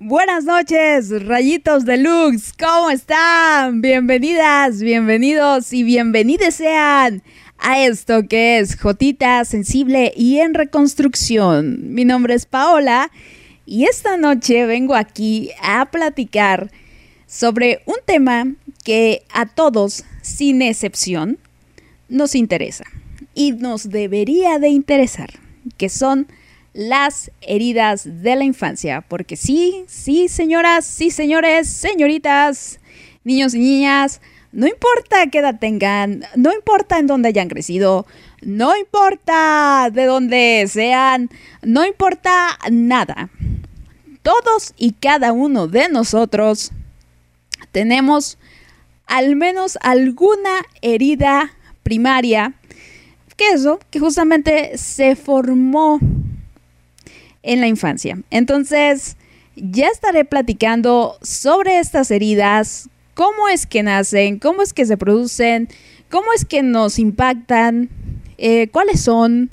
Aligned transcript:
Buenas 0.00 0.44
noches, 0.44 1.24
rayitos 1.24 1.84
deluxe, 1.84 2.52
¿cómo 2.58 2.90
están? 2.90 3.80
Bienvenidas, 3.80 4.80
bienvenidos 4.80 5.72
y 5.72 5.84
bienvenidos 5.84 6.54
sean 6.54 7.22
a 7.58 7.80
esto 7.80 8.26
que 8.28 8.58
es 8.58 8.76
Jotita 8.76 9.44
Sensible 9.44 10.12
y 10.16 10.40
en 10.40 10.54
Reconstrucción. 10.54 11.94
Mi 11.94 12.04
nombre 12.04 12.34
es 12.34 12.44
Paola 12.44 13.12
y 13.66 13.84
esta 13.84 14.16
noche 14.16 14.66
vengo 14.66 14.96
aquí 14.96 15.52
a 15.62 15.88
platicar 15.92 16.72
sobre 17.28 17.80
un 17.86 17.96
tema 18.04 18.52
que 18.82 19.22
a 19.32 19.46
todos, 19.46 20.04
sin 20.22 20.60
excepción, 20.60 21.38
nos 22.08 22.34
interesa 22.34 22.84
y 23.32 23.52
nos 23.52 23.88
debería 23.90 24.58
de 24.58 24.70
interesar, 24.70 25.30
que 25.76 25.88
son 25.88 26.26
las 26.74 27.30
heridas 27.40 28.02
de 28.04 28.36
la 28.36 28.44
infancia. 28.44 29.00
Porque 29.00 29.36
sí, 29.36 29.84
sí, 29.88 30.28
señoras, 30.28 30.84
sí, 30.84 31.10
señores, 31.10 31.68
señoritas, 31.68 32.80
niños 33.24 33.54
y 33.54 33.60
niñas, 33.60 34.20
no 34.52 34.68
importa 34.68 35.28
qué 35.32 35.38
edad 35.38 35.58
tengan, 35.58 36.24
no 36.36 36.52
importa 36.52 36.98
en 36.98 37.08
dónde 37.08 37.28
hayan 37.28 37.48
crecido, 37.48 38.06
no 38.42 38.76
importa 38.76 39.88
de 39.92 40.04
dónde 40.04 40.64
sean, 40.68 41.30
no 41.62 41.84
importa 41.84 42.56
nada. 42.70 43.30
Todos 44.22 44.74
y 44.76 44.92
cada 44.92 45.32
uno 45.32 45.66
de 45.66 45.88
nosotros 45.88 46.70
tenemos 47.72 48.38
al 49.06 49.34
menos 49.36 49.76
alguna 49.82 50.62
herida 50.82 51.50
primaria, 51.82 52.54
que 53.36 53.50
eso, 53.50 53.80
que 53.90 53.98
justamente 53.98 54.78
se 54.78 55.16
formó 55.16 55.98
en 57.44 57.60
la 57.60 57.68
infancia. 57.68 58.18
Entonces, 58.30 59.16
ya 59.54 59.88
estaré 59.88 60.24
platicando 60.24 61.16
sobre 61.22 61.78
estas 61.78 62.10
heridas, 62.10 62.88
cómo 63.14 63.48
es 63.48 63.66
que 63.66 63.82
nacen, 63.84 64.38
cómo 64.38 64.62
es 64.62 64.72
que 64.72 64.86
se 64.86 64.96
producen, 64.96 65.68
cómo 66.10 66.32
es 66.34 66.44
que 66.44 66.62
nos 66.62 66.98
impactan, 66.98 67.88
eh, 68.38 68.68
cuáles 68.68 69.00
son 69.02 69.50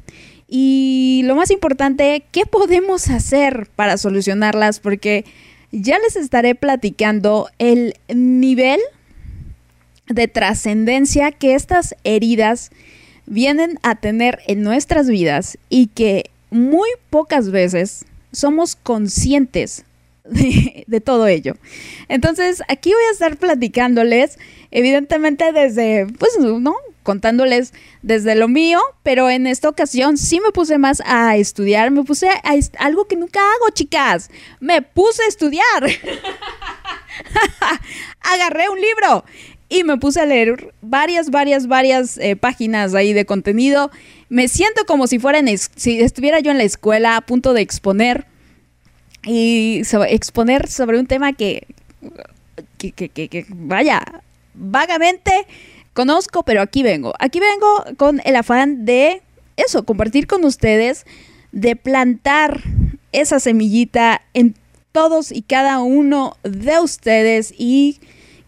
y 0.48 1.22
lo 1.26 1.36
más 1.36 1.52
importante, 1.52 2.24
qué 2.32 2.46
podemos 2.46 3.10
hacer 3.10 3.70
para 3.76 3.98
solucionarlas, 3.98 4.80
porque 4.80 5.24
ya 5.72 5.98
les 6.00 6.16
estaré 6.16 6.56
platicando 6.56 7.48
el 7.60 7.94
nivel 8.14 8.80
de 10.08 10.28
trascendencia 10.28 11.32
que 11.32 11.56
estas 11.56 11.96
heridas 12.04 12.72
vienen 13.26 13.80
a 13.82 13.96
tener 13.96 14.40
en 14.48 14.62
nuestras 14.62 15.08
vidas 15.08 15.58
y 15.70 15.88
que 15.88 16.32
muy 16.52 16.90
pocas 17.10 17.50
veces 17.50 18.06
somos 18.32 18.76
conscientes 18.76 19.84
de, 20.24 21.02
todo 21.02 21.28
ello. 21.28 21.56
Entonces, 22.08 22.62
aquí 22.68 22.92
voy 22.94 23.04
a 23.10 23.12
estar 23.12 23.38
platicándoles, 23.38 24.38
evidentemente 24.70 25.52
desde, 25.52 26.06
pues, 26.20 26.38
¿no? 26.40 26.76
Contándoles 27.04 27.74
desde 28.04 28.36
lo 28.36 28.48
mío, 28.48 28.80
pero 29.02 29.30
en 29.30 29.48
esta 29.48 29.68
ocasión 29.68 30.18
sí 30.18 30.40
me 30.40 30.52
puse 30.52 30.78
más 30.78 31.02
a 31.06 31.36
estudiar, 31.38 31.90
me 31.90 32.04
puse 32.04 32.30
a, 32.30 32.40
algo 32.78 33.06
que 33.06 33.16
nunca 33.16 33.40
hago, 33.40 33.72
chicas, 33.74 34.30
me 34.60 34.84
puse 34.84 35.24
a 35.24 35.28
estudiar. 35.28 35.64
Agarré 38.22 38.70
un 38.70 38.80
libro 38.80 39.26
y 39.68 39.84
me 39.84 39.98
puse 39.98 40.20
a 40.20 40.26
leer 40.26 40.74
varias, 40.82 41.32
varias, 41.32 41.68
varias 41.68 42.18
eh, 42.20 42.36
páginas 42.36 42.94
ahí 42.94 43.14
de 43.14 43.26
contenido. 43.26 43.90
Me 44.32 44.48
siento 44.48 44.86
como 44.86 45.08
si 45.08 45.20
fuera 45.20 45.42
si 45.76 46.00
estuviera 46.00 46.40
yo 46.40 46.52
en 46.52 46.58
la 46.58 46.64
escuela 46.64 47.18
a 47.18 47.22
punto 47.22 47.54
de 47.54 47.60
exponer 47.60 48.28
y 49.26 49.82
exponer 50.08 50.70
sobre 50.70 51.00
un 51.00 51.06
tema 51.06 51.34
que, 51.34 51.68
que, 52.78 52.94
que, 52.94 53.46
vaya, 53.50 54.24
vagamente 54.54 55.34
conozco, 55.92 56.44
pero 56.44 56.62
aquí 56.62 56.82
vengo. 56.82 57.14
Aquí 57.20 57.42
vengo 57.42 57.84
con 57.98 58.22
el 58.24 58.38
afán 58.38 58.86
de 58.86 59.22
eso, 59.58 59.84
compartir 59.84 60.28
con 60.28 60.46
ustedes, 60.46 61.06
de 61.52 61.76
plantar 61.76 62.62
esa 63.12 63.42
semillita 63.42 64.22
en 64.34 64.56
todos 64.94 65.34
y 65.34 65.42
cada 65.42 65.80
uno 65.80 66.38
de 66.44 66.80
ustedes 66.80 67.54
y 67.58 68.00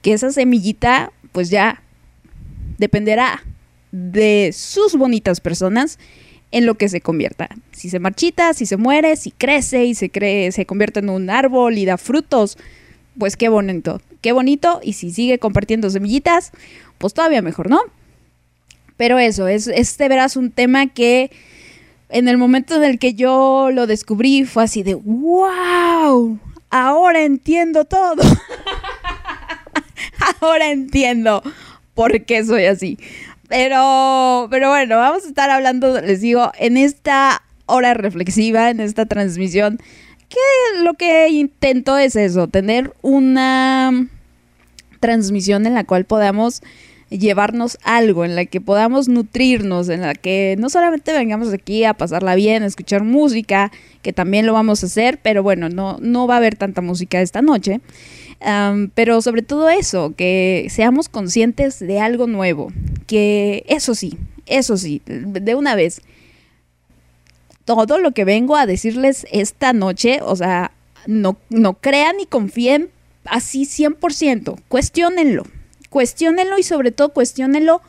que 0.01 0.13
esa 0.13 0.31
semillita 0.31 1.11
pues 1.33 1.49
ya 1.49 1.83
dependerá 2.77 3.43
de 3.93 4.51
sus 4.53 4.95
bonitas 4.95 5.39
personas 5.39 5.99
en 6.51 6.65
lo 6.65 6.75
que 6.75 6.89
se 6.89 6.99
convierta. 6.99 7.47
Si 7.71 7.89
se 7.89 7.99
marchita, 7.99 8.53
si 8.53 8.65
se 8.65 8.75
muere, 8.75 9.15
si 9.15 9.31
crece 9.31 9.85
y 9.85 9.93
se 9.93 10.09
cree, 10.09 10.51
se 10.51 10.65
convierte 10.65 10.99
en 10.99 11.09
un 11.09 11.29
árbol 11.29 11.77
y 11.77 11.85
da 11.85 11.97
frutos, 11.97 12.57
pues 13.17 13.37
qué 13.37 13.49
bonito, 13.49 14.01
qué 14.21 14.31
bonito. 14.31 14.79
Y 14.83 14.93
si 14.93 15.11
sigue 15.11 15.37
compartiendo 15.37 15.91
semillitas, 15.91 16.51
pues 16.97 17.13
todavía 17.13 17.43
mejor, 17.43 17.69
¿no? 17.69 17.81
Pero 18.97 19.19
eso, 19.19 19.47
es, 19.47 19.67
este 19.67 20.09
verás 20.09 20.35
un 20.37 20.49
tema 20.49 20.87
que 20.87 21.29
en 22.09 22.27
el 22.27 22.37
momento 22.37 22.75
en 22.75 22.83
el 22.83 22.97
que 22.97 23.13
yo 23.13 23.69
lo 23.71 23.85
descubrí 23.85 24.43
fue 24.43 24.63
así 24.63 24.81
de, 24.81 24.95
wow, 24.95 26.39
ahora 26.71 27.23
entiendo 27.23 27.85
todo. 27.85 28.23
ahora 30.41 30.71
entiendo 30.71 31.43
por 31.93 32.25
qué 32.25 32.43
soy 32.43 32.65
así. 32.65 32.97
Pero, 33.55 34.47
pero 34.49 34.69
bueno, 34.69 34.97
vamos 34.97 35.25
a 35.25 35.27
estar 35.27 35.51
hablando, 35.51 36.01
les 36.01 36.21
digo, 36.21 36.51
en 36.57 36.75
esta 36.75 37.43
hora 37.67 37.93
reflexiva, 37.93 38.71
en 38.71 38.79
esta 38.79 39.05
transmisión, 39.05 39.77
que 40.27 40.81
lo 40.81 40.95
que 40.95 41.29
intento 41.29 41.99
es 41.99 42.15
eso, 42.15 42.47
tener 42.47 42.91
una 43.03 44.07
transmisión 44.99 45.67
en 45.67 45.75
la 45.75 45.83
cual 45.83 46.05
podamos 46.05 46.63
llevarnos 47.11 47.77
algo, 47.83 48.25
en 48.25 48.35
la 48.35 48.45
que 48.45 48.59
podamos 48.59 49.07
nutrirnos, 49.07 49.87
en 49.89 50.01
la 50.01 50.15
que 50.15 50.55
no 50.57 50.71
solamente 50.71 51.13
vengamos 51.13 51.53
aquí 51.53 51.83
a 51.83 51.93
pasarla 51.93 52.33
bien, 52.33 52.63
a 52.63 52.65
escuchar 52.65 53.03
música, 53.03 53.71
que 54.01 54.13
también 54.13 54.47
lo 54.47 54.53
vamos 54.53 54.81
a 54.81 54.87
hacer, 54.87 55.19
pero 55.21 55.43
bueno, 55.43 55.69
no, 55.69 55.99
no 56.01 56.25
va 56.25 56.33
a 56.33 56.37
haber 56.37 56.55
tanta 56.55 56.81
música 56.81 57.21
esta 57.21 57.43
noche 57.43 57.81
pero 58.95 59.21
sobre 59.21 59.41
todo 59.41 59.69
eso, 59.69 60.13
que 60.15 60.67
seamos 60.69 61.09
conscientes 61.09 61.79
de 61.79 61.99
algo 61.99 62.27
nuevo, 62.27 62.71
que 63.07 63.63
eso 63.67 63.95
sí, 63.95 64.17
eso 64.45 64.77
sí, 64.77 65.01
de 65.05 65.55
una 65.55 65.75
vez, 65.75 66.01
todo 67.65 67.97
lo 67.97 68.11
que 68.11 68.25
vengo 68.25 68.55
a 68.55 68.65
decirles 68.65 69.25
esta 69.31 69.73
noche, 69.73 70.19
o 70.21 70.35
sea, 70.35 70.71
no, 71.07 71.37
no 71.49 71.75
crean 71.75 72.17
ni 72.17 72.25
confíen 72.25 72.89
así 73.25 73.63
100%, 73.63 74.59
cuestionenlo, 74.67 75.43
cuestionenlo 75.89 76.59
y 76.59 76.63
sobre 76.63 76.91
todo 76.91 77.09
cuestionenlo 77.09 77.81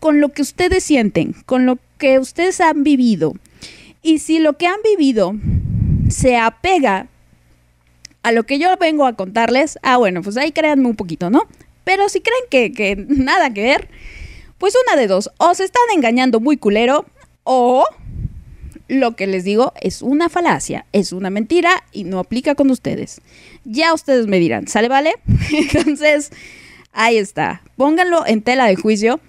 con 0.00 0.20
lo 0.20 0.30
que 0.30 0.42
ustedes 0.42 0.84
sienten, 0.84 1.34
con 1.46 1.66
lo 1.66 1.78
que 1.98 2.18
ustedes 2.18 2.60
han 2.60 2.84
vivido. 2.84 3.34
Y 4.02 4.18
si 4.18 4.38
lo 4.38 4.58
que 4.58 4.66
han 4.66 4.80
vivido 4.84 5.34
se 6.10 6.36
apega 6.36 7.08
a 8.24 8.32
lo 8.32 8.44
que 8.44 8.58
yo 8.58 8.74
vengo 8.78 9.06
a 9.06 9.12
contarles, 9.12 9.78
ah, 9.82 9.98
bueno, 9.98 10.22
pues 10.22 10.38
ahí 10.38 10.50
créanme 10.50 10.88
un 10.88 10.96
poquito, 10.96 11.28
¿no? 11.28 11.46
Pero 11.84 12.08
si 12.08 12.22
creen 12.22 12.44
que, 12.50 12.72
que 12.72 12.96
nada 12.96 13.52
que 13.52 13.62
ver, 13.62 13.88
pues 14.56 14.74
una 14.86 15.00
de 15.00 15.06
dos, 15.06 15.30
o 15.36 15.54
se 15.54 15.64
están 15.64 15.82
engañando 15.94 16.40
muy 16.40 16.56
culero, 16.56 17.04
o 17.44 17.84
lo 18.88 19.14
que 19.14 19.26
les 19.26 19.44
digo 19.44 19.74
es 19.78 20.00
una 20.00 20.30
falacia, 20.30 20.86
es 20.92 21.12
una 21.12 21.28
mentira 21.28 21.84
y 21.92 22.04
no 22.04 22.18
aplica 22.18 22.54
con 22.54 22.70
ustedes. 22.70 23.20
Ya 23.66 23.92
ustedes 23.92 24.26
me 24.26 24.38
dirán, 24.38 24.68
¿sale, 24.68 24.88
vale? 24.88 25.14
Entonces, 25.52 26.30
ahí 26.92 27.18
está, 27.18 27.62
pónganlo 27.76 28.26
en 28.26 28.40
tela 28.40 28.64
de 28.64 28.76
juicio. 28.76 29.20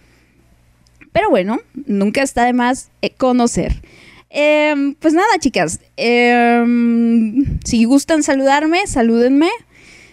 Pero 1.12 1.30
bueno, 1.30 1.60
nunca 1.86 2.22
está 2.22 2.46
de 2.46 2.54
más 2.54 2.92
eh, 3.02 3.10
conocer. 3.10 3.82
Em, 4.30 4.96
pues 4.96 5.14
nada, 5.14 5.38
chicas. 5.40 5.80
Em, 5.98 7.60
si 7.64 7.86
gustan 7.86 8.24
saludarme, 8.24 8.88
salúdenme. 8.88 9.50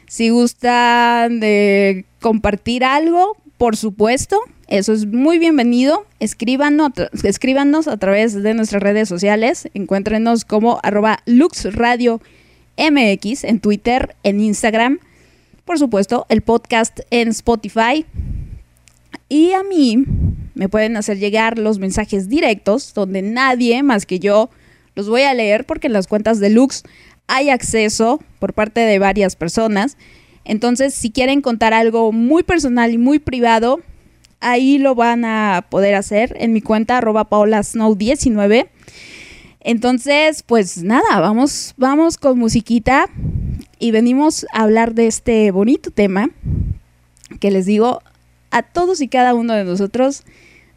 Si 0.07 0.29
gustan 0.29 1.41
de 1.41 2.05
compartir 2.21 2.85
algo, 2.85 3.37
por 3.57 3.77
supuesto, 3.77 4.41
eso 4.69 4.93
es 4.93 5.07
muy 5.07 5.39
bienvenido. 5.39 6.07
Escríbanos, 6.21 6.93
escríbanos 7.23 7.89
a 7.89 7.97
través 7.97 8.43
de 8.43 8.55
nuestras 8.55 8.83
redes 8.83 9.09
sociales. 9.09 9.69
Encuéntrenos 9.75 10.45
como 10.45 10.81
arroba 10.83 11.21
luxradiomx 11.27 12.23
en 12.77 13.61
Twitter, 13.61 14.17
en 14.23 14.41
Instagram. 14.41 14.99
Por 15.65 15.79
supuesto, 15.79 16.27
el 16.29 16.43
podcast 16.43 17.01
en 17.11 17.29
Spotify. 17.29 18.05
Y 19.33 19.55
a 19.55 19.63
mí 19.63 20.05
me 20.55 20.69
pueden 20.69 20.99
hacer 20.99 21.19
llegar 21.19 21.59
los 21.59 21.79
mensajes 21.79 22.29
directos 22.29 22.93
donde 22.93 23.23
nadie 23.23 23.83
más 23.83 24.05
que 24.05 24.19
yo 24.19 24.51
los 24.95 25.09
voy 25.09 25.23
a 25.23 25.33
leer 25.33 25.65
porque 25.65 25.87
en 25.87 25.95
las 25.95 26.07
cuentas 26.07 26.39
de 26.39 26.51
Lux 26.51 26.83
hay 27.29 27.49
acceso 27.49 28.21
por 28.39 28.53
parte 28.53 28.81
de 28.81 28.99
varias 28.99 29.35
personas. 29.35 29.97
Entonces, 30.45 30.93
si 30.93 31.11
quieren 31.11 31.41
contar 31.41 31.73
algo 31.73 32.13
muy 32.13 32.43
personal 32.43 32.93
y 32.93 32.99
muy 32.99 33.21
privado, 33.21 33.81
ahí 34.41 34.77
lo 34.77 34.95
van 34.95 35.25
a 35.25 35.65
poder 35.71 35.95
hacer 35.95 36.37
en 36.39 36.53
mi 36.53 36.61
cuenta 36.61 36.99
arroba 36.99 37.31
paolasnow19. 37.31 38.69
Entonces, 39.61 40.43
pues 40.43 40.83
nada, 40.83 41.21
vamos, 41.21 41.73
vamos 41.79 42.19
con 42.19 42.39
musiquita. 42.39 43.09
y 43.79 43.93
venimos 43.93 44.45
a 44.53 44.65
hablar 44.65 44.93
de 44.93 45.07
este 45.07 45.51
bonito 45.53 45.91
tema 45.91 46.29
que 47.41 47.51
les 47.51 47.65
digo, 47.65 48.03
a 48.53 48.63
todos 48.63 49.01
y 49.01 49.09
cada 49.09 49.35
uno 49.35 49.55
de 49.55 49.65
nosotros 49.65 50.23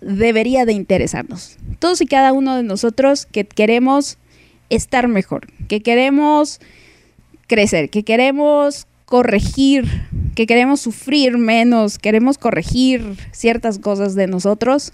debería 0.01 0.65
de 0.65 0.73
interesarnos. 0.73 1.57
Todos 1.79 2.01
y 2.01 2.07
cada 2.07 2.33
uno 2.33 2.55
de 2.55 2.63
nosotros 2.63 3.27
que 3.27 3.45
queremos 3.45 4.17
estar 4.69 5.07
mejor, 5.07 5.47
que 5.67 5.81
queremos 5.81 6.59
crecer, 7.47 7.89
que 7.89 8.03
queremos 8.03 8.87
corregir, 9.05 9.85
que 10.35 10.47
queremos 10.47 10.81
sufrir 10.81 11.37
menos, 11.37 11.99
queremos 11.99 12.37
corregir 12.37 13.17
ciertas 13.31 13.77
cosas 13.77 14.15
de 14.15 14.27
nosotros, 14.27 14.93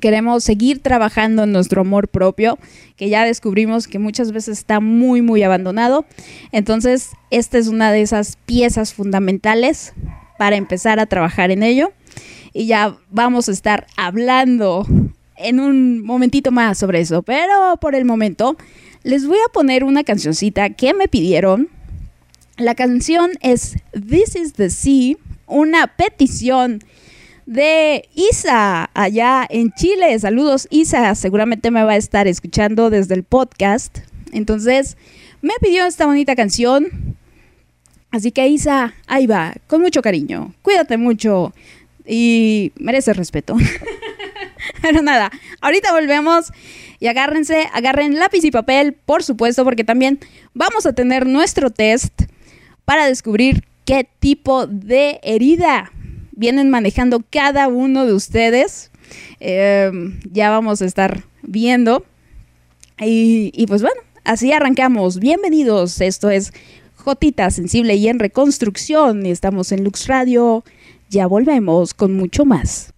queremos 0.00 0.44
seguir 0.44 0.80
trabajando 0.80 1.42
en 1.42 1.52
nuestro 1.52 1.82
amor 1.82 2.08
propio, 2.08 2.58
que 2.96 3.08
ya 3.08 3.24
descubrimos 3.24 3.86
que 3.86 3.98
muchas 3.98 4.32
veces 4.32 4.58
está 4.58 4.80
muy, 4.80 5.22
muy 5.22 5.42
abandonado. 5.42 6.04
Entonces, 6.52 7.10
esta 7.30 7.58
es 7.58 7.68
una 7.68 7.92
de 7.92 8.02
esas 8.02 8.36
piezas 8.46 8.94
fundamentales 8.94 9.92
para 10.38 10.56
empezar 10.56 11.00
a 11.00 11.06
trabajar 11.06 11.50
en 11.50 11.62
ello. 11.62 11.92
Y 12.52 12.66
ya 12.66 12.96
vamos 13.10 13.48
a 13.48 13.52
estar 13.52 13.86
hablando 13.96 14.86
en 15.36 15.60
un 15.60 16.02
momentito 16.02 16.52
más 16.52 16.78
sobre 16.78 17.00
eso. 17.00 17.22
Pero 17.22 17.76
por 17.80 17.94
el 17.94 18.04
momento, 18.04 18.56
les 19.02 19.26
voy 19.26 19.38
a 19.46 19.52
poner 19.52 19.84
una 19.84 20.04
cancioncita 20.04 20.70
que 20.70 20.94
me 20.94 21.08
pidieron. 21.08 21.68
La 22.56 22.74
canción 22.74 23.32
es 23.40 23.76
This 23.92 24.36
is 24.36 24.52
the 24.54 24.70
Sea, 24.70 25.16
una 25.46 25.88
petición 25.88 26.80
de 27.46 28.08
Isa 28.14 28.90
allá 28.94 29.46
en 29.48 29.72
Chile. 29.72 30.18
Saludos 30.18 30.68
Isa, 30.70 31.14
seguramente 31.14 31.70
me 31.70 31.82
va 31.82 31.92
a 31.92 31.96
estar 31.96 32.26
escuchando 32.28 32.90
desde 32.90 33.14
el 33.14 33.24
podcast. 33.24 33.98
Entonces, 34.32 34.96
me 35.42 35.54
pidió 35.60 35.84
esta 35.84 36.06
bonita 36.06 36.36
canción. 36.36 37.16
Así 38.14 38.30
que 38.30 38.46
Isa, 38.46 38.94
ahí 39.08 39.26
va, 39.26 39.54
con 39.66 39.80
mucho 39.80 40.00
cariño. 40.00 40.54
Cuídate 40.62 40.96
mucho 40.96 41.52
y 42.06 42.70
mereces 42.76 43.16
respeto. 43.16 43.56
Pero 44.82 45.02
nada, 45.02 45.32
ahorita 45.60 45.90
volvemos 45.90 46.52
y 47.00 47.08
agárrense, 47.08 47.68
agarren 47.72 48.16
lápiz 48.16 48.44
y 48.44 48.52
papel, 48.52 48.92
por 48.92 49.24
supuesto, 49.24 49.64
porque 49.64 49.82
también 49.82 50.20
vamos 50.54 50.86
a 50.86 50.92
tener 50.92 51.26
nuestro 51.26 51.70
test 51.70 52.22
para 52.84 53.06
descubrir 53.06 53.64
qué 53.84 54.08
tipo 54.20 54.68
de 54.68 55.18
herida 55.24 55.90
vienen 56.30 56.70
manejando 56.70 57.20
cada 57.30 57.66
uno 57.66 58.06
de 58.06 58.12
ustedes. 58.12 58.92
Em, 59.40 60.20
ya 60.30 60.50
vamos 60.50 60.80
a 60.82 60.84
estar 60.84 61.24
viendo. 61.42 62.06
Y, 63.00 63.50
y 63.52 63.66
pues 63.66 63.82
bueno, 63.82 64.00
así 64.22 64.52
arrancamos. 64.52 65.18
Bienvenidos. 65.18 66.00
Esto 66.00 66.30
es 66.30 66.52
Jotita 67.04 67.50
Sensible 67.50 67.96
y 67.96 68.08
en 68.08 68.18
Reconstrucción. 68.18 69.26
Estamos 69.26 69.72
en 69.72 69.84
Lux 69.84 70.06
Radio. 70.06 70.64
Ya 71.10 71.26
volvemos 71.26 71.92
con 71.92 72.14
mucho 72.14 72.46
más. 72.46 72.94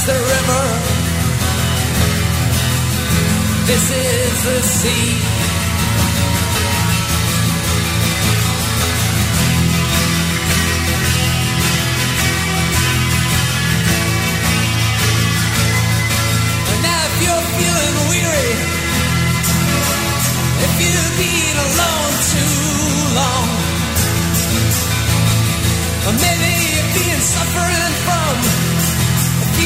That's 0.00 0.12
the 0.12 0.24
river. 0.34 0.64
This 3.66 3.84
is 3.90 4.44
the 4.44 4.62
sea. 4.62 5.12
And 16.70 16.80
now 16.80 17.00
if 17.04 17.14
you're 17.20 17.46
feeling 17.60 17.96
weary, 18.08 18.52
if 20.64 20.72
you've 20.80 21.14
been 21.20 21.56
alone 21.68 22.14
too 22.32 22.56
long, 23.20 23.48
or 26.06 26.14
maybe 26.24 26.50
you've 26.72 26.92
been 26.96 27.20
suffering 27.20 27.92
from 28.06 28.69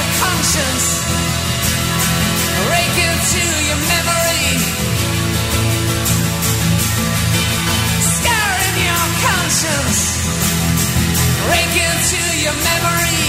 your 0.00 0.12
conscience, 0.24 0.86
rake 2.72 2.96
you 3.02 3.12
to 3.32 3.44
your 3.68 3.80
memory, 3.92 4.48
scarring 8.16 8.76
your 8.88 9.06
conscience, 9.26 10.00
rake 11.52 11.74
you 11.80 11.90
to 12.12 12.22
your 12.44 12.56
memory. 12.70 13.24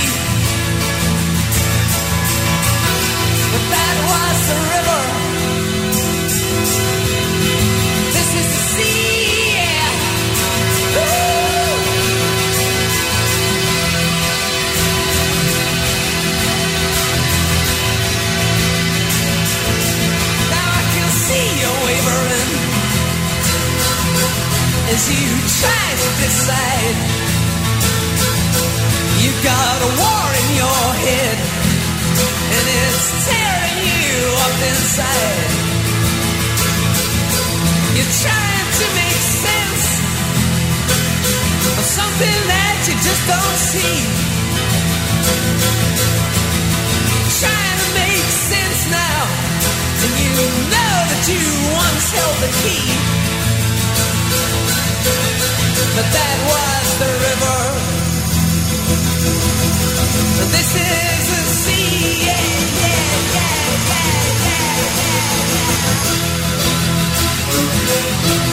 But 3.52 3.64
that 3.76 3.96
was 4.12 4.38
the 4.50 4.58
river. 4.72 5.11
as 24.92 25.08
you 25.08 25.32
try 25.64 25.88
to 26.04 26.10
decide. 26.20 26.98
You 29.24 29.32
got 29.40 29.78
a 29.88 29.92
war 29.96 30.26
in 30.36 30.48
your 30.60 30.84
head, 31.06 31.38
and 32.56 32.66
it's 32.84 33.06
tearing 33.24 33.80
you 33.88 34.16
up 34.46 34.58
inside. 34.68 35.52
You're 37.96 38.16
trying 38.20 38.70
to 38.82 38.86
make 39.00 39.22
sense 39.48 39.86
of 41.80 41.86
something 41.88 42.40
that 42.52 42.76
you 42.92 42.96
just 43.00 43.24
don't 43.32 43.58
see. 43.72 43.98
Trying 47.40 47.80
to 47.80 47.90
make 47.96 48.28
sense 48.52 48.80
now, 48.92 49.24
and 50.04 50.14
you 50.20 50.32
know 50.68 50.96
that 51.12 51.24
you 51.32 51.44
once 51.80 52.06
held 52.12 52.38
the 52.44 52.52
key. 52.60 53.41
But 55.96 56.08
that 56.18 56.38
was 56.52 56.88
the 57.02 57.12
river. 57.28 57.60
This 60.52 60.72
is 60.76 61.26
the 61.32 61.42
sea. 61.62 62.26
Yeah, 62.28 62.42
yeah, 62.82 63.02
yeah, 63.34 63.50
yeah, 63.94 64.50
yeah, 67.90 68.40
yeah. 68.46 68.51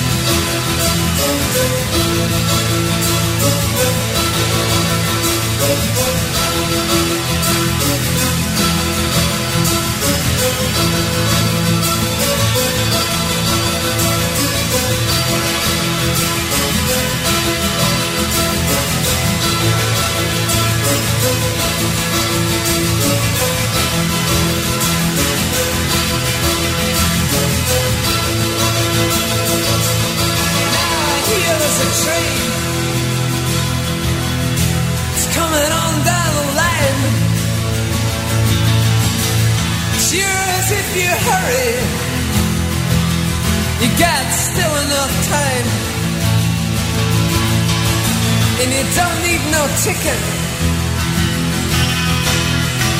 You 40.96 41.12
hurry, 41.28 41.70
you 43.82 43.88
got 43.98 44.24
still 44.32 44.74
enough 44.86 45.14
time. 45.28 45.66
And 48.60 48.68
you 48.76 48.84
don't 48.98 49.18
need 49.26 49.42
no 49.52 49.62
ticket. 49.84 50.22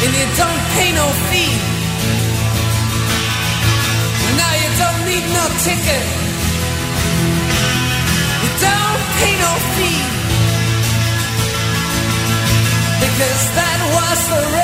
And 0.04 0.12
you 0.21 0.26
don't 0.40 0.62
pay 0.76 0.90
no 1.00 1.07
fee. 1.28 1.54
Now 4.38 4.52
you 4.62 4.71
don't 4.83 5.00
need 5.11 5.26
no 5.38 5.45
ticket. 5.66 6.04
You 8.42 8.50
don't 8.66 9.02
pay 9.18 9.35
no 9.45 9.52
fee 9.75 10.18
because 13.00 13.42
that 13.59 13.78
was 13.95 14.18
the 14.30 14.57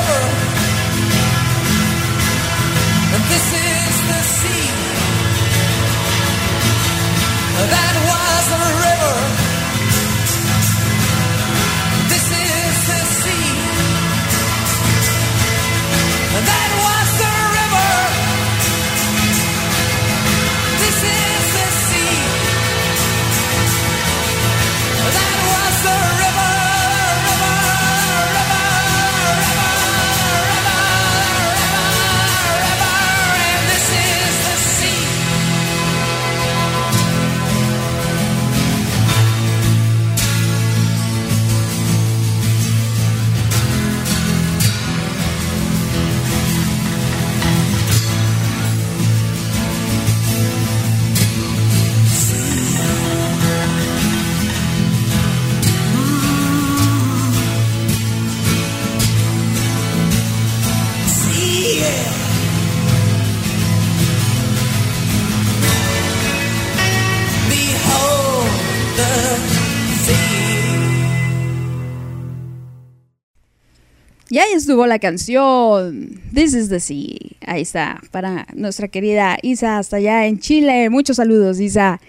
estuvo 74.64 74.86
la 74.86 74.98
canción 74.98 76.08
This 76.32 76.54
is 76.54 76.70
the 76.70 76.80
Sea. 76.80 77.18
Ahí 77.46 77.60
está, 77.60 78.00
para 78.10 78.46
nuestra 78.54 78.88
querida 78.88 79.36
Isa, 79.42 79.76
hasta 79.76 79.96
allá 79.96 80.26
en 80.26 80.38
Chile. 80.38 80.88
Muchos 80.88 81.18
saludos, 81.18 81.60
Isa. 81.60 82.00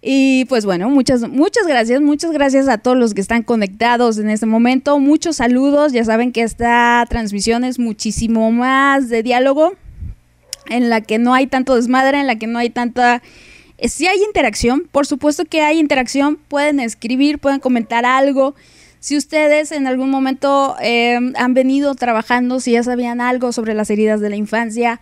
Y 0.00 0.46
pues 0.46 0.64
bueno, 0.64 0.88
muchas, 0.88 1.28
muchas 1.28 1.66
gracias, 1.66 2.00
muchas 2.00 2.30
gracias 2.30 2.68
a 2.68 2.78
todos 2.78 2.96
los 2.96 3.12
que 3.12 3.20
están 3.20 3.42
conectados 3.42 4.16
en 4.16 4.30
este 4.30 4.46
momento. 4.46 4.98
Muchos 4.98 5.36
saludos. 5.36 5.92
Ya 5.92 6.02
saben 6.06 6.32
que 6.32 6.40
esta 6.40 7.04
transmisión 7.10 7.64
es 7.64 7.78
muchísimo 7.78 8.50
más 8.50 9.10
de 9.10 9.22
diálogo, 9.22 9.74
en 10.70 10.88
la 10.88 11.02
que 11.02 11.18
no 11.18 11.34
hay 11.34 11.48
tanto 11.48 11.76
desmadre, 11.76 12.18
en 12.18 12.26
la 12.26 12.36
que 12.36 12.46
no 12.46 12.58
hay 12.58 12.70
tanta... 12.70 13.20
eh, 13.76 13.90
Si 13.90 14.06
hay 14.06 14.22
interacción, 14.22 14.88
por 14.90 15.06
supuesto 15.06 15.44
que 15.44 15.60
hay 15.60 15.78
interacción, 15.78 16.38
pueden 16.48 16.80
escribir, 16.80 17.38
pueden 17.38 17.60
comentar 17.60 18.06
algo. 18.06 18.54
Si 19.00 19.16
ustedes 19.16 19.72
en 19.72 19.86
algún 19.86 20.10
momento 20.10 20.76
eh, 20.80 21.18
han 21.36 21.54
venido 21.54 21.94
trabajando, 21.94 22.60
si 22.60 22.72
ya 22.72 22.82
sabían 22.82 23.22
algo 23.22 23.50
sobre 23.50 23.72
las 23.72 23.88
heridas 23.88 24.20
de 24.20 24.28
la 24.28 24.36
infancia, 24.36 25.00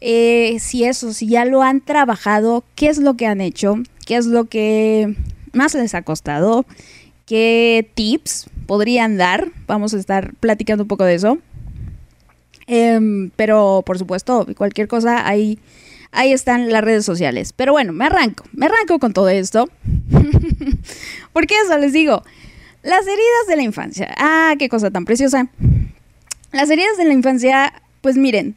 eh, 0.00 0.58
si 0.60 0.84
eso, 0.84 1.12
si 1.12 1.26
ya 1.26 1.44
lo 1.44 1.62
han 1.62 1.80
trabajado, 1.80 2.64
qué 2.76 2.88
es 2.88 2.98
lo 2.98 3.14
que 3.14 3.26
han 3.26 3.40
hecho, 3.40 3.74
qué 4.06 4.16
es 4.16 4.26
lo 4.26 4.44
que 4.44 5.16
más 5.52 5.74
les 5.74 5.94
ha 5.94 6.02
costado, 6.02 6.64
qué 7.26 7.90
tips 7.94 8.48
podrían 8.66 9.16
dar. 9.16 9.48
Vamos 9.66 9.92
a 9.92 9.98
estar 9.98 10.34
platicando 10.34 10.84
un 10.84 10.88
poco 10.88 11.04
de 11.04 11.14
eso. 11.14 11.38
Em, 12.68 13.30
pero 13.34 13.82
por 13.84 13.98
supuesto, 13.98 14.46
cualquier 14.56 14.86
cosa, 14.86 15.26
ahí, 15.26 15.58
ahí 16.12 16.32
están 16.32 16.70
las 16.70 16.84
redes 16.84 17.04
sociales. 17.04 17.52
Pero 17.52 17.72
bueno, 17.72 17.92
me 17.92 18.04
arranco, 18.04 18.44
me 18.52 18.66
arranco 18.66 19.00
con 19.00 19.12
todo 19.12 19.28
esto. 19.28 19.68
Porque 21.32 21.54
eso 21.64 21.76
les 21.78 21.92
digo, 21.92 22.22
las 22.82 23.06
heridas 23.06 23.46
de 23.48 23.56
la 23.56 23.62
infancia. 23.62 24.14
Ah, 24.16 24.54
qué 24.58 24.68
cosa 24.68 24.90
tan 24.90 25.04
preciosa. 25.04 25.48
Las 26.52 26.70
heridas 26.70 26.96
de 26.96 27.04
la 27.04 27.14
infancia, 27.14 27.72
pues 28.00 28.16
miren, 28.16 28.56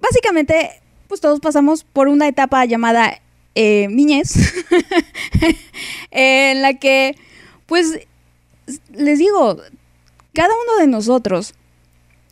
básicamente, 0.00 0.70
pues 1.08 1.20
todos 1.20 1.40
pasamos 1.40 1.84
por 1.84 2.08
una 2.08 2.26
etapa 2.26 2.64
llamada 2.64 3.20
eh, 3.54 3.86
niñez, 3.90 4.34
en 6.10 6.62
la 6.62 6.74
que, 6.74 7.16
pues, 7.66 8.00
les 8.92 9.18
digo, 9.18 9.58
cada 10.32 10.54
uno 10.64 10.78
de 10.80 10.86
nosotros 10.86 11.54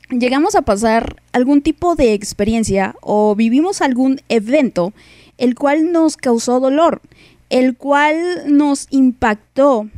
llegamos 0.08 0.54
a 0.54 0.62
pasar 0.62 1.22
algún 1.32 1.62
tipo 1.62 1.94
de 1.94 2.14
experiencia 2.14 2.96
o 3.00 3.34
vivimos 3.37 3.80
algún 3.80 4.20
evento 4.28 4.92
el 5.38 5.54
cual 5.54 5.92
nos 5.92 6.16
causó 6.16 6.60
dolor, 6.60 7.00
el 7.49 7.76
cual 7.76 8.44
nos 8.46 8.87
impactó 8.90 9.88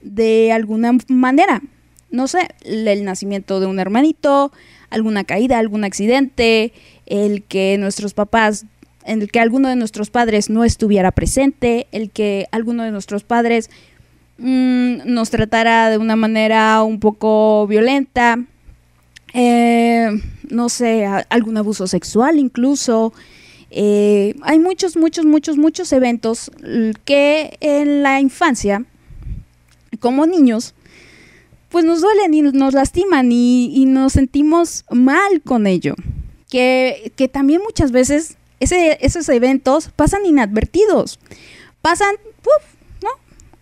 de 0.00 0.52
alguna 0.52 0.96
manera. 1.08 1.62
No 2.10 2.26
sé, 2.26 2.48
el 2.64 3.04
nacimiento 3.04 3.60
de 3.60 3.66
un 3.66 3.80
hermanito, 3.80 4.50
alguna 4.90 5.24
caída, 5.24 5.58
algún 5.58 5.84
accidente, 5.84 6.72
el 7.06 7.42
que 7.42 7.76
nuestros 7.78 8.14
papás, 8.14 8.64
el 9.04 9.30
que 9.30 9.40
alguno 9.40 9.68
de 9.68 9.76
nuestros 9.76 10.10
padres 10.10 10.50
no 10.50 10.64
estuviera 10.64 11.10
presente, 11.10 11.86
el 11.92 12.10
que 12.10 12.46
alguno 12.50 12.84
de 12.84 12.90
nuestros 12.90 13.24
padres 13.24 13.70
mm, 14.38 14.98
nos 15.04 15.30
tratara 15.30 15.90
de 15.90 15.98
una 15.98 16.16
manera 16.16 16.82
un 16.82 17.00
poco 17.00 17.66
violenta, 17.66 18.38
eh, 19.34 20.10
no 20.50 20.68
sé, 20.68 21.06
algún 21.06 21.56
abuso 21.56 21.86
sexual 21.86 22.38
incluso. 22.38 23.12
Eh, 23.70 24.34
hay 24.42 24.58
muchos, 24.58 24.96
muchos, 24.96 25.26
muchos, 25.26 25.58
muchos 25.58 25.92
eventos 25.92 26.50
que 27.04 27.58
en 27.60 28.02
la 28.02 28.20
infancia, 28.20 28.84
como 29.98 30.26
niños, 30.26 30.74
pues 31.68 31.84
nos 31.84 32.00
duelen 32.00 32.34
y 32.34 32.42
nos 32.42 32.74
lastiman 32.74 33.30
y, 33.30 33.84
nos 33.86 34.14
sentimos 34.14 34.84
mal 34.90 35.42
con 35.42 35.66
ello. 35.66 35.94
Que, 36.50 37.12
que 37.16 37.28
también 37.28 37.60
muchas 37.62 37.92
veces 37.92 38.36
esos 38.60 39.28
eventos 39.28 39.90
pasan 39.94 40.24
inadvertidos. 40.24 41.18
Pasan, 41.82 42.16
¡puf! 42.42 43.02
¿no? 43.02 43.10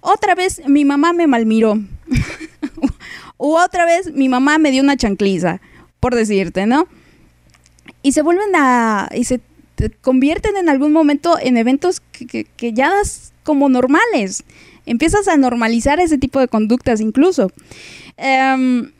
Otra 0.00 0.34
vez 0.34 0.62
mi 0.68 0.84
mamá 0.84 1.12
me 1.12 1.26
malmiró. 1.26 1.74
U 3.38 3.56
otra 3.56 3.84
vez 3.84 4.12
mi 4.12 4.28
mamá 4.28 4.58
me 4.58 4.70
dio 4.70 4.82
una 4.82 4.96
chancliza, 4.96 5.60
por 6.00 6.14
decirte, 6.14 6.66
¿no? 6.66 6.86
Y 8.02 8.12
se 8.12 8.22
vuelven 8.22 8.54
a... 8.54 9.10
y 9.14 9.24
se 9.24 9.40
te 9.74 9.90
convierten 9.90 10.56
en 10.56 10.70
algún 10.70 10.92
momento 10.92 11.36
en 11.38 11.58
eventos 11.58 12.00
que 12.00 12.72
ya 12.72 12.88
das 12.88 13.32
como 13.46 13.70
normales. 13.70 14.44
Empiezas 14.84 15.28
a 15.28 15.36
normalizar 15.38 16.00
ese 16.00 16.18
tipo 16.18 16.40
de 16.40 16.48
conductas 16.48 17.00
incluso. 17.00 17.50
Em, 18.18 18.92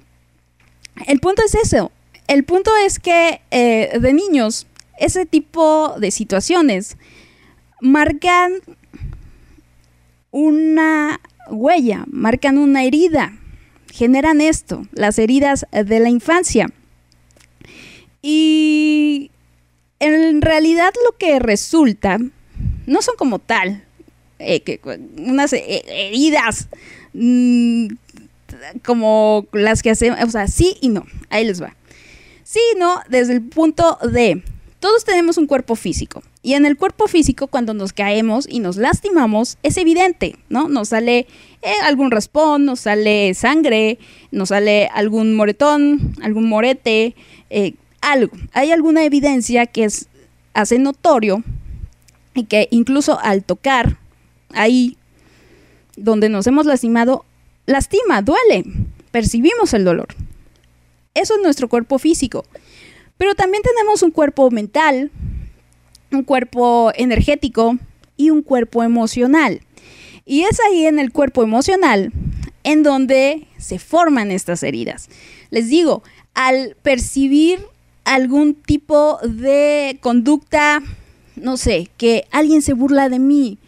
el 1.07 1.21
punto 1.21 1.43
es 1.45 1.55
eso. 1.55 1.93
El 2.29 2.45
punto 2.45 2.71
es 2.85 2.99
que 2.99 3.43
eh, 3.51 3.99
de 4.01 4.13
niños, 4.15 4.67
ese 4.99 5.27
tipo 5.27 5.97
de 5.99 6.11
situaciones 6.11 6.97
marcan 7.81 8.53
una 10.31 11.21
huella, 11.51 12.05
marcan 12.07 12.59
una 12.59 12.85
herida, 12.85 13.37
generan 13.93 14.41
esto, 14.41 14.87
las 14.93 15.19
heridas 15.19 15.67
de 15.71 16.01
la 16.01 16.09
infancia. 16.09 16.71
Y 18.23 19.31
en 19.99 20.41
realidad 20.41 20.93
lo 21.05 21.17
que 21.17 21.39
resulta 21.39 22.19
no 22.87 23.03
son 23.03 23.17
como 23.17 23.39
tal 23.39 23.86
eh, 24.39 24.61
que- 24.61 24.81
unas 25.19 25.53
eh, 25.53 25.83
heridas 25.89 26.69
mm, 27.15 27.89
como 28.85 29.47
las 29.53 29.83
que 29.83 29.91
hacemos, 29.91 30.19
o 30.23 30.31
sea, 30.31 30.47
sí 30.49 30.77
y 30.81 30.89
no, 30.89 31.07
ahí 31.31 31.45
les 31.45 31.63
va. 31.63 31.75
Sí 32.45 32.61
y 32.75 32.79
no, 32.79 33.01
desde 33.09 33.33
el 33.33 33.43
punto 33.43 33.99
de, 34.13 34.43
todos 34.79 35.05
tenemos 35.05 35.37
un 35.37 35.47
cuerpo 35.47 35.75
físico 35.75 36.23
y 36.43 36.55
en 36.55 36.65
el 36.65 36.77
cuerpo 36.77 37.09
físico 37.09 37.49
cuando 37.49 37.75
nos 37.75 37.93
caemos 37.93 38.47
y 38.49 38.61
nos 38.61 38.77
lastimamos 38.77 39.59
es 39.63 39.77
evidente, 39.79 40.37
¿no? 40.49 40.69
Nos 40.69 40.91
sale 40.91 41.27
eh, 41.63 41.73
algún 41.83 42.11
raspón, 42.11 42.65
nos 42.65 42.81
sale 42.81 43.35
sangre, 43.35 43.99
nos 44.31 44.51
sale 44.51 44.89
algún 44.95 45.35
moretón, 45.35 46.15
algún 46.23 46.49
morete, 46.49 47.17
algo. 48.01 48.37
Hay 48.53 48.71
alguna 48.71 49.05
evidencia 49.05 49.67
que 49.67 49.89
hace 50.55 50.79
notorio 50.79 51.43
y 52.35 52.45
que 52.45 52.69
incluso 52.71 53.19
al 53.19 53.43
tocar 53.43 53.99
ahí 54.57 54.97
donde 55.97 56.29
nos 56.29 56.47
hemos 56.47 56.67
lastimado, 56.67 57.25
lastima, 57.67 58.23
duele, 58.23 58.65
percibimos 59.11 59.73
el 59.75 59.85
dolor. 59.85 60.09
Eso 61.15 61.35
es 61.37 61.43
nuestro 61.43 61.69
cuerpo 61.69 61.99
físico. 61.99 62.45
Pero 63.17 63.35
también 63.35 63.63
tenemos 63.63 64.03
un 64.03 64.11
cuerpo 64.11 64.51
mental, 64.51 65.11
un 66.13 66.23
cuerpo 66.23 66.93
energético 66.95 67.79
y 68.17 68.31
un 68.31 68.43
cuerpo 68.43 68.83
emocional. 68.83 69.63
Y 70.27 70.43
es 70.43 70.59
ahí 70.61 70.87
en 70.87 70.99
el 70.99 71.13
cuerpo 71.13 71.43
emocional 71.43 72.13
en 72.65 72.83
donde 72.83 73.47
se 73.59 73.79
forman 73.79 74.31
estas 74.31 74.63
heridas. 74.63 75.09
Les 75.51 75.69
digo, 75.69 76.03
al 76.35 76.77
percibir 76.83 77.61
algún 78.05 78.55
tipo 78.55 79.19
de 79.23 79.99
conducta, 80.01 80.83
no 81.37 81.57
sé, 81.57 81.89
que 81.97 82.27
alguien 82.33 82.63
se 82.63 82.73
burla 82.73 83.09
de 83.09 83.21
mí, 83.21 83.59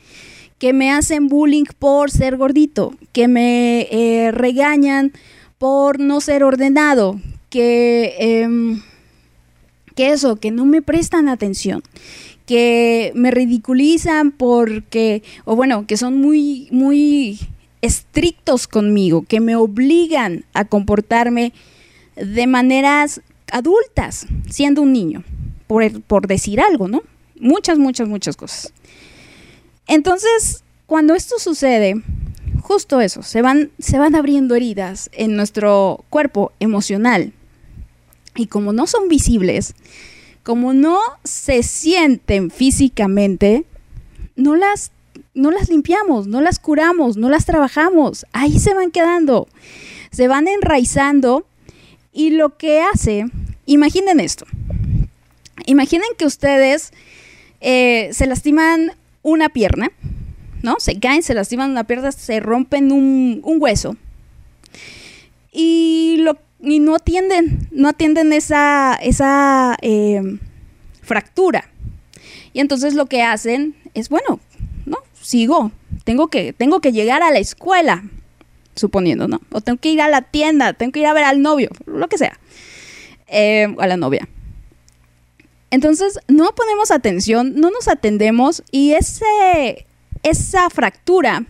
que 0.59 0.73
me 0.73 0.91
hacen 0.91 1.29
bullying 1.29 1.65
por 1.79 2.11
ser 2.11 2.37
gordito, 2.37 2.95
que 3.12 3.29
me 3.29 3.88
eh, 3.91 4.33
regañan 4.33 5.12
por 5.57 6.00
no 6.00 6.21
ser 6.21 6.45
ordenado, 6.45 7.21
que, 7.50 8.15
em, 8.19 8.83
que 9.95 10.11
eso, 10.11 10.37
que 10.37 10.50
no 10.50 10.66
me 10.66 10.83
prestan 10.83 11.29
atención, 11.29 11.83
que 12.47 13.12
me 13.14 13.31
ridiculizan 13.31 14.33
porque, 14.33 15.23
o 15.44 15.57
bueno, 15.57 15.87
que 15.87 15.97
son 15.97 16.21
muy, 16.21 16.68
muy 16.71 17.38
estrictos 17.83 18.66
conmigo, 18.66 19.23
que 19.23 19.40
me 19.40 19.57
obligan 19.57 20.44
a 20.55 20.64
comportarme 20.64 21.53
de 22.16 22.47
maneras 22.47 23.21
adultas, 23.53 24.27
siendo 24.49 24.83
un 24.83 24.92
niño, 24.92 25.25
por, 25.66 26.01
por 26.03 26.27
decir 26.27 26.61
algo, 26.61 26.88
¿no? 26.88 27.03
Muchas, 27.38 27.79
muchas, 27.79 28.09
muchas 28.09 28.37
cosas. 28.37 28.73
Entonces, 29.88 30.64
cuando 30.87 31.14
esto 31.14 31.38
sucede, 31.38 32.03
justo 32.61 33.01
eso, 33.01 33.22
se 33.22 33.42
van, 33.42 33.70
se 33.79 33.98
van 33.98 34.14
abriendo 34.14 34.55
heridas 34.55 35.09
en 35.12 35.35
nuestro 35.35 36.05
cuerpo 36.11 36.53
emocional. 36.61 37.33
Y 38.37 38.46
como 38.46 38.72
no 38.72 38.87
son 38.87 39.09
visibles, 39.09 39.74
como 40.42 40.74
no 40.74 40.98
se 41.24 41.62
sienten 41.62 42.51
físicamente, 42.51 43.64
no 44.37 44.55
las, 44.55 44.92
no 45.35 45.51
las 45.51 45.70
limpiamos, 45.70 46.27
no 46.27 46.42
las 46.42 46.59
curamos, 46.59 47.16
no 47.16 47.31
las 47.31 47.46
trabajamos. 47.46 48.27
Ahí 48.33 48.59
se 48.59 48.74
van 48.74 48.90
quedando, 48.90 49.48
se 50.11 50.29
van 50.29 50.48
enraizando. 50.48 51.46
Y 52.12 52.31
lo 52.31 52.57
que 52.57 52.83
hace, 52.83 53.27
imaginen 53.64 54.20
esto. 54.20 54.46
Imaginen 55.66 56.09
que 56.16 56.27
ustedes 56.27 56.92
eh, 57.61 58.11
se 58.12 58.27
lastiman 58.27 58.92
una 59.22 59.48
pierna, 59.48 59.90
¿no? 60.62 60.76
Se 60.78 60.98
caen, 60.98 61.22
se 61.22 61.35
lastiman 61.35 61.70
una 61.70 61.85
pierna, 61.85 62.12
se 62.12 62.40
rompen 62.40 62.92
un, 62.92 63.42
hueso. 63.44 63.96
Y, 65.52 66.24
no 66.61 66.94
atienden, 66.94 67.68
no 67.70 67.88
atienden 67.88 68.33
esa, 68.33 68.98
esa 69.00 69.76
eh, 69.83 70.38
fractura. 71.02 71.70
Y 72.52 72.61
entonces 72.61 72.94
lo 72.94 73.07
que 73.07 73.22
hacen 73.22 73.74
es, 73.94 74.09
bueno, 74.09 74.40
¿no? 74.87 74.98
Sigo, 75.20 75.72
tengo 76.04 76.28
que, 76.28 76.52
tengo 76.52 76.81
que 76.81 76.92
llegar 76.92 77.22
a 77.22 77.31
la 77.31 77.38
escuela, 77.38 78.04
suponiendo, 78.74 79.28
¿no? 79.28 79.40
O 79.50 79.61
tengo 79.61 79.78
que 79.78 79.90
ir 79.90 80.00
a 80.00 80.09
la 80.09 80.22
tienda, 80.22 80.72
tengo 80.72 80.92
que 80.92 81.00
ir 81.00 81.07
a 81.07 81.12
ver 81.12 81.24
al 81.24 81.42
novio, 81.42 81.70
lo 81.87 82.09
que 82.09 82.18
sea. 82.18 82.38
Eh, 83.26 83.74
a 83.78 83.87
la 83.87 83.96
novia. 83.96 84.28
Entonces, 85.70 86.18
no 86.28 86.50
ponemos 86.54 86.90
atención, 86.90 87.54
no 87.57 87.70
nos 87.70 87.88
atendemos 87.88 88.62
y 88.70 88.92
ese, 88.92 89.87
esa 90.22 90.70
fractura, 90.70 91.44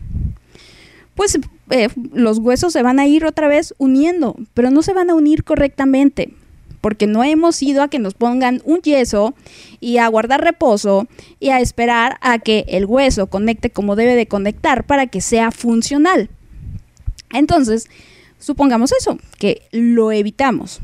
pues 1.15 1.39
eh, 1.71 1.89
los 2.13 2.39
huesos 2.39 2.73
se 2.73 2.83
van 2.83 2.99
a 2.99 3.07
ir 3.07 3.25
otra 3.25 3.47
vez 3.47 3.75
uniendo, 3.79 4.37
pero 4.55 4.71
no 4.71 4.83
se 4.83 4.93
van 4.93 5.11
a 5.11 5.15
unir 5.15 5.45
correctamente, 5.45 6.35
porque 6.81 7.07
no 7.07 7.23
hemos 7.23 7.63
ido 7.63 7.83
a 7.83 7.89
que 7.89 8.01
nos 8.01 8.15
pongan 8.15 8.61
un 8.65 8.81
yeso 8.83 9.35
y 9.79 9.99
a 9.99 10.09
guardar 10.09 10.43
reposo 10.43 11.07
y 11.39 11.51
a 11.51 11.61
esperar 11.61 12.19
a 12.21 12.41
que 12.41 12.65
el 12.69 12.87
hueso 12.87 13.29
conecte 13.29 13.71
como 13.71 13.95
debe 13.95 14.17
de 14.17 14.27
conectar 14.27 14.85
para 14.85 15.07
que 15.07 15.21
sea 15.21 15.53
funcional. 15.53 16.29
Entonces, 17.33 17.89
supongamos 18.41 18.91
eso, 18.93 19.19
que 19.39 19.63
lo 19.71 20.11
evitamos 20.11 20.81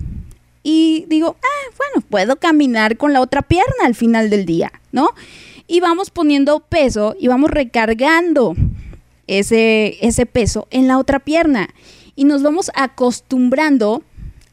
y 0.64 1.04
digo, 1.08 1.36
ah, 1.40 1.74
bueno, 1.76 2.06
puedo 2.08 2.36
caminar 2.36 2.96
con 2.96 3.12
la 3.12 3.20
otra 3.20 3.42
pierna 3.42 3.84
al 3.84 3.94
final 3.94 4.30
del 4.30 4.46
día, 4.46 4.72
¿no? 4.90 5.10
Y 5.68 5.80
vamos 5.80 6.10
poniendo 6.10 6.60
peso 6.60 7.14
y 7.20 7.28
vamos 7.28 7.50
recargando 7.50 8.56
ese, 9.26 9.98
ese 10.00 10.26
peso 10.26 10.66
en 10.70 10.88
la 10.88 10.98
otra 10.98 11.20
pierna. 11.20 11.68
Y 12.16 12.24
nos 12.24 12.42
vamos 12.42 12.70
acostumbrando 12.74 14.02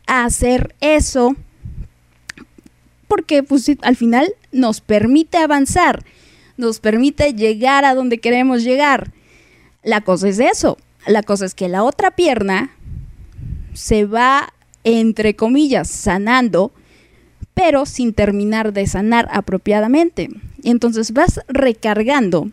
a 0.05 0.25
hacer 0.25 0.75
eso 0.81 1.35
porque 3.07 3.41
pues, 3.43 3.71
al 3.81 3.95
final 3.95 4.33
nos 4.51 4.81
permite 4.81 5.37
avanzar, 5.37 6.03
nos 6.57 6.79
permite 6.79 7.33
llegar 7.33 7.85
a 7.85 7.95
donde 7.95 8.19
queremos 8.19 8.63
llegar. 8.63 9.11
La 9.83 10.01
cosa 10.01 10.27
es 10.27 10.39
eso, 10.39 10.77
la 11.07 11.23
cosa 11.23 11.45
es 11.45 11.55
que 11.55 11.69
la 11.69 11.83
otra 11.83 12.11
pierna 12.11 12.71
se 13.73 14.05
va 14.05 14.53
entre 14.83 15.35
comillas, 15.35 15.89
sanando, 15.89 16.71
pero 17.53 17.85
sin 17.85 18.13
terminar 18.13 18.73
de 18.73 18.87
sanar 18.87 19.27
apropiadamente. 19.31 20.29
Entonces 20.63 21.11
vas 21.11 21.41
recargando 21.47 22.49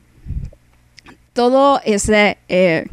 todo 1.32 1.80
ese, 1.84 2.38
eh, 2.48 2.86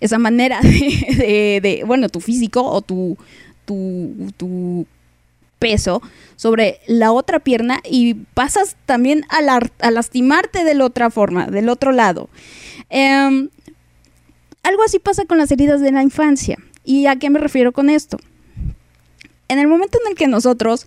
esa 0.00 0.18
manera 0.18 0.60
de, 0.62 1.84
bueno, 1.86 2.08
tu 2.08 2.20
físico 2.20 2.62
o 2.62 2.82
tu, 2.82 3.16
tu, 3.64 4.32
tu 4.36 4.86
peso 5.58 6.02
sobre 6.36 6.80
la 6.86 7.12
otra 7.12 7.38
pierna 7.38 7.80
y 7.88 8.14
pasas 8.34 8.76
también 8.84 9.24
a 9.30 9.90
lastimarte 9.90 10.64
de 10.64 10.74
la 10.74 10.84
otra 10.84 11.10
forma, 11.10 11.46
del 11.46 11.68
otro 11.68 11.92
lado. 11.92 12.28
Em, 12.90 13.48
algo 14.62 14.82
así 14.82 14.98
pasa 14.98 15.24
con 15.24 15.38
las 15.38 15.50
heridas 15.52 15.80
de 15.80 15.92
la 15.92 16.02
infancia. 16.02 16.58
¿Y 16.84 17.06
a 17.06 17.16
qué 17.16 17.30
me 17.30 17.38
refiero 17.38 17.72
con 17.72 17.88
esto? 17.88 18.18
En 19.48 19.58
el 19.58 19.68
momento 19.68 19.98
en 20.02 20.10
el 20.10 20.16
que 20.16 20.28
nosotros 20.28 20.86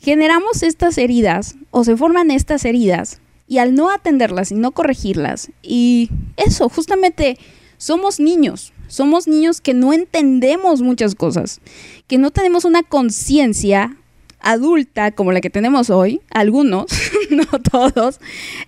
generamos 0.00 0.62
estas 0.62 0.98
heridas 0.98 1.56
o 1.70 1.84
se 1.84 1.96
forman 1.96 2.30
estas 2.30 2.64
heridas 2.64 3.20
y 3.48 3.58
al 3.58 3.74
no 3.74 3.90
atenderlas 3.90 4.50
y 4.52 4.54
no 4.54 4.72
corregirlas 4.72 5.50
y 5.62 6.10
eso, 6.36 6.68
justamente 6.68 7.38
somos 7.78 8.20
niños, 8.20 8.72
Somos 8.88 9.26
niños 9.26 9.60
que 9.60 9.74
no 9.74 9.92
entendemos 9.92 10.80
muchas 10.80 11.16
cosas, 11.16 11.60
que 12.06 12.18
no 12.18 12.30
tenemos 12.30 12.64
una 12.64 12.84
conciencia 12.84 13.96
adulta 14.38 15.10
como 15.10 15.32
la 15.32 15.40
que 15.40 15.50
tenemos 15.50 15.90
hoy, 15.90 16.20
algunos, 16.30 16.86
no 17.30 17.46
todos, 17.46 18.20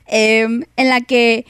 em, 0.06 0.64
en 0.76 0.88
la 0.88 1.02
que 1.02 1.46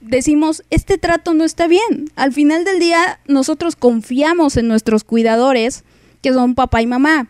decimos, 0.00 0.62
este 0.70 0.96
trato 0.96 1.34
no 1.34 1.44
está 1.44 1.66
bien. 1.66 2.10
Al 2.16 2.32
final 2.32 2.64
del 2.64 2.78
día, 2.78 3.20
nosotros 3.26 3.76
confiamos 3.76 4.56
en 4.56 4.68
nuestros 4.68 5.04
cuidadores, 5.04 5.84
que 6.20 6.32
son 6.32 6.54
papá 6.54 6.82
y 6.82 6.86
mamá. 6.86 7.28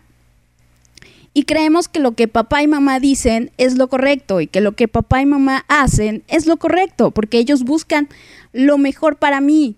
Y 1.33 1.43
creemos 1.43 1.87
que 1.87 1.99
lo 1.99 2.13
que 2.13 2.27
papá 2.27 2.63
y 2.63 2.67
mamá 2.67 2.99
dicen 2.99 3.51
es 3.57 3.77
lo 3.77 3.87
correcto 3.87 4.41
y 4.41 4.47
que 4.47 4.61
lo 4.61 4.73
que 4.73 4.87
papá 4.87 5.21
y 5.21 5.25
mamá 5.25 5.63
hacen 5.67 6.23
es 6.27 6.47
lo 6.47 6.57
correcto, 6.57 7.11
porque 7.11 7.37
ellos 7.37 7.63
buscan 7.63 8.09
lo 8.51 8.77
mejor 8.77 9.17
para 9.17 9.39
mí, 9.41 9.75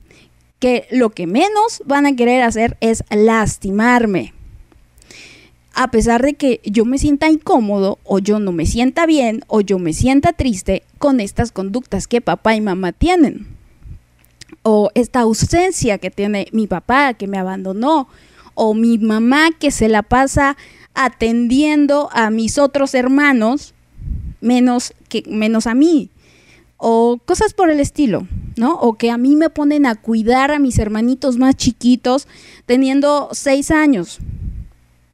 que 0.59 0.87
lo 0.91 1.09
que 1.09 1.27
menos 1.27 1.81
van 1.85 2.05
a 2.05 2.15
querer 2.15 2.43
hacer 2.43 2.77
es 2.79 3.03
lastimarme. 3.09 4.33
A 5.73 5.89
pesar 5.89 6.21
de 6.21 6.33
que 6.33 6.61
yo 6.63 6.85
me 6.85 6.97
sienta 6.97 7.29
incómodo 7.29 7.99
o 8.03 8.19
yo 8.19 8.39
no 8.39 8.51
me 8.51 8.65
sienta 8.65 9.05
bien 9.05 9.43
o 9.47 9.61
yo 9.61 9.79
me 9.79 9.93
sienta 9.93 10.33
triste 10.33 10.83
con 10.97 11.19
estas 11.19 11.51
conductas 11.51 12.07
que 12.07 12.21
papá 12.21 12.55
y 12.55 12.61
mamá 12.61 12.91
tienen. 12.91 13.47
O 14.63 14.91
esta 14.95 15.21
ausencia 15.21 15.97
que 15.97 16.11
tiene 16.11 16.47
mi 16.51 16.67
papá 16.67 17.13
que 17.13 17.27
me 17.27 17.37
abandonó 17.37 18.07
o 18.53 18.73
mi 18.73 18.97
mamá 18.97 19.49
que 19.57 19.71
se 19.71 19.89
la 19.89 20.03
pasa 20.03 20.57
atendiendo 20.93 22.09
a 22.11 22.29
mis 22.29 22.57
otros 22.57 22.93
hermanos 22.93 23.73
menos 24.41 24.93
que 25.07 25.23
menos 25.27 25.67
a 25.67 25.75
mí 25.75 26.09
o 26.83 27.19
cosas 27.23 27.53
por 27.53 27.69
el 27.69 27.79
estilo, 27.79 28.27
¿no? 28.57 28.73
O 28.73 28.97
que 28.97 29.11
a 29.11 29.17
mí 29.17 29.35
me 29.35 29.51
ponen 29.51 29.85
a 29.85 29.93
cuidar 29.93 30.49
a 30.49 30.57
mis 30.57 30.79
hermanitos 30.79 31.37
más 31.37 31.55
chiquitos 31.55 32.27
teniendo 32.65 33.29
seis 33.33 33.69
años, 33.69 34.17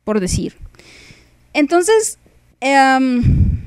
por 0.06 0.21
decir. 0.21 0.56
Entonces, 1.52 2.19
em, 2.62 3.65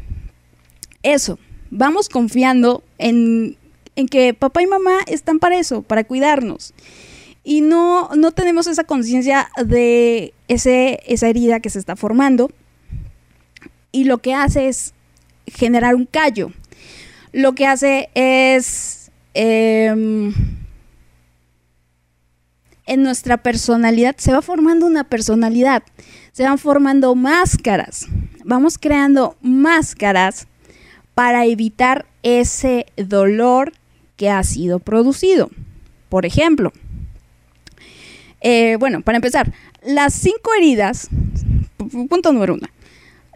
eso, 1.03 1.39
vamos 1.71 2.09
confiando 2.09 2.83
en, 2.97 3.59
en 3.97 4.09
que 4.09 4.33
papá 4.33 4.63
y 4.63 4.67
mamá 4.67 5.01
están 5.07 5.39
para 5.39 5.59
eso, 5.59 5.83
para 5.83 6.05
cuidarnos 6.05 6.73
y 7.51 7.63
no, 7.63 8.11
no 8.15 8.31
tenemos 8.31 8.69
esa 8.69 8.85
conciencia 8.85 9.51
de 9.57 10.33
ese, 10.47 11.01
esa 11.05 11.27
herida 11.27 11.59
que 11.59 11.69
se 11.69 11.81
está 11.81 11.97
formando. 11.97 12.49
Y 13.91 14.05
lo 14.05 14.19
que 14.19 14.35
hace 14.35 14.69
es 14.69 14.95
generar 15.49 15.97
un 15.97 16.07
callo. 16.07 16.53
Lo 17.33 17.57
que 17.57 17.67
hace 17.67 18.09
es 18.15 19.11
em, 19.35 20.33
en 22.87 23.03
nuestra 23.03 23.39
personalidad, 23.39 24.15
se 24.17 24.33
va 24.33 24.43
formando 24.43 24.87
una 24.87 25.03
personalidad, 25.03 25.83
se 26.31 26.45
van 26.45 26.57
formando 26.57 27.17
máscaras, 27.17 28.07
vamos 28.45 28.79
creando 28.79 29.37
máscaras 29.43 30.47
para 31.17 31.47
evitar 31.47 32.07
ese 32.23 32.87
dolor 32.97 33.73
que 34.17 34.31
ha 34.31 34.45
sido 34.45 34.79
producido. 34.79 35.51
Por 36.09 36.27
ejemplo, 36.27 36.73
eh, 38.41 38.77
bueno, 38.79 39.03
para 39.03 39.17
empezar, 39.17 39.53
las 39.83 40.15
cinco 40.15 40.53
heridas, 40.57 41.09
punto 42.09 42.33
número 42.33 42.55
uno, 42.55 42.67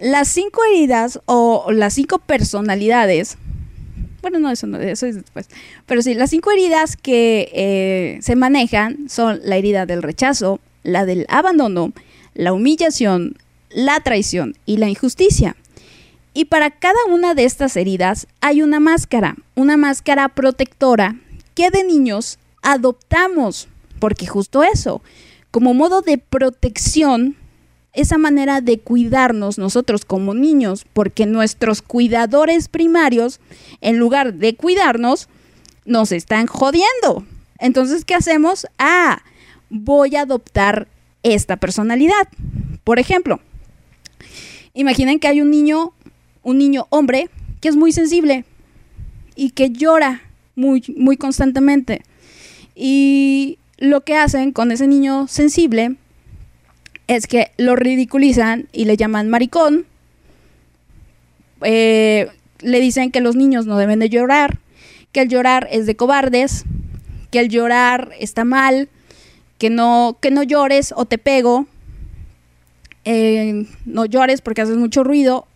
las 0.01 0.29
cinco 0.29 0.63
heridas 0.65 1.21
o 1.27 1.71
las 1.71 1.95
cinco 1.95 2.19
personalidades 2.19 3.39
bueno, 4.25 4.39
no, 4.39 4.51
eso 4.51 4.67
no, 4.67 4.81
eso 4.81 5.05
es 5.05 5.17
después. 5.17 5.51
Pero 5.85 6.01
sí, 6.01 6.15
las 6.15 6.31
cinco 6.31 6.51
heridas 6.51 6.97
que 6.97 7.51
eh, 7.53 8.19
se 8.23 8.37
manejan 8.37 9.11
son 9.11 9.39
la 9.45 9.59
herida 9.59 9.85
del 9.85 10.03
rechazo, 10.03 10.61
la 10.83 11.05
del 11.05 11.27
abandono, 11.29 11.93
la 12.33 12.55
humillación, 12.55 13.37
la 13.69 14.01
traición 14.01 14.57
y 14.65 14.79
la 14.79 14.89
injusticia. 14.89 15.57
Y 16.33 16.47
para 16.47 16.71
cada 16.71 17.05
una 17.11 17.35
de 17.35 17.45
estas 17.45 17.77
heridas 17.77 18.27
hay 18.41 18.63
una 18.63 18.81
máscara, 18.81 19.37
una 19.57 19.77
máscara 19.77 20.31
protectora 20.31 21.17
que 21.55 21.69
de 21.69 21.85
niños 21.85 22.39
adoptamos, 22.63 23.69
porque 24.05 24.27
justo 24.27 24.63
eso, 24.63 25.01
como 25.51 25.73
modo 25.73 26.03
de 26.03 26.19
protección 26.19 27.37
esa 27.95 28.19
manera 28.19 28.61
de 28.61 28.79
cuidarnos 28.79 29.57
nosotros 29.57 30.05
como 30.05 30.35
niños, 30.35 30.85
porque 30.93 31.25
nuestros 31.25 31.81
cuidadores 31.81 32.69
primarios, 32.69 33.41
en 33.81 33.97
lugar 33.97 34.35
de 34.35 34.57
cuidarnos, 34.57 35.31
nos 35.87 36.13
están 36.13 36.47
jodiendo. 36.47 37.25
Entonces, 37.59 38.05
¿qué 38.05 38.15
hacemos? 38.15 38.67
Ah, 38.79 39.23
voy 39.71 40.17
a 40.17 40.21
adoptar 40.21 40.87
esta 41.23 41.57
personalidad. 41.57 42.29
Por 42.85 42.99
ejemplo, 42.99 43.41
imaginen 44.75 45.19
que 45.19 45.29
hay 45.29 45.41
un 45.41 45.51
niño, 45.51 45.95
un 46.43 46.59
niño 46.59 46.89
hombre, 46.91 47.31
que 47.63 47.69
es 47.71 47.77
muy 47.77 47.91
sensible 47.91 48.45
y 49.35 49.53
que 49.53 49.71
llora 49.71 50.21
muy, 50.57 50.83
muy 50.95 51.17
constantemente. 51.17 52.03
Y 52.75 53.57
lo 53.85 54.03
que 54.03 54.17
hacen 54.17 54.53
con 54.53 54.73
ese 54.73 54.87
niño 54.87 55.27
sensible 55.29 55.97
es 57.07 57.27
que 57.27 57.51
lo 57.57 57.77
ridiculizan 57.77 58.69
y 58.73 58.87
le 58.87 58.97
llaman 58.97 59.29
maricón. 59.29 59.87
Eh, 61.63 62.29
le 62.61 62.81
dicen 62.81 63.11
que 63.11 63.21
los 63.21 63.37
niños 63.37 63.67
no 63.67 63.79
deben 63.79 63.99
de 63.99 64.09
llorar, 64.09 64.59
que 65.13 65.21
el 65.21 65.29
llorar 65.29 65.69
es 65.71 65.87
de 65.87 65.97
cobardes, 65.97 66.65
que 67.31 67.41
el 67.41 67.49
llorar 67.49 68.13
está 68.19 68.45
mal, 68.45 68.89
que 69.59 69.71
no, 69.71 70.19
que 70.21 70.31
no 70.31 70.43
llores 70.43 70.93
o 70.97 71.05
te 71.05 71.19
pego, 71.19 71.67
eh, 73.05 73.67
no 73.85 74.07
llores 74.07 74.41
porque 74.41 74.63
haces 74.63 74.77
mucho 74.77 75.05
ruido. 75.05 75.47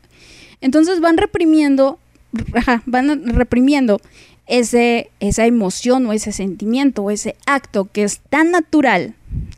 Entonces 0.60 1.00
van 1.00 1.16
reprimiendo, 1.16 1.98
van 2.86 3.26
reprimiendo 3.26 4.00
ese, 4.48 5.10
esa 5.20 5.46
emoción 5.46 6.06
o 6.06 6.12
ese 6.12 6.32
sentimiento 6.32 7.02
o 7.02 7.10
ese 7.10 7.36
acto 7.46 7.84
que 7.84 8.02
es 8.02 8.20
tan 8.30 8.50
natural 8.50 9.14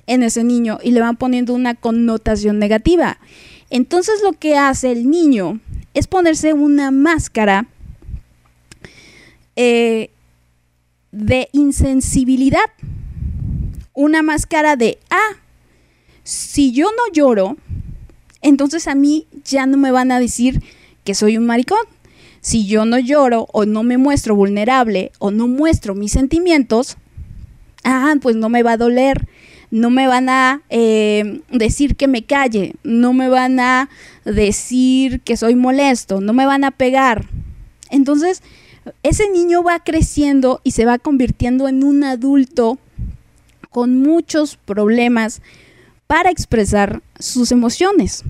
en 0.07 0.23
ese 0.23 0.45
niño 0.45 0.79
y 0.83 0.91
le 0.91 1.01
van 1.01 1.17
poniendo 1.17 1.55
una 1.55 1.75
connotación 1.75 2.59
negativa. 2.59 3.19
Entonces 3.71 4.21
lo 4.23 4.33
que 4.33 4.57
hace 4.57 4.91
el 4.91 5.09
niño 5.09 5.61
es 5.95 6.09
ponerse 6.09 6.53
una 6.53 6.91
máscara 6.91 7.69
eh, 9.55 10.11
de 11.13 11.49
insensibilidad. 11.53 12.59
Una 13.95 14.23
máscara 14.23 14.77
de, 14.77 14.99
ah, 15.11 15.37
si 16.25 16.73
yo 16.73 16.87
no 16.87 17.13
lloro, 17.13 17.57
entonces 18.43 18.89
a 18.89 18.95
mí 18.95 19.27
ya 19.45 19.67
no 19.67 19.77
me 19.77 19.93
van 19.93 20.11
a 20.11 20.19
decir 20.19 20.63
que 21.05 21.15
soy 21.15 21.37
un 21.37 21.47
maricón. 21.47 21.81
Si 22.41 22.67
yo 22.67 22.85
no 22.85 22.99
lloro 22.99 23.47
o 23.53 23.67
no 23.67 23.83
me 23.83 23.99
muestro 23.99 24.35
vulnerable 24.35 25.13
o 25.19 25.31
no 25.31 25.47
muestro 25.47 25.95
mis 25.95 26.13
sentimientos, 26.13 26.97
ah, 27.85 28.15
pues 28.21 28.37
no 28.37 28.49
me 28.49 28.63
va 28.63 28.73
a 28.73 28.77
doler 28.77 29.29
no 29.71 29.91
me 29.91 30.07
van 30.07 30.29
a 30.29 30.63
eh, 30.69 31.43
decir 31.51 31.97
que 31.97 32.09
me 32.09 32.25
calle, 32.25 32.75
no 32.83 33.13
me 33.13 33.29
van 33.29 33.61
a 33.61 33.89
decir 34.25 35.21
que 35.21 35.37
soy 35.37 35.55
molesto, 35.55 36.21
no 36.21 36.33
me 36.33 36.45
van 36.45 36.65
a 36.65 36.73
pegar. 36.73 37.29
Entonces, 37.89 38.43
ese 39.03 39.31
niño 39.31 39.63
va 39.63 39.79
creciendo 39.81 40.61
y 40.65 40.73
se 40.73 40.85
va 40.85 40.99
convirtiendo 40.99 41.69
en 41.69 41.85
un 41.85 42.03
adulto 42.03 42.79
con 43.71 44.01
muchos 44.01 44.57
problemas 44.57 45.41
para 46.09 46.31
expresar 46.31 47.03
sus 47.21 47.53
emociones 47.53 48.25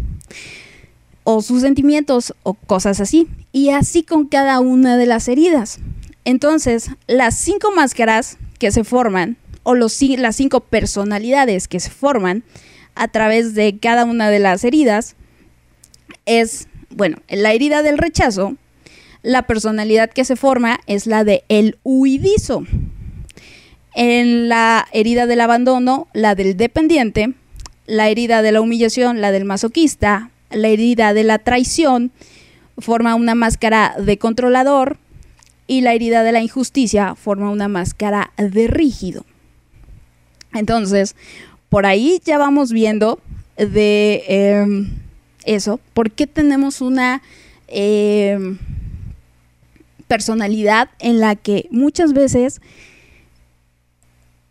o 1.25 1.40
sus 1.40 1.62
sentimientos 1.62 2.35
o 2.42 2.53
cosas 2.53 3.01
así. 3.01 3.27
Y 3.52 3.70
así 3.70 4.02
con 4.02 4.26
cada 4.26 4.60
una 4.60 4.96
de 4.96 5.06
las 5.06 5.28
heridas. 5.28 5.80
Entonces, 6.24 6.90
las 7.06 7.36
cinco 7.36 7.72
máscaras 7.72 8.38
que 8.58 8.70
se 8.70 8.84
forman 8.84 9.36
o 9.62 9.74
los, 9.74 10.00
las 10.02 10.36
cinco 10.36 10.60
personalidades 10.60 11.68
que 11.68 11.80
se 11.80 11.90
forman 11.90 12.44
a 12.94 13.08
través 13.08 13.54
de 13.54 13.78
cada 13.78 14.04
una 14.04 14.30
de 14.30 14.38
las 14.38 14.64
heridas 14.64 15.16
es, 16.26 16.68
bueno, 16.90 17.18
la 17.28 17.52
herida 17.52 17.82
del 17.82 17.98
rechazo, 17.98 18.56
la 19.22 19.42
personalidad 19.42 20.10
que 20.10 20.24
se 20.24 20.36
forma 20.36 20.80
es 20.86 21.06
la 21.06 21.24
de 21.24 21.44
el 21.48 21.78
huidizo. 21.82 22.64
En 23.94 24.48
la 24.48 24.86
herida 24.92 25.26
del 25.26 25.40
abandono, 25.40 26.06
la 26.12 26.34
del 26.34 26.56
dependiente, 26.56 27.34
la 27.86 28.08
herida 28.08 28.40
de 28.42 28.52
la 28.52 28.60
humillación, 28.60 29.20
la 29.20 29.32
del 29.32 29.44
masoquista, 29.44 30.30
la 30.50 30.68
herida 30.68 31.12
de 31.12 31.24
la 31.24 31.38
traición, 31.38 32.12
forma 32.81 33.14
una 33.14 33.35
máscara 33.35 33.95
de 33.99 34.19
controlador 34.19 34.99
y 35.66 35.83
la 35.83 35.95
herida 35.95 36.23
de 36.23 36.33
la 36.33 36.43
injusticia 36.43 37.14
forma 37.14 37.51
una 37.51 37.69
máscara 37.69 38.33
de 38.37 38.66
rígido. 38.66 39.25
Entonces, 40.53 41.14
por 41.69 41.87
ahí 41.87 42.21
ya 42.25 42.38
vamos 42.38 42.73
viendo 42.73 43.21
de 43.57 44.25
em, 44.27 44.90
eso, 45.45 45.81
por 45.95 46.11
qué 46.11 46.27
tenemos 46.27 46.81
una 46.81 47.23
em, 47.69 48.59
personalidad 50.09 50.90
en 50.99 51.21
la 51.21 51.37
que 51.37 51.69
muchas 51.71 52.12
veces 52.12 52.61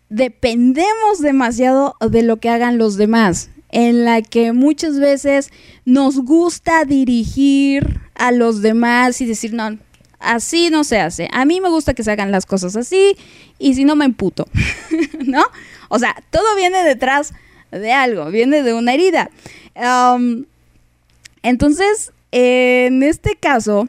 dependemos 0.08 1.20
demasiado 1.20 1.96
de 2.00 2.24
lo 2.24 2.38
que 2.38 2.50
hagan 2.50 2.78
los 2.78 2.96
demás, 2.96 3.50
en 3.72 4.06
la 4.06 4.22
que 4.22 4.54
muchas 4.54 5.00
veces 5.00 5.52
nos 5.86 6.20
gusta 6.20 6.86
dirigir 6.86 8.00
a 8.20 8.32
los 8.32 8.62
demás 8.62 9.20
y 9.22 9.26
decir, 9.26 9.54
no, 9.54 9.80
así 10.20 10.70
no 10.70 10.84
se 10.84 11.00
hace. 11.00 11.30
A 11.32 11.46
mí 11.46 11.62
me 11.62 11.70
gusta 11.70 11.96
que 11.96 12.04
se 12.04 12.12
hagan 12.12 12.32
las 12.32 12.46
cosas 12.46 12.76
así 12.76 13.16
y 13.58 13.74
si 13.74 13.86
no 13.86 13.96
me 13.96 14.06
emputo, 14.06 14.46
¿no? 15.26 15.44
O 15.88 15.98
sea, 15.98 16.16
todo 16.30 16.56
viene 16.56 16.84
detrás 16.84 17.34
de 17.72 17.92
algo, 17.92 18.26
viene 18.26 18.62
de 18.62 18.74
una 18.74 18.94
herida. 18.94 19.32
Entonces, 21.42 22.12
en 22.32 23.04
este 23.04 23.36
caso, 23.36 23.88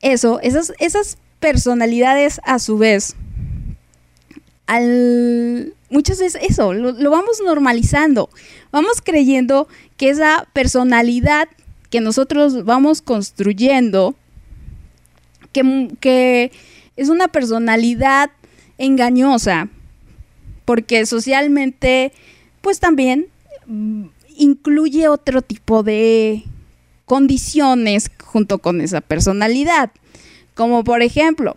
eso, 0.00 0.40
esas, 0.40 0.72
esas 0.78 1.18
personalidades 1.38 2.40
a 2.44 2.58
su 2.58 2.78
vez, 2.78 3.14
al, 4.66 5.74
muchas 5.90 6.18
veces 6.18 6.42
eso, 6.48 6.72
lo 6.72 7.10
vamos 7.10 7.42
normalizando, 7.44 8.30
vamos 8.70 9.02
creyendo 9.02 9.68
que 9.98 10.08
esa 10.08 10.48
personalidad 10.54 11.48
que 11.92 12.00
nosotros 12.00 12.64
vamos 12.64 13.02
construyendo, 13.02 14.16
que, 15.52 16.50
es 16.96 17.08
una 17.10 17.28
personalidad 17.28 18.30
engañosa, 18.78 19.68
porque 20.64 21.04
socialmente, 21.04 22.12
pues 22.62 22.80
también 22.80 23.26
mm, 23.66 24.04
incluye 24.38 25.08
otro 25.08 25.42
tipo 25.42 25.82
de 25.82 26.44
condiciones 27.04 28.10
junto 28.24 28.58
con 28.58 28.80
esa 28.80 29.02
personalidad, 29.02 29.90
como 30.54 30.84
por 30.84 31.02
ejemplo, 31.02 31.56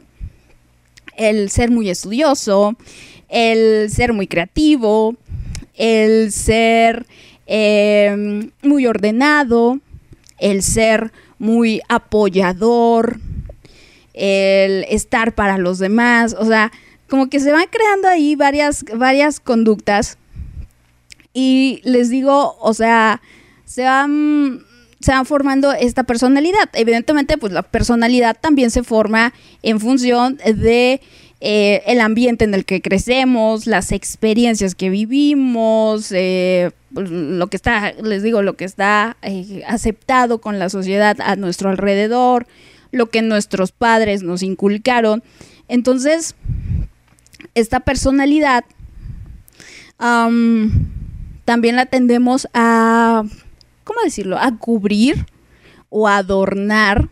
el 1.16 1.50
ser 1.50 1.72
muy 1.72 1.90
estudioso, 1.90 2.76
el 3.30 3.90
ser 3.90 4.12
muy 4.12 4.28
creativo, 4.28 5.16
el 5.76 6.34
ser 6.34 7.06
eh, 7.48 8.50
muy 8.64 8.86
ordenado, 8.86 9.80
el 10.38 10.62
ser 10.62 11.12
muy 11.38 11.82
apoyador, 11.90 13.20
el 14.14 14.86
estar 14.90 15.36
para 15.36 15.58
los 15.58 15.80
demás, 15.80 16.36
o 16.38 16.46
sea, 16.46 16.72
como 17.10 17.30
que 17.30 17.40
se 17.40 17.52
van 17.52 17.68
creando 17.70 18.08
ahí 18.08 18.36
varias, 18.36 18.86
varias 18.96 19.40
conductas 19.40 20.18
y 21.34 21.82
les 21.84 22.10
digo, 22.10 22.58
o 22.62 22.74
sea, 22.74 23.22
se 23.66 23.84
van, 23.84 24.62
se 25.02 25.12
van 25.12 25.26
formando 25.26 25.74
esta 25.74 26.04
personalidad. 26.04 26.70
Evidentemente, 26.74 27.38
pues 27.38 27.52
la 27.52 27.62
personalidad 27.62 28.38
también 28.40 28.72
se 28.72 28.84
forma 28.84 29.34
en 29.62 29.82
función 29.82 30.38
de 30.38 31.02
eh, 31.48 31.84
el 31.86 32.02
ambiente 32.02 32.44
en 32.44 32.56
el 32.56 32.66
que 32.66 32.82
crecemos, 32.82 33.68
las 33.68 33.92
experiencias 33.92 34.74
que 34.74 34.90
vivimos, 34.90 36.12
eh, 36.12 36.72
pues, 36.92 37.12
lo 37.12 37.46
que 37.46 37.56
está, 37.56 37.94
les 38.02 38.24
digo, 38.24 38.42
lo 38.42 38.56
que 38.56 38.66
está 38.66 39.16
eh, 39.22 39.62
aceptado 39.68 40.42
con 40.42 40.58
la 40.58 40.70
sociedad 40.72 41.18
a 41.22 41.36
nuestro 41.36 41.70
alrededor, 41.70 42.48
lo 42.92 43.12
que 43.12 43.22
nuestros 43.22 43.72
padres 43.72 44.24
nos 44.24 44.42
inculcaron. 44.42 45.22
Entonces, 45.68 46.34
esta 47.54 47.82
personalidad 47.82 48.66
también 50.00 51.76
la 51.76 51.86
tendemos 51.86 52.48
a, 52.56 53.24
¿cómo 53.84 54.00
decirlo? 54.04 54.40
A 54.40 54.58
cubrir 54.58 55.28
o 55.92 56.08
adornar 56.08 57.08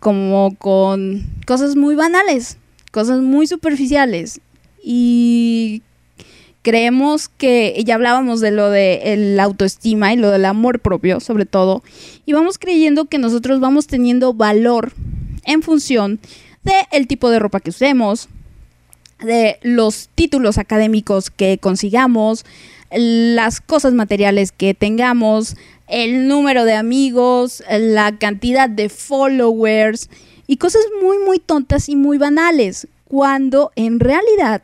como 0.00 0.56
con 0.58 1.22
cosas 1.46 1.76
muy 1.76 1.94
banales, 1.94 2.58
cosas 2.92 3.20
muy 3.20 3.48
superficiales. 3.48 4.40
Y 4.84 5.82
creemos 6.62 7.28
que, 7.28 7.82
ya 7.84 7.96
hablábamos 7.96 8.40
de 8.40 8.52
lo 8.52 8.70
de 8.70 9.16
la 9.16 9.42
autoestima 9.42 10.12
y 10.12 10.16
lo 10.16 10.30
del 10.30 10.44
amor 10.44 10.78
propio, 10.78 11.18
sobre 11.18 11.44
todo, 11.44 11.82
y 12.24 12.32
vamos 12.32 12.58
creyendo 12.58 13.06
que 13.06 13.18
nosotros 13.18 13.58
vamos 13.58 13.88
teniendo 13.88 14.32
valor 14.32 14.92
en 15.44 15.62
función 15.62 16.20
de 16.62 16.72
el 16.92 17.08
tipo 17.08 17.30
de 17.30 17.40
ropa 17.40 17.58
que 17.58 17.70
usemos, 17.70 18.28
de 19.20 19.58
los 19.62 20.08
títulos 20.14 20.58
académicos 20.58 21.30
que 21.30 21.58
consigamos, 21.58 22.44
las 22.90 23.60
cosas 23.60 23.92
materiales 23.94 24.52
que 24.52 24.74
tengamos, 24.74 25.56
el 25.88 26.28
número 26.28 26.64
de 26.64 26.74
amigos, 26.74 27.62
la 27.70 28.16
cantidad 28.18 28.68
de 28.68 28.88
followers 28.88 30.08
y 30.46 30.56
cosas 30.56 30.82
muy 31.02 31.18
muy 31.18 31.38
tontas 31.38 31.88
y 31.88 31.96
muy 31.96 32.18
banales, 32.18 32.88
cuando 33.04 33.72
en 33.76 34.00
realidad 34.00 34.62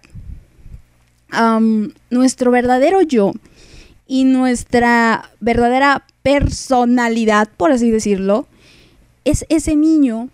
nuestro 2.11 2.51
verdadero 2.51 3.03
yo 3.03 3.33
y 4.07 4.25
nuestra 4.25 5.31
verdadera 5.41 6.07
personalidad, 6.23 7.49
por 7.57 7.71
así 7.71 7.91
decirlo, 7.91 8.47
es 9.25 9.45
ese 9.51 9.77
niño 9.77 10.31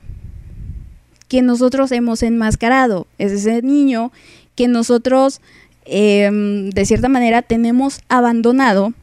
que 1.28 1.42
nosotros 1.42 1.90
hemos 1.90 2.22
enmascarado, 2.22 3.08
es 3.18 3.32
ese 3.32 3.62
niño 3.62 4.12
que 4.54 4.68
nosotros 4.68 5.40
em, 5.84 6.70
de 6.70 6.86
cierta 6.86 7.08
manera 7.08 7.42
tenemos 7.42 8.00
abandonado 8.08 8.94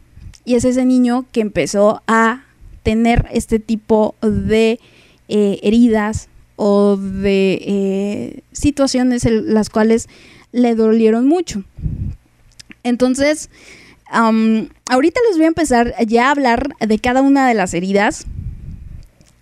y 0.46 0.56
es 0.56 0.64
ese 0.64 0.86
niño 0.86 1.26
que 1.34 1.42
empezó 1.42 2.02
a 2.08 2.46
tener 2.84 3.28
este 3.34 3.60
tipo 3.60 4.16
de 4.22 4.80
eh, 5.28 5.60
heridas 5.62 6.30
o 6.64 6.96
de 6.96 7.54
eh, 7.54 8.44
situaciones 8.52 9.26
en 9.26 9.52
las 9.52 9.72
cuales 9.72 10.08
le 10.52 10.76
dolieron 10.76 11.28
mucho. 11.28 11.64
Entonces, 12.84 13.50
ahorita 14.12 15.20
les 15.28 15.38
voy 15.38 15.46
a 15.46 15.48
empezar 15.48 15.96
ya 16.06 16.28
a 16.28 16.32
hablar 16.32 16.76
de 16.80 17.00
cada 17.00 17.24
una 17.24 17.48
de 17.48 17.56
las 17.56 17.74
heridas. 17.74 18.28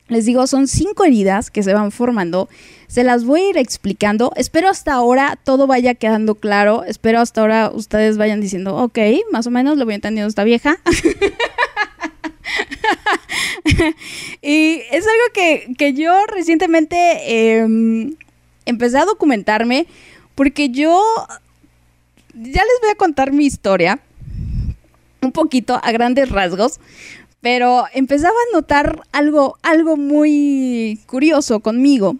Les 0.07 0.23
digo, 0.23 0.47
son 0.47 0.69
cinco 0.69 1.03
heridas 1.03 1.51
que 1.51 1.61
se 1.61 1.73
van 1.73 1.91
formando. 1.91 2.47
Se 2.87 3.03
las 3.03 3.25
voy 3.25 3.41
a 3.41 3.49
ir 3.49 3.57
explicando. 3.57 4.31
Espero 4.37 4.69
hasta 4.69 4.93
ahora 4.93 5.37
todo 5.43 5.67
vaya 5.67 5.95
quedando 5.95 6.35
claro. 6.35 6.85
Espero 6.85 7.19
hasta 7.19 7.41
ahora 7.41 7.69
ustedes 7.73 8.17
vayan 8.17 8.39
diciendo, 8.39 8.77
ok, 8.77 8.97
más 9.29 9.45
o 9.45 9.51
menos 9.51 9.77
lo 9.77 9.83
voy 9.83 9.95
entendiendo 9.95 10.29
esta 10.29 10.45
vieja. 10.45 10.77
y 14.41 14.81
es 14.91 15.05
algo 15.05 15.33
que, 15.33 15.73
que 15.77 15.93
yo 15.93 16.13
recientemente 16.27 17.57
em, 17.57 18.15
empecé 18.65 18.97
a 18.97 19.05
documentarme 19.05 19.87
porque 20.35 20.69
yo 20.69 21.01
ya 22.33 22.63
les 22.63 22.81
voy 22.81 22.91
a 22.91 22.95
contar 22.95 23.31
mi 23.33 23.45
historia, 23.45 23.99
un 25.21 25.31
poquito 25.31 25.79
a 25.83 25.91
grandes 25.91 26.29
rasgos, 26.29 26.79
pero 27.41 27.85
empezaba 27.93 28.33
a 28.33 28.55
notar 28.55 29.01
algo, 29.11 29.57
algo 29.61 29.97
muy 29.97 30.99
curioso 31.07 31.59
conmigo. 31.59 32.15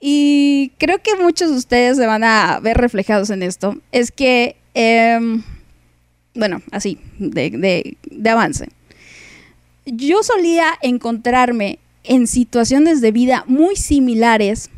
Y 0.00 0.72
creo 0.78 0.98
que 0.98 1.14
muchos 1.14 1.50
de 1.50 1.56
ustedes 1.56 1.96
se 1.96 2.06
van 2.06 2.24
a 2.24 2.58
ver 2.60 2.76
reflejados 2.76 3.30
en 3.30 3.44
esto. 3.44 3.76
Es 3.92 4.10
que, 4.10 4.56
em, 4.74 5.44
bueno, 6.34 6.60
así, 6.72 6.98
de, 7.18 7.96
de 8.10 8.30
avance. 8.30 8.68
Yo 9.84 10.22
solía 10.22 10.74
encontrarme 10.80 11.78
en 12.04 12.26
situaciones 12.26 13.00
de 13.00 13.12
vida 13.12 13.44
muy 13.46 13.76
similares 13.76 14.70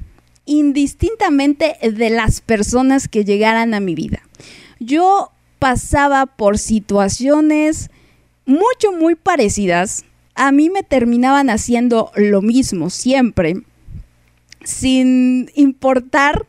indistintamente 0.47 1.77
de 1.83 2.11
las 2.11 2.41
personas 2.41 3.09
que 3.09 3.25
llegaran 3.25 3.75
a 3.75 3.81
mi 3.81 3.95
vida. 3.95 4.23
Yo 4.81 5.31
pasaba 5.59 6.27
por 6.27 6.59
situaciones 6.59 7.91
mucho, 8.47 8.93
muy 8.99 9.15
parecidas. 9.15 10.05
A 10.35 10.53
mí 10.53 10.71
me 10.71 10.83
terminaban 10.83 11.49
haciendo 11.49 12.11
lo 12.17 12.43
mismo 12.43 12.91
siempre, 12.91 13.63
sin 14.63 15.51
importar 15.55 16.47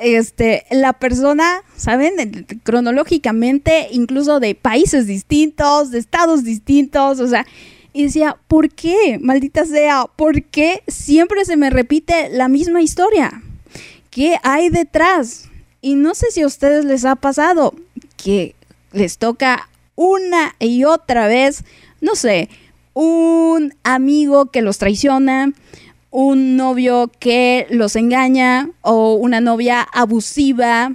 este, 0.00 0.64
la 0.70 0.92
persona, 0.92 1.62
¿saben? 1.76 2.46
Cronológicamente, 2.62 3.88
incluso 3.90 4.40
de 4.40 4.54
países 4.54 5.06
distintos, 5.06 5.90
de 5.90 5.98
estados 5.98 6.44
distintos, 6.44 7.20
o 7.20 7.28
sea, 7.28 7.46
y 7.92 8.04
decía, 8.04 8.36
¿por 8.48 8.70
qué? 8.70 9.18
Maldita 9.20 9.64
sea, 9.64 10.06
¿por 10.16 10.42
qué 10.42 10.82
siempre 10.88 11.44
se 11.44 11.56
me 11.56 11.70
repite 11.70 12.28
la 12.30 12.48
misma 12.48 12.82
historia? 12.82 13.42
¿Qué 14.10 14.36
hay 14.42 14.68
detrás? 14.68 15.48
Y 15.80 15.94
no 15.94 16.14
sé 16.14 16.30
si 16.30 16.42
a 16.42 16.46
ustedes 16.46 16.84
les 16.84 17.04
ha 17.04 17.14
pasado 17.14 17.74
que 18.16 18.56
les 18.92 19.18
toca 19.18 19.68
una 19.94 20.56
y 20.58 20.84
otra 20.84 21.28
vez, 21.28 21.64
no 22.00 22.16
sé, 22.16 22.48
un 22.94 23.74
amigo 23.84 24.46
que 24.46 24.62
los 24.62 24.78
traiciona, 24.78 25.52
un 26.16 26.56
novio 26.56 27.10
que 27.18 27.66
los 27.70 27.96
engaña 27.96 28.70
o 28.82 29.14
una 29.14 29.40
novia 29.40 29.82
abusiva, 29.92 30.92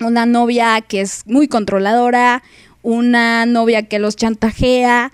una 0.00 0.26
novia 0.26 0.82
que 0.82 1.00
es 1.00 1.22
muy 1.26 1.48
controladora, 1.48 2.42
una 2.82 3.46
novia 3.46 3.88
que 3.88 3.98
los 3.98 4.16
chantajea 4.16 5.10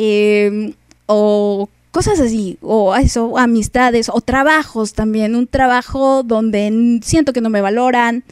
Em, 0.00 0.74
o 1.06 1.68
cosas 1.90 2.20
así, 2.20 2.58
o 2.60 2.94
eso, 2.94 3.36
amistades, 3.36 4.08
o 4.12 4.20
trabajos 4.20 4.92
también, 4.92 5.34
un 5.34 5.48
trabajo 5.48 6.22
donde 6.22 7.00
siento 7.02 7.32
que 7.32 7.40
no 7.40 7.50
me 7.50 7.60
valoran 7.60 8.22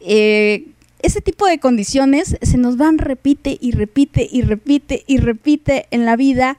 eh, 0.00 0.64
ese 1.00 1.20
tipo 1.20 1.46
de 1.46 1.58
condiciones 1.58 2.36
se 2.40 2.56
nos 2.56 2.78
van 2.78 2.96
repite 2.96 3.58
y 3.60 3.72
repite 3.72 4.26
y 4.30 4.40
repite 4.42 5.04
y 5.06 5.18
repite 5.18 5.86
en 5.90 6.06
la 6.06 6.16
vida. 6.16 6.56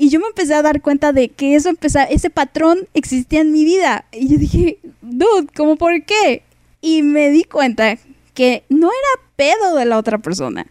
Y 0.00 0.08
yo 0.08 0.18
me 0.18 0.28
empecé 0.28 0.54
a 0.54 0.62
dar 0.62 0.80
cuenta 0.80 1.12
de 1.12 1.28
que 1.28 1.54
eso 1.54 1.68
empezaba, 1.68 2.06
ese 2.06 2.30
patrón 2.30 2.88
existía 2.94 3.42
en 3.42 3.52
mi 3.52 3.66
vida. 3.66 4.06
Y 4.12 4.28
yo 4.28 4.38
dije, 4.38 4.78
dude, 5.02 5.48
¿cómo 5.54 5.76
por 5.76 5.92
qué? 6.06 6.42
Y 6.80 7.02
me 7.02 7.28
di 7.28 7.44
cuenta 7.44 7.98
que 8.32 8.64
no 8.70 8.88
era 8.88 9.22
pedo 9.36 9.76
de 9.76 9.84
la 9.84 9.98
otra 9.98 10.16
persona. 10.16 10.66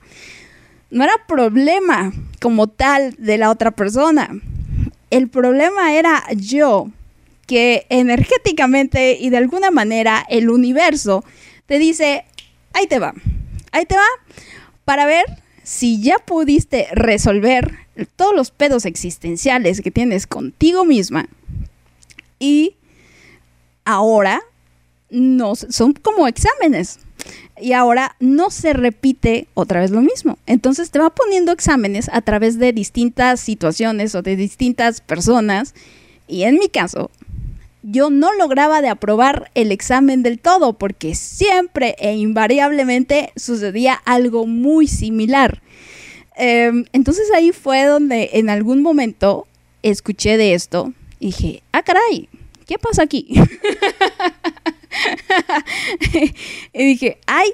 No 0.90 1.04
era 1.04 1.14
problema 1.28 2.12
como 2.42 2.66
tal 2.66 3.14
de 3.20 3.38
la 3.38 3.52
otra 3.52 3.70
persona. 3.70 4.32
El 5.12 5.28
problema 5.28 5.94
era 5.94 6.24
yo, 6.36 6.90
que 7.46 7.86
energéticamente 7.90 9.16
y 9.20 9.30
de 9.30 9.38
alguna 9.38 9.70
manera 9.70 10.26
el 10.28 10.50
universo 10.50 11.24
te 11.68 11.78
dice, 11.78 12.26
ahí 12.74 12.88
te 12.88 12.98
va, 12.98 13.14
ahí 13.74 13.86
te 13.86 13.96
va, 13.96 14.08
para 14.86 15.06
ver 15.06 15.26
si 15.70 16.02
ya 16.02 16.18
pudiste 16.18 16.88
resolver 16.94 17.76
todos 18.16 18.36
los 18.36 18.50
pedos 18.50 18.88
existenciales 18.88 19.82
que 19.82 19.92
tienes 19.92 20.26
contigo 20.26 20.84
misma 20.84 21.30
y 22.40 22.74
ahora 23.86 24.42
no 25.12 25.54
son 25.54 25.94
como 25.94 26.28
exámenes 26.28 26.98
y 27.62 27.74
ahora 27.74 28.16
no 28.20 28.50
se 28.50 28.74
repite 28.74 29.48
otra 29.54 29.82
vez 29.82 29.92
lo 29.92 30.02
mismo. 30.02 30.40
Entonces 30.48 30.90
te 30.90 30.98
va 30.98 31.12
poniendo 31.12 31.52
exámenes 31.52 32.10
a 32.12 32.22
través 32.22 32.58
de 32.58 32.74
distintas 32.74 33.40
situaciones 33.40 34.16
o 34.16 34.24
de 34.24 34.36
distintas 34.38 35.02
personas 35.02 35.76
y 36.28 36.46
en 36.46 36.56
mi 36.56 36.70
caso 36.70 37.12
yo 37.84 38.10
no 38.10 38.34
lograba 38.34 38.82
de 38.82 38.90
aprobar 38.90 39.52
el 39.56 39.72
examen 39.72 40.24
del 40.24 40.40
todo 40.40 40.74
porque 40.74 41.16
siempre 41.16 41.96
e 42.00 42.16
invariablemente 42.16 43.32
sucedía 43.36 43.94
algo 44.06 44.46
muy 44.46 44.88
similar. 44.88 45.62
Em, 46.36 46.86
entonces 46.94 47.32
ahí 47.34 47.52
fue 47.52 47.86
donde 47.86 48.32
en 48.34 48.50
algún 48.50 48.82
momento 48.82 49.48
escuché 49.84 50.38
de 50.38 50.54
esto 50.54 50.94
y 51.20 51.28
dije, 51.28 51.64
ah, 51.72 51.84
caray, 51.84 52.30
¿qué 52.66 52.78
pasa 52.78 53.04
aquí? 53.04 53.28
y 56.74 56.86
dije, 56.86 57.18
ay, 57.28 57.54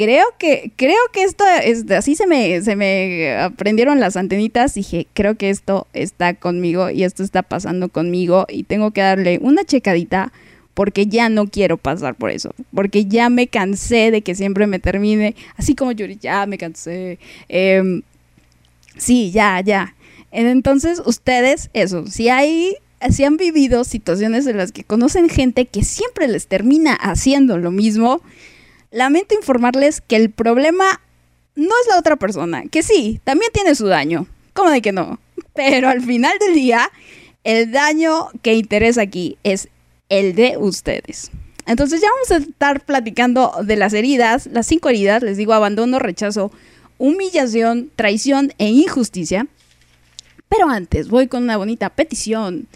creo 0.00 0.24
que, 0.38 0.72
creo 0.76 0.96
que 1.12 1.24
esto, 1.24 1.44
es, 1.62 1.90
así 1.90 2.14
se 2.14 2.26
me, 2.26 2.62
se 2.62 2.74
me 2.74 3.36
aprendieron 3.36 4.00
las 4.00 4.16
antenitas. 4.16 4.72
Dije, 4.72 5.06
creo 5.12 5.34
que 5.34 5.50
esto 5.50 5.88
está 5.92 6.32
conmigo 6.32 6.88
y 6.88 7.04
esto 7.04 7.22
está 7.22 7.42
pasando 7.42 7.90
conmigo 7.90 8.46
y 8.48 8.62
tengo 8.62 8.92
que 8.92 9.02
darle 9.02 9.38
una 9.42 9.62
checadita 9.62 10.32
porque 10.72 11.06
ya 11.06 11.28
no 11.28 11.48
quiero 11.48 11.76
pasar 11.76 12.14
por 12.14 12.30
eso, 12.30 12.54
porque 12.74 13.04
ya 13.04 13.28
me 13.28 13.46
cansé 13.46 14.10
de 14.10 14.22
que 14.22 14.34
siempre 14.34 14.66
me 14.66 14.78
termine, 14.78 15.36
así 15.58 15.74
como 15.74 15.92
Yuri, 15.92 16.16
ya 16.18 16.46
me 16.46 16.56
cansé. 16.56 17.18
Em, 17.50 18.00
sí, 18.96 19.30
ya, 19.32 19.60
ya. 19.60 19.94
Entonces, 20.30 21.02
ustedes, 21.04 21.68
eso, 21.74 22.06
si 22.06 22.30
hay, 22.30 22.76
si 23.10 23.24
han 23.24 23.36
vivido 23.36 23.84
situaciones 23.84 24.46
en 24.46 24.56
las 24.56 24.72
que 24.72 24.82
conocen 24.82 25.28
gente 25.28 25.66
que 25.66 25.84
siempre 25.84 26.26
les 26.26 26.46
termina 26.46 26.94
haciendo 26.94 27.58
lo 27.58 27.70
mismo, 27.70 28.22
lamento 28.90 29.34
informarles 29.34 30.00
que 30.00 30.16
el 30.16 30.30
problema 30.30 31.00
no 31.54 31.70
es 31.82 31.88
la 31.88 31.98
otra 31.98 32.16
persona, 32.16 32.64
que 32.70 32.82
sí, 32.82 33.20
también 33.24 33.50
tiene 33.52 33.74
su 33.74 33.86
daño, 33.86 34.26
¿cómo 34.52 34.70
de 34.70 34.82
que 34.82 34.92
no? 34.92 35.20
Pero 35.54 35.88
al 35.88 36.00
final 36.02 36.38
del 36.38 36.54
día, 36.54 36.90
el 37.44 37.72
daño 37.72 38.28
que 38.42 38.54
interesa 38.54 39.02
aquí 39.02 39.36
es 39.42 39.68
el 40.08 40.34
de 40.34 40.56
ustedes. 40.56 41.30
Entonces 41.66 42.00
ya 42.00 42.08
vamos 42.10 42.30
a 42.30 42.48
estar 42.48 42.84
platicando 42.84 43.52
de 43.62 43.76
las 43.76 43.92
heridas, 43.92 44.48
las 44.52 44.66
cinco 44.66 44.88
heridas, 44.88 45.22
les 45.22 45.36
digo 45.36 45.52
abandono, 45.52 45.98
rechazo, 45.98 46.50
humillación, 46.98 47.90
traición 47.94 48.52
e 48.58 48.68
injusticia. 48.68 49.46
Pero 50.48 50.68
antes 50.68 51.08
voy 51.08 51.28
con 51.28 51.44
una 51.44 51.56
bonita 51.56 51.90
petición 51.90 52.66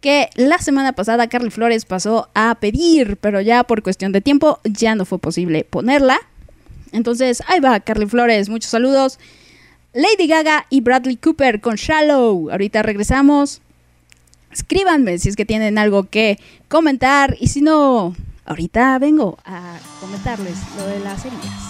que 0.00 0.30
la 0.34 0.58
semana 0.58 0.92
pasada 0.92 1.28
Carly 1.28 1.50
Flores 1.50 1.84
pasó 1.84 2.28
a 2.34 2.54
pedir, 2.56 3.16
pero 3.18 3.40
ya 3.40 3.64
por 3.64 3.82
cuestión 3.82 4.12
de 4.12 4.20
tiempo 4.20 4.58
ya 4.64 4.94
no 4.94 5.04
fue 5.04 5.18
posible 5.18 5.64
ponerla. 5.64 6.18
Entonces, 6.92 7.42
ahí 7.46 7.60
va 7.60 7.80
Carly 7.80 8.06
Flores, 8.06 8.48
muchos 8.48 8.70
saludos. 8.70 9.18
Lady 9.92 10.26
Gaga 10.26 10.66
y 10.70 10.80
Bradley 10.80 11.16
Cooper 11.16 11.60
con 11.60 11.76
Shallow. 11.76 12.50
Ahorita 12.50 12.82
regresamos. 12.82 13.60
Escríbanme 14.52 15.18
si 15.18 15.28
es 15.28 15.36
que 15.36 15.44
tienen 15.44 15.78
algo 15.78 16.04
que 16.04 16.38
comentar 16.68 17.36
y 17.38 17.48
si 17.48 17.60
no, 17.60 18.16
ahorita 18.46 18.98
vengo 18.98 19.38
a 19.44 19.78
comentarles 20.00 20.56
lo 20.76 20.86
de 20.86 21.00
las 21.00 21.24
heridas. 21.24 21.69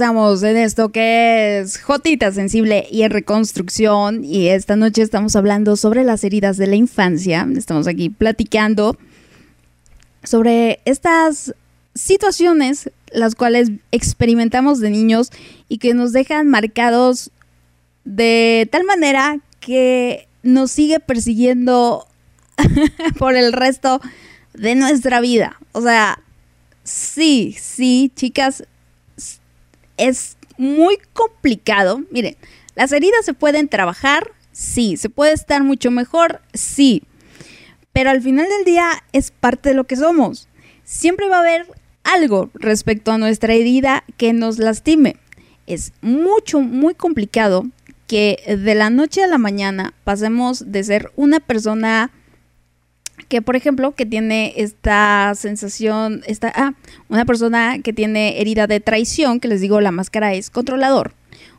Regresamos 0.00 0.42
en 0.44 0.56
esto 0.56 0.88
que 0.88 1.58
es 1.58 1.76
Jotita 1.76 2.32
Sensible 2.32 2.86
y 2.90 3.02
en 3.02 3.10
Reconstrucción. 3.10 4.24
Y 4.24 4.48
esta 4.48 4.74
noche 4.74 5.02
estamos 5.02 5.36
hablando 5.36 5.76
sobre 5.76 6.04
las 6.04 6.24
heridas 6.24 6.56
de 6.56 6.66
la 6.68 6.76
infancia. 6.76 7.46
Estamos 7.54 7.86
aquí 7.86 8.08
platicando 8.08 8.96
sobre 10.24 10.80
estas 10.86 11.54
situaciones 11.94 12.90
las 13.12 13.34
cuales 13.34 13.72
experimentamos 13.92 14.80
de 14.80 14.88
niños 14.88 15.32
y 15.68 15.76
que 15.76 15.92
nos 15.92 16.14
dejan 16.14 16.48
marcados 16.48 17.30
de 18.06 18.70
tal 18.72 18.84
manera 18.84 19.40
que 19.60 20.28
nos 20.42 20.70
sigue 20.70 21.00
persiguiendo 21.00 22.06
por 23.18 23.36
el 23.36 23.52
resto 23.52 24.00
de 24.54 24.76
nuestra 24.76 25.20
vida. 25.20 25.58
O 25.72 25.82
sea, 25.82 26.22
sí, 26.84 27.54
sí, 27.60 28.10
chicas, 28.16 28.64
es 30.00 30.36
muy 30.56 30.98
complicado. 31.12 32.02
Miren, 32.10 32.36
las 32.74 32.92
heridas 32.92 33.24
se 33.24 33.34
pueden 33.34 33.68
trabajar, 33.68 34.32
sí, 34.52 34.96
se 34.96 35.10
puede 35.10 35.32
estar 35.32 35.62
mucho 35.62 35.90
mejor, 35.90 36.40
sí. 36.54 37.02
Pero 37.92 38.10
al 38.10 38.22
final 38.22 38.48
del 38.48 38.64
día 38.64 39.04
es 39.12 39.30
parte 39.30 39.70
de 39.70 39.74
lo 39.74 39.84
que 39.84 39.96
somos. 39.96 40.48
Siempre 40.84 41.28
va 41.28 41.36
a 41.36 41.40
haber 41.40 41.66
algo 42.02 42.50
respecto 42.54 43.12
a 43.12 43.18
nuestra 43.18 43.54
herida 43.54 44.04
que 44.16 44.32
nos 44.32 44.58
lastime. 44.58 45.16
Es 45.66 45.92
mucho, 46.00 46.60
muy 46.60 46.94
complicado 46.94 47.64
que 48.06 48.56
de 48.58 48.74
la 48.74 48.90
noche 48.90 49.22
a 49.22 49.28
la 49.28 49.38
mañana 49.38 49.94
pasemos 50.04 50.72
de 50.72 50.82
ser 50.82 51.12
una 51.14 51.38
persona 51.38 52.10
que, 53.28 53.42
por 53.42 53.56
ejemplo, 53.56 53.94
que 53.94 54.06
tiene 54.06 54.54
esta 54.56 55.32
sensación, 55.36 56.22
esta, 56.26 56.52
ah, 56.54 56.74
una 57.08 57.24
persona 57.24 57.78
que 57.82 57.92
tiene 57.92 58.40
herida 58.40 58.66
de 58.66 58.80
traición, 58.80 59.40
que 59.40 59.48
les 59.48 59.60
digo, 59.60 59.80
la 59.80 59.90
máscara 59.90 60.34
es 60.34 60.50
controlador. 60.50 61.12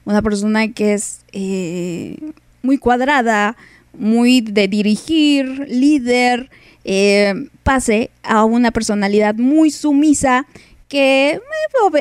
Una 0.05 0.22
persona 0.22 0.72
que 0.72 0.93
es 0.93 1.22
eh, 1.32 2.18
muy 2.64 2.78
cuadrada, 2.78 3.55
muy 3.97 4.41
de 4.41 4.68
dirigir, 4.68 5.66
líder, 5.70 6.49
eh, 6.84 7.47
pase 7.64 8.09
a 8.24 8.43
una 8.45 8.72
personalidad 8.72 9.36
muy 9.36 9.70
sumisa 9.70 10.47
que 10.88 11.39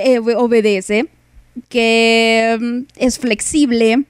eh, 0.02 0.18
obedece, 0.18 1.06
que 1.68 2.58
mm, 2.60 2.80
es 2.96 3.18
flexible, 3.18 4.04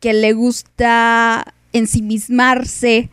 que 0.00 0.12
le 0.12 0.32
gusta 0.32 1.54
ensimismarse 1.72 3.10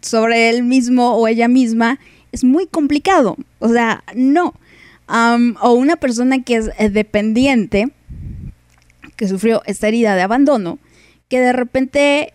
sobre 0.00 0.50
él 0.50 0.62
mismo 0.62 1.16
o 1.16 1.26
ella 1.28 1.48
misma, 1.48 1.98
es 2.30 2.44
muy 2.44 2.66
complicado. 2.66 3.36
O 3.58 3.68
sea, 3.68 4.04
no. 4.14 4.54
o 5.60 5.72
una 5.72 5.96
persona 5.96 6.42
que 6.42 6.56
es 6.56 6.70
eh, 6.78 6.88
dependiente, 6.88 7.88
que 9.16 9.28
sufrió 9.28 9.62
esta 9.66 9.88
herida 9.88 10.14
de 10.16 10.22
abandono, 10.22 10.78
que 11.28 11.40
de 11.40 11.52
repente 11.52 12.32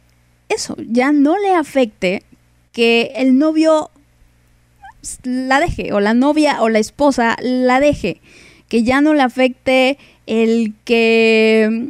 eso 0.49 0.75
ya 0.87 1.11
no 1.11 1.37
le 1.37 1.53
afecte 1.53 2.23
que 2.71 3.13
el 3.15 3.37
novio 3.37 3.89
la 5.23 5.59
deje, 5.59 5.93
o 5.93 5.99
la 5.99 6.13
novia 6.13 6.61
o 6.61 6.69
la 6.69 6.79
esposa 6.79 7.37
la 7.41 7.79
deje, 7.79 8.21
que 8.67 8.83
ya 8.83 9.01
no 9.01 9.13
le 9.13 9.21
afecte 9.21 9.97
el 10.25 10.75
que 10.83 11.89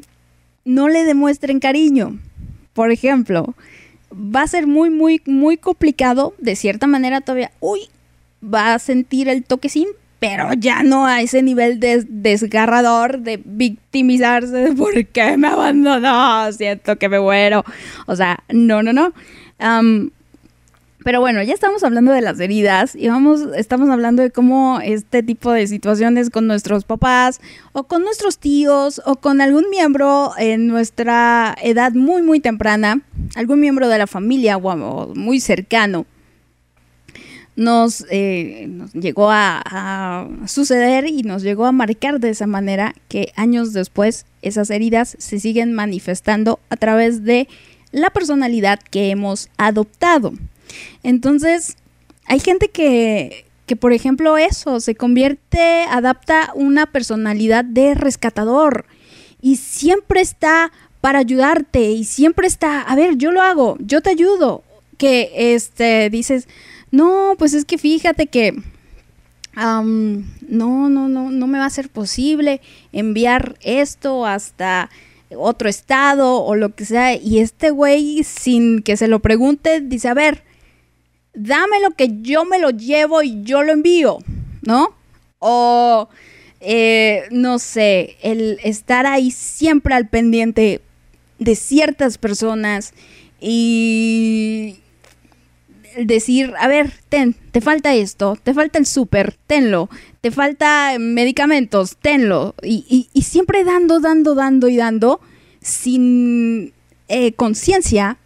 no 0.65 0.88
le 0.88 1.03
demuestren 1.03 1.59
cariño. 1.59 2.19
Por 2.78 2.91
ejemplo, 2.91 3.55
va 4.13 4.43
a 4.43 4.47
ser 4.47 4.67
muy, 4.67 4.91
muy, 4.91 5.19
muy 5.25 5.57
complicado, 5.57 6.36
de 6.38 6.55
cierta 6.55 6.86
manera 6.86 7.21
todavía, 7.21 7.49
uy, 7.59 7.89
va 8.39 8.75
a 8.75 8.78
sentir 8.78 9.30
el 9.30 9.43
toquecín, 9.43 9.88
pero 10.19 10.53
ya 10.53 10.84
no 10.84 11.07
a 11.07 11.23
ese 11.23 11.41
nivel 11.41 11.80
de 11.80 12.05
desgarrador 12.07 13.21
de 13.21 13.41
victimizarse 13.43 14.55
de 14.55 14.73
por 14.73 15.07
qué 15.07 15.38
me 15.38 15.47
abandonó, 15.47 16.53
siento 16.53 16.99
que 16.99 17.09
me 17.09 17.19
muero. 17.19 17.65
O 18.05 18.15
sea, 18.15 18.43
no, 18.49 18.84
no, 18.84 18.93
no. 18.93 19.11
Pero 21.08 21.22
bueno, 21.22 21.41
ya 21.41 21.53
estamos 21.53 21.86
hablando 21.86 22.12
de 22.12 22.20
las 22.20 22.38
heridas 22.38 22.93
y 22.93 23.08
vamos, 23.08 23.39
estamos 23.55 23.89
hablando 23.89 24.24
de 24.24 24.30
cómo 24.30 24.82
este 24.84 25.24
tipo 25.24 25.53
de 25.53 25.66
situaciones 25.66 26.30
con 26.30 26.47
nuestros 26.47 26.84
papás 26.84 27.39
o 27.72 27.86
con 27.86 28.03
nuestros 28.03 28.39
tíos 28.39 29.01
o 29.05 29.16
con 29.16 29.39
algún 29.39 29.70
miembro 29.70 30.34
en 30.38 30.68
nuestra 30.68 31.55
edad 31.64 31.93
muy, 31.93 32.24
muy 32.24 32.41
temprana, 32.41 33.03
algún 33.36 33.62
miembro 33.62 33.88
de 33.88 33.97
la 33.97 34.05
familia 34.05 34.58
o 34.58 35.16
muy 35.16 35.39
cercano, 35.39 36.05
eh, 37.55 38.66
nos, 38.68 38.91
llegó 38.91 39.30
a, 39.32 40.28
suceder 40.45 41.08
y 41.08 41.24
nos 41.24 41.41
llegó 41.41 41.68
a 41.68 41.72
marcar 41.72 42.20
de 42.20 42.32
esa 42.32 42.47
manera 42.47 42.93
que 43.08 43.32
años 43.38 43.72
después 43.72 44.26
esas 44.41 44.70
heridas 44.72 45.16
se 45.20 45.39
siguen 45.39 45.72
manifestando 45.72 46.60
a 46.70 46.76
través 46.76 47.24
de 47.24 47.47
la 47.93 48.10
personalidad 48.10 48.82
que 48.91 49.10
hemos 49.10 49.47
adoptado. 49.55 50.34
Entonces, 51.03 51.78
hay 52.26 52.39
gente 52.39 52.70
que, 52.70 53.45
que 53.65 53.76
por 53.76 53.93
ejemplo, 53.93 54.38
eso, 54.38 54.80
se 54.80 54.95
convierte, 54.95 55.84
adapta 55.89 56.51
una 56.55 56.86
personalidad 56.88 57.65
de 57.65 57.95
rescatador 57.95 58.86
y 59.41 59.57
siempre 59.57 60.22
está 60.22 60.72
para 61.01 61.20
ayudarte 61.20 61.91
y 61.91 62.03
siempre 62.03 62.47
está, 62.47 62.82
a 62.82 62.95
ver, 62.95 63.18
yo 63.18 63.32
lo 63.32 63.41
hago, 63.41 63.78
yo 63.80 64.01
te 64.01 64.09
ayudo, 64.09 64.63
que 64.97 65.32
este 65.53 66.09
dices, 66.09 66.47
no, 66.91 67.36
pues 67.38 67.53
es 67.53 67.65
que 67.65 67.78
fíjate 67.78 68.28
que 68.28 68.55
no, 69.55 70.89
no, 70.89 71.07
no, 71.07 71.32
no 71.32 71.47
me 71.47 71.57
va 71.57 71.65
a 71.65 71.70
ser 71.70 71.89
posible 71.89 72.61
enviar 72.91 73.57
esto 73.61 74.26
hasta 74.26 74.89
otro 75.36 75.68
estado 75.68 76.43
o 76.43 76.55
lo 76.55 76.76
que 76.76 76.86
sea. 76.86 77.15
Y 77.15 77.39
este 77.39 77.72
güey, 77.72 78.24
sin 78.24 78.82
que 78.82 78.97
se 78.97 79.07
lo 79.07 79.20
pregunte, 79.20 79.82
dice, 79.82 80.09
a 80.09 80.13
ver, 80.13 80.43
dame 81.38 81.80
lo 81.82 81.92
que 81.92 82.22
yo 82.22 82.46
me 82.46 82.60
lo 82.60 82.72
llevo 82.72 83.22
y 83.22 83.44
yo 83.44 83.64
lo 83.64 83.72
envío, 83.72 84.18
¿no? 84.64 84.94
O, 85.40 86.10
eh, 86.60 87.24
no 87.32 87.60
sé, 87.60 88.18
el 88.22 88.60
estar 88.64 89.06
ahí 89.06 89.32
siempre 89.32 89.94
al 89.94 90.10
pendiente 90.10 90.82
de 91.38 91.56
ciertas 91.56 92.18
personas 92.18 92.94
y 93.40 94.78
decir, 95.96 96.54
a 96.60 96.68
ver, 96.68 96.92
ten, 97.10 97.36
te 97.52 97.62
falta 97.62 97.94
esto, 97.94 98.38
te 98.42 98.54
falta 98.54 98.80
el 98.80 98.88
súper, 98.88 99.36
tenlo, 99.46 99.90
te 100.22 100.32
falta 100.32 100.96
medicamentos, 101.00 101.98
tenlo. 101.98 102.56
Y, 102.64 103.10
siempre 103.22 103.64
dando, 103.64 104.00
dando, 104.00 104.34
dando 104.34 104.68
y 104.68 104.78
dando, 104.78 105.22
sin 105.62 106.74
eh, 107.08 107.34
conciencia 107.34 108.18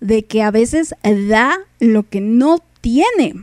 de 0.00 0.24
que 0.24 0.42
a 0.42 0.50
veces 0.50 0.94
da 1.28 1.58
lo 1.78 2.08
que 2.08 2.20
no 2.20 2.58
tiene, 2.80 3.34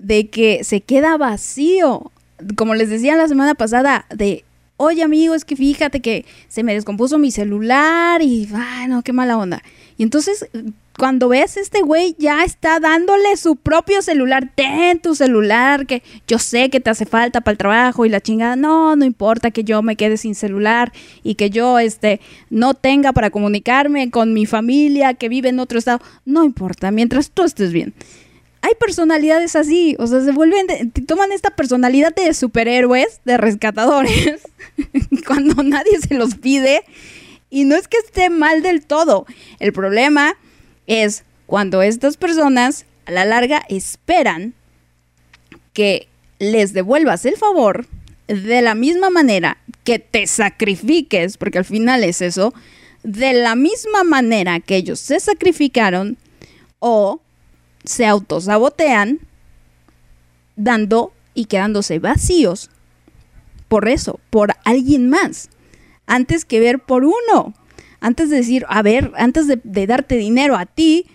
de 0.00 0.28
que 0.28 0.64
se 0.64 0.80
queda 0.80 1.16
vacío. 1.16 2.10
Como 2.56 2.74
les 2.74 2.90
decía 2.90 3.16
la 3.16 3.28
semana 3.28 3.54
pasada, 3.54 4.06
de, 4.14 4.44
oye 4.76 5.02
amigo, 5.02 5.34
es 5.34 5.44
que 5.44 5.56
fíjate 5.56 6.00
que 6.00 6.24
se 6.48 6.62
me 6.62 6.74
descompuso 6.74 7.18
mi 7.18 7.30
celular 7.30 8.22
y, 8.22 8.46
bueno, 8.46 9.02
qué 9.02 9.12
mala 9.12 9.36
onda. 9.38 9.62
Y 9.96 10.02
entonces 10.02 10.48
cuando 10.98 11.28
ves 11.28 11.56
este 11.56 11.80
güey 11.80 12.16
ya 12.18 12.42
está 12.42 12.80
dándole 12.80 13.36
su 13.36 13.54
propio 13.54 14.02
celular, 14.02 14.50
ten 14.56 14.98
tu 14.98 15.14
celular, 15.14 15.86
que 15.86 16.02
yo 16.26 16.40
sé 16.40 16.70
que 16.70 16.80
te 16.80 16.90
hace 16.90 17.06
falta 17.06 17.40
para 17.40 17.52
el 17.52 17.58
trabajo 17.58 18.04
y 18.04 18.08
la 18.08 18.20
chingada, 18.20 18.56
no, 18.56 18.96
no 18.96 19.04
importa 19.04 19.52
que 19.52 19.62
yo 19.62 19.80
me 19.80 19.94
quede 19.94 20.16
sin 20.16 20.34
celular 20.34 20.92
y 21.22 21.36
que 21.36 21.50
yo 21.50 21.78
este 21.78 22.20
no 22.50 22.74
tenga 22.74 23.12
para 23.12 23.30
comunicarme 23.30 24.10
con 24.10 24.34
mi 24.34 24.44
familia 24.44 25.14
que 25.14 25.28
vive 25.28 25.50
en 25.50 25.60
otro 25.60 25.78
estado, 25.78 26.00
no 26.24 26.42
importa, 26.42 26.90
mientras 26.90 27.30
tú 27.30 27.44
estés 27.44 27.72
bien. 27.72 27.94
Hay 28.62 28.72
personalidades 28.80 29.54
así, 29.54 29.94
o 30.00 30.06
sea, 30.08 30.20
se 30.20 30.32
vuelven, 30.32 30.90
toman 31.06 31.30
esta 31.30 31.50
personalidad 31.50 32.12
de 32.12 32.34
superhéroes, 32.34 33.20
de 33.24 33.36
rescatadores, 33.36 34.40
cuando 35.28 35.62
nadie 35.62 36.00
se 36.00 36.14
los 36.14 36.34
pide. 36.34 36.82
Y 37.50 37.64
no 37.64 37.76
es 37.76 37.86
que 37.86 37.96
esté 37.98 38.30
mal 38.30 38.62
del 38.62 38.84
todo. 38.84 39.26
El 39.58 39.72
problema 39.72 40.36
es 40.88 41.24
cuando 41.46 41.82
estas 41.82 42.16
personas 42.16 42.86
a 43.06 43.12
la 43.12 43.24
larga 43.24 43.62
esperan 43.68 44.54
que 45.72 46.08
les 46.40 46.72
devuelvas 46.72 47.24
el 47.24 47.36
favor 47.36 47.86
de 48.26 48.60
la 48.60 48.74
misma 48.74 49.10
manera 49.10 49.58
que 49.84 50.00
te 50.00 50.26
sacrifiques, 50.26 51.36
porque 51.36 51.58
al 51.58 51.64
final 51.64 52.02
es 52.02 52.20
eso, 52.20 52.52
de 53.04 53.32
la 53.32 53.54
misma 53.54 54.02
manera 54.02 54.58
que 54.58 54.76
ellos 54.76 54.98
se 54.98 55.20
sacrificaron 55.20 56.18
o 56.80 57.20
se 57.84 58.04
autosabotean 58.04 59.20
dando 60.56 61.12
y 61.34 61.44
quedándose 61.44 62.00
vacíos 62.00 62.70
por 63.68 63.88
eso, 63.88 64.18
por 64.30 64.54
alguien 64.64 65.08
más, 65.10 65.50
antes 66.06 66.44
que 66.44 66.58
ver 66.58 66.78
por 66.80 67.04
uno 67.04 67.54
antes 68.00 68.30
de 68.30 68.36
decir, 68.36 68.64
a 68.68 68.82
ver, 68.82 69.12
antes 69.16 69.46
de, 69.46 69.86
darte 69.86 70.16
dinero 70.16 70.56
a 70.56 70.66
ti, 70.66 71.06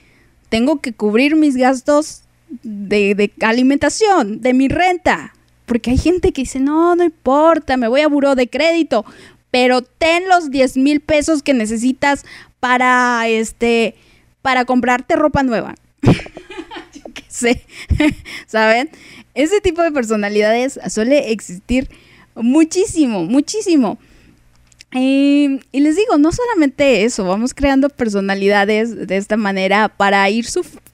tengo 0.49 0.81
que 0.81 0.93
cubrir 0.93 1.35
mis 1.35 1.55
gastos 1.55 2.23
de, 2.63 3.31
alimentación, 3.41 4.41
de 4.41 4.53
mi 4.53 4.67
renta. 4.67 5.33
Porque 5.65 5.91
hay 5.91 5.97
gente 5.97 6.33
que 6.33 6.41
dice, 6.41 6.59
no, 6.59 6.95
no 6.95 7.03
importa, 7.03 7.77
me 7.77 7.87
voy 7.87 8.01
a 8.01 8.07
buró 8.07 8.35
de 8.35 8.49
crédito, 8.49 9.05
pero 9.49 9.81
ten 9.81 10.27
los 10.27 10.51
10 10.51 10.77
mil 10.77 10.99
pesos 10.99 11.41
que 11.41 11.53
necesitas 11.53 12.25
para, 12.59 13.27
este, 13.27 13.95
para 14.41 14.65
comprarte 14.65 15.15
ropa 15.15 15.43
nueva. 15.43 15.75
Yo 16.03 17.03
qué 17.13 17.23
sé, 17.29 17.65
¿saben? 18.45 18.89
Ese 19.35 19.61
tipo 19.61 19.81
de 19.81 19.91
personalidades 19.91 20.79
suele 20.89 21.31
existir 21.31 21.89
muchísimo, 22.35 23.23
muchísimo. 23.23 23.97
Y 24.95 25.59
les 25.71 25.95
digo, 25.95 26.17
no 26.17 26.31
solamente 26.31 27.03
eso, 27.03 27.23
vamos 27.25 27.53
creando 27.53 27.89
personalidades 27.89 29.07
de 29.07 29.17
esta 29.17 29.37
manera 29.37 29.89
para 29.89 30.29
ir 30.29 30.45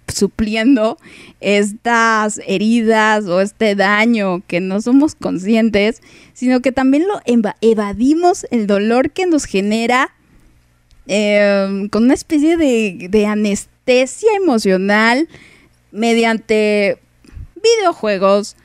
supliendo 0.08 0.98
estas 1.42 2.40
heridas 2.48 3.26
o 3.26 3.42
este 3.42 3.76
daño 3.76 4.42
que 4.48 4.62
no 4.62 4.82
somos 4.82 5.16
conscientes, 5.16 6.02
sino 6.34 6.62
que 6.62 6.72
también 6.72 7.08
lo 7.08 7.20
evadimos 7.62 8.48
el 8.52 8.68
dolor 8.68 9.12
que 9.12 9.26
nos 9.26 9.46
genera 9.46 10.16
em, 11.08 11.90
con 11.90 12.06
una 12.06 12.14
especie 12.14 12.56
de 12.58 13.26
anestesia 13.26 14.32
emocional 14.38 15.28
mediante 15.92 17.00
videojuegos, 17.62 18.56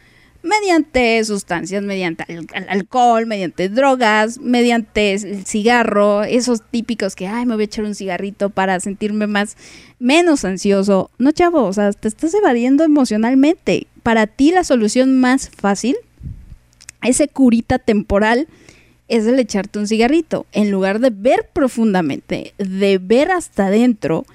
mediante 0.44 1.24
sustancias, 1.24 1.82
mediante 1.82 2.24
alcohol, 2.68 3.26
mediante 3.26 3.70
drogas, 3.70 4.38
mediante 4.38 5.14
el 5.14 5.46
cigarro, 5.46 6.22
esos 6.22 6.60
típicos 6.70 7.16
que, 7.16 7.26
ay, 7.26 7.46
me 7.46 7.54
voy 7.54 7.62
a 7.62 7.64
echar 7.64 7.86
un 7.86 7.94
cigarrito 7.94 8.50
para 8.50 8.78
sentirme 8.78 9.26
más, 9.26 9.56
menos 9.98 10.44
ansioso. 10.44 11.10
No, 11.18 11.32
chavo, 11.32 11.64
o 11.64 11.72
sea, 11.72 11.92
te 11.92 12.08
estás 12.08 12.34
evadiendo 12.34 12.84
emocionalmente. 12.84 13.86
Para 14.02 14.26
ti 14.26 14.52
la 14.52 14.64
solución 14.64 15.18
más 15.18 15.48
fácil, 15.48 15.96
ese 17.02 17.26
curita 17.26 17.78
temporal, 17.78 18.46
es 19.08 19.26
el 19.26 19.38
echarte 19.38 19.78
un 19.78 19.88
cigarrito. 19.88 20.44
En 20.52 20.70
lugar 20.70 21.00
de 21.00 21.08
ver 21.10 21.48
profundamente, 21.54 22.52
de 22.58 22.98
ver 22.98 23.30
hasta 23.30 23.68
adentro, 23.68 24.26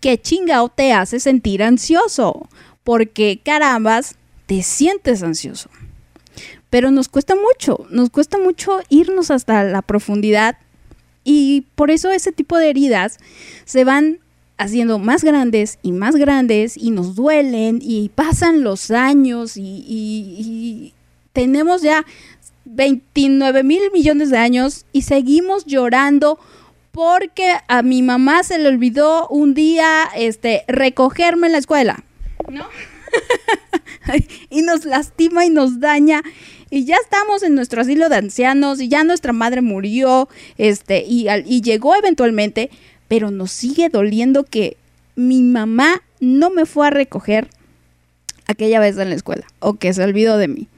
qué 0.00 0.20
chingao 0.20 0.68
te 0.68 0.92
hace 0.92 1.20
sentir 1.20 1.62
ansioso. 1.62 2.48
Porque 2.84 3.40
carambas, 3.42 4.16
te 4.52 4.62
sientes 4.62 5.22
ansioso. 5.22 5.70
Pero 6.68 6.90
nos 6.90 7.08
cuesta 7.08 7.34
mucho, 7.34 7.86
nos 7.88 8.10
cuesta 8.10 8.38
mucho 8.38 8.80
irnos 8.90 9.30
hasta 9.30 9.64
la 9.64 9.80
profundidad 9.80 10.58
y 11.24 11.62
por 11.74 11.90
eso 11.90 12.10
ese 12.10 12.32
tipo 12.32 12.58
de 12.58 12.68
heridas 12.68 13.18
se 13.64 13.84
van 13.84 14.18
haciendo 14.58 14.98
más 14.98 15.24
grandes 15.24 15.78
y 15.82 15.92
más 15.92 16.16
grandes 16.16 16.76
y 16.76 16.90
nos 16.90 17.14
duelen 17.14 17.78
y 17.80 18.10
pasan 18.10 18.62
los 18.62 18.90
años 18.90 19.54
y, 19.56 20.92
tenemos 21.32 21.80
ya 21.80 22.04
29 22.66 23.62
mil 23.62 23.80
millones 23.90 24.28
de 24.28 24.36
años 24.36 24.84
y 24.92 25.00
seguimos 25.00 25.64
llorando 25.64 26.38
porque 26.90 27.54
a 27.68 27.80
mi 27.80 28.02
mamá 28.02 28.42
se 28.42 28.58
le 28.58 28.68
olvidó 28.68 29.28
un 29.28 29.54
día 29.54 30.10
este, 30.14 30.64
recogerme 30.68 31.46
en 31.46 31.52
la 31.52 31.58
escuela. 31.58 32.04
¿No? 32.50 32.66
y 34.50 34.62
nos 34.62 34.84
lastima 34.84 35.44
y 35.46 35.50
nos 35.50 35.80
daña. 35.80 36.22
Y 36.70 36.84
ya 36.84 36.96
estamos 36.96 37.42
en 37.42 37.54
nuestro 37.54 37.82
asilo 37.82 38.08
de 38.08 38.16
ancianos 38.16 38.80
y 38.80 38.88
ya 38.88 39.04
nuestra 39.04 39.32
madre 39.32 39.60
murió, 39.60 40.28
este, 40.56 41.04
y, 41.06 41.26
y 41.44 41.60
llegó 41.60 41.94
eventualmente, 41.94 42.70
pero 43.08 43.30
nos 43.30 43.52
sigue 43.52 43.90
doliendo 43.90 44.44
que 44.44 44.76
mi 45.14 45.42
mamá 45.42 46.02
no 46.20 46.50
me 46.50 46.64
fue 46.64 46.86
a 46.86 46.90
recoger 46.90 47.48
aquella 48.46 48.80
vez 48.80 48.96
en 48.98 49.10
la 49.10 49.14
escuela 49.14 49.46
o 49.58 49.74
que 49.74 49.92
se 49.92 50.02
olvidó 50.02 50.38
de 50.38 50.48
mí. 50.48 50.68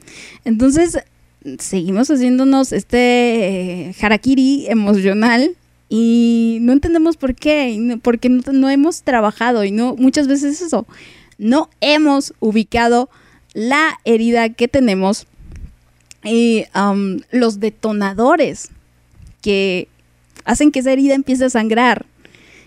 Entonces, 0.45 0.99
seguimos 1.59 2.11
haciéndonos 2.11 2.73
este 2.73 3.89
eh, 3.89 3.95
harakiri 4.01 4.67
emocional 4.69 5.57
y 5.89 6.59
no 6.63 6.73
entendemos 6.73 7.17
por 7.17 7.35
qué, 7.35 7.99
porque 8.03 8.29
no, 8.29 8.43
no, 8.53 8.71
hemos 8.71 9.03
trabajado 9.03 9.65
y 9.65 9.71
no 9.71 9.95
muchas 9.97 10.27
veces 10.27 10.61
eso 10.61 10.87
no 11.39 11.71
hemos 11.81 12.35
ubicado 12.41 13.09
la 13.53 13.99
herida 14.05 14.49
que 14.49 14.69
tenemos 14.69 15.27
y 16.25 16.65
um, 16.75 17.21
los 17.31 17.61
detonadores 17.61 18.71
que 19.41 19.89
hacen 20.45 20.73
que 20.73 20.81
esa 20.81 20.93
herida 20.93 21.15
empiece 21.15 21.45
a 21.45 21.51
sangrar 21.51 22.07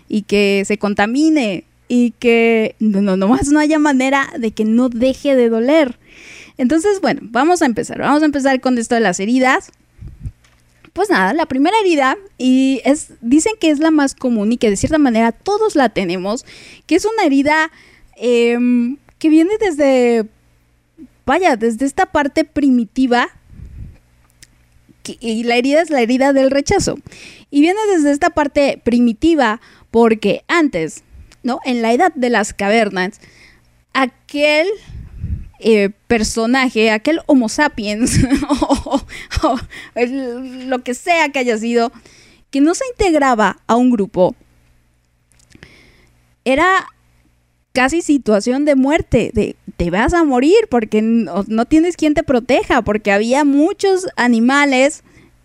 y 0.08 0.22
que 0.22 0.64
se 0.66 0.78
contamine 0.78 1.64
y 1.88 2.12
que 2.12 2.74
no, 2.78 3.16
nomás 3.16 3.48
no 3.48 3.58
haya 3.58 3.78
manera 3.78 4.30
de 4.38 4.50
que 4.50 4.64
no 4.64 4.88
deje 4.88 5.34
de 5.34 5.48
doler. 5.48 5.98
Entonces, 6.58 7.00
bueno, 7.00 7.20
vamos 7.24 7.62
a 7.62 7.66
empezar. 7.66 7.98
Vamos 7.98 8.22
a 8.22 8.26
empezar 8.26 8.60
con 8.60 8.78
esto 8.78 8.94
de 8.94 9.00
las 9.00 9.20
heridas. 9.20 9.72
Pues 10.92 11.10
nada, 11.10 11.32
la 11.32 11.46
primera 11.46 11.78
herida, 11.80 12.16
y 12.38 12.80
es, 12.84 13.12
dicen 13.20 13.52
que 13.60 13.70
es 13.70 13.78
la 13.78 13.92
más 13.92 14.14
común 14.14 14.52
y 14.52 14.56
que 14.56 14.68
de 14.68 14.76
cierta 14.76 14.98
manera 14.98 15.30
todos 15.30 15.76
la 15.76 15.90
tenemos, 15.90 16.44
que 16.86 16.96
es 16.96 17.04
una 17.04 17.24
herida 17.24 17.70
Em, 18.20 18.96
que 19.18 19.28
viene 19.28 19.52
desde, 19.60 20.26
vaya, 21.24 21.56
desde 21.56 21.86
esta 21.86 22.06
parte 22.06 22.44
primitiva, 22.44 23.28
y 25.20 25.44
la 25.44 25.56
herida 25.56 25.80
es 25.80 25.90
la 25.90 26.00
herida 26.00 26.32
del 26.32 26.50
rechazo. 26.50 26.98
Y 27.50 27.60
viene 27.60 27.80
desde 27.94 28.10
esta 28.10 28.30
parte 28.30 28.80
primitiva 28.84 29.60
porque 29.90 30.44
antes, 30.48 31.02
¿no? 31.42 31.60
En 31.64 31.80
la 31.80 31.92
edad 31.92 32.12
de 32.14 32.28
las 32.28 32.52
cavernas, 32.52 33.20
aquel 33.94 34.68
eh, 35.60 35.90
personaje, 36.06 36.90
aquel 36.90 37.20
Homo 37.26 37.48
sapiens, 37.48 38.18
o, 38.48 39.02
lo 39.94 40.78
que 40.80 40.94
sea 40.94 41.30
que 41.30 41.38
haya 41.38 41.56
sido, 41.56 41.92
que 42.50 42.60
no 42.60 42.74
se 42.74 42.84
integraba 42.86 43.58
a 43.66 43.76
un 43.76 43.90
grupo, 43.90 44.34
era 46.44 46.86
casi 47.78 48.02
situación 48.02 48.64
de 48.64 48.74
muerte, 48.74 49.30
de 49.32 49.54
te 49.76 49.92
vas 49.92 50.12
a 50.12 50.24
morir 50.24 50.66
porque 50.68 51.00
no, 51.00 51.64
tienes 51.64 51.96
quien 51.96 52.12
te 52.12 52.24
proteja, 52.24 52.82
porque 52.82 53.12
había 53.12 53.44
muchos 53.44 54.08
animales 54.16 55.04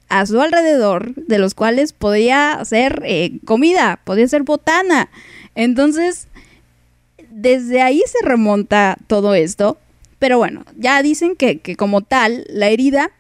a 0.10 0.26
su 0.26 0.42
alrededor 0.42 1.14
de 1.14 1.38
los 1.38 1.54
cuales 1.54 1.94
podía 1.94 2.60
ser 2.66 3.04
eh, 3.06 3.38
comida, 3.46 4.00
podía 4.04 4.28
ser 4.28 4.42
botana. 4.42 5.12
Entonces, 5.54 6.28
desde 7.30 7.84
ahí 7.84 8.02
se 8.08 8.26
remonta 8.26 8.98
todo 9.06 9.36
esto. 9.36 9.78
Pero 10.18 10.40
bueno, 10.40 10.66
ya 10.76 11.04
dicen 11.04 11.36
que, 11.36 11.60
como 11.78 12.02
tal, 12.02 12.48
la 12.50 12.70
herida 12.70 13.12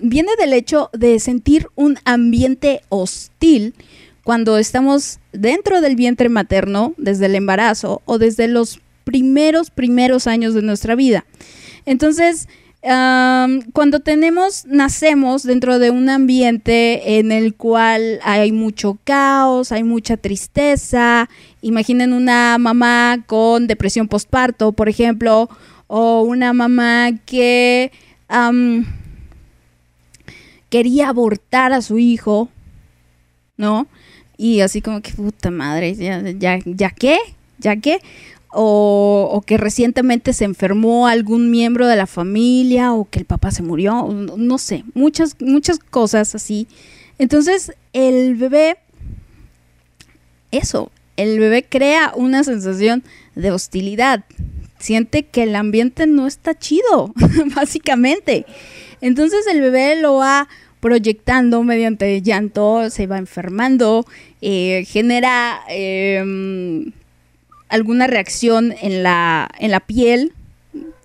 viene 0.00 0.30
del 0.38 0.52
hecho 0.52 0.90
de 0.92 1.18
sentir 1.18 1.66
un 1.74 1.98
ambiente 2.04 2.82
hostil 2.88 3.74
cuando 4.24 4.58
estamos 4.58 5.20
dentro 5.32 5.80
del 5.80 5.96
vientre 5.96 6.28
materno, 6.28 6.94
desde 6.96 7.26
el 7.26 7.34
embarazo 7.34 8.02
o 8.06 8.18
desde 8.18 8.48
los 8.48 8.80
primeros, 9.04 9.70
primeros 9.70 10.26
años 10.26 10.54
de 10.54 10.62
nuestra 10.62 10.94
vida. 10.94 11.26
Entonces, 11.84 12.48
cuando 12.80 14.00
tenemos, 14.00 14.66
nacemos 14.66 15.42
dentro 15.42 15.78
de 15.78 15.90
un 15.90 16.10
ambiente 16.10 17.18
en 17.18 17.32
el 17.32 17.54
cual 17.54 18.20
hay 18.22 18.52
mucho 18.52 18.98
caos, 19.04 19.72
hay 19.72 19.84
mucha 19.84 20.16
tristeza. 20.18 21.30
Imaginen 21.62 22.12
una 22.12 22.58
mamá 22.58 23.24
con 23.26 23.66
depresión 23.66 24.08
postparto, 24.08 24.72
por 24.72 24.90
ejemplo, 24.90 25.48
o 25.86 26.22
una 26.22 26.52
mamá 26.52 27.12
que 27.24 27.90
quería 30.68 31.08
abortar 31.08 31.72
a 31.72 31.80
su 31.80 31.98
hijo, 31.98 32.48
¿no? 33.56 33.86
Y 34.36 34.60
así 34.60 34.80
como 34.80 35.00
que 35.00 35.12
puta 35.12 35.50
madre, 35.50 35.94
ya, 35.94 36.22
ya, 36.22 36.58
ya 36.64 36.90
qué, 36.90 37.18
ya 37.58 37.76
qué. 37.76 38.00
O, 38.56 39.28
o, 39.32 39.40
que 39.40 39.56
recientemente 39.56 40.32
se 40.32 40.44
enfermó 40.44 41.08
algún 41.08 41.50
miembro 41.50 41.88
de 41.88 41.96
la 41.96 42.06
familia 42.06 42.92
o 42.92 43.04
que 43.04 43.18
el 43.18 43.24
papá 43.24 43.50
se 43.50 43.64
murió, 43.64 44.06
no 44.08 44.58
sé, 44.58 44.84
muchas, 44.94 45.36
muchas 45.40 45.80
cosas 45.80 46.36
así. 46.36 46.68
Entonces 47.18 47.72
el 47.92 48.36
bebé, 48.36 48.76
eso, 50.52 50.92
el 51.16 51.38
bebé 51.40 51.64
crea 51.64 52.12
una 52.14 52.44
sensación 52.44 53.02
de 53.34 53.50
hostilidad, 53.50 54.24
siente 54.78 55.24
que 55.24 55.44
el 55.44 55.56
ambiente 55.56 56.06
no 56.06 56.26
está 56.26 56.58
chido, 56.58 57.12
básicamente. 57.56 58.46
Entonces 59.00 59.46
el 59.46 59.60
bebé 59.60 60.00
lo 60.00 60.14
va 60.14 60.48
proyectando 60.84 61.62
mediante 61.62 62.20
llanto, 62.20 62.90
se 62.90 63.06
va 63.06 63.16
enfermando, 63.16 64.04
eh, 64.42 64.84
genera 64.86 65.62
em, 65.70 66.92
alguna 67.70 68.06
reacción 68.06 68.74
en 68.82 69.02
la, 69.02 69.48
en 69.58 69.70
la 69.70 69.80
piel 69.80 70.34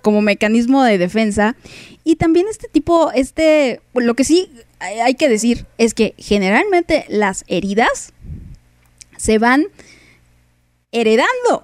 como 0.03 0.21
mecanismo 0.21 0.83
de 0.83 0.97
defensa. 0.97 1.55
Y 2.03 2.17
también 2.17 2.47
este 2.49 2.67
tipo, 2.67 3.11
este, 3.13 3.79
lo 3.93 4.15
que 4.15 4.25
sí 4.25 4.51
hay 4.79 5.13
que 5.13 5.29
decir 5.29 5.65
es 5.77 5.93
que 5.93 6.13
generalmente 6.17 7.05
las 7.07 7.45
heridas 7.47 8.11
se 9.15 9.37
van 9.37 9.63
heredando, 10.91 11.63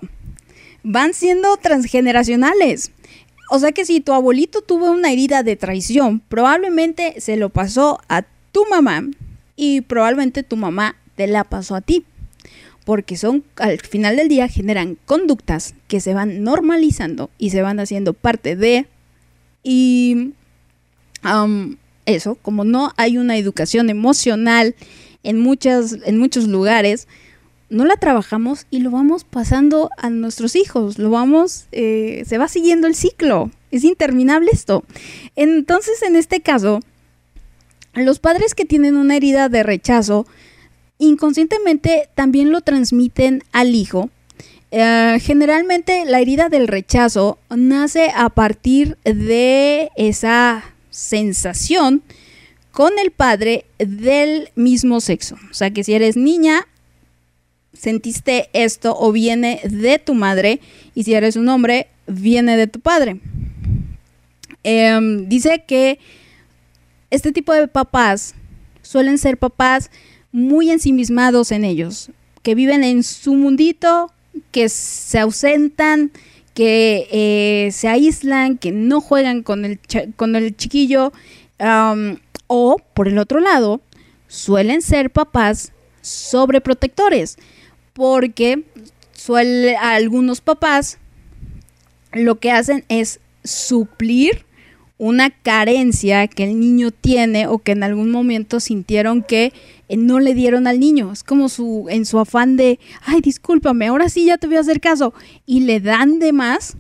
van 0.84 1.14
siendo 1.14 1.58
transgeneracionales. 1.58 2.94
O 3.50 3.60
sea 3.60 3.72
que 3.72 3.86
si 3.86 4.02
tu 4.02 4.14
abuelito 4.14 4.62
tuvo 4.62 4.92
una 4.92 5.12
herida 5.12 5.44
de 5.44 5.56
traición, 5.56 6.20
probablemente 6.20 7.20
se 7.20 7.38
lo 7.38 7.50
pasó 7.50 8.00
a 8.10 8.24
tu 8.52 8.66
mamá 8.70 9.04
y 9.56 9.82
probablemente 9.82 10.44
tu 10.44 10.56
mamá 10.56 10.96
te 11.16 11.28
la 11.28 11.44
pasó 11.44 11.76
a 11.76 11.82
ti. 11.82 12.06
Porque 12.86 13.18
son, 13.18 13.44
al 13.56 13.80
final 13.80 14.16
del 14.16 14.28
día, 14.28 14.48
generan 14.48 14.98
conductas 15.06 15.74
que 15.88 16.00
se 16.00 16.14
van 16.14 16.44
normalizando 16.44 17.32
y 17.40 17.50
se 17.50 17.64
van 17.64 17.80
haciendo 17.80 18.14
parte 18.14 18.56
de. 18.56 18.86
Y 19.64 20.34
eso, 22.06 22.36
como 22.36 22.64
no 22.64 22.92
hay 22.98 23.18
una 23.18 23.38
educación 23.38 23.90
emocional 23.90 24.76
en, 25.24 25.40
muchas, 25.40 25.98
en 26.06 26.20
muchos 26.20 26.48
lugares, 26.48 27.08
no 27.70 27.86
la 27.86 27.98
trabajamos 27.98 28.68
y 28.70 28.80
lo 28.80 28.92
vamos 28.92 29.24
pasando 29.24 29.90
a 29.98 30.10
nuestros 30.10 30.56
hijos, 30.56 31.00
lo 31.00 31.10
vamos, 31.10 31.66
eh, 31.72 32.24
se 32.28 32.38
va 32.38 32.48
siguiendo 32.48 32.88
el 32.88 32.96
ciclo, 32.96 33.52
es 33.72 33.84
interminable 33.84 34.52
esto. 34.54 34.84
Entonces, 35.36 36.02
en 36.04 36.16
este 36.16 36.42
caso, 36.42 36.80
los 37.94 38.20
padres 38.20 38.56
que 38.56 38.66
tienen 38.66 38.96
una 38.98 39.16
herida 39.16 39.50
de 39.50 39.64
rechazo, 39.64 40.26
inconscientemente 41.00 42.10
también 42.16 42.52
lo 42.52 42.62
transmiten 42.62 43.44
al 43.52 43.76
hijo. 43.76 44.10
Eh, 44.72 45.18
generalmente 45.22 46.06
la 46.06 46.20
herida 46.20 46.50
del 46.50 46.68
rechazo 46.68 47.40
nace 47.50 48.12
a 48.14 48.30
partir 48.30 48.98
de 49.04 49.90
esa 49.96 50.64
sensación 50.90 52.04
con 52.72 53.00
el 53.00 53.12
padre 53.12 53.66
del 53.78 54.50
mismo 54.56 55.00
sexo. 55.00 55.38
O 55.50 55.54
sea 55.54 55.72
que 55.72 55.84
si 55.84 55.94
eres 55.94 56.18
niña, 56.18 56.68
sentiste 57.76 58.50
esto 58.54 58.96
o 58.98 59.12
viene 59.12 59.62
de 59.64 60.00
tu 60.00 60.14
madre 60.14 60.60
y 60.96 61.04
si 61.04 61.14
eres 61.14 61.36
un 61.36 61.50
hombre, 61.50 61.88
viene 62.08 62.58
de 62.58 62.68
tu 62.68 62.80
padre. 62.80 63.20
Em, 64.64 65.28
dice 65.30 65.64
que 65.68 66.00
este 67.12 67.32
tipo 67.32 67.54
de 67.54 67.68
papás 67.68 68.34
suelen 68.82 69.18
ser 69.18 69.38
papás 69.38 69.92
muy 70.32 70.72
ensimismados 70.72 71.52
en 71.52 71.64
ellos, 71.64 72.10
que 72.42 72.56
viven 72.56 72.84
en 72.84 73.04
su 73.04 73.36
mundito, 73.36 74.12
que 74.52 74.70
se 74.70 75.20
ausentan, 75.20 76.12
que 76.54 77.08
eh, 77.12 77.72
se 77.72 77.88
aíslan, 77.88 78.58
que 78.58 78.72
no 78.72 79.02
juegan 79.02 79.44
con 79.44 79.66
el, 79.66 79.80
con 80.16 80.36
el 80.36 80.56
chiquillo. 80.56 81.12
o, 82.48 82.78
por 82.94 83.08
el 83.08 83.18
otro 83.18 83.40
lado, 83.40 83.82
suelen 84.28 84.82
ser 84.82 85.10
papás 85.10 85.72
sobreprotectores, 86.02 87.38
porque 87.96 88.66
suele, 89.14 89.78
algunos 89.78 90.42
papás 90.42 90.98
lo 92.12 92.40
que 92.40 92.52
hacen 92.52 92.84
es 92.90 93.22
suplir 93.46 94.46
una 94.98 95.30
carencia 95.30 96.28
que 96.28 96.44
el 96.44 96.60
niño 96.60 96.92
tiene 96.92 97.48
o 97.48 97.60
que 97.60 97.72
en 97.72 97.84
algún 97.84 98.12
momento 98.12 98.60
sintieron 98.60 99.24
que 99.24 99.54
eh, 99.88 99.98
no 99.98 100.20
le 100.20 100.34
dieron 100.34 100.68
al 100.68 100.80
niño. 100.80 101.12
Es 101.14 101.24
como 101.24 101.48
su 101.48 101.88
en 101.90 102.06
su 102.06 102.20
afán 102.20 102.58
de, 102.58 102.80
ay, 103.06 103.22
discúlpame, 103.22 103.88
ahora 103.88 104.10
sí 104.10 104.26
ya 104.26 104.38
te 104.38 104.48
voy 104.48 104.58
a 104.58 104.62
hacer 104.62 104.82
caso 104.82 105.14
y 105.46 105.62
le 105.62 105.80
dan 105.80 106.20
de 106.20 106.34
más. 106.34 106.76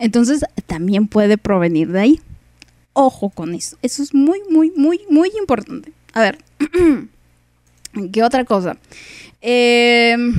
Entonces, 0.00 0.44
también 0.66 1.06
puede 1.06 1.38
provenir 1.38 1.92
de 1.92 2.00
ahí. 2.00 2.20
Ojo 2.94 3.30
con 3.30 3.54
eso. 3.54 3.76
Eso 3.82 4.02
es 4.02 4.12
muy 4.12 4.40
muy 4.50 4.72
muy 4.72 5.02
muy 5.08 5.30
importante. 5.38 5.92
A 6.14 6.20
ver. 6.20 6.38
¿Qué 8.12 8.22
otra 8.22 8.44
cosa? 8.44 8.76
Em, 9.40 10.34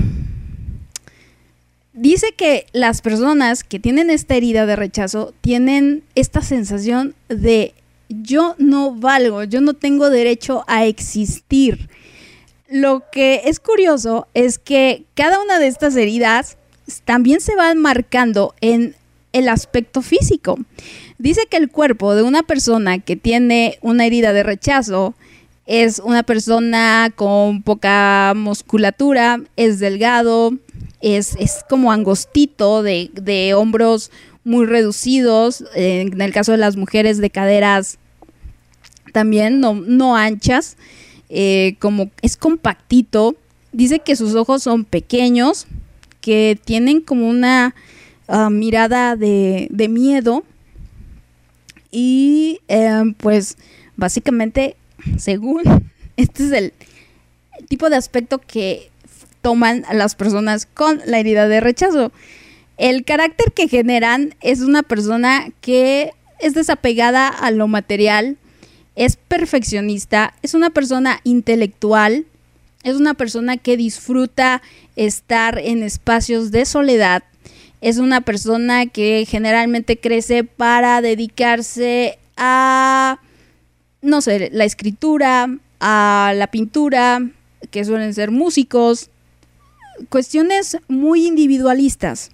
Dice 2.02 2.32
que 2.36 2.66
las 2.72 3.02
personas 3.02 3.64
que 3.64 3.78
tienen 3.78 4.10
esta 4.10 4.36
herida 4.36 4.66
de 4.66 4.76
rechazo 4.78 5.34
tienen 5.42 6.04
esta 6.16 6.42
sensación 6.42 7.14
de 7.28 7.76
yo 8.08 8.56
no 8.58 8.96
valgo, 8.96 9.44
yo 9.44 9.60
no 9.62 9.74
tengo 9.74 10.10
derecho 10.10 10.64
a 10.68 10.86
existir. 10.86 11.90
Lo 12.70 13.04
que 13.12 13.42
es 13.46 13.60
curioso 13.60 14.28
es 14.34 14.58
que 14.58 15.04
cada 15.16 15.42
una 15.42 15.60
de 15.60 15.68
estas 15.68 15.96
heridas 15.98 16.58
también 17.04 17.42
se 17.42 17.56
van 17.58 17.78
marcando 17.78 18.56
en 18.62 18.96
el 19.34 19.50
aspecto 19.50 20.02
físico. 20.02 20.58
Dice 21.18 21.42
que 21.52 21.58
el 21.58 21.70
cuerpo 21.70 22.16
de 22.16 22.24
una 22.24 22.42
persona 22.42 23.00
que 23.00 23.18
tiene 23.18 23.78
una 23.82 24.06
herida 24.06 24.34
de 24.34 24.44
rechazo 24.44 25.14
es 25.72 26.00
una 26.04 26.24
persona 26.24 27.14
con 27.16 27.62
poca 27.64 28.34
musculatura, 28.36 29.40
es 29.56 29.80
delgado, 29.80 30.52
es, 31.00 31.38
es 31.40 31.64
como 31.70 31.94
angostito, 31.94 32.84
de, 32.84 33.10
de 33.14 33.54
hombros 33.54 34.12
muy 34.44 34.66
reducidos, 34.66 35.64
eh, 35.74 36.02
en 36.02 36.20
el 36.20 36.34
caso 36.34 36.52
de 36.52 36.58
las 36.58 36.76
mujeres 36.76 37.20
de 37.20 37.30
caderas 37.30 38.00
también 39.14 39.62
no, 39.62 39.74
no 39.74 40.18
anchas, 40.18 40.76
eh, 41.30 41.78
como 41.80 42.12
es 42.22 42.36
compactito. 42.36 43.38
Dice 43.72 44.00
que 44.00 44.18
sus 44.18 44.36
ojos 44.36 44.64
son 44.64 44.84
pequeños, 44.84 45.68
que 46.20 46.60
tienen 46.66 47.00
como 47.00 47.30
una 47.30 47.76
ah, 48.28 48.50
mirada 48.50 49.16
de, 49.16 49.70
de 49.72 49.88
miedo 49.88 50.44
y 51.92 52.60
eh, 52.68 53.14
pues 53.20 53.56
básicamente 53.96 54.76
según 55.18 55.64
este 56.18 56.46
es 56.46 56.52
el 56.52 56.74
tipo 57.68 57.90
de 57.90 57.96
aspecto 57.96 58.40
que 58.40 58.90
toman 59.42 59.84
las 59.92 60.16
personas 60.16 60.66
con 60.66 61.02
la 61.06 61.20
herida 61.20 61.48
de 61.48 61.60
rechazo. 61.60 62.12
El 62.78 63.04
carácter 63.04 63.52
que 63.54 63.68
generan 63.68 64.36
es 64.42 64.62
una 64.62 64.84
persona 64.84 65.50
que 65.62 66.14
es 66.40 66.54
desapegada 66.54 67.28
a 67.28 67.52
lo 67.52 67.68
material, 67.68 68.38
es 68.96 69.16
perfeccionista, 69.16 70.34
es 70.42 70.54
una 70.54 70.70
persona 70.70 71.20
intelectual, 71.24 72.26
es 72.84 72.96
una 72.96 73.14
persona 73.14 73.58
que 73.58 73.78
disfruta 73.78 74.62
estar 74.96 75.60
en 75.60 75.84
espacios 75.84 76.52
de 76.52 76.66
soledad, 76.66 77.24
es 77.80 77.98
una 77.98 78.22
persona 78.22 78.86
que 78.88 79.26
generalmente 79.28 79.98
crece 79.98 80.44
para 80.44 81.02
dedicarse 81.02 82.18
a, 82.38 83.20
no 84.02 84.22
sé, 84.22 84.50
la 84.52 84.66
escritura, 84.66 85.48
a 85.80 86.34
la 86.36 86.48
pintura, 86.48 87.22
que 87.70 87.86
suelen 87.86 88.14
ser 88.14 88.32
músicos, 88.32 89.10
cuestiones 90.10 90.78
muy 90.88 91.28
individualistas. 91.28 92.32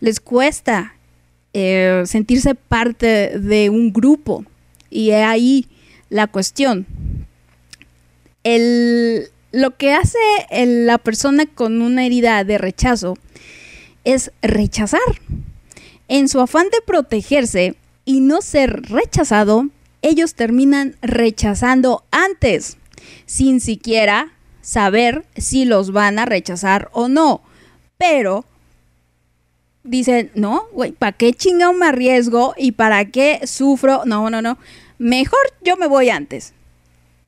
Les 0.00 0.20
cuesta 0.20 0.94
eh, 1.52 2.02
sentirse 2.06 2.54
parte 2.54 3.38
de 3.38 3.70
un 3.70 3.92
grupo 3.92 4.44
y 4.90 5.10
ahí 5.10 5.66
la 6.10 6.26
cuestión. 6.26 6.86
El, 8.44 9.28
lo 9.52 9.76
que 9.76 9.92
hace 9.92 10.18
la 10.50 10.98
persona 10.98 11.46
con 11.46 11.82
una 11.82 12.06
herida 12.06 12.44
de 12.44 12.58
rechazo 12.58 13.16
es 14.04 14.30
rechazar. 14.40 15.00
En 16.08 16.28
su 16.28 16.40
afán 16.40 16.68
de 16.70 16.80
protegerse 16.86 17.76
y 18.06 18.20
no 18.20 18.40
ser 18.40 18.82
rechazado, 18.88 19.68
ellos 20.02 20.34
terminan 20.34 20.96
rechazando 21.02 22.04
antes, 22.10 22.76
sin 23.26 23.60
siquiera 23.60 24.32
saber 24.60 25.24
si 25.36 25.64
los 25.64 25.92
van 25.92 26.18
a 26.18 26.26
rechazar 26.26 26.90
o 26.92 27.08
no. 27.08 27.42
Pero 27.96 28.44
dicen, 29.82 30.30
no, 30.34 30.64
güey, 30.72 30.92
¿para 30.92 31.12
qué 31.12 31.32
chingado 31.32 31.72
me 31.72 31.86
arriesgo 31.86 32.54
y 32.56 32.72
para 32.72 33.04
qué 33.06 33.40
sufro? 33.46 34.02
No, 34.04 34.30
no, 34.30 34.42
no. 34.42 34.58
Mejor 34.98 35.40
yo 35.62 35.76
me 35.76 35.86
voy 35.86 36.10
antes. 36.10 36.52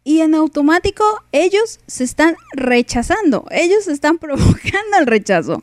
Y 0.02 0.20
en 0.20 0.34
automático 0.34 1.04
ellos 1.30 1.78
se 1.86 2.04
están 2.04 2.36
rechazando, 2.52 3.46
ellos 3.50 3.86
están 3.86 4.18
provocando 4.20 4.98
el 4.98 5.06
rechazo 5.06 5.62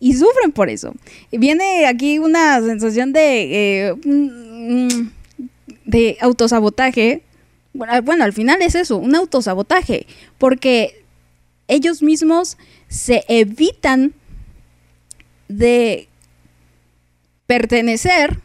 y 0.00 0.14
sufren 0.14 0.52
por 0.52 0.70
eso. 0.70 0.94
Y 1.30 1.38
viene 1.38 1.86
aquí 1.86 2.18
una 2.18 2.60
sensación 2.60 3.12
de, 3.12 3.88
eh, 3.88 3.94
mm, 4.04 5.10
de 5.84 6.16
autosabotaje. 6.20 7.22
Bueno, 7.72 8.02
bueno, 8.02 8.24
al 8.24 8.32
final 8.32 8.62
es 8.62 8.74
eso, 8.74 8.96
un 8.96 9.14
autosabotaje, 9.14 10.06
porque 10.38 11.04
ellos 11.68 12.02
mismos 12.02 12.56
se 12.88 13.24
evitan 13.28 14.14
de 15.48 16.08
pertenecer 17.46 18.40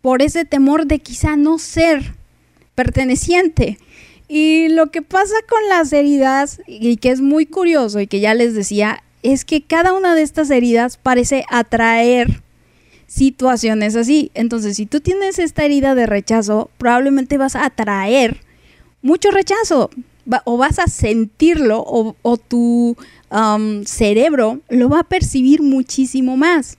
por 0.00 0.22
ese 0.22 0.44
temor 0.44 0.86
de 0.86 1.00
quizá 1.00 1.36
no 1.36 1.58
ser 1.58 2.14
perteneciente. 2.74 3.78
Y 4.28 4.68
lo 4.68 4.90
que 4.90 5.02
pasa 5.02 5.34
con 5.48 5.68
las 5.68 5.92
heridas, 5.92 6.60
y 6.66 6.96
que 6.98 7.10
es 7.10 7.20
muy 7.20 7.46
curioso 7.46 8.00
y 8.00 8.06
que 8.06 8.20
ya 8.20 8.34
les 8.34 8.54
decía, 8.54 9.02
es 9.22 9.44
que 9.44 9.62
cada 9.62 9.92
una 9.92 10.14
de 10.14 10.22
estas 10.22 10.50
heridas 10.50 10.96
parece 10.96 11.44
atraer 11.50 12.42
situaciones 13.08 13.96
así. 13.96 14.30
Entonces, 14.34 14.76
si 14.76 14.86
tú 14.86 15.00
tienes 15.00 15.40
esta 15.40 15.64
herida 15.64 15.96
de 15.96 16.06
rechazo, 16.06 16.70
probablemente 16.78 17.38
vas 17.38 17.56
a 17.56 17.64
atraer 17.64 18.42
mucho 19.02 19.32
rechazo 19.32 19.90
o 20.44 20.56
vas 20.58 20.78
a 20.78 20.86
sentirlo 20.86 21.82
o, 21.86 22.36
tu 22.36 22.96
cerebro 23.86 24.60
lo 24.68 24.88
va 24.88 25.00
a 25.00 25.04
percibir 25.04 25.62
muchísimo 25.62 26.36
más. 26.36 26.76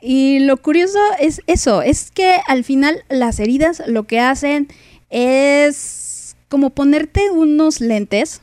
Y 0.00 0.40
lo 0.40 0.56
curioso 0.56 0.98
es 1.20 1.42
eso, 1.46 1.82
es 1.82 2.10
que 2.10 2.40
al 2.46 2.64
final 2.64 3.04
las 3.08 3.40
heridas 3.40 3.82
lo 3.86 4.04
que 4.04 4.20
hacen 4.20 4.68
es 5.10 6.36
como 6.48 6.70
ponerte 6.70 7.30
unos 7.30 7.80
lentes 7.80 8.40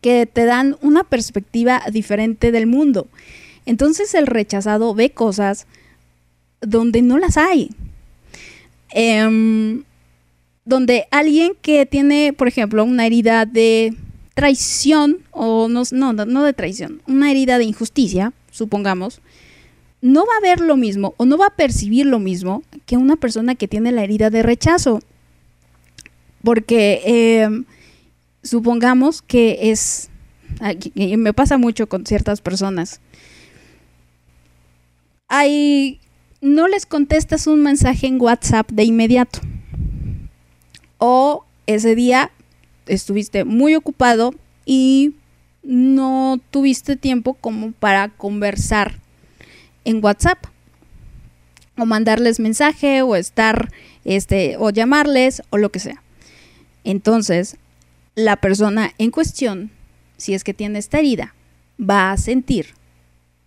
que 0.00 0.26
te 0.26 0.44
dan 0.44 0.76
una 0.80 1.02
perspectiva 1.02 1.82
diferente 1.90 2.52
del 2.52 2.66
mundo. 2.66 3.08
Entonces 3.66 4.14
el 4.14 4.26
rechazado 4.26 4.94
ve 4.94 5.10
cosas 5.10 5.66
donde 6.60 7.02
no 7.02 7.18
las 7.18 7.36
hay. 7.36 7.70
Em, 8.90 9.84
donde 10.64 11.06
alguien 11.10 11.52
que 11.60 11.86
tiene, 11.86 12.32
por 12.32 12.48
ejemplo, 12.48 12.84
una 12.84 13.06
herida 13.06 13.46
de 13.46 13.94
traición, 14.34 15.18
o 15.30 15.68
no, 15.68 15.82
no, 15.90 16.12
no 16.12 16.44
de 16.44 16.52
traición, 16.52 17.02
una 17.06 17.30
herida 17.30 17.58
de 17.58 17.64
injusticia, 17.64 18.32
supongamos, 18.50 19.20
no 20.00 20.20
va 20.20 20.32
a 20.38 20.42
ver 20.42 20.60
lo 20.60 20.76
mismo 20.76 21.14
o 21.16 21.24
no 21.24 21.36
va 21.36 21.46
a 21.46 21.56
percibir 21.56 22.06
lo 22.06 22.20
mismo 22.20 22.62
que 22.86 22.96
una 22.96 23.16
persona 23.16 23.54
que 23.56 23.66
tiene 23.66 23.92
la 23.92 24.04
herida 24.04 24.30
de 24.30 24.42
rechazo. 24.42 25.00
Porque 26.44 27.02
em, 27.42 27.64
supongamos 28.42 29.22
que 29.22 29.70
es, 29.70 30.08
me 30.94 31.32
pasa 31.32 31.58
mucho 31.58 31.88
con 31.88 32.06
ciertas 32.06 32.40
personas, 32.40 33.00
hay, 35.28 36.00
no 36.40 36.68
les 36.68 36.86
contestas 36.86 37.46
un 37.46 37.62
mensaje 37.62 38.06
en 38.06 38.20
WhatsApp 38.20 38.70
de 38.70 38.84
inmediato. 38.84 39.40
O 40.98 41.44
ese 41.66 41.94
día 41.94 42.30
estuviste 42.86 43.44
muy 43.44 43.74
ocupado 43.74 44.34
y 44.64 45.14
no 45.62 46.40
tuviste 46.50 46.96
tiempo 46.96 47.34
como 47.34 47.72
para 47.72 48.08
conversar 48.08 49.00
en 49.84 50.02
WhatsApp 50.02 50.38
o 51.76 51.86
mandarles 51.86 52.40
mensaje 52.40 53.02
o 53.02 53.14
estar 53.16 53.70
este 54.04 54.56
o 54.58 54.70
llamarles 54.70 55.42
o 55.50 55.58
lo 55.58 55.70
que 55.70 55.78
sea. 55.78 56.02
Entonces, 56.84 57.56
la 58.14 58.36
persona 58.36 58.92
en 58.98 59.10
cuestión, 59.10 59.70
si 60.16 60.34
es 60.34 60.42
que 60.42 60.54
tiene 60.54 60.78
esta 60.78 60.98
herida, 60.98 61.34
va 61.78 62.10
a 62.10 62.16
sentir 62.16 62.68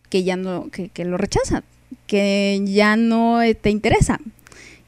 que 0.09 0.23
ya 0.23 0.35
no 0.35 0.69
que, 0.69 0.89
que 0.89 1.05
lo 1.05 1.17
rechaza, 1.17 1.63
que 2.07 2.61
ya 2.65 2.95
no 2.95 3.39
te 3.61 3.69
interesa, 3.69 4.19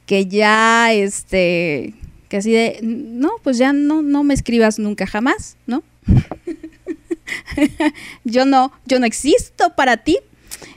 que 0.06 0.28
ya 0.28 0.94
este 0.94 1.94
que 2.30 2.38
así 2.38 2.52
de 2.52 2.80
no, 2.82 3.32
pues 3.44 3.58
ya 3.58 3.74
no 3.74 4.02
no 4.02 4.24
me 4.24 4.34
escribas 4.34 4.80
nunca 4.80 5.08
jamás, 5.08 5.58
¿no? 5.68 5.84
yo 8.24 8.46
no 8.46 8.72
yo 8.86 9.00
no 9.00 9.06
existo 9.06 9.76
para 9.76 9.98
ti, 9.98 10.20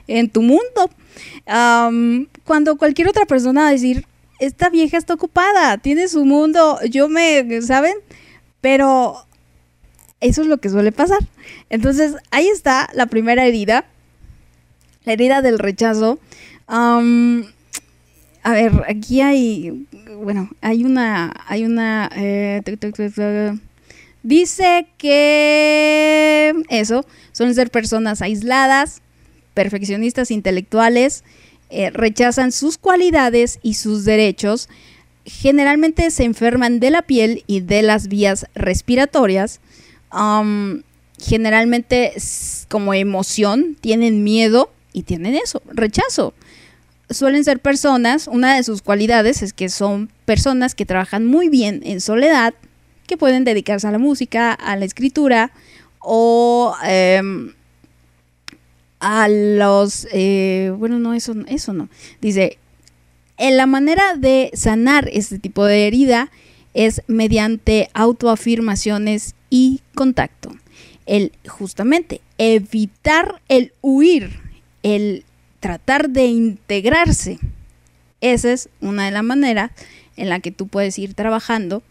en 0.07 0.29
tu 0.29 0.41
mundo. 0.41 0.89
cuando 2.43 2.77
cualquier 2.77 3.09
otra 3.09 3.25
persona 3.25 3.61
va 3.61 3.67
a 3.69 3.71
decir, 3.71 4.05
esta 4.39 4.69
vieja 4.69 4.97
está 4.97 5.13
ocupada, 5.13 5.77
tiene 5.77 6.07
su 6.07 6.25
mundo, 6.25 6.79
yo 6.89 7.09
me, 7.09 7.61
¿saben? 7.61 7.95
Pero 8.61 9.25
eso 10.19 10.41
es 10.41 10.47
lo 10.47 10.57
que 10.57 10.69
suele 10.69 10.91
pasar. 10.91 11.19
Entonces, 11.69 12.15
ahí 12.31 12.47
está 12.47 12.89
la 12.93 13.07
primera 13.07 13.45
herida, 13.45 13.85
la 15.07 15.13
herida 15.13 15.41
del 15.41 15.57
rechazo. 15.57 16.19
a 16.67 17.01
ver, 18.43 18.71
aquí 18.89 19.21
hay, 19.21 19.87
bueno, 20.21 20.49
hay 20.61 20.83
una, 20.83 21.33
hay 21.47 21.63
una, 21.63 22.09
eh, 22.13 22.61
dice 24.21 24.87
que 24.97 26.53
eso, 26.69 27.05
suelen 27.31 27.55
ser 27.55 27.71
personas 27.71 28.21
aisladas, 28.21 29.01
perfeccionistas 29.53 30.29
intelectuales 30.29 31.23
eh, 31.69 31.89
rechazan 31.89 32.51
sus 32.51 32.77
cualidades 32.77 33.59
y 33.63 33.75
sus 33.75 34.03
derechos, 34.03 34.67
generalmente 35.25 36.11
se 36.11 36.25
enferman 36.25 36.81
de 36.81 36.91
la 36.91 37.01
piel 37.01 37.45
y 37.47 37.61
de 37.61 37.81
las 37.81 38.09
vías 38.09 38.45
respiratorias, 38.55 39.61
generalmente 41.17 42.13
como 42.69 42.93
emoción 42.93 43.77
tienen 43.79 44.23
miedo 44.23 44.71
y 44.93 45.03
tienen 45.03 45.35
eso, 45.35 45.61
rechazo. 45.65 46.33
Suelen 47.09 47.43
ser 47.43 47.59
personas, 47.59 48.27
una 48.27 48.55
de 48.55 48.63
sus 48.63 48.81
cualidades 48.81 49.41
es 49.41 49.53
que 49.53 49.69
son 49.69 50.09
personas 50.25 50.75
que 50.75 50.85
trabajan 50.85 51.25
muy 51.25 51.49
bien 51.49 51.81
en 51.85 52.01
soledad, 52.01 52.53
que 53.05 53.17
pueden 53.17 53.45
dedicarse 53.45 53.87
a 53.87 53.91
la 53.91 53.97
música, 53.97 54.51
a 54.51 54.75
la 54.75 54.85
escritura 54.85 55.51
o 55.99 56.75
em, 56.83 57.53
a 58.99 59.27
los, 59.29 60.07
eh, 60.11 60.73
bueno, 60.77 60.99
no, 60.99 61.13
eso, 61.13 61.33
eso 61.47 61.73
no. 61.73 61.89
Dice, 62.19 62.57
en 63.37 63.55
la 63.55 63.67
manera 63.67 64.15
de 64.15 64.51
sanar 64.53 65.09
este 65.11 65.39
tipo 65.39 65.65
de 65.65 65.87
herida 65.87 66.31
es 66.73 67.01
mediante 67.07 67.89
autoafirmaciones 67.93 69.35
y 69.49 69.81
contacto. 69.95 70.51
El 71.05 71.31
justamente 71.47 72.21
evitar 72.37 73.41
el 73.47 73.73
huir, 73.81 74.39
el 74.95 75.25
tratar 75.59 76.09
de 76.09 76.25
integrarse. 76.25 77.39
Esa 78.21 78.51
es 78.51 78.69
una 78.81 79.05
de 79.05 79.11
las 79.11 79.23
maneras 79.23 79.71
en 80.15 80.29
la 80.29 80.39
que 80.39 80.51
tú 80.51 80.67
puedes 80.67 80.97
ir 80.97 81.13
trabajando. 81.13 81.83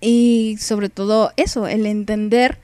Y 0.00 0.56
sobre 0.60 0.88
todo 0.88 1.32
eso, 1.36 1.66
el 1.66 1.86
entender 1.86 2.58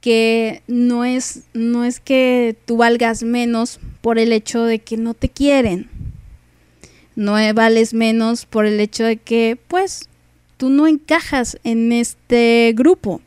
que 0.00 0.62
no 0.66 1.04
es, 1.04 1.44
no 1.52 1.84
es 1.84 2.00
que 2.00 2.56
tú 2.64 2.78
valgas 2.78 3.22
menos 3.22 3.80
por 4.00 4.18
el 4.18 4.32
hecho 4.32 4.64
de 4.64 4.78
que 4.78 4.96
no 4.96 5.14
te 5.14 5.28
quieren. 5.28 5.88
No 7.16 7.34
vales 7.54 7.92
menos 7.92 8.46
por 8.46 8.64
el 8.64 8.80
hecho 8.80 9.04
de 9.04 9.16
que, 9.18 9.58
pues, 9.68 10.08
tú 10.56 10.70
no 10.70 10.86
encajas 10.86 11.58
en 11.64 11.92
este 11.92 12.72
grupo. 12.76 13.20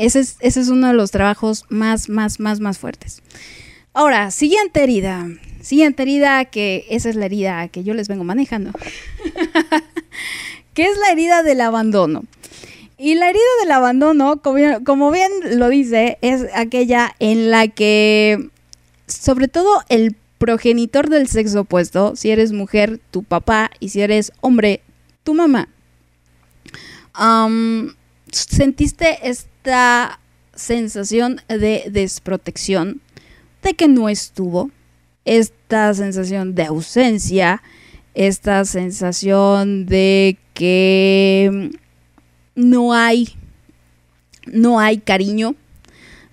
Ese 0.00 0.20
es, 0.20 0.36
ese 0.40 0.60
es 0.60 0.68
uno 0.68 0.88
de 0.88 0.94
los 0.94 1.10
trabajos 1.10 1.66
más, 1.68 2.08
más, 2.08 2.40
más, 2.40 2.58
más 2.58 2.78
fuertes. 2.78 3.22
Ahora, 3.92 4.30
siguiente 4.30 4.82
herida. 4.82 5.28
Siguiente 5.60 6.04
herida, 6.04 6.46
que 6.46 6.86
esa 6.88 7.10
es 7.10 7.16
la 7.16 7.26
herida 7.26 7.68
que 7.68 7.84
yo 7.84 7.92
les 7.92 8.08
vengo 8.08 8.24
manejando. 8.24 8.70
que 10.74 10.84
es 10.84 10.96
la 10.96 11.12
herida 11.12 11.42
del 11.42 11.60
abandono. 11.60 12.24
Y 12.96 13.14
la 13.14 13.28
herida 13.28 13.42
del 13.60 13.72
abandono, 13.72 14.40
como 14.40 15.10
bien, 15.10 15.30
lo 15.58 15.68
dice, 15.68 16.16
es 16.22 16.46
aquella 16.54 17.14
en 17.18 17.50
la 17.50 17.68
que, 17.68 18.48
sobre 19.06 19.48
todo 19.48 19.82
el 19.90 20.16
progenitor 20.38 21.10
del 21.10 21.28
sexo 21.28 21.60
opuesto, 21.60 22.16
si 22.16 22.30
eres 22.30 22.52
mujer, 22.52 23.00
tu 23.10 23.22
papá, 23.22 23.70
y 23.80 23.90
si 23.90 24.00
eres 24.00 24.32
hombre, 24.40 24.80
tu 25.24 25.34
mamá, 25.34 25.68
sentiste 28.32 29.18
esta 29.60 30.20
sensación 30.54 31.42
de 31.48 31.84
desprotección, 31.90 33.02
de 33.62 33.74
que 33.74 33.88
no 33.88 34.08
estuvo, 34.08 34.70
esta 35.26 35.92
sensación 35.92 36.54
de 36.54 36.64
ausencia, 36.64 37.62
esta 38.14 38.64
sensación 38.64 39.84
de 39.84 40.38
que 40.54 41.72
no 42.54 42.94
hay, 42.94 43.34
no 44.46 44.80
hay 44.80 44.96
cariño, 44.96 45.54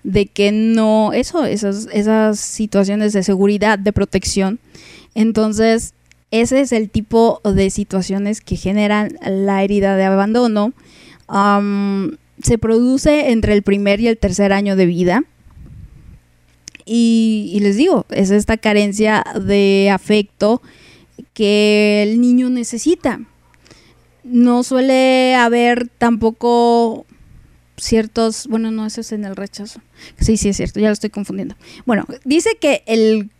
de 0.04 0.24
que 0.24 0.50
no, 0.50 1.12
eso, 1.12 1.44
esas, 1.44 1.86
esas 1.92 2.40
situaciones 2.40 3.12
de 3.12 3.22
seguridad, 3.22 3.78
de 3.78 3.92
protección. 3.92 4.58
Entonces, 5.14 5.92
ese 6.30 6.62
es 6.62 6.72
el 6.72 6.88
tipo 6.88 7.42
de 7.44 7.68
situaciones 7.68 8.40
que 8.40 8.56
generan 8.56 9.10
la 9.20 9.62
herida 9.62 9.96
de 9.96 10.04
abandono. 10.04 10.72
Se 12.42 12.58
produce 12.58 13.30
entre 13.30 13.52
el 13.54 13.62
primer 13.62 14.00
y 14.00 14.08
el 14.08 14.18
tercer 14.18 14.52
año 14.52 14.76
de 14.76 14.86
vida. 14.86 15.24
Y, 16.84 17.58
les 17.60 17.76
digo, 17.76 18.06
es 18.10 18.30
esta 18.30 18.56
carencia 18.56 19.22
de 19.38 19.90
afecto 19.92 20.62
que 21.34 22.02
el 22.02 22.20
niño 22.20 22.48
necesita 22.48 23.20
no 24.24 24.62
suele 24.62 25.34
haber 25.34 25.88
tampoco 25.98 27.06
ciertos, 27.76 28.46
bueno, 28.48 28.70
no, 28.70 28.86
eso 28.86 29.00
es 29.00 29.12
en 29.12 29.24
el 29.24 29.36
rechazo. 29.36 29.80
Sí, 30.20 30.36
sí, 30.36 30.50
es 30.50 30.56
cierto, 30.56 30.80
ya 30.80 30.88
lo 30.88 30.92
estoy 30.92 31.10
confundiendo. 31.10 31.56
Bueno, 31.86 32.06
dice 32.24 32.50
que 32.60 32.82
el, 32.86 33.30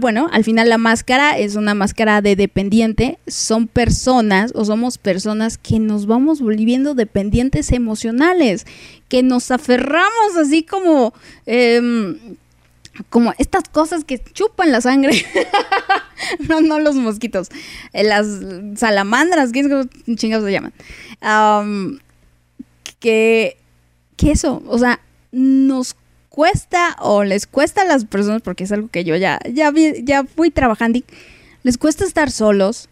bueno, 0.00 0.28
al 0.32 0.44
final 0.44 0.68
la 0.68 0.78
máscara 0.78 1.38
es 1.38 1.56
una 1.56 1.74
máscara 1.74 2.20
de 2.20 2.36
dependiente. 2.36 3.18
Son 3.26 3.66
personas 3.66 4.52
o 4.54 4.64
somos 4.64 4.98
personas 4.98 5.58
que 5.58 5.78
nos 5.78 6.06
vamos 6.06 6.40
volviendo 6.40 6.94
dependientes 6.94 7.72
emocionales, 7.72 8.66
que 9.08 9.22
nos 9.22 9.50
aferramos 9.50 10.36
así 10.40 10.62
como... 10.62 11.14
Em, 11.46 12.36
como 13.10 13.34
estas 13.38 13.64
cosas 13.64 14.04
que 14.04 14.22
chupan 14.22 14.70
la 14.70 14.80
sangre. 14.80 15.24
no, 16.48 16.60
no 16.60 16.78
los 16.78 16.94
mosquitos. 16.94 17.48
Eh, 17.92 18.04
las 18.04 18.26
salamandras, 18.76 19.50
¿qué 19.50 19.88
chingados 20.14 20.44
se 20.44 20.52
llaman? 20.52 20.72
que, 23.00 23.56
que 24.16 24.30
eso, 24.30 24.62
o 24.66 24.78
sea, 24.78 25.00
nos 25.32 25.96
cuesta 26.34 26.96
o 27.00 27.22
les 27.22 27.46
cuesta 27.46 27.82
a 27.82 27.84
las 27.84 28.04
personas, 28.04 28.42
porque 28.42 28.64
es 28.64 28.72
algo 28.72 28.88
que 28.88 29.04
yo 29.04 29.14
ya, 29.14 29.38
ya, 29.52 29.70
vi- 29.70 30.02
ya 30.02 30.24
fui 30.24 30.50
trabajando, 30.50 30.98
y 30.98 31.04
les 31.62 31.78
cuesta 31.78 32.04
estar 32.04 32.28
solos, 32.32 32.88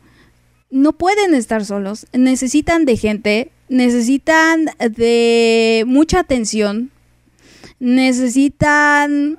no 0.70 0.93
pueden 0.93 1.34
estar 1.34 1.64
solos, 1.64 2.07
necesitan 2.12 2.84
de 2.84 2.97
gente, 2.97 3.51
necesitan 3.68 4.66
de 4.78 5.82
mucha 5.88 6.20
atención, 6.20 6.90
necesitan 7.80 9.38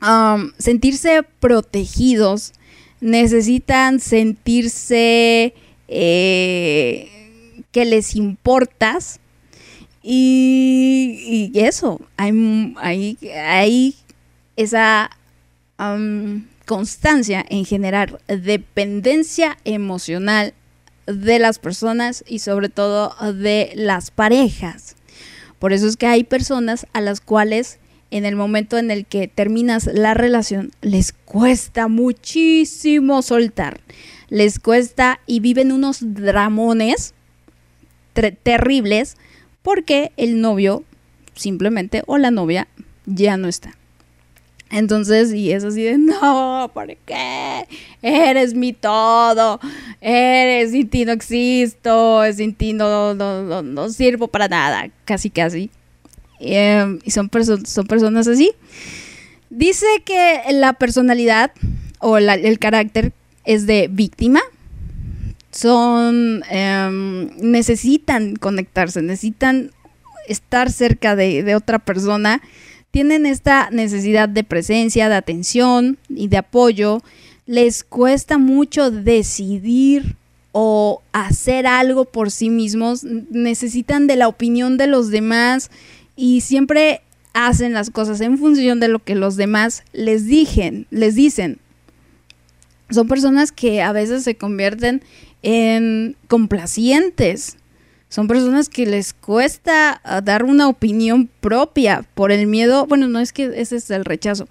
um, 0.00 0.52
sentirse 0.58 1.22
protegidos, 1.40 2.54
necesitan 3.02 4.00
sentirse 4.00 5.52
eh, 5.88 7.10
que 7.70 7.84
les 7.84 8.16
importas. 8.16 9.20
Y, 10.06 11.50
eso, 11.54 11.98
hay, 12.18 13.16
hay, 13.32 13.96
esa 14.54 15.10
constancia 16.66 17.44
en 17.48 17.64
generar 17.64 18.20
dependencia 18.28 19.56
emocional 19.64 20.52
de 21.06 21.38
las 21.38 21.58
personas 21.58 22.22
y 22.28 22.40
sobre 22.40 22.68
todo 22.68 23.14
de 23.32 23.72
las 23.76 24.10
parejas. 24.10 24.96
Por 25.58 25.72
eso 25.72 25.86
es 25.86 25.96
que 25.96 26.06
hay 26.06 26.24
personas 26.24 26.86
a 26.92 27.00
las 27.00 27.22
cuales 27.22 27.78
en 28.10 28.26
el 28.26 28.36
momento 28.36 28.76
en 28.76 28.90
el 28.90 29.06
que 29.06 29.26
terminas 29.26 29.86
la 29.86 30.12
relación 30.12 30.70
les 30.82 31.12
cuesta 31.12 31.88
muchísimo 31.88 33.22
soltar. 33.22 33.80
Les 34.28 34.58
cuesta 34.58 35.20
y 35.26 35.40
viven 35.40 35.72
unos 35.72 35.98
dramones 36.00 37.14
terribles 38.42 39.16
porque 39.64 40.12
el 40.16 40.40
novio 40.40 40.84
simplemente 41.34 42.04
o 42.06 42.18
la 42.18 42.30
novia 42.30 42.68
ya 43.06 43.36
no 43.36 43.48
está. 43.48 43.74
Entonces, 44.70 45.32
y 45.32 45.52
es 45.52 45.64
así 45.64 45.82
de, 45.82 45.98
no, 45.98 46.70
¿por 46.72 46.94
qué? 47.06 47.66
Eres 48.02 48.54
mi 48.54 48.72
todo, 48.72 49.58
eres 50.00 50.70
sin 50.70 50.88
ti 50.88 51.04
no 51.04 51.12
existo, 51.12 52.22
sin 52.32 52.54
ti 52.54 52.74
no, 52.74 53.14
no, 53.14 53.42
no, 53.42 53.62
no 53.62 53.88
sirvo 53.88 54.28
para 54.28 54.46
nada, 54.46 54.90
casi 55.04 55.30
casi. 55.30 55.70
Em, 56.40 56.98
y 57.02 57.10
son, 57.10 57.30
son 57.64 57.86
personas 57.86 58.28
así. 58.28 58.52
Dice 59.48 59.86
que 60.04 60.42
la 60.50 60.74
personalidad 60.74 61.52
o 62.00 62.18
el 62.18 62.58
carácter 62.58 63.12
es 63.44 63.66
de 63.66 63.88
víctima. 63.90 64.40
Son, 65.54 66.42
em, 66.50 67.30
necesitan 67.36 68.34
conectarse, 68.34 69.02
necesitan 69.02 69.70
estar 70.26 70.72
cerca 70.72 71.14
de, 71.14 71.44
de 71.44 71.54
otra 71.54 71.78
persona. 71.78 72.42
Tienen 72.90 73.24
esta 73.24 73.70
necesidad 73.70 74.28
de 74.28 74.42
presencia, 74.42 75.08
de 75.08 75.14
atención 75.14 75.96
y 76.08 76.26
de 76.26 76.38
apoyo. 76.38 77.02
Les 77.46 77.84
cuesta 77.84 78.36
mucho 78.36 78.90
decidir 78.90 80.16
o 80.50 81.02
hacer 81.12 81.68
algo 81.68 82.04
por 82.04 82.32
sí 82.32 82.50
mismos. 82.50 83.04
Necesitan 83.04 84.08
de 84.08 84.16
la 84.16 84.26
opinión 84.26 84.76
de 84.76 84.88
los 84.88 85.10
demás 85.10 85.70
y 86.16 86.40
siempre 86.40 87.02
hacen 87.32 87.74
las 87.74 87.90
cosas 87.90 88.20
en 88.20 88.38
función 88.38 88.80
de 88.80 88.88
lo 88.88 88.98
que 88.98 89.14
los 89.14 89.36
demás 89.36 89.84
les 89.92 90.26
dijen, 90.26 90.86
les 90.90 91.14
dicen. 91.14 91.58
Son 92.90 93.08
personas 93.08 93.50
que 93.50 93.82
a 93.82 93.92
veces 93.92 94.24
se 94.24 94.36
convierten 94.36 95.02
en 95.44 96.16
complacientes. 96.26 97.58
Son 98.08 98.26
personas 98.26 98.68
que 98.68 98.86
les 98.86 99.12
cuesta 99.12 100.00
ah, 100.02 100.20
dar 100.20 100.44
una 100.44 100.68
opinión 100.68 101.28
propia 101.40 102.04
por 102.14 102.32
el 102.32 102.46
miedo. 102.46 102.86
Bueno, 102.86 103.08
no 103.08 103.20
es 103.20 103.32
que 103.32 103.52
ese 103.54 103.76
es 103.76 103.90
el 103.90 104.04
rechazo, 104.04 104.48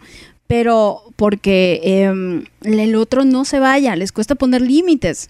pero 0.48 1.02
porque 1.16 1.82
em, 1.84 2.46
el 2.62 2.96
otro 2.96 3.26
no 3.26 3.44
se 3.44 3.60
vaya, 3.60 3.96
les 3.96 4.12
cuesta 4.12 4.36
poner 4.36 4.62
límites. 4.62 5.30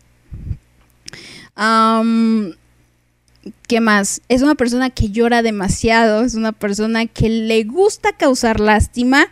¿Qué 3.68 3.82
más? 3.82 4.22
Es 4.30 4.42
una 4.42 4.56
persona 4.56 4.90
que 4.90 5.10
llora 5.10 5.42
demasiado, 5.42 6.24
es 6.24 6.36
una 6.36 6.52
persona 6.52 7.06
que 7.06 7.30
le 7.30 7.64
gusta 7.64 8.14
causar 8.14 8.60
lástima. 8.60 9.28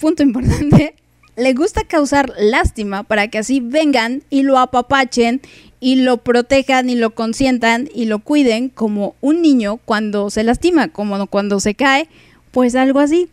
Punto 0.00 0.22
importante, 0.22 0.94
le 1.36 1.54
gusta 1.54 1.84
causar 1.84 2.32
lástima 2.38 3.04
para 3.04 3.28
que 3.28 3.38
así 3.38 3.60
vengan 3.60 4.22
y 4.30 4.42
lo 4.42 4.58
apapachen 4.58 5.40
y 5.80 5.96
lo 5.96 6.18
protejan 6.18 6.90
y 6.90 6.94
lo 6.94 7.14
consientan 7.14 7.88
y 7.94 8.04
lo 8.04 8.20
cuiden 8.20 8.68
como 8.68 9.16
un 9.20 9.42
niño 9.42 9.78
cuando 9.78 10.30
se 10.30 10.44
lastima, 10.44 10.88
como 10.88 11.26
cuando 11.26 11.58
se 11.58 11.74
cae, 11.74 12.08
pues 12.50 12.74
algo 12.74 13.00
así. 13.00 13.28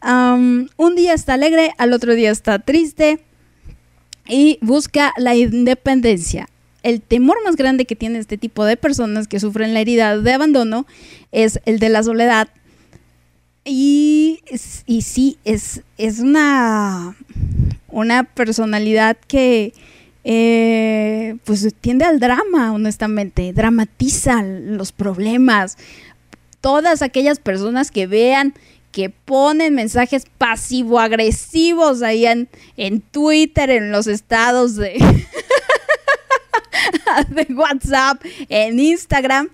Am, 0.00 0.68
un 0.76 0.94
día 0.94 1.12
está 1.12 1.34
alegre, 1.34 1.72
al 1.76 1.92
otro 1.92 2.14
día 2.14 2.30
está 2.30 2.58
triste 2.58 3.20
y 4.26 4.58
busca 4.62 5.12
la 5.18 5.34
independencia. 5.34 6.48
El 6.82 7.02
temor 7.02 7.36
más 7.44 7.56
grande 7.56 7.84
que 7.84 7.96
tiene 7.96 8.18
este 8.18 8.38
tipo 8.38 8.64
de 8.64 8.78
personas 8.78 9.28
que 9.28 9.40
sufren 9.40 9.74
la 9.74 9.80
herida 9.80 10.16
de 10.16 10.32
abandono 10.32 10.86
es 11.32 11.60
el 11.66 11.78
de 11.78 11.90
la 11.90 12.02
soledad. 12.02 12.48
Y, 13.64 14.40
y 14.86 15.02
sí, 15.02 15.38
es, 15.44 15.82
es 15.98 16.20
una, 16.20 17.14
una 17.88 18.24
personalidad 18.24 19.16
que 19.28 19.74
eh, 20.24 21.36
pues 21.44 21.66
tiende 21.80 22.04
al 22.04 22.20
drama, 22.20 22.72
honestamente, 22.72 23.52
dramatiza 23.52 24.42
los 24.42 24.92
problemas. 24.92 25.76
Todas 26.60 27.02
aquellas 27.02 27.38
personas 27.38 27.90
que 27.90 28.06
vean 28.06 28.54
que 28.92 29.08
ponen 29.08 29.74
mensajes 29.74 30.24
pasivo-agresivos 30.38 32.02
ahí 32.02 32.26
en, 32.26 32.48
en 32.76 33.00
Twitter, 33.00 33.70
en 33.70 33.92
los 33.92 34.08
estados 34.08 34.76
de, 34.76 34.94
de 37.28 37.46
WhatsApp, 37.54 38.20
en 38.48 38.80
Instagram, 38.80 39.48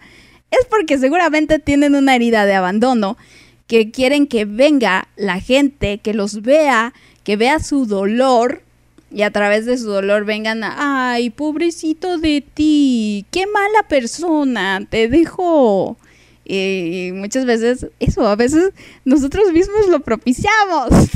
es 0.50 0.66
porque 0.70 0.98
seguramente 0.98 1.58
tienen 1.58 1.94
una 1.94 2.14
herida 2.14 2.46
de 2.46 2.54
abandono, 2.54 3.18
que 3.66 3.90
quieren 3.90 4.26
que 4.26 4.44
venga 4.44 5.08
la 5.16 5.40
gente, 5.40 5.98
que 5.98 6.14
los 6.14 6.42
vea, 6.42 6.94
que 7.24 7.36
vea 7.36 7.58
su 7.58 7.86
dolor 7.86 8.62
y 9.10 9.22
a 9.22 9.30
través 9.30 9.66
de 9.66 9.78
su 9.78 9.86
dolor 9.86 10.24
vengan 10.24 10.64
a, 10.64 11.12
ay, 11.12 11.30
pobrecito 11.30 12.18
de 12.18 12.42
ti, 12.42 13.24
qué 13.30 13.46
mala 13.46 13.88
persona, 13.88 14.86
te 14.88 15.08
dejó. 15.08 15.96
Y 16.44 17.10
muchas 17.12 17.44
veces, 17.44 17.86
eso, 17.98 18.26
a 18.26 18.36
veces 18.36 18.72
nosotros 19.04 19.52
mismos 19.52 19.88
lo 19.88 20.00
propiciamos. 20.00 20.90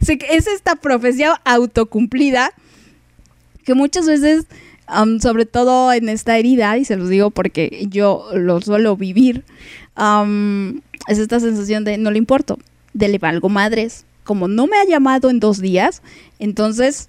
Es 0.08 0.46
esta 0.46 0.76
profecía 0.76 1.40
autocumplida 1.44 2.52
que 3.64 3.74
muchas 3.74 4.06
veces, 4.06 4.46
sobre 5.20 5.46
todo 5.46 5.92
en 5.92 6.08
esta 6.08 6.38
herida, 6.38 6.76
y 6.78 6.84
se 6.84 6.96
los 6.96 7.08
digo 7.08 7.30
porque 7.30 7.86
yo 7.88 8.28
lo 8.34 8.60
suelo 8.60 8.96
vivir, 8.96 9.44
um, 9.96 10.80
es 11.08 11.18
esta 11.18 11.40
sensación 11.40 11.84
de 11.84 11.98
no 11.98 12.10
le 12.10 12.18
importo, 12.18 12.58
de 12.94 13.08
le 13.08 13.18
valgo 13.18 13.48
madres. 13.48 14.04
Como 14.24 14.46
no 14.46 14.66
me 14.66 14.76
ha 14.76 14.84
llamado 14.84 15.30
en 15.30 15.40
dos 15.40 15.60
días, 15.60 16.02
entonces 16.38 17.08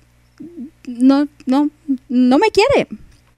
no, 0.88 1.28
no, 1.46 1.70
no 2.10 2.40
me 2.40 2.50
quiere, 2.50 2.88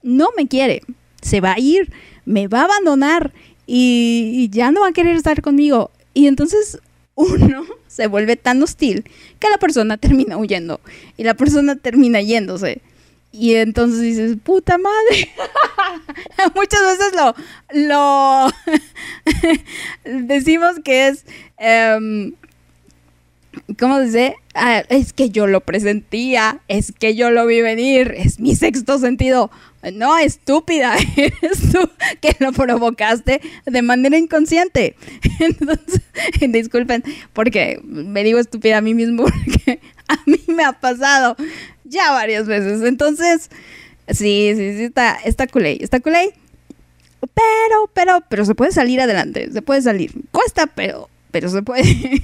no 0.02 0.28
me 0.36 0.48
quiere, 0.48 0.82
se 1.20 1.40
va 1.40 1.52
a 1.52 1.60
ir, 1.60 1.92
me 2.24 2.48
va 2.48 2.62
a 2.62 2.64
abandonar 2.64 3.32
y, 3.66 4.32
y 4.34 4.48
ya 4.48 4.70
no 4.70 4.80
va 4.80 4.88
a 4.88 4.92
querer 4.92 5.16
estar 5.16 5.42
conmigo. 5.42 5.90
Y 6.14 6.26
entonces 6.26 6.78
uno 7.14 7.64
se 7.86 8.06
vuelve 8.06 8.36
tan 8.36 8.62
hostil 8.62 9.04
que 9.38 9.50
la 9.50 9.58
persona 9.58 9.96
termina 9.96 10.36
huyendo 10.36 10.80
y 11.16 11.24
la 11.24 11.34
persona 11.34 11.76
termina 11.76 12.20
yéndose. 12.20 12.80
Y 13.38 13.56
entonces 13.56 14.00
dices, 14.00 14.36
puta 14.42 14.78
madre. 14.78 15.30
Muchas 16.54 16.80
veces 16.80 17.12
lo, 17.14 17.34
lo 17.88 18.48
decimos 20.26 20.76
que 20.82 21.08
es, 21.08 21.26
em, 21.58 22.34
¿cómo 23.78 24.00
dice? 24.00 24.36
Ah, 24.54 24.82
es 24.88 25.12
que 25.12 25.30
yo 25.30 25.46
lo 25.46 25.60
presentía, 25.60 26.60
es 26.68 26.92
que 26.92 27.14
yo 27.14 27.30
lo 27.30 27.46
vi 27.46 27.60
venir, 27.60 28.14
es 28.16 28.40
mi 28.40 28.54
sexto 28.54 28.98
sentido. 28.98 29.50
No, 29.92 30.18
estúpida, 30.18 30.96
eres 31.16 31.72
tú 31.72 31.88
que 32.20 32.34
lo 32.40 32.52
provocaste 32.52 33.40
de 33.64 33.82
manera 33.82 34.18
inconsciente. 34.18 34.96
Entonces, 35.40 36.02
disculpen, 36.48 37.04
porque 37.32 37.80
me 37.84 38.24
digo 38.24 38.38
estúpida 38.38 38.78
a 38.78 38.80
mí 38.80 38.94
mismo, 38.94 39.24
porque 39.24 39.80
a 40.08 40.18
mí 40.26 40.40
me 40.48 40.64
ha 40.64 40.72
pasado 40.72 41.36
ya 41.84 42.12
varias 42.12 42.46
veces. 42.46 42.82
Entonces, 42.82 43.50
sí, 44.08 44.52
sí, 44.56 44.76
sí, 44.76 44.84
está, 44.84 45.16
está 45.24 45.46
culé, 45.46 45.78
está 45.80 46.00
culé. 46.00 46.32
Pero, 47.20 47.90
pero, 47.92 48.22
pero 48.28 48.44
se 48.44 48.54
puede 48.54 48.72
salir 48.72 49.00
adelante, 49.00 49.50
se 49.52 49.62
puede 49.62 49.82
salir. 49.82 50.12
Cuesta, 50.30 50.66
pero, 50.66 51.08
pero 51.30 51.48
se 51.48 51.62
puede. 51.62 52.22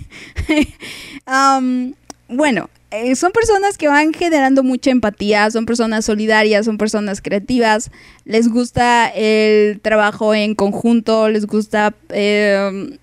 bueno, 2.28 2.70
eh, 2.90 3.16
son 3.16 3.32
personas 3.32 3.78
que 3.78 3.88
van 3.88 4.12
generando 4.12 4.62
mucha 4.62 4.90
empatía, 4.90 5.50
son 5.50 5.64
personas 5.64 6.05
solidarias, 6.05 6.66
son 6.66 6.76
personas 6.76 7.22
creativas, 7.22 7.90
les 8.26 8.48
gusta 8.48 9.09
el 9.09 9.80
trabajo 9.80 10.34
en 10.34 10.55
conjunto, 10.55 11.30
les 11.30 11.46
gusta 11.46 11.94
eh, 12.11 12.98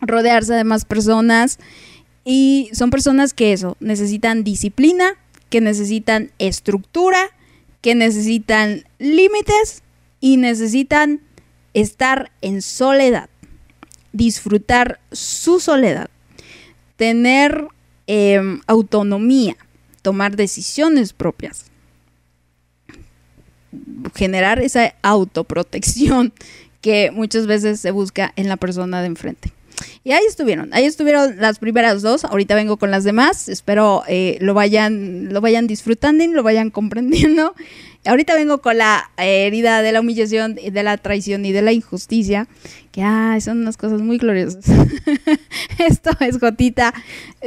rodearse 0.00 0.54
de 0.54 0.62
más 0.62 0.84
personas 0.84 1.58
y 2.24 2.70
son 2.72 2.90
personas 2.90 3.34
que 3.34 3.52
eso, 3.52 3.76
necesitan 3.80 4.44
disciplina, 4.44 5.14
que 5.50 5.60
necesitan 5.60 6.30
estructura, 6.38 7.30
que 7.80 7.94
necesitan 7.94 8.84
límites 8.98 9.82
y 10.20 10.36
necesitan 10.36 11.20
estar 11.74 12.30
en 12.42 12.62
soledad, 12.62 13.28
disfrutar 14.16 14.98
su 15.12 15.60
soledad, 15.60 16.08
tener 16.96 17.68
em, 18.06 18.60
autonomía, 18.66 19.56
tomar 20.02 20.36
decisiones 20.36 21.12
propias, 21.12 21.66
generar 24.14 24.60
esa 24.60 24.94
autoprotección 25.02 26.32
que 26.80 27.10
muchas 27.10 27.46
veces 27.46 27.80
se 27.80 27.90
busca 27.90 28.32
en 28.36 28.48
la 28.48 28.56
persona 28.56 29.00
de 29.00 29.08
enfrente. 29.08 29.52
Y 30.04 30.12
ahí 30.12 30.24
estuvieron, 30.26 30.72
ahí 30.72 30.84
estuvieron 30.84 31.36
las 31.38 31.58
primeras 31.58 32.02
dos, 32.02 32.24
ahorita 32.24 32.54
vengo 32.54 32.76
con 32.76 32.90
las 32.90 33.04
demás, 33.04 33.48
espero 33.48 34.02
eh, 34.08 34.38
lo, 34.40 34.54
vayan, 34.54 35.32
lo 35.32 35.40
vayan 35.40 35.66
disfrutando 35.66 36.24
y 36.24 36.28
lo 36.28 36.42
vayan 36.42 36.70
comprendiendo. 36.70 37.54
Ahorita 38.04 38.36
vengo 38.36 38.58
con 38.58 38.78
la 38.78 39.10
herida 39.16 39.82
de 39.82 39.90
la 39.90 40.00
humillación, 40.00 40.54
de 40.54 40.82
la 40.84 40.96
traición 40.96 41.44
y 41.44 41.50
de 41.50 41.60
la 41.60 41.72
injusticia, 41.72 42.46
que 42.92 43.02
son 43.40 43.62
unas 43.62 43.76
cosas 43.76 44.00
muy 44.00 44.18
gloriosas. 44.18 44.64
Esto 45.78 46.10
es 46.20 46.38
Gotita, 46.38 46.94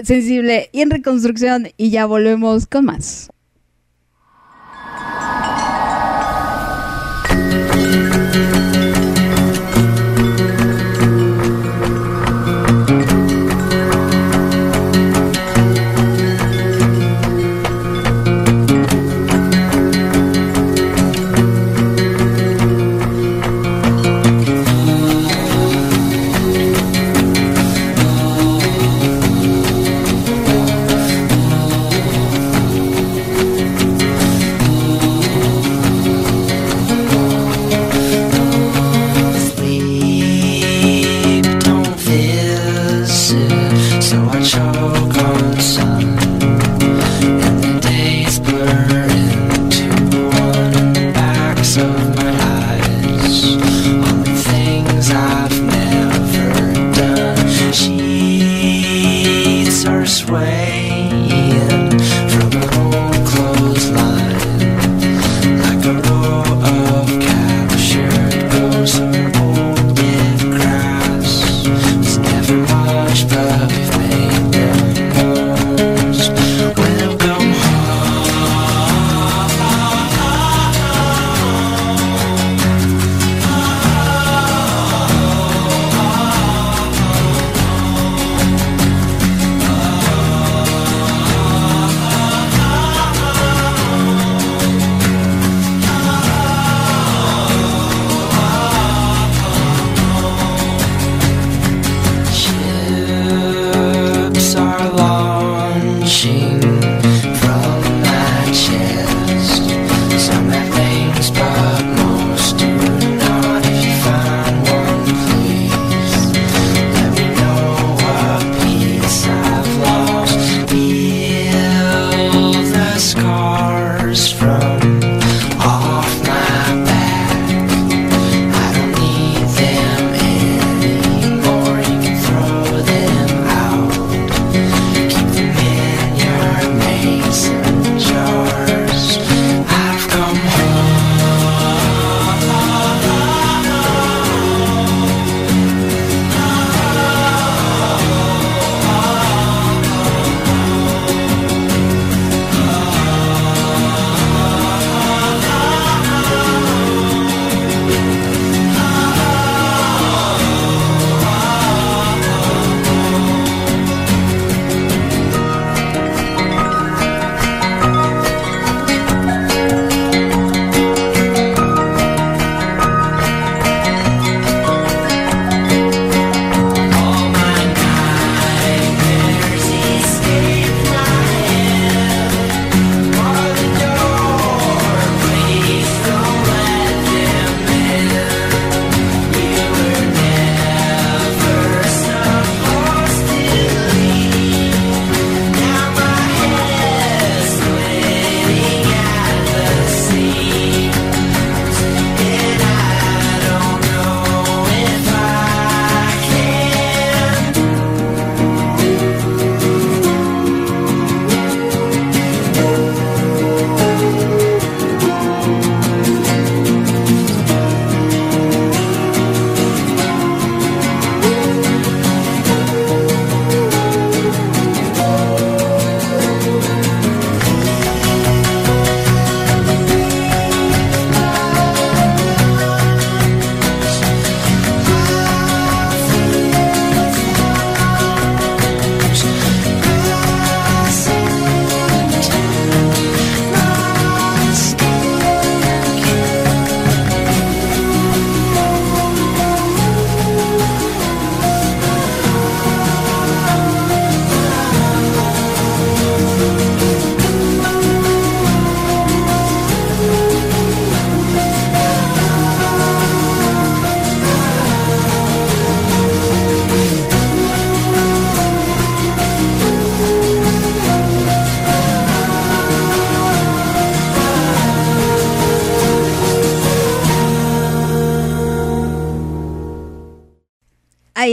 sensible 0.04 0.70
y 0.74 0.82
en 0.82 0.90
reconstrucción 0.90 1.70
y 1.78 1.92
ya 1.92 2.06
volvemos 2.06 2.68
con 2.68 2.84
más. 2.84 3.30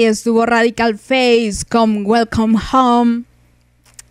Estuvo 0.08 0.46
Radical 0.46 0.98
Face 0.98 1.58
con 1.68 2.06
Welcome 2.06 2.58
Home. 2.72 3.24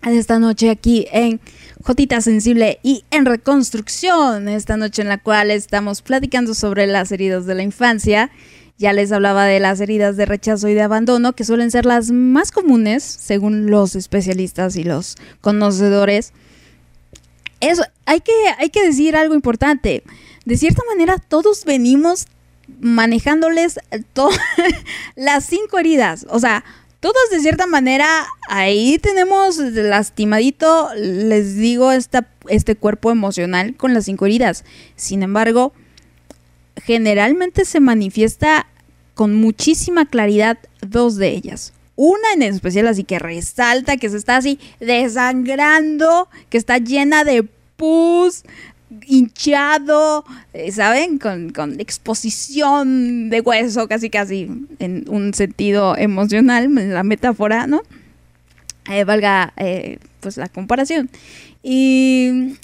Esta 0.03 0.39
noche 0.39 0.69
aquí 0.69 1.07
en 1.11 1.39
Jotita 1.83 2.21
Sensible 2.21 2.79
y 2.83 3.03
en 3.11 3.25
Reconstrucción. 3.25 4.47
Esta 4.47 4.77
noche 4.77 5.01
en 5.01 5.07
la 5.07 5.17
cual 5.17 5.51
estamos 5.51 6.01
platicando 6.01 6.53
sobre 6.53 6.85
las 6.85 7.11
heridas 7.11 7.45
de 7.45 7.55
la 7.55 7.63
infancia. 7.63 8.29
Ya 8.77 8.91
les 8.91 9.11
hablaba 9.11 9.45
de 9.45 9.59
las 9.59 9.79
heridas 9.79 10.17
de 10.17 10.25
rechazo 10.25 10.67
y 10.67 10.73
de 10.73 10.81
abandono, 10.81 11.33
que 11.33 11.45
suelen 11.45 11.71
ser 11.71 11.85
las 11.85 12.11
más 12.11 12.51
comunes, 12.51 13.03
según 13.03 13.71
los 13.71 13.95
especialistas 13.95 14.75
y 14.75 14.83
los 14.83 15.15
conocedores. 15.39 16.33
Eso, 17.61 17.83
hay 18.05 18.19
que, 18.19 18.33
hay 18.57 18.69
que 18.69 18.85
decir 18.85 19.15
algo 19.15 19.33
importante. 19.33 20.03
De 20.43 20.57
cierta 20.57 20.81
manera, 20.89 21.17
todos 21.17 21.63
venimos 21.63 22.27
manejándoles 22.79 23.79
las 25.15 25.45
cinco 25.45 25.79
heridas. 25.79 26.25
O 26.29 26.39
sea, 26.39 26.63
todos 26.99 27.29
de 27.31 27.39
cierta 27.39 27.67
manera 27.67 28.07
ahí 28.49 28.97
tenemos 28.99 29.57
lastimadito, 29.57 30.89
les 30.95 31.55
digo, 31.55 31.91
esta, 31.91 32.27
este 32.49 32.75
cuerpo 32.75 33.11
emocional 33.11 33.75
con 33.75 33.93
las 33.93 34.05
cinco 34.05 34.25
heridas. 34.25 34.65
Sin 34.95 35.21
embargo, 35.21 35.73
generalmente 36.83 37.65
se 37.65 37.79
manifiesta 37.79 38.67
con 39.13 39.35
muchísima 39.35 40.05
claridad 40.05 40.57
dos 40.81 41.15
de 41.15 41.29
ellas. 41.29 41.73
Una 41.95 42.33
en 42.33 42.41
especial 42.41 42.87
así 42.87 43.03
que 43.03 43.19
resalta, 43.19 43.97
que 43.97 44.09
se 44.09 44.17
está 44.17 44.37
así 44.37 44.59
desangrando, 44.79 46.27
que 46.49 46.57
está 46.57 46.77
llena 46.77 47.23
de 47.23 47.47
pus, 47.77 48.43
hinchado, 49.05 50.25
eh, 50.53 50.71
¿saben? 50.71 51.17
Con, 51.17 51.51
con 51.51 51.79
exposición 51.79 53.29
de 53.29 53.41
hueso, 53.41 53.87
casi 53.87 54.09
casi 54.09 54.49
en 54.79 55.05
un 55.07 55.33
sentido 55.33 55.95
emocional, 55.97 56.73
la 56.73 57.03
metáfora, 57.03 57.67
¿no? 57.67 57.81
Eh, 58.89 59.03
valga 59.03 59.53
eh, 59.57 59.97
pues 60.19 60.37
la 60.37 60.47
comparación. 60.47 61.09
Y, 61.63 62.55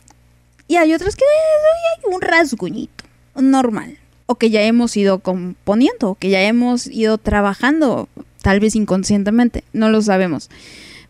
y 0.68 0.76
hay 0.76 0.94
otras 0.94 1.16
que 1.16 1.24
hay 1.24 2.14
un 2.14 2.22
rasguñito 2.22 3.04
normal, 3.36 3.98
o 4.26 4.36
que 4.36 4.50
ya 4.50 4.62
hemos 4.62 4.96
ido 4.98 5.20
componiendo, 5.20 6.12
o 6.12 6.16
que 6.16 6.30
ya 6.30 6.42
hemos 6.42 6.88
ido 6.88 7.18
trabajando, 7.18 8.08
tal 8.42 8.60
vez 8.60 8.76
inconscientemente, 8.76 9.64
no 9.74 9.90
lo 9.90 10.02
sabemos. 10.02 10.50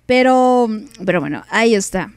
Pero, 0.06 0.70
pero 1.06 1.20
bueno, 1.20 1.44
ahí 1.50 1.76
está. 1.76 2.12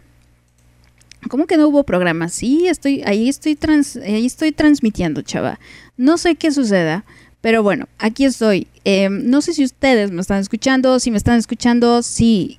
¿Cómo 1.28 1.46
que 1.46 1.56
no 1.56 1.68
hubo 1.68 1.84
programa? 1.84 2.28
Sí, 2.28 2.66
estoy, 2.68 3.02
ahí 3.04 3.28
estoy 3.28 3.54
trans, 3.56 3.96
ahí 3.96 4.26
estoy 4.26 4.52
transmitiendo, 4.52 5.22
chava. 5.22 5.58
No 5.96 6.18
sé 6.18 6.34
qué 6.34 6.50
suceda, 6.50 7.04
pero 7.40 7.62
bueno, 7.62 7.88
aquí 7.98 8.24
estoy. 8.24 8.68
Eh, 8.84 9.08
no 9.10 9.42
sé 9.42 9.52
si 9.52 9.64
ustedes 9.64 10.10
me 10.10 10.20
están 10.20 10.40
escuchando, 10.40 10.98
si 10.98 11.10
me 11.10 11.16
están 11.16 11.38
escuchando, 11.38 12.02
sí, 12.02 12.58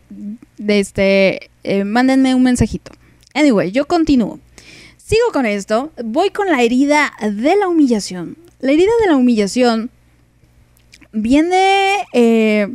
este, 0.68 1.49
eh, 1.63 1.84
mándenme 1.84 2.36
un 2.36 2.43
mensajito. 2.43 2.91
Anyway, 3.34 3.72
yo 3.72 3.86
continúo. 3.86 4.39
Sigo 4.97 5.32
con 5.34 5.45
esto, 5.45 5.91
voy 6.03 6.30
con 6.30 6.47
la 6.47 6.63
herida 6.63 7.13
de 7.22 7.55
la 7.55 7.68
humillación. 7.68 8.38
La 8.59 8.72
herida 8.72 8.91
de 9.01 9.07
la 9.07 9.18
humillación 9.18 9.91
viene, 11.11 12.05
eh, 12.13 12.74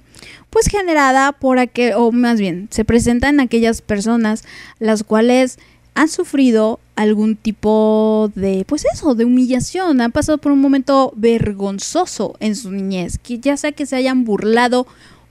pues 0.50 0.66
generada 0.66 1.32
por 1.32 1.58
aquel, 1.58 1.94
o 1.96 2.12
más 2.12 2.40
bien, 2.40 2.68
se 2.70 2.84
presenta 2.84 3.28
en 3.28 3.40
aquellas 3.40 3.82
personas 3.82 4.44
las 4.78 5.02
cuales 5.04 5.58
han 5.94 6.08
sufrido 6.08 6.80
algún 6.96 7.36
tipo 7.36 8.30
de, 8.34 8.64
pues 8.66 8.84
eso, 8.92 9.14
de 9.14 9.24
humillación, 9.24 10.00
han 10.00 10.12
pasado 10.12 10.38
por 10.38 10.52
un 10.52 10.60
momento 10.60 11.12
vergonzoso 11.16 12.36
en 12.40 12.56
su 12.56 12.70
niñez, 12.70 13.18
que 13.18 13.38
ya 13.38 13.56
sea 13.56 13.72
que 13.72 13.86
se 13.86 13.96
hayan 13.96 14.24
burlado 14.24 14.86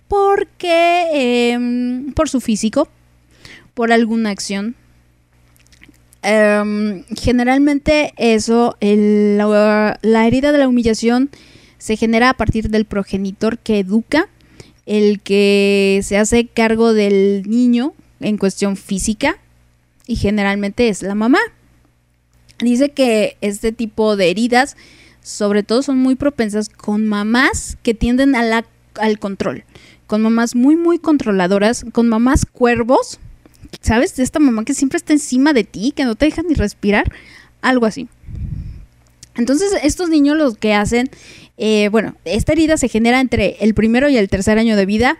porque, 0.07 1.51
em, 1.53 2.11
por 2.13 2.29
su 2.29 2.41
físico, 2.41 2.87
por 3.73 3.91
alguna 3.91 4.31
acción. 4.31 4.75
Em, 6.21 7.05
generalmente 7.15 8.13
eso, 8.17 8.75
la 8.81 10.27
herida 10.27 10.51
de 10.51 10.57
la 10.57 10.67
humillación 10.67 11.29
se 11.77 11.95
genera 11.95 12.29
a 12.29 12.33
partir 12.33 12.69
del 12.69 12.85
progenitor 12.85 13.57
que 13.57 13.79
educa, 13.79 14.27
el 14.85 15.21
que 15.21 16.01
se 16.03 16.17
hace 16.17 16.47
cargo 16.47 16.93
del 16.93 17.43
niño 17.47 17.93
en 18.19 18.37
cuestión 18.37 18.75
física 18.75 19.37
y 20.09 20.15
generalmente 20.15 20.89
es 20.89 21.03
la 21.03 21.13
mamá. 21.13 21.37
Dice 22.59 22.89
que 22.89 23.37
este 23.41 23.71
tipo 23.71 24.15
de 24.17 24.31
heridas 24.31 24.75
sobre 25.21 25.61
todo 25.61 25.83
son 25.83 25.99
muy 25.99 26.15
propensas 26.15 26.67
con 26.67 27.07
mamás 27.07 27.77
que 27.83 27.93
tienden 27.93 28.35
a 28.35 28.41
la- 28.41 28.65
al 28.95 29.19
control, 29.19 29.65
con 30.07 30.23
mamás 30.23 30.55
muy 30.55 30.75
muy 30.75 30.97
controladoras, 30.97 31.85
con 31.93 32.09
mamás 32.09 32.47
cuervos, 32.47 33.19
¿sabes? 33.81 34.15
De 34.15 34.23
esta 34.23 34.39
mamá 34.39 34.65
que 34.65 34.73
siempre 34.73 34.97
está 34.97 35.13
encima 35.13 35.53
de 35.53 35.63
ti, 35.63 35.93
que 35.95 36.05
no 36.05 36.15
te 36.15 36.25
deja 36.25 36.41
ni 36.41 36.55
respirar, 36.55 37.11
algo 37.61 37.85
así. 37.85 38.09
Entonces 39.35 39.71
estos 39.83 40.09
niños 40.09 40.37
los 40.37 40.57
que 40.57 40.73
hacen, 40.73 41.11
eh, 41.57 41.89
bueno, 41.89 42.15
esta 42.25 42.53
herida 42.53 42.77
se 42.77 42.87
genera 42.89 43.19
entre 43.19 43.57
el 43.61 43.75
primero 43.75 44.09
y 44.09 44.17
el 44.17 44.27
tercer 44.27 44.57
año 44.57 44.75
de 44.75 44.87
vida 44.87 45.19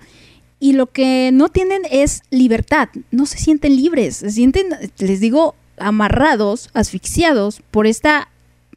y 0.59 0.73
lo 0.73 0.87
que 0.87 1.31
no 1.33 1.49
tienen 1.49 1.83
es 1.89 2.21
libertad, 2.29 2.89
no 3.11 3.25
se 3.25 3.37
sienten 3.37 3.75
libres, 3.75 4.17
se 4.17 4.31
sienten, 4.31 4.67
les 4.97 5.19
digo, 5.19 5.55
amarrados, 5.77 6.69
asfixiados 6.73 7.61
por 7.71 7.87
esta, 7.87 8.29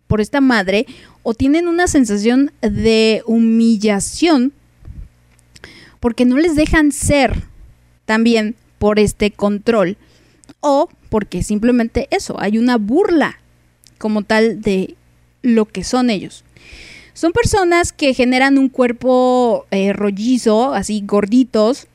por 0.06 0.20
esta 0.20 0.40
madre 0.40 0.86
o 1.22 1.34
tienen 1.34 1.68
una 1.68 1.88
sensación 1.88 2.52
de 2.60 3.22
humillación 3.26 4.52
porque 6.00 6.24
no 6.24 6.38
les 6.38 6.56
dejan 6.56 6.92
ser 6.92 7.44
también 8.04 8.56
por 8.78 8.98
este 8.98 9.30
control 9.30 9.96
o 10.60 10.88
porque 11.09 11.42
simplemente 11.42 12.09
eso, 12.10 12.40
hay 12.40 12.59
una 12.59 12.78
burla 12.78 13.38
como 13.98 14.22
tal 14.22 14.60
de 14.60 14.96
lo 15.42 15.66
que 15.66 15.84
son 15.84 16.10
ellos. 16.10 16.44
Son 17.14 17.32
personas 17.32 17.93
que 17.93 18.14
generan 18.14 18.59
un 18.59 18.68
cuerpo 18.68 19.66
eh, 19.70 19.93
rollizo, 19.93 20.72
así 20.72 21.02
gorditos. 21.05 21.86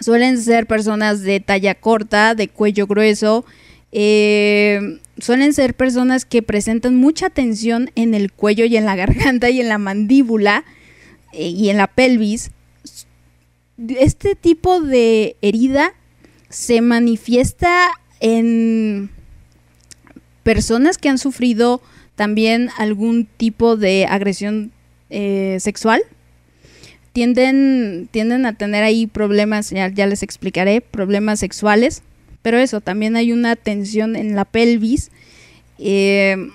Suelen 0.00 0.40
ser 0.40 0.66
personas 0.66 1.22
de 1.22 1.40
talla 1.40 1.74
corta, 1.74 2.34
de 2.34 2.48
cuello 2.48 2.86
grueso. 2.86 3.44
eh, 3.90 5.00
suelen 5.18 5.52
ser 5.52 5.74
personas 5.74 6.24
que 6.24 6.42
presentan 6.42 6.94
mucha 6.94 7.30
tensión 7.30 7.90
en 7.96 8.14
el 8.14 8.32
cuello 8.32 8.64
y 8.64 8.76
en 8.76 8.84
la 8.84 8.96
garganta 9.02 9.50
y 9.50 9.60
en 9.60 9.68
la 9.68 9.78
mandíbula 9.78 10.64
eh, 11.32 11.48
y 11.48 11.70
en 11.70 11.76
la 11.76 11.86
pelvis. 11.86 12.50
Este 13.88 14.34
tipo 14.34 14.80
de 14.80 15.36
herida 15.42 15.94
se 16.48 16.80
manifiesta 16.80 17.90
en 18.20 19.10
personas 20.42 20.98
que 20.98 21.08
han 21.08 21.18
sufrido 21.18 21.82
también 22.18 22.68
algún 22.76 23.26
tipo 23.36 23.76
de 23.76 24.04
agresión 24.06 24.72
eh, 25.08 25.58
sexual. 25.60 26.02
Tienden, 27.12 28.08
tienden 28.10 28.44
a 28.44 28.54
tener 28.54 28.82
ahí 28.82 29.06
problemas, 29.06 29.70
ya, 29.70 29.86
ya 29.88 30.06
les 30.08 30.24
explicaré, 30.24 30.80
problemas 30.80 31.38
sexuales. 31.38 32.02
Pero 32.42 32.58
eso, 32.58 32.80
también 32.80 33.14
hay 33.14 33.30
una 33.30 33.54
tensión 33.54 34.16
en 34.16 34.34
la 34.34 34.44
pelvis. 34.44 35.12
Eh, 35.78 36.48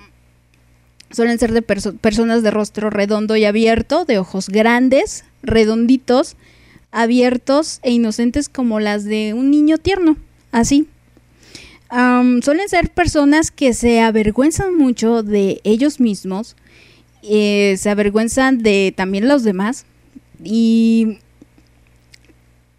suelen 1.11 1.39
ser 1.39 1.53
de 1.53 1.65
perso- 1.65 1.97
personas 1.97 2.43
de 2.43 2.51
rostro 2.51 2.89
redondo 2.89 3.37
y 3.37 3.45
abierto, 3.45 4.03
de 4.03 4.19
ojos 4.19 4.49
grandes, 4.49 5.23
redonditos, 5.43 6.35
abiertos 6.91 7.79
e 7.83 7.91
inocentes 7.91 8.49
como 8.49 8.81
las 8.81 9.05
de 9.05 9.33
un 9.33 9.49
niño 9.49 9.77
tierno, 9.77 10.17
así. 10.51 10.87
Suelen 11.93 12.69
ser 12.69 12.89
personas 12.89 13.51
que 13.51 13.73
se 13.73 14.01
avergüenzan 14.01 14.75
mucho 14.75 15.21
de 15.21 15.61
ellos 15.63 15.99
mismos, 15.99 16.55
eh, 17.21 17.75
se 17.77 17.89
avergüenzan 17.91 18.63
de 18.63 18.95
también 18.97 19.27
los 19.27 19.43
demás 19.43 19.85
y 20.43 21.19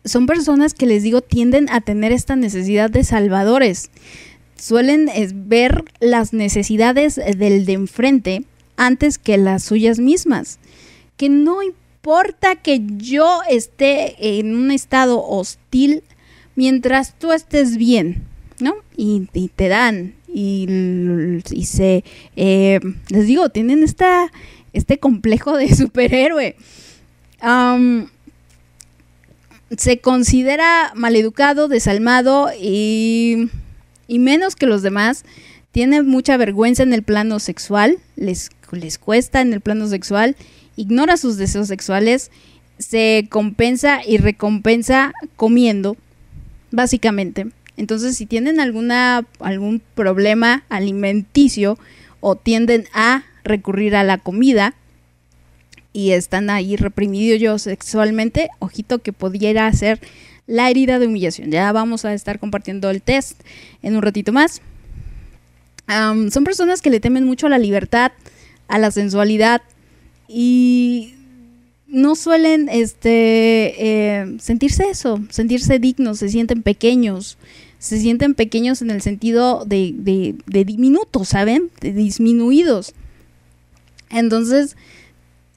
son 0.05 0.27
personas 0.27 0.75
que 0.75 0.87
les 0.87 1.05
digo 1.05 1.21
tienden 1.21 1.69
a 1.71 1.81
tener 1.81 2.11
esta 2.11 2.35
necesidad 2.35 2.91
de 2.91 3.05
salvadores. 3.05 3.91
Suelen 4.57 5.09
es, 5.09 5.49
ver 5.49 5.85
las 6.01 6.33
necesidades 6.33 7.15
del 7.15 7.67
de 7.67 7.73
enfrente 7.73 8.45
antes 8.77 9.19
que 9.19 9.39
las 9.39 9.63
suyas 9.63 10.01
mismas. 10.01 10.59
Que 11.17 11.29
no 11.29 11.63
importa 11.63 12.57
que 12.57 12.83
yo 12.97 13.43
esté 13.49 14.39
en 14.39 14.57
un 14.57 14.73
estado 14.73 15.25
hostil 15.25 16.03
mientras 16.57 17.17
tú 17.17 17.33
estés 17.33 17.77
bien, 17.77 18.25
Y, 18.97 19.29
te 19.55 19.69
dan 19.69 20.15
y, 20.33 20.67
se, 21.65 22.05
eh, 22.37 22.81
les 23.09 23.27
digo, 23.27 23.49
tienen 23.49 23.83
esta, 23.83 24.31
este 24.73 24.99
complejo 24.99 25.57
de 25.57 25.75
superhéroe. 25.77 26.57
Se 29.77 29.99
considera 29.99 30.93
maleducado, 30.95 31.69
desalmado 31.69 32.51
y, 32.61 33.51
y 34.07 34.19
menos 34.19 34.57
que 34.57 34.67
los 34.67 34.83
demás. 34.83 35.25
Tiene 35.73 36.03
mucha 36.03 36.37
vergüenza 36.37 36.85
en 36.85 36.93
el 36.93 37.03
plano 37.03 37.41
sexual, 37.41 37.99
les, 38.15 38.51
les 38.71 38.97
cuesta 38.97 39.41
en 39.41 39.53
el 39.53 39.61
plano 39.61 39.89
sexual, 39.89 40.37
ignora 40.77 41.17
sus 41.17 41.37
deseos 41.37 41.67
sexuales 41.67 42.31
se 42.79 43.27
compensa 43.31 44.01
y 44.07 44.19
recompensa 44.19 45.13
comiendo, 45.37 45.97
básicamente. 46.71 47.47
Entonces, 47.77 48.17
si 48.17 48.27
tienen 48.27 48.61
alguna, 48.61 49.27
algún 49.41 49.83
problema 49.95 50.65
alimenticio 50.69 51.79
o 52.21 52.37
tienden 52.37 52.87
a 52.93 53.25
recurrir 53.43 53.97
a 53.97 54.05
la 54.05 54.19
comida 54.19 54.75
y 55.93 56.11
están 56.11 56.51
ahí 56.51 56.77
reprimidos 56.77 57.41
yo 57.41 57.59
sexualmente, 57.59 58.49
ojito 58.59 59.01
que 59.01 59.13
pudiera 59.13 59.73
ser 59.73 60.01
la 60.47 60.71
herida 60.71 60.99
de 60.99 61.07
humillación. 61.07 61.51
Ya 61.51 61.71
vamos 61.73 62.05
a 62.05 62.15
estar 62.15 62.39
compartiendo 62.39 62.91
el 62.91 63.03
test 63.03 63.41
en 63.83 63.97
un 63.97 64.03
ratito 64.03 64.33
más. 64.33 64.61
Am, 65.87 66.31
son 66.31 66.45
personas 66.45 66.81
que 66.81 66.91
le 66.91 67.01
temen 67.01 67.25
mucho 67.25 67.47
a 67.47 67.51
la 67.51 67.59
libertad, 67.59 68.13
a 68.69 68.79
la 68.79 68.91
sensualidad 68.91 69.63
y 70.29 71.15
no 71.87 72.17
suelen 72.17 72.69
este, 72.71 73.75
eh, 73.79 74.37
sentirse 74.41 74.89
eso, 74.89 75.21
sentirse 75.31 75.79
dignos, 75.79 76.19
se 76.19 76.29
sienten 76.29 76.63
pequeños, 76.63 77.39
se 77.85 78.01
sienten 78.01 78.33
pequeños 78.33 78.81
en 78.81 78.89
el 78.89 79.03
sentido 79.03 79.67
de, 79.67 79.93
de, 79.95 80.37
de 80.47 80.65
diminutos, 80.65 81.29
¿saben? 81.29 81.71
De 81.83 81.93
disminuidos. 81.93 82.95
Entonces 84.09 84.75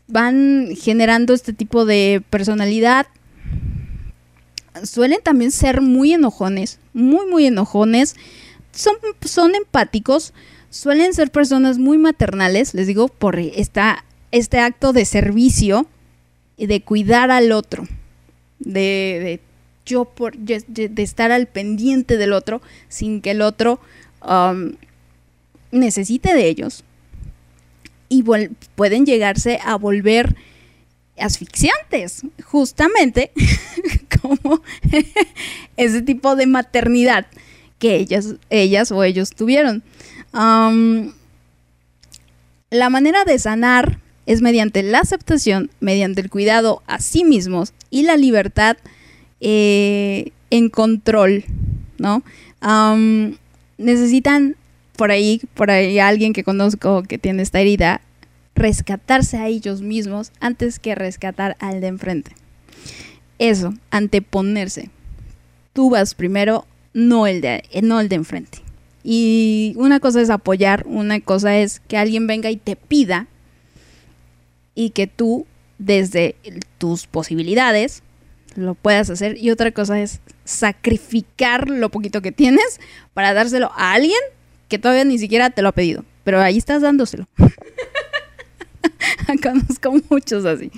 van 0.07 0.75
generando 0.75 1.33
este 1.33 1.53
tipo 1.53 1.85
de 1.85 2.21
personalidad. 2.29 3.07
Suelen 4.83 5.19
también 5.23 5.51
ser 5.51 5.79
muy 5.79 6.11
enojones, 6.11 6.79
muy, 6.91 7.27
muy 7.27 7.45
enojones. 7.45 8.17
Son, 8.73 8.97
son 9.21 9.55
empáticos, 9.55 10.33
suelen 10.69 11.13
ser 11.13 11.31
personas 11.31 11.77
muy 11.77 11.97
maternales, 11.97 12.73
les 12.73 12.87
digo, 12.87 13.07
por 13.07 13.39
esta, 13.39 14.03
este 14.33 14.59
acto 14.59 14.91
de 14.91 15.05
servicio 15.05 15.87
y 16.57 16.65
de 16.65 16.81
cuidar 16.81 17.31
al 17.31 17.53
otro, 17.53 17.87
de, 18.59 19.39
de 19.39 19.46
yo 19.87 20.05
por 20.05 20.37
de, 20.37 20.91
estar 21.01 21.31
al 21.31 21.47
pendiente 21.47 22.17
del 22.17 22.33
otro 22.33 22.61
sin 22.89 23.21
que 23.21 23.31
el 23.31 23.41
otro 23.41 23.79
um, 24.21 24.73
necesite 25.71 26.33
de 26.33 26.47
ellos 26.47 26.83
y 28.09 28.23
pueden 28.75 29.05
llegarse 29.05 29.59
a 29.63 29.75
volver 29.75 30.35
asfixiantes, 31.17 32.21
justamente 32.43 33.31
como 34.21 34.61
ese 35.77 36.01
tipo 36.01 36.35
de 36.35 36.45
maternidad 36.45 37.25
que 37.79 37.95
ellas, 37.95 38.35
ellas 38.49 38.91
o 38.91 39.03
ellos 39.03 39.31
tuvieron. 39.31 39.83
Am, 40.31 41.13
la 42.69 42.89
manera 42.89 43.23
de 43.25 43.39
sanar 43.39 43.99
es 44.25 44.41
mediante 44.41 44.83
la 44.83 44.99
aceptación, 44.99 45.71
mediante 45.79 46.21
el 46.21 46.29
cuidado 46.29 46.83
a 46.85 46.99
sí 46.99 47.23
mismos 47.23 47.73
y 47.89 48.03
la 48.03 48.17
libertad 48.17 48.77
eh, 49.41 50.31
en 50.49 50.69
control, 50.69 51.45
¿no? 51.97 52.23
Necesitan 53.77 54.55
por 54.95 55.11
ahí, 55.11 55.41
por 55.53 55.71
ahí 55.71 55.99
alguien 55.99 56.33
que 56.33 56.43
conozco 56.43 57.03
que 57.03 57.17
tiene 57.17 57.43
esta 57.43 57.61
herida, 57.61 58.01
rescatarse 58.55 59.37
a 59.37 59.47
ellos 59.47 59.81
mismos 59.81 60.31
antes 60.39 60.79
que 60.79 60.95
rescatar 60.95 61.55
al 61.59 61.79
de 61.79 61.87
enfrente. 61.87 62.31
Eso, 63.37 63.73
anteponerse. 63.91 64.89
Tú 65.73 65.91
vas 65.91 66.15
primero, 66.15 66.65
no 66.93 67.27
el 67.27 67.41
de, 67.41 67.63
eh, 67.71 67.83
no 67.83 67.99
el 67.99 68.09
de 68.09 68.15
enfrente. 68.15 68.59
Y 69.03 69.73
una 69.77 69.99
cosa 69.99 70.21
es 70.21 70.31
apoyar, 70.31 70.85
una 70.87 71.21
cosa 71.21 71.55
es 71.57 71.79
que 71.87 71.97
alguien 71.97 72.25
venga 72.25 72.49
y 72.49 72.57
te 72.57 72.75
pida 72.75 73.27
y 74.73 74.89
que 74.89 75.05
tú, 75.05 75.45
desde 75.77 76.35
tus 76.79 77.05
posibilidades, 77.05 78.01
lo 78.57 78.75
puedas 78.75 79.09
hacer. 79.09 79.37
Y 79.37 79.51
otra 79.51 79.71
cosa 79.71 80.01
es 80.01 80.19
sacrificar 80.43 81.69
lo 81.69 81.89
poquito 81.89 82.21
que 82.21 82.31
tienes 82.31 82.79
para 83.13 83.33
dárselo 83.33 83.71
a 83.75 83.93
alguien 83.93 84.19
que 84.67 84.79
todavía 84.79 85.05
ni 85.05 85.17
siquiera 85.17 85.51
te 85.51 85.61
lo 85.61 85.69
ha 85.69 85.73
pedido. 85.73 86.03
Pero 86.23 86.41
ahí 86.41 86.57
estás 86.57 86.81
dándoselo. 86.81 87.27
Conozco 89.43 89.93
muchos 90.09 90.45
así. 90.45 90.71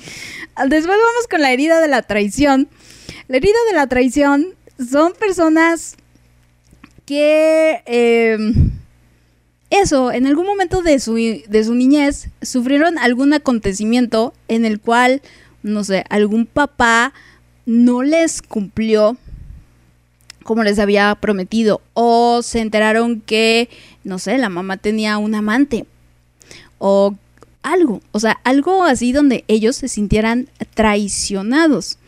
Después 0.68 0.88
vamos 0.88 1.28
con 1.30 1.42
la 1.42 1.52
herida 1.52 1.80
de 1.80 1.88
la 1.88 2.02
traición. 2.02 2.68
La 3.28 3.38
herida 3.38 3.58
de 3.70 3.76
la 3.76 3.88
traición 3.88 4.48
son 4.78 5.14
personas 5.14 5.96
que 7.06 7.82
eh, 7.86 8.38
eso, 9.70 10.12
en 10.12 10.28
algún 10.28 10.46
momento 10.46 10.82
de 10.82 11.00
su, 11.00 11.16
de 11.16 11.64
su 11.64 11.76
niñez 11.76 12.30
sufrieron 12.42 12.98
algún 12.98 13.34
acontecimiento 13.34 14.34
en 14.48 14.66
el 14.66 14.80
cual, 14.80 15.22
no 15.64 15.84
sé, 15.84 16.04
algún 16.10 16.46
papá 16.46 17.14
no 17.70 18.02
les 18.02 18.42
cumplió 18.42 19.16
como 20.44 20.64
les 20.64 20.80
había 20.80 21.14
prometido 21.22 21.82
o 21.94 22.42
se 22.42 22.62
enteraron 22.62 23.22
que, 23.22 23.70
no 24.04 24.18
sé, 24.18 24.40
la 24.40 24.50
mamá 24.50 24.78
tenía 24.78 25.20
un 25.20 25.36
amante 25.36 25.86
o 26.80 27.14
algo, 27.62 28.02
o 28.12 28.20
sea, 28.20 28.40
algo 28.44 28.84
así 28.86 29.12
donde 29.12 29.44
ellos 29.48 29.76
se 29.76 29.88
sintieran 29.88 30.50
traicionados. 30.74 32.00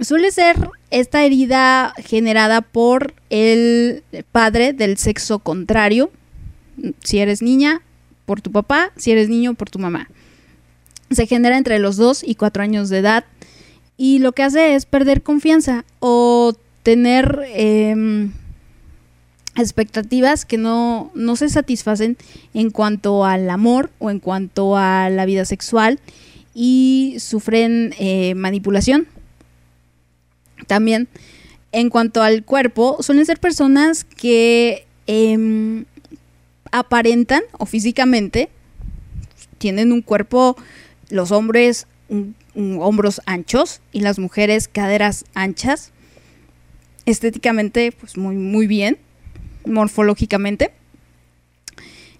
Suele 0.00 0.32
ser 0.32 0.56
esta 0.90 1.22
herida 1.22 1.94
generada 1.98 2.60
por 2.60 3.14
el 3.30 4.02
padre 4.32 4.72
del 4.72 4.98
sexo 4.98 5.38
contrario, 5.38 6.10
si 7.04 7.20
eres 7.20 7.40
niña, 7.40 7.82
por 8.26 8.40
tu 8.40 8.50
papá, 8.50 8.90
si 8.96 9.12
eres 9.12 9.28
niño, 9.28 9.54
por 9.54 9.70
tu 9.70 9.78
mamá. 9.78 10.08
Se 11.12 11.28
genera 11.28 11.56
entre 11.56 11.78
los 11.78 11.96
2 11.96 12.24
y 12.24 12.34
4 12.34 12.64
años 12.64 12.88
de 12.88 12.98
edad 12.98 13.24
y 13.98 14.20
lo 14.20 14.32
que 14.32 14.44
hace 14.44 14.74
es 14.76 14.86
perder 14.86 15.22
confianza 15.22 15.84
o 15.98 16.54
tener 16.84 17.42
eh, 17.48 18.30
expectativas 19.56 20.44
que 20.46 20.56
no, 20.56 21.10
no, 21.14 21.36
se 21.36 21.48
satisfacen 21.48 22.16
en 22.54 22.70
cuanto 22.70 23.24
al 23.24 23.50
amor 23.50 23.90
o 23.98 24.10
en 24.10 24.20
cuanto 24.20 24.76
a 24.76 25.10
la 25.10 25.26
vida 25.26 25.44
sexual 25.44 25.98
y 26.54 27.16
sufren 27.18 27.92
eh, 27.98 28.34
manipulación. 28.36 29.08
También 30.68 31.08
en 31.72 31.90
cuanto 31.90 32.22
al 32.22 32.44
cuerpo, 32.44 32.98
suelen 33.00 33.26
ser 33.26 33.40
personas 33.40 34.04
que 34.04 34.86
eh, 35.08 35.84
aparentan 36.70 37.42
o 37.58 37.66
físicamente 37.66 38.48
tienen 39.58 39.92
un 39.92 40.02
cuerpo, 40.02 40.56
los 41.10 41.32
hombres 41.32 41.88
un, 42.08 42.34
hombros 42.54 43.20
anchos 43.26 43.80
y 43.92 44.00
las 44.00 44.18
mujeres 44.18 44.68
caderas 44.68 45.24
anchas. 45.34 45.92
Estéticamente 47.06 47.92
pues 47.92 48.16
muy 48.16 48.36
muy 48.36 48.66
bien 48.66 48.98
morfológicamente. 49.64 50.72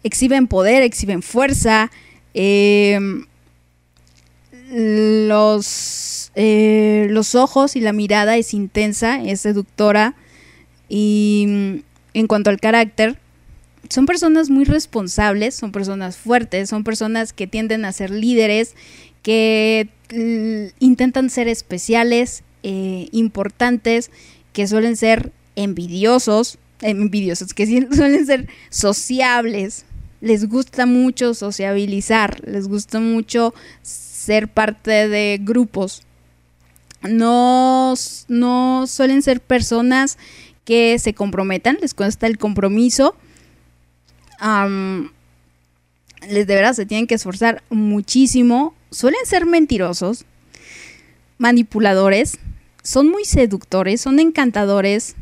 Exhiben 0.02 0.46
poder 0.46 0.82
exhiben 0.82 1.22
fuerza. 1.22 1.90
Eh, 2.34 2.98
los 4.70 6.30
eh, 6.34 7.06
los 7.10 7.34
ojos 7.34 7.74
y 7.74 7.80
la 7.80 7.92
mirada 7.92 8.36
es 8.36 8.54
intensa 8.54 9.22
es 9.22 9.40
seductora. 9.40 10.14
Y 10.88 11.82
en 12.14 12.26
cuanto 12.26 12.50
al 12.50 12.60
carácter 12.60 13.18
son 13.88 14.06
personas 14.06 14.50
muy 14.50 14.64
responsables 14.64 15.54
son 15.54 15.72
personas 15.72 16.16
fuertes 16.16 16.68
son 16.68 16.84
personas 16.84 17.32
que 17.32 17.46
tienden 17.46 17.84
a 17.84 17.92
ser 17.92 18.10
líderes 18.10 18.74
que 19.22 19.88
intentan 20.10 21.30
ser 21.30 21.48
especiales 21.48 22.42
eh, 22.62 23.08
importantes 23.12 24.10
que 24.52 24.66
suelen 24.66 24.96
ser 24.96 25.32
envidiosos, 25.56 26.58
envidiosos, 26.80 27.54
que 27.54 27.66
suelen 27.92 28.26
ser 28.26 28.48
sociables, 28.70 29.84
les 30.20 30.48
gusta 30.48 30.86
mucho 30.86 31.34
sociabilizar, 31.34 32.40
les 32.46 32.68
gusta 32.68 33.00
mucho 33.00 33.54
ser 33.82 34.48
parte 34.48 35.08
de 35.08 35.38
grupos. 35.40 36.02
No, 37.02 37.94
no 38.26 38.86
suelen 38.88 39.22
ser 39.22 39.40
personas 39.40 40.18
que 40.64 40.98
se 40.98 41.14
comprometan, 41.14 41.78
les 41.80 41.94
cuesta 41.94 42.26
el 42.26 42.38
compromiso. 42.38 43.16
Les 46.28 46.46
de 46.46 46.54
verdad 46.54 46.72
se 46.74 46.86
tienen 46.86 47.06
que 47.06 47.14
esforzar 47.14 47.62
muchísimo. 47.70 48.74
Suelen 48.90 49.24
ser 49.26 49.46
mentirosos, 49.46 50.24
manipuladores, 51.36 52.38
son 52.82 53.10
muy 53.10 53.24
seductores, 53.24 54.00
son 54.00 54.18
encantadores. 54.18 55.14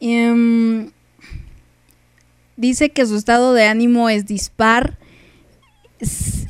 Um, 0.00 0.90
dice 2.56 2.90
que 2.90 3.06
su 3.06 3.16
estado 3.16 3.54
de 3.54 3.66
ánimo 3.66 4.08
es 4.08 4.26
dispar. 4.26 4.98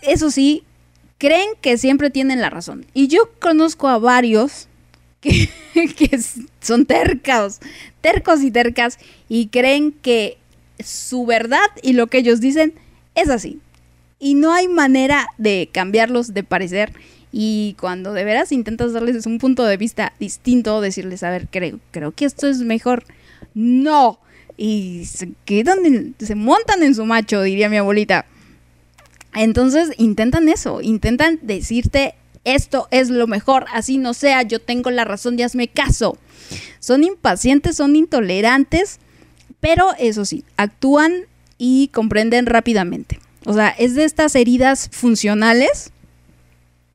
Eso 0.02 0.30
sí, 0.30 0.64
creen 1.18 1.50
que 1.60 1.78
siempre 1.78 2.10
tienen 2.10 2.40
la 2.40 2.50
razón. 2.50 2.86
Y 2.94 3.08
yo 3.08 3.30
conozco 3.40 3.88
a 3.88 3.98
varios 3.98 4.68
que, 5.20 5.48
que 5.96 6.20
son 6.60 6.86
tercos, 6.86 7.60
tercos 8.00 8.42
y 8.42 8.50
tercas, 8.50 8.98
y 9.28 9.48
creen 9.48 9.92
que 9.92 10.38
su 10.78 11.26
verdad 11.26 11.68
y 11.82 11.92
lo 11.92 12.08
que 12.08 12.18
ellos 12.18 12.40
dicen 12.40 12.74
es 13.14 13.30
así. 13.30 13.60
Y 14.24 14.34
no 14.34 14.52
hay 14.52 14.68
manera 14.68 15.26
de 15.36 15.68
cambiarlos 15.72 16.32
de 16.32 16.44
parecer 16.44 16.92
Y 17.32 17.74
cuando 17.80 18.12
de 18.12 18.22
veras 18.22 18.52
intentas 18.52 18.92
darles 18.92 19.26
un 19.26 19.38
punto 19.38 19.64
de 19.64 19.76
vista 19.76 20.12
distinto, 20.20 20.80
decirles, 20.80 21.24
a 21.24 21.30
ver, 21.30 21.48
creo, 21.50 21.80
creo 21.90 22.12
que 22.12 22.26
esto 22.26 22.46
es 22.46 22.58
mejor. 22.60 23.04
No. 23.52 24.20
Y 24.56 25.06
se 25.06 25.32
quedan, 25.44 26.14
se 26.20 26.34
montan 26.36 26.84
en 26.84 26.94
su 26.94 27.04
macho, 27.04 27.42
diría 27.42 27.68
mi 27.68 27.78
abuelita. 27.78 28.26
Entonces 29.34 29.90
intentan 29.98 30.48
eso, 30.48 30.82
intentan 30.82 31.40
decirte 31.42 32.14
esto 32.44 32.86
es 32.92 33.08
lo 33.08 33.26
mejor, 33.26 33.66
así 33.72 33.98
no 33.98 34.14
sea, 34.14 34.42
yo 34.42 34.60
tengo 34.60 34.90
la 34.92 35.04
razón, 35.04 35.36
ya 35.36 35.46
hazme 35.46 35.66
caso. 35.66 36.16
Son 36.78 37.02
impacientes, 37.02 37.76
son 37.76 37.96
intolerantes, 37.96 39.00
pero 39.58 39.94
eso 39.98 40.24
sí, 40.24 40.44
actúan 40.56 41.12
y 41.58 41.88
comprenden 41.88 42.46
rápidamente. 42.46 43.21
O 43.44 43.52
sea, 43.52 43.68
es 43.68 43.94
de 43.94 44.04
estas 44.04 44.34
heridas 44.34 44.88
funcionales. 44.92 45.92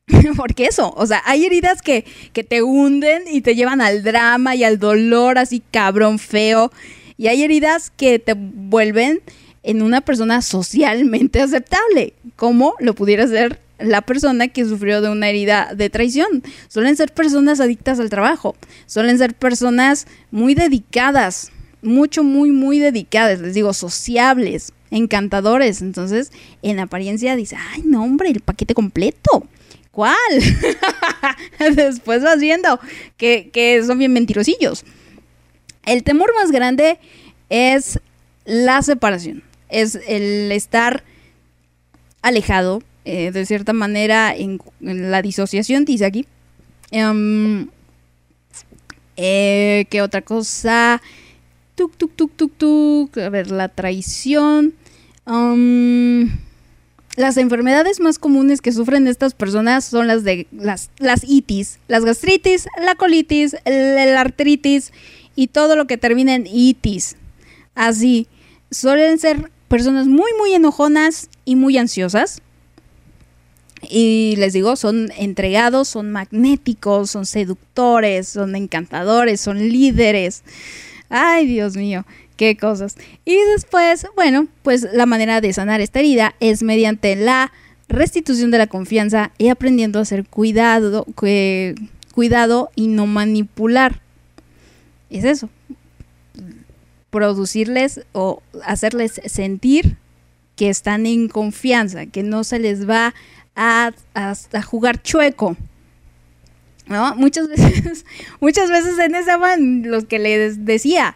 Porque 0.38 0.66
eso, 0.66 0.94
o 0.96 1.06
sea, 1.06 1.22
hay 1.26 1.46
heridas 1.46 1.82
que, 1.82 2.06
que 2.32 2.44
te 2.44 2.64
hunden 2.64 3.24
y 3.30 3.42
te 3.42 3.56
llevan 3.56 3.82
al 3.82 4.04
drama 4.04 4.56
y 4.56 4.64
al 4.64 4.80
dolor 4.80 5.38
así 5.38 5.62
cabrón 5.72 6.20
feo. 6.20 6.72
Y 7.18 7.28
hay 7.28 7.44
heridas 7.44 7.92
que 7.96 8.20
te 8.20 8.34
vuelven 8.36 9.22
en 9.64 9.82
una 9.82 10.02
persona 10.02 10.42
socialmente 10.42 11.42
aceptable, 11.42 12.14
como 12.36 12.76
lo 12.80 12.96
pudiera 12.96 13.28
ser 13.28 13.60
la 13.80 14.02
persona 14.02 14.48
que 14.48 14.66
sufrió 14.66 15.02
de 15.02 15.10
una 15.10 15.30
herida 15.30 15.74
de 15.76 15.90
traición. 15.90 16.44
Suelen 16.68 16.96
ser 16.96 17.14
personas 17.14 17.60
adictas 17.60 18.00
al 18.00 18.10
trabajo, 18.10 18.56
suelen 18.86 19.18
ser 19.18 19.34
personas 19.34 20.08
muy 20.32 20.56
dedicadas, 20.56 21.52
mucho, 21.82 22.24
muy, 22.24 22.52
muy 22.52 22.80
dedicadas, 22.80 23.40
les 23.40 23.54
digo, 23.54 23.74
sociables, 23.74 24.74
encantadores. 24.92 25.82
Entonces, 25.82 26.32
en 26.62 26.80
apariencia 26.80 27.36
dice, 27.36 27.56
ay, 27.74 27.84
no, 27.86 28.04
hombre, 28.04 28.30
el 28.30 28.42
paquete 28.42 28.74
completo. 28.74 29.48
¿Cuál? 29.92 30.16
Después 31.76 32.22
vas 32.22 32.40
viendo 32.40 32.80
que, 33.18 33.50
que 33.52 33.84
son 33.84 33.98
bien 33.98 34.14
mentirosillos. 34.14 34.86
El 35.86 36.04
temor 36.04 36.34
más 36.36 36.52
grande 36.52 37.00
es 37.50 38.00
la 38.46 38.82
separación, 38.82 39.44
es 39.70 39.96
el 40.08 40.52
estar 40.52 41.04
alejado, 42.22 42.84
eh, 43.06 43.32
de 43.32 43.46
cierta 43.46 43.74
manera, 43.74 44.36
en, 44.36 44.60
la 44.80 45.22
disociación, 45.22 45.86
dice 45.86 46.06
aquí. 46.06 46.28
Eh, 49.16 49.86
¿Qué 49.90 50.02
otra 50.02 50.22
cosa? 50.22 51.02
Tuk, 51.78 51.96
tuk, 51.96 52.12
tuk, 52.16 52.32
tuk, 52.36 52.52
tuk. 52.58 53.18
A 53.20 53.30
ver, 53.30 53.52
la 53.52 53.70
traición. 53.70 54.74
Am, 55.26 56.40
las 57.16 57.38
enfermedades 57.38 58.00
más 58.00 58.18
comunes 58.18 58.62
que 58.62 58.72
sufren 58.72 59.08
estas 59.08 59.36
personas 59.36 59.86
son 59.86 60.08
las 60.08 60.24
de 60.24 60.48
las, 60.52 60.90
las 60.98 61.24
itis, 61.24 61.78
las 61.88 62.04
gastritis, 62.04 62.68
la 62.84 62.96
colitis, 62.96 63.56
la 63.64 64.20
artritis 64.20 64.92
y 65.36 65.50
todo 65.50 65.76
lo 65.76 65.86
que 65.86 66.00
termina 66.00 66.34
en 66.34 66.48
itis. 66.48 67.16
Así, 67.76 68.28
suelen 68.72 69.20
ser 69.20 69.52
personas 69.68 70.08
muy, 70.08 70.32
muy 70.40 70.56
enojonas 70.56 71.30
y 71.46 71.56
muy 71.56 71.78
ansiosas. 71.78 72.42
Y 73.88 74.34
les 74.38 74.54
digo, 74.54 74.76
son 74.78 75.12
entregados, 75.16 75.90
son 75.90 76.12
magnéticos, 76.12 77.12
son 77.12 77.28
seductores, 77.28 78.30
son 78.30 78.56
encantadores, 78.56 79.42
son 79.42 79.60
líderes. 79.60 80.42
Ay, 81.10 81.46
Dios 81.48 81.76
mío, 81.78 82.06
qué 82.36 82.58
cosas. 82.58 82.96
Y 83.26 83.38
después, 83.54 84.08
bueno, 84.16 84.48
pues 84.64 84.88
la 84.94 85.06
manera 85.06 85.42
de 85.42 85.54
sanar 85.54 85.82
esta 85.82 86.00
herida 86.00 86.36
es 86.40 86.64
mediante 86.64 87.16
la 87.16 87.52
restitución 87.90 88.52
de 88.52 88.58
la 88.58 88.68
confianza 88.68 89.32
y 89.38 89.48
aprendiendo 89.50 90.00
a 90.00 90.02
hacer 90.02 90.26
cuidado, 90.26 91.06
cuidado 92.14 92.70
y 92.76 92.88
no 92.88 93.08
manipular. 93.08 94.02
Es 95.10 95.24
eso. 95.24 95.50
Producirles 97.10 98.02
o 98.12 98.42
hacerles 98.66 99.22
sentir 99.26 99.96
que 100.58 100.70
están 100.70 101.06
en 101.06 101.30
confianza, 101.30 102.06
que 102.08 102.24
no 102.24 102.44
se 102.44 102.60
les 102.60 102.88
va 102.90 103.14
a- 103.56 103.92
a 104.14 104.62
jugar 104.62 105.02
chueco. 105.02 105.56
¿No? 106.90 107.16
Muchas 107.16 107.48
veces, 107.50 108.06
muchas 108.40 108.70
veces 108.70 108.98
en 109.00 109.16
ese 109.16 109.32
afán, 109.32 109.84
los 109.84 110.06
que 110.06 110.20
les 110.20 110.66
decía, 110.66 111.16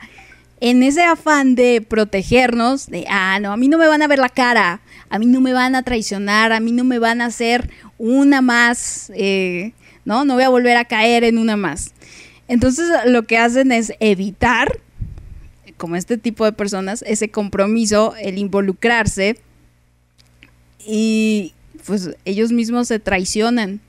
en 0.60 0.84
ese 0.84 1.03
afán 1.03 1.56
de 1.56 1.81
protegernos, 1.81 2.88
de, 2.88 3.06
ah, 3.10 3.39
no, 3.41 3.52
a 3.52 3.57
mí 3.57 3.68
no 3.68 3.77
me 3.77 3.88
van 3.88 4.02
a 4.02 4.07
ver 4.07 4.19
la 4.19 4.30
cara, 4.30 4.81
a 5.10 5.18
mí 5.18 5.26
no 5.26 5.41
me 5.41 5.53
van 5.53 5.76
a 5.76 5.84
traicionar, 5.84 6.52
a 6.52 6.60
mí 6.60 6.72
no 6.72 6.84
me 6.84 6.99
van 6.99 7.22
a 7.22 7.26
hacer 7.26 7.69
una 7.98 8.41
más, 8.41 9.11
eh, 9.15 9.73
¿no? 10.06 10.23
No 10.23 10.35
voy 10.35 10.43
a 10.43 10.49
volver 10.49 10.77
a 10.77 10.85
caer 10.85 11.23
en 11.23 11.38
una 11.38 11.57
más. 11.57 11.93
Entonces 12.48 12.88
lo 13.06 13.23
que 13.23 13.38
hacen 13.38 13.72
es 13.72 13.93
evitar, 13.99 14.80
como 15.77 15.95
este 15.95 16.18
tipo 16.18 16.45
de 16.45 16.52
personas, 16.52 17.03
ese 17.07 17.30
compromiso, 17.30 18.14
el 18.22 18.38
involucrarse 18.38 19.39
y 20.85 21.53
pues 21.85 22.11
ellos 22.26 22.52
mismos 22.52 22.88
se 22.88 22.99
traicionan. 22.99 23.80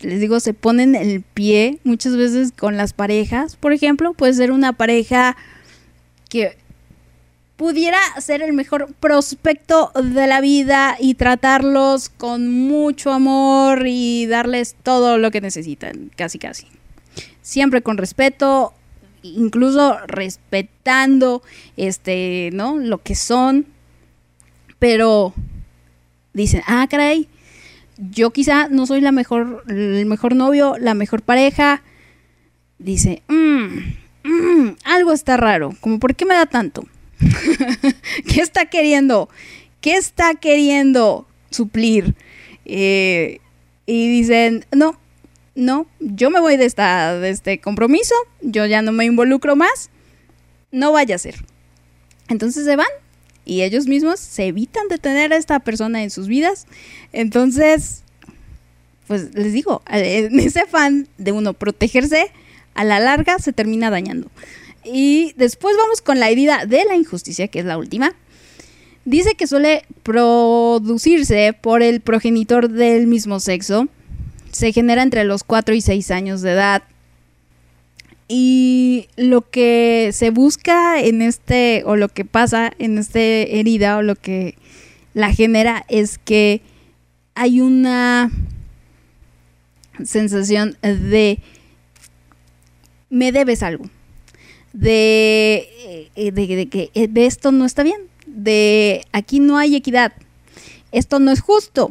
Les 0.00 0.20
digo, 0.20 0.38
se 0.40 0.54
ponen 0.54 0.94
el 0.94 1.22
pie 1.22 1.78
muchas 1.84 2.16
veces 2.16 2.52
con 2.52 2.76
las 2.76 2.92
parejas, 2.92 3.56
por 3.56 3.72
ejemplo, 3.72 4.14
puede 4.14 4.34
ser 4.34 4.52
una 4.52 4.72
pareja 4.72 5.36
que 6.28 6.56
pudiera 7.56 7.98
ser 8.20 8.40
el 8.40 8.52
mejor 8.52 8.94
prospecto 9.00 9.90
de 10.00 10.28
la 10.28 10.40
vida 10.40 10.96
y 11.00 11.14
tratarlos 11.14 12.08
con 12.08 12.48
mucho 12.48 13.12
amor 13.12 13.82
y 13.88 14.26
darles 14.26 14.76
todo 14.84 15.18
lo 15.18 15.32
que 15.32 15.40
necesitan, 15.40 16.12
casi 16.14 16.38
casi. 16.38 16.68
Siempre 17.42 17.82
con 17.82 17.96
respeto, 17.98 18.74
incluso 19.24 19.98
respetando 20.06 21.42
este, 21.76 22.50
¿no? 22.52 22.76
lo 22.76 23.02
que 23.02 23.16
son, 23.16 23.66
pero 24.78 25.34
dicen, 26.32 26.62
"Ah, 26.68 26.86
caray, 26.88 27.28
yo 27.98 28.30
quizá 28.30 28.68
no 28.68 28.86
soy 28.86 29.00
la 29.00 29.12
mejor 29.12 29.64
el 29.68 30.06
mejor 30.06 30.34
novio, 30.34 30.76
la 30.78 30.94
mejor 30.94 31.22
pareja." 31.22 31.82
Dice, 32.78 33.22
"Mm, 33.28 34.28
mm, 34.28 34.76
algo 34.84 35.12
está 35.12 35.36
raro, 35.36 35.74
como 35.80 35.98
por 35.98 36.14
qué 36.14 36.24
me 36.24 36.34
da 36.34 36.46
tanto?" 36.46 36.86
¿Qué 38.26 38.40
está 38.40 38.66
queriendo? 38.66 39.28
¿Qué 39.80 39.96
está 39.96 40.34
queriendo 40.34 41.26
suplir? 41.50 42.14
Eh, 42.64 43.40
y 43.86 44.08
dicen, 44.10 44.66
no, 44.70 44.98
no, 45.54 45.86
yo 45.98 46.30
me 46.30 46.40
voy 46.40 46.56
de, 46.56 46.66
esta, 46.66 47.18
de 47.18 47.30
este 47.30 47.58
compromiso, 47.58 48.14
yo 48.42 48.66
ya 48.66 48.82
no 48.82 48.92
me 48.92 49.06
involucro 49.06 49.56
más, 49.56 49.90
no 50.70 50.92
vaya 50.92 51.14
a 51.14 51.18
ser. 51.18 51.36
Entonces 52.28 52.64
se 52.64 52.76
van 52.76 52.86
y 53.48 53.62
ellos 53.62 53.86
mismos 53.86 54.20
se 54.20 54.46
evitan 54.46 54.86
de 54.88 54.98
tener 54.98 55.32
a 55.32 55.36
esta 55.36 55.58
persona 55.58 56.02
en 56.02 56.10
sus 56.10 56.28
vidas. 56.28 56.66
Entonces, 57.12 58.02
pues 59.08 59.34
les 59.34 59.52
digo, 59.52 59.82
en 59.88 60.38
ese 60.40 60.60
afán 60.60 61.08
de 61.16 61.32
uno 61.32 61.54
protegerse, 61.54 62.30
a 62.74 62.84
la 62.84 63.00
larga 63.00 63.38
se 63.38 63.52
termina 63.52 63.90
dañando. 63.90 64.30
Y 64.84 65.32
después 65.36 65.76
vamos 65.76 66.02
con 66.02 66.20
la 66.20 66.28
herida 66.28 66.66
de 66.66 66.84
la 66.84 66.94
injusticia, 66.94 67.48
que 67.48 67.58
es 67.58 67.64
la 67.64 67.78
última. 67.78 68.14
Dice 69.06 69.34
que 69.34 69.46
suele 69.46 69.84
producirse 70.02 71.56
por 71.58 71.82
el 71.82 72.02
progenitor 72.02 72.68
del 72.68 73.06
mismo 73.06 73.40
sexo. 73.40 73.88
Se 74.52 74.72
genera 74.72 75.02
entre 75.02 75.24
los 75.24 75.42
4 75.42 75.74
y 75.74 75.80
6 75.80 76.10
años 76.10 76.42
de 76.42 76.52
edad. 76.52 76.82
Y 78.28 79.08
lo 79.16 79.50
que 79.50 80.10
se 80.12 80.30
busca 80.30 81.00
en 81.00 81.22
este, 81.22 81.82
o 81.86 81.96
lo 81.96 82.08
que 82.08 82.26
pasa 82.26 82.72
en 82.78 82.98
esta 82.98 83.20
herida, 83.20 83.96
o 83.96 84.02
lo 84.02 84.16
que 84.16 84.56
la 85.14 85.32
genera, 85.32 85.84
es 85.88 86.18
que 86.18 86.60
hay 87.34 87.60
una 87.60 88.30
sensación 90.04 90.76
de 90.82 91.40
me 93.10 93.32
debes 93.32 93.62
algo 93.62 93.88
de, 94.72 96.10
eh, 96.14 96.32
de, 96.32 96.68
que 96.68 96.90
eh, 96.94 97.08
de 97.08 97.26
esto 97.26 97.50
no 97.52 97.64
está 97.64 97.82
bien, 97.82 98.00
de 98.26 99.04
aquí 99.12 99.40
no 99.40 99.56
hay 99.56 99.76
equidad, 99.76 100.12
esto 100.92 101.18
no 101.18 101.30
es 101.30 101.40
justo, 101.40 101.90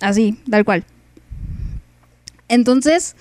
así, 0.00 0.36
tal 0.50 0.64
cual. 0.64 0.84
Entonces, 2.48 3.14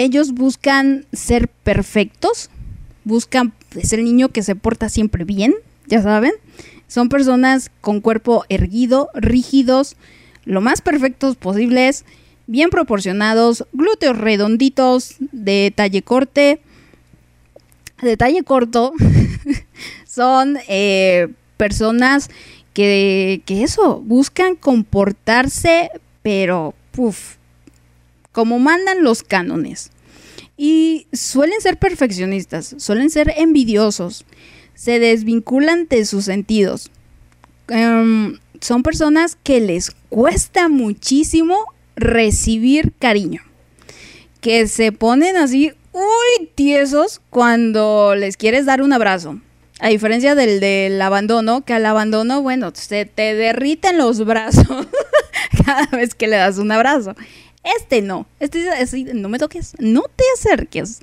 ellos 0.00 0.32
buscan 0.32 1.04
ser 1.12 1.48
perfectos, 1.48 2.48
buscan 3.04 3.52
ser 3.82 3.98
el 3.98 4.06
niño 4.06 4.30
que 4.30 4.42
se 4.42 4.56
porta 4.56 4.88
siempre 4.88 5.24
bien, 5.24 5.54
ya 5.88 6.00
saben. 6.00 6.32
Son 6.88 7.10
personas 7.10 7.70
con 7.82 8.00
cuerpo 8.00 8.44
erguido, 8.48 9.10
rígidos, 9.12 9.96
lo 10.46 10.62
más 10.62 10.80
perfectos 10.80 11.36
posibles, 11.36 12.06
bien 12.46 12.70
proporcionados, 12.70 13.66
glúteos 13.74 14.16
redonditos, 14.16 15.16
de 15.32 15.70
talle 15.76 16.00
corte, 16.00 16.62
de 18.00 18.16
talle 18.16 18.42
corto. 18.42 18.94
Son 20.06 20.56
eh, 20.66 21.28
personas 21.58 22.30
que, 22.72 23.42
que 23.44 23.64
eso, 23.64 24.00
buscan 24.00 24.56
comportarse, 24.56 25.90
pero, 26.22 26.74
puff, 26.90 27.36
como 28.32 28.58
mandan 28.58 29.02
los 29.02 29.22
cánones. 29.22 29.90
Y 30.56 31.06
suelen 31.12 31.60
ser 31.60 31.78
perfeccionistas, 31.78 32.74
suelen 32.78 33.10
ser 33.10 33.32
envidiosos, 33.36 34.24
se 34.74 34.98
desvinculan 34.98 35.88
de 35.88 36.04
sus 36.04 36.26
sentidos. 36.26 36.90
Em, 37.68 38.38
son 38.60 38.82
personas 38.82 39.36
que 39.42 39.60
les 39.60 39.90
cuesta 40.08 40.68
muchísimo 40.68 41.56
recibir 41.96 42.92
cariño. 42.98 43.42
Que 44.40 44.66
se 44.66 44.92
ponen 44.92 45.36
así, 45.36 45.72
uy, 45.92 46.46
tiesos 46.54 47.20
cuando 47.30 48.14
les 48.14 48.36
quieres 48.36 48.66
dar 48.66 48.82
un 48.82 48.92
abrazo. 48.92 49.40
A 49.80 49.88
diferencia 49.88 50.34
del 50.34 50.60
del 50.60 51.00
abandono, 51.00 51.64
que 51.64 51.72
al 51.72 51.86
abandono, 51.86 52.42
bueno, 52.42 52.70
se 52.74 53.06
te 53.06 53.34
derriten 53.34 53.96
los 53.96 54.24
brazos 54.26 54.86
cada 55.64 55.86
vez 55.86 56.14
que 56.14 56.26
le 56.26 56.36
das 56.36 56.58
un 56.58 56.70
abrazo. 56.70 57.14
Este 57.62 58.00
no, 58.02 58.26
este 58.40 58.62
es 58.66 58.68
así, 58.88 59.04
no 59.04 59.28
me 59.28 59.38
toques, 59.38 59.74
no 59.78 60.02
te 60.16 60.24
acerques. 60.34 61.00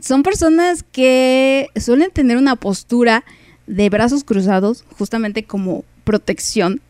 Son 0.00 0.22
personas 0.22 0.82
que 0.82 1.68
suelen 1.78 2.10
tener 2.10 2.36
una 2.36 2.56
postura 2.56 3.24
de 3.66 3.90
brazos 3.90 4.24
cruzados, 4.24 4.84
justamente 4.98 5.44
como 5.44 5.84
protección. 6.04 6.80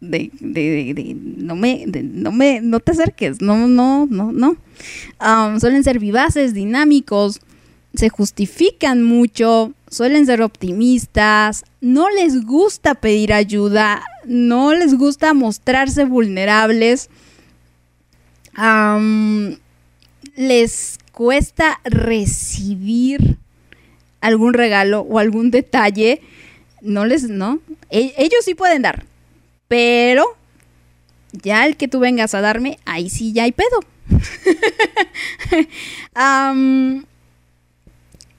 De, 0.00 0.30
de- 0.38 0.94
de- 0.94 0.94
de- 0.94 1.16
no 1.38 1.56
me, 1.56 1.84
no 1.86 2.30
me, 2.30 2.60
no 2.60 2.78
te 2.78 2.92
acerques, 2.92 3.40
no, 3.42 3.66
no, 3.66 4.06
no, 4.08 4.30
no. 4.32 4.56
Suelen 5.58 5.82
ser 5.82 5.98
vivaces, 5.98 6.54
dinámicos, 6.54 7.40
se 7.94 8.08
justifican 8.08 9.02
mucho, 9.02 9.72
suelen 9.90 10.24
ser 10.24 10.42
optimistas, 10.42 11.64
no 11.80 12.08
les 12.10 12.44
gusta 12.44 12.94
pedir 12.94 13.32
ayuda, 13.32 14.04
no 14.28 14.74
les 14.74 14.94
gusta 14.94 15.34
mostrarse 15.34 16.04
vulnerables, 16.04 17.08
les 20.36 20.98
cuesta 21.12 21.80
recibir 21.84 23.38
algún 24.20 24.54
regalo 24.54 25.00
o 25.00 25.18
algún 25.18 25.50
detalle, 25.50 26.20
no 26.82 27.04
les, 27.06 27.28
no, 27.28 27.60
E- 27.90 28.14
ellos 28.18 28.44
sí 28.44 28.54
pueden 28.54 28.82
dar, 28.82 29.04
pero 29.66 30.36
ya 31.32 31.66
el 31.66 31.76
que 31.76 31.88
tú 31.88 31.98
vengas 32.00 32.34
a 32.34 32.40
darme, 32.40 32.78
ahí 32.84 33.10
sí 33.10 33.32
ya 33.32 33.44
hay 33.44 33.52
pedo. 33.52 33.80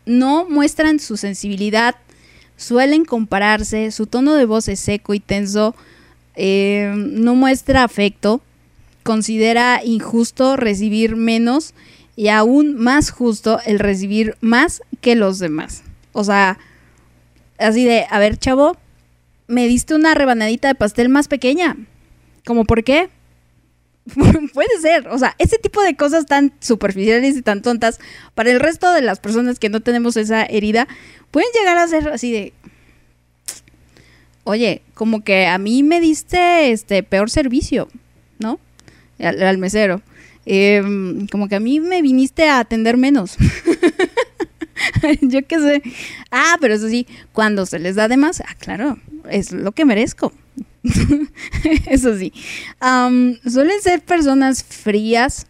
No 0.06 0.45
muestran 0.49 0.99
su 0.99 1.18
sensibilidad, 1.18 1.95
suelen 2.60 3.06
compararse, 3.06 3.90
su 3.91 4.06
tono 4.06 4.36
de 4.36 4.45
voz 4.45 4.68
es 4.68 4.80
seco 4.81 5.14
y 5.14 5.19
tenso, 5.19 5.76
eh, 6.36 6.94
no 6.95 7.34
muestra 7.34 7.84
afecto, 7.84 8.41
considera 9.03 9.81
injusto 9.84 10.57
recibir 10.57 11.15
menos 11.15 11.73
y 12.18 12.27
aún 12.27 12.76
más 12.76 13.11
justo 13.11 13.60
el 13.65 13.80
recibir 13.80 14.36
más 14.41 14.81
que 14.99 15.15
los 15.15 15.40
demás. 15.40 15.84
O 16.11 16.26
sea, 16.26 16.60
así 17.57 17.86
de, 17.86 18.06
a 18.10 18.19
ver, 18.19 18.38
chavo, 18.38 18.76
me 19.48 19.65
diste 19.65 19.95
una 19.95 20.14
rebanadita 20.14 20.68
de 20.68 20.76
pastel 20.76 21.07
más 21.07 21.30
pequeña. 21.30 21.77
¿Cómo 22.45 22.65
por 22.65 22.84
qué? 22.84 23.10
Puede 24.53 24.80
ser, 24.81 25.07
o 25.07 25.18
sea, 25.18 25.36
ese 25.38 25.57
tipo 25.57 25.81
de 25.81 25.95
cosas 25.95 26.26
tan 26.26 26.53
superficiales 26.60 27.38
y 27.38 27.41
tan 27.41 27.61
tontas 27.61 27.99
para 28.36 28.52
el 28.52 28.60
resto 28.60 28.91
de 28.94 29.02
las 29.02 29.19
personas 29.19 29.60
que 29.60 29.69
no 29.69 29.80
tenemos 29.80 30.18
esa 30.18 30.44
herida 30.44 30.88
pueden 31.31 31.49
llegar 31.53 31.77
a 31.77 31.88
ser 31.88 32.10
así 32.10 32.31
de 32.31 32.53
Oye, 34.49 34.81
como 34.95 35.23
que 35.23 35.45
a 35.45 35.60
mí 35.60 35.84
me 35.84 35.99
diste 35.99 36.72
este 36.72 37.03
peor 37.03 37.30
servicio, 37.30 37.88
¿no? 38.40 38.60
Al, 39.19 39.60
mesero. 39.60 40.02
Em, 40.44 41.27
como 41.27 41.48
que 41.48 41.56
a 41.56 41.60
mí 41.60 41.80
me 41.80 42.02
viniste 42.02 42.49
a 42.49 42.57
atender 42.57 42.98
menos. 42.98 43.38
Yo 45.22 45.45
qué 45.45 45.60
sé. 45.60 45.84
Ah, 46.31 46.57
pero 46.60 46.73
eso 46.73 46.90
sí, 46.90 47.06
cuando 47.31 47.68
se 47.68 47.77
les 47.77 47.95
da 47.95 48.07
de 48.07 48.18
más, 48.18 48.41
ah, 48.41 48.56
claro, 48.57 48.98
es 49.30 49.52
lo 49.52 49.72
que 49.72 49.86
merezco. 49.86 50.34
eso 51.88 52.18
sí. 52.18 52.34
Suelen 52.80 53.82
ser 53.82 54.02
personas 54.02 54.64
frías. 54.64 55.48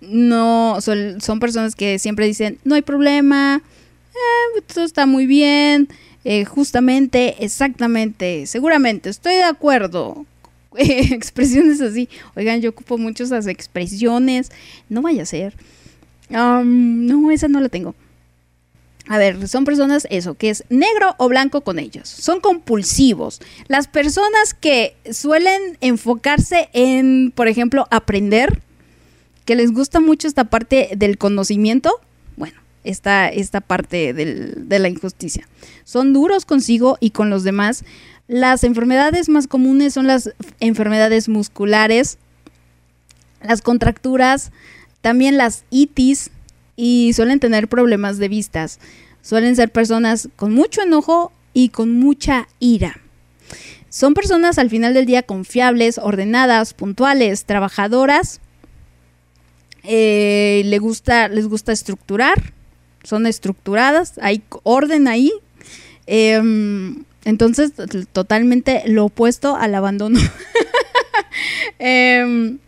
No, 0.00 0.80
son, 0.80 1.20
son 1.20 1.40
personas 1.40 1.74
que 1.74 1.98
siempre 1.98 2.26
dicen, 2.26 2.58
no 2.64 2.74
hay 2.74 2.82
problema, 2.82 3.62
eh, 4.12 4.60
todo 4.72 4.84
está 4.84 5.06
muy 5.06 5.26
bien, 5.26 5.88
eh, 6.24 6.44
justamente, 6.44 7.42
exactamente, 7.42 8.46
seguramente, 8.46 9.08
estoy 9.08 9.36
de 9.36 9.44
acuerdo. 9.44 10.26
expresiones 10.76 11.80
así. 11.80 12.08
Oigan, 12.34 12.60
yo 12.60 12.70
ocupo 12.70 12.98
mucho 12.98 13.24
esas 13.24 13.46
expresiones. 13.46 14.50
No 14.88 15.02
vaya 15.02 15.22
a 15.22 15.26
ser. 15.26 15.54
No, 16.28 17.30
esa 17.30 17.48
no 17.48 17.60
la 17.60 17.68
tengo. 17.68 17.94
A 19.08 19.18
ver, 19.18 19.48
son 19.48 19.64
personas, 19.64 20.06
eso, 20.10 20.34
que 20.34 20.48
es 20.48 20.64
negro 20.70 21.14
o 21.18 21.28
blanco 21.28 21.60
con 21.60 21.78
ellos. 21.78 22.08
Son 22.08 22.40
compulsivos. 22.40 23.40
Las 23.68 23.86
personas 23.86 24.54
que 24.54 24.96
suelen 25.12 25.76
enfocarse 25.82 26.70
en, 26.72 27.30
por 27.34 27.46
ejemplo, 27.48 27.86
aprender, 27.90 28.62
que 29.44 29.56
les 29.56 29.72
gusta 29.72 30.00
mucho 30.00 30.26
esta 30.26 30.44
parte 30.44 30.90
del 30.96 31.18
conocimiento, 31.18 32.00
bueno, 32.38 32.58
esta, 32.82 33.28
esta 33.28 33.60
parte 33.60 34.14
del- 34.14 34.68
de 34.70 34.78
la 34.78 34.88
injusticia. 34.88 35.46
Son 35.84 36.14
duros 36.14 36.46
consigo 36.46 36.96
y 36.98 37.10
con 37.10 37.28
los 37.28 37.44
demás. 37.44 37.84
Las 38.26 38.64
enfermedades 38.64 39.28
más 39.28 39.46
comunes 39.48 39.92
son 39.92 40.06
las 40.06 40.30
enfermedades 40.60 41.28
musculares, 41.28 42.16
las 43.42 43.60
contracturas, 43.60 44.50
también 45.02 45.36
las 45.36 45.64
itis 45.68 46.30
y 46.76 47.12
suelen 47.14 47.40
tener 47.40 47.68
problemas 47.68 48.18
de 48.18 48.28
vistas. 48.28 48.78
Suelen 49.22 49.56
ser 49.56 49.70
personas 49.70 50.28
con 50.36 50.52
mucho 50.52 50.82
enojo 50.82 51.32
y 51.52 51.70
con 51.70 51.92
mucha 51.98 52.48
ira. 52.58 53.00
Son 53.88 54.12
personas 54.12 54.58
al 54.58 54.70
final 54.70 54.92
del 54.92 55.06
día 55.06 55.22
confiables, 55.22 55.98
ordenadas, 55.98 56.74
puntuales, 56.74 57.44
trabajadoras. 57.44 58.40
Eh, 59.84 60.62
le 60.64 60.78
gusta, 60.78 61.28
les 61.28 61.46
gusta 61.46 61.72
estructurar, 61.72 62.52
son 63.04 63.26
estructuradas, 63.26 64.14
hay 64.20 64.42
orden 64.64 65.06
ahí. 65.06 65.30
Em, 66.06 67.04
entonces, 67.24 67.72
totalmente 68.12 68.82
lo 68.86 69.04
opuesto 69.04 69.56
al 69.56 69.74
abandono. 69.74 70.18
Em, 71.78 72.58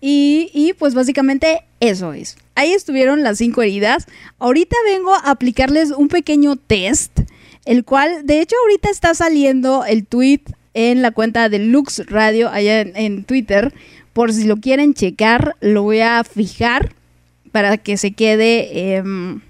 y, 0.00 0.50
y, 0.52 0.72
pues 0.74 0.94
básicamente 0.94 1.62
eso 1.80 2.12
es. 2.12 2.36
Ahí 2.54 2.72
estuvieron 2.72 3.22
las 3.22 3.38
cinco 3.38 3.62
heridas. 3.62 4.06
Ahorita 4.38 4.76
vengo 4.84 5.14
a 5.14 5.30
aplicarles 5.30 5.90
un 5.90 6.08
pequeño 6.08 6.56
test, 6.56 7.20
el 7.64 7.84
cual 7.84 8.26
de 8.26 8.40
hecho 8.40 8.56
ahorita 8.62 8.90
está 8.90 9.14
saliendo 9.14 9.84
el 9.84 10.06
tweet 10.06 10.42
en 10.74 11.02
la 11.02 11.12
cuenta 11.12 11.48
de 11.48 11.60
Lux 11.60 12.04
Radio 12.06 12.48
allá 12.48 12.80
en, 12.80 13.24
Twitter. 13.24 13.72
Por 14.12 14.32
si 14.32 14.44
lo 14.44 14.56
quieren 14.56 14.94
checar, 14.94 15.56
lo 15.60 15.82
voy 15.82 16.00
a 16.00 16.24
fijar 16.24 16.94
para 17.52 17.78
que 17.78 17.96
se 17.96 18.12
quede 18.12 18.96
em, 18.96 19.40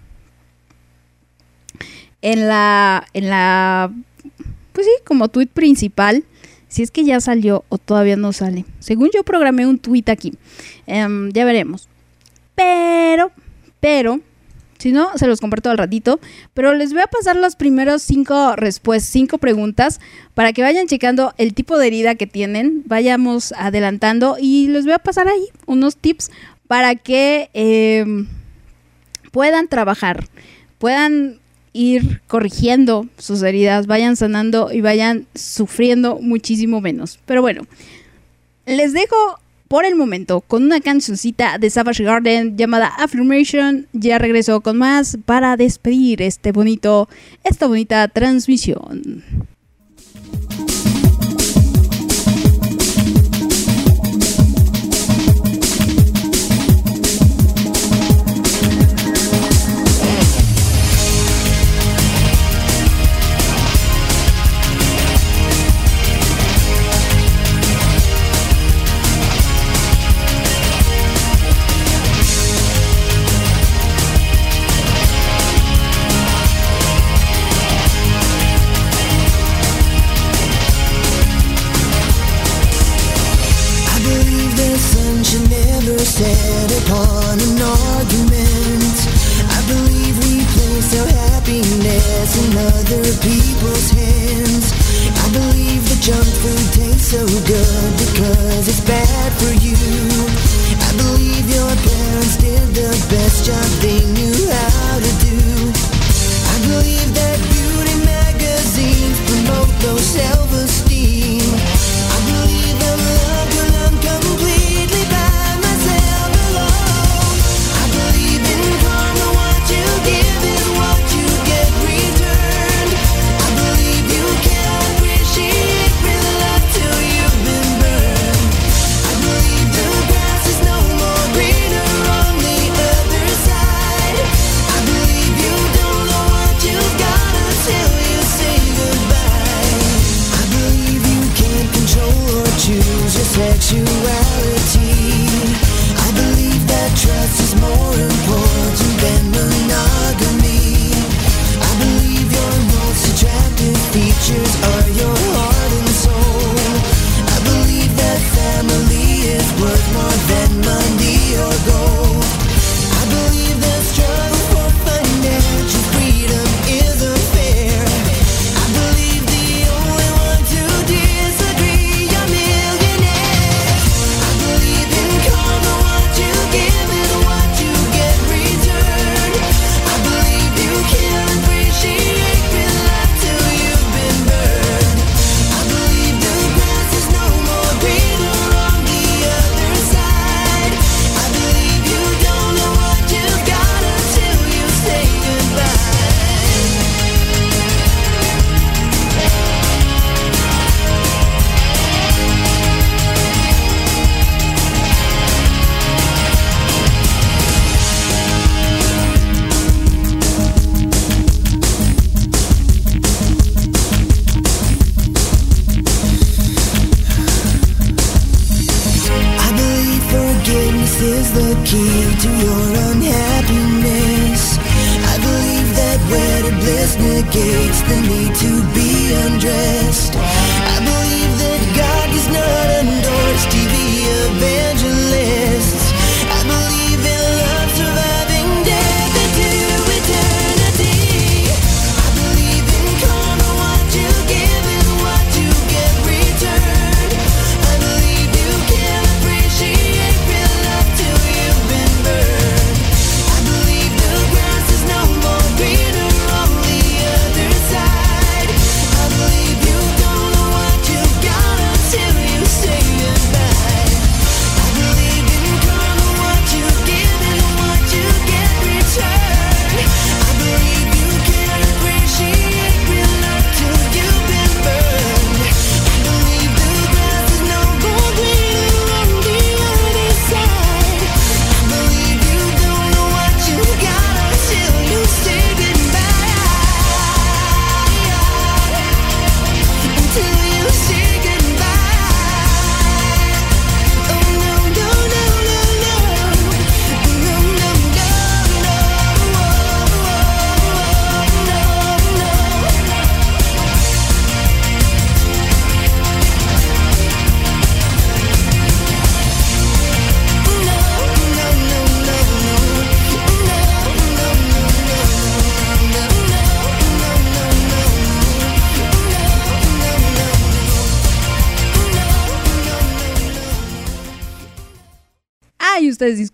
en 2.20 2.48
la 2.48 3.06
en 3.14 3.30
la 3.30 3.90
pues 4.72 4.86
sí, 4.86 4.92
como 5.05 5.28
tweet 5.28 5.48
principal. 5.48 6.24
Si 6.68 6.82
es 6.82 6.90
que 6.90 7.05
ya 7.05 7.20
salió 7.20 7.64
o 7.70 7.78
todavía 7.78 8.16
no 8.16 8.34
sale. 8.34 8.66
Según 8.78 9.09
yo 9.14 9.24
programé 9.24 9.66
un 9.66 9.78
tweet 9.78 10.05
aquí. 10.09 10.34
Em, 10.86 11.32
ya 11.32 11.46
veremos. 11.46 11.88
Pero, 12.59 13.30
pero, 13.78 14.20
si 14.78 14.90
no, 14.90 15.16
se 15.16 15.28
los 15.28 15.40
comparto 15.40 15.70
al 15.70 15.78
ratito. 15.78 16.18
Pero 16.55 16.74
les 16.74 16.93
voy 16.93 17.02
a 17.02 17.06
pasar 17.06 17.36
los 17.36 17.55
primeros 17.55 18.02
cinco 18.02 18.56
respuestas, 18.56 19.12
cinco 19.12 19.39
preguntas, 19.39 20.01
para 20.35 20.52
que 20.52 20.62
vayan 20.62 20.89
checando 20.89 21.32
el 21.39 21.55
tipo 21.55 21.78
de 21.78 21.86
herida 21.86 22.16
que 22.16 22.26
tienen. 22.26 22.82
Vayamos 22.86 23.52
adelantando 23.52 24.36
y 24.40 24.66
les 24.66 24.85
voy 24.85 24.94
a 24.94 24.98
pasar 24.98 25.28
ahí 25.28 25.47
unos 25.66 25.97
tips 25.97 26.32
para 26.66 26.97
que 26.97 27.48
em, 27.55 28.26
puedan 29.30 29.68
trabajar, 29.68 30.26
puedan 30.78 31.39
ir 31.72 32.22
corrigiendo 32.26 33.06
sus 33.18 33.40
heridas, 33.44 33.86
vayan 33.86 34.16
sanando 34.16 34.72
y 34.72 34.80
vayan 34.80 35.28
sufriendo 35.36 36.18
muchísimo 36.20 36.80
menos. 36.80 37.20
Pero 37.24 37.40
bueno, 37.40 37.62
les 38.66 38.93
dejo 38.93 39.39
por 39.69 39.85
el 39.85 39.95
momento 39.95 40.40
con 40.40 40.65
una 40.65 40.81
cancioncita 40.81 41.59
de 41.59 41.70
Savage 41.70 42.03
Garden 42.03 42.57
llamada 42.57 42.89
Affirmation. 42.89 43.86
Ya 43.93 44.19
regreso 44.19 44.61
con 44.62 44.78
más 44.78 45.19
para 45.24 45.57
despedir 45.57 46.23
este 46.23 46.53
bonito, 46.53 47.09
esta 47.45 47.66
bonita 47.66 48.09
transmisión. 48.09 49.23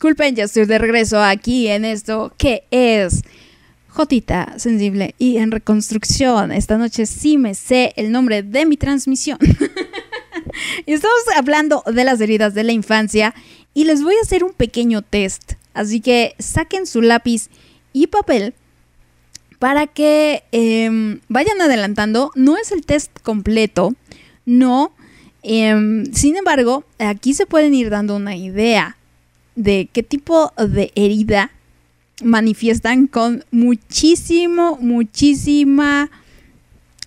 disculpen, 0.05 0.37
ya 0.37 0.45
estoy 0.45 0.67
de 0.67 0.77
regreso 0.77 1.19
aquí 1.23 1.67
en 1.67 1.87
esto 1.87 2.31
que 2.37 2.65
es 2.71 3.23
Jotita 3.89 4.59
Sensible 4.59 5.15
y 5.19 5.39
en 5.39 5.51
reconstrucción. 5.51 6.53
Esta 6.53 6.77
noche 6.77 7.07
sí 7.07 7.39
me 7.39 7.55
sé 7.55 7.95
el 7.97 8.13
nombre 8.13 8.43
de 8.43 8.67
mi 8.67 8.77
transmisión. 8.77 9.39
estamos 10.87 11.17
hablando 11.35 11.83
de 11.87 12.05
las 12.05 12.21
heridas 12.21 12.53
de 12.53 12.65
la 12.65 12.73
infancia 12.73 13.35
y 13.73 13.85
les 13.85 14.03
voy 14.03 14.15
a 14.17 14.21
hacer 14.21 14.45
un 14.45 14.53
pequeño 14.53 15.01
test. 15.01 15.53
Así 15.73 16.03
que 16.03 16.35
saquen 16.39 16.87
su 16.87 17.01
lápiz 17.01 17.49
y 17.95 18.09
papel 18.09 18.53
para 19.59 19.87
que 19.87 20.45
em, 20.53 21.21
vayan 21.29 21.63
adelantando. 21.63 22.31
No 22.35 22.59
es 22.59 22.73
el 22.73 22.85
test 22.85 23.11
completo, 23.23 23.95
no. 24.45 24.93
Em, 25.43 26.13
sin 26.13 26.37
embargo, 26.37 26.85
aquí 26.99 27.33
se 27.33 27.47
pueden 27.47 27.73
ir 27.73 27.89
dando 27.89 28.17
una 28.17 28.37
idea 28.37 28.99
de 29.57 29.89
qué 29.93 30.03
tipo 30.03 30.53
de 30.57 30.93
herida 30.95 31.51
manifiestan 32.23 33.07
con 33.07 33.45
muchísimo, 33.51 34.79
muchísima 34.81 36.11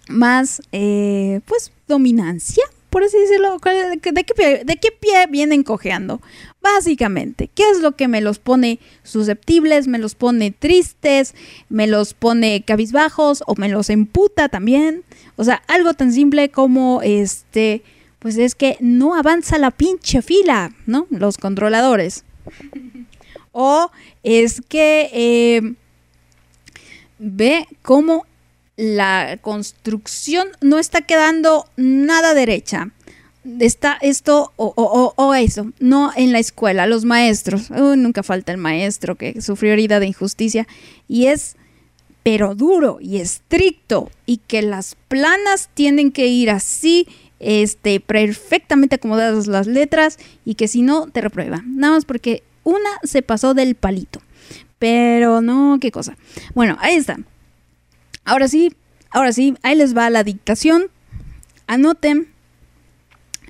más, 0.10 0.61
eh, 0.72 1.41
pues, 1.45 1.72
dominancia, 1.88 2.64
por 2.90 3.03
así 3.03 3.18
decirlo. 3.18 3.57
¿De 3.60 4.24
qué, 4.24 4.34
pie, 4.34 4.64
¿De 4.65 4.78
qué 4.78 4.90
pie 4.91 5.28
vienen 5.30 5.64
cojeando? 5.64 6.22
Básicamente, 6.61 7.49
¿qué 7.53 7.64
es 7.69 7.80
lo 7.80 7.94
que 7.94 8.07
me 8.07 8.22
los 8.22 8.40
pone 8.40 8.80
susceptibles, 9.03 9.88
me 9.88 9.99
los 9.99 10.15
pone 10.15 10.52
tristes, 10.52 11.34
me 11.69 11.88
los 11.88 12.14
pone 12.14 12.64
cabizbajos 12.65 13.44
o 13.45 13.56
me 13.56 13.69
los 13.69 13.90
emputa 13.90 14.49
también? 14.49 15.03
O 15.36 15.44
sea, 15.44 15.61
algo 15.68 15.94
tan 15.94 16.11
simple 16.11 16.49
como 16.49 17.02
este, 17.03 17.84
pues 18.19 18.38
es 18.38 18.56
que 18.56 18.78
no 18.82 19.15
avanza 19.15 19.57
la 19.57 19.72
pinche 19.72 20.22
fila, 20.22 20.74
¿no? 20.86 21.07
Los 21.10 21.38
controladores. 21.38 22.26
o 23.52 23.91
es 24.24 24.61
que 24.68 25.10
eh, 25.14 25.74
ve 27.19 27.68
cómo 27.82 28.26
la 28.76 29.40
construcción 29.41 30.48
no 30.61 30.78
está 30.78 31.02
quedando 31.02 31.68
nada 31.76 32.34
derecha. 32.34 32.91
Está 33.60 33.98
esto 34.02 34.52
o, 34.57 34.74
o, 34.76 35.14
o 35.15 35.34
eso, 35.34 35.72
no 35.80 36.11
en 36.15 36.34
la 36.34 36.40
escuela, 36.40 36.86
los 36.86 37.06
maestros. 37.06 37.72
Nunca 37.72 38.22
falta 38.22 38.52
el 38.52 38.57
maestro 38.57 39.15
que 39.15 39.41
sufrió 39.41 39.74
herida 39.74 39.99
de 39.99 40.07
injusticia. 40.07 40.68
Y 41.07 41.28
es, 41.28 41.56
pero 42.24 42.56
duro 42.56 42.98
y 43.02 43.18
estricto, 43.18 44.11
y 44.26 44.38
que 44.38 44.61
las 44.61 44.95
planas 45.07 45.69
tienen 45.74 46.11
que 46.11 46.28
ir 46.28 46.49
así 46.49 47.07
este, 47.39 47.99
perfectamente 47.99 48.95
acomodadas 48.95 49.47
las 49.47 49.68
letras 49.68 50.18
y 50.45 50.55
que 50.55 50.68
si 50.68 50.81
no 50.81 51.07
te 51.07 51.22
reprueba. 51.22 51.64
Nada 51.65 51.95
más 51.95 52.05
porque 52.05 52.43
una 52.64 52.89
se 53.03 53.22
pasó 53.22 53.53
del 53.53 53.76
palito. 53.76 54.22
Pero 54.80 55.41
no, 55.41 55.77
qué 55.81 55.91
cosa. 55.91 56.18
Bueno, 56.53 56.77
ahí 56.80 56.95
está. 56.95 57.18
Ahora 58.26 58.47
sí, 58.47 58.73
ahora 59.09 59.31
sí, 59.31 59.55
ahí 59.64 59.76
les 59.76 59.95
va 59.95 60.09
la 60.09 60.23
dictación. 60.23 60.88
Anoten. 61.65 62.27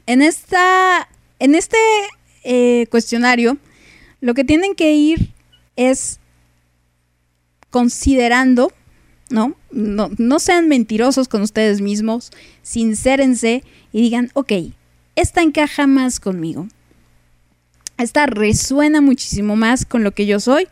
En 0.06 0.22
esta, 0.22 1.10
en 1.40 1.54
este 1.54 1.78
eh, 2.44 2.88
cuestionario, 2.90 3.58
lo 4.22 4.34
que 4.34 4.46
tienen 4.46 4.74
que 4.74 4.94
ir 4.94 5.34
es 5.76 6.20
considerando, 7.70 8.72
¿no? 9.30 9.56
¿no? 9.72 10.10
No 10.18 10.40
sean 10.40 10.68
mentirosos 10.68 11.28
con 11.28 11.42
ustedes 11.42 11.82
mismos, 11.82 12.32
sincérense 12.62 13.64
y 13.92 14.02
digan, 14.02 14.30
ok, 14.34 14.52
esta 15.16 15.42
encaja 15.42 15.88
más 15.88 16.20
conmigo. 16.20 16.68
Esta 17.98 18.28
resuena 18.28 19.02
muchísimo 19.02 19.56
más 19.56 19.86
con 19.86 20.04
lo 20.04 20.12
que 20.12 20.28
yo 20.28 20.40
soy. 20.40 20.68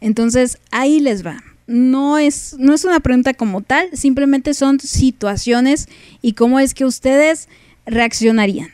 Entonces, 0.00 0.58
ahí 0.70 1.00
les 1.00 1.26
va. 1.26 1.42
No 1.66 2.18
es, 2.18 2.56
no 2.58 2.74
es 2.74 2.84
una 2.84 3.00
pregunta 3.00 3.34
como 3.34 3.60
tal, 3.60 3.88
simplemente 3.92 4.54
son 4.54 4.80
situaciones 4.80 5.88
y 6.22 6.32
cómo 6.32 6.58
es 6.58 6.74
que 6.74 6.84
ustedes 6.84 7.48
reaccionarían. 7.86 8.70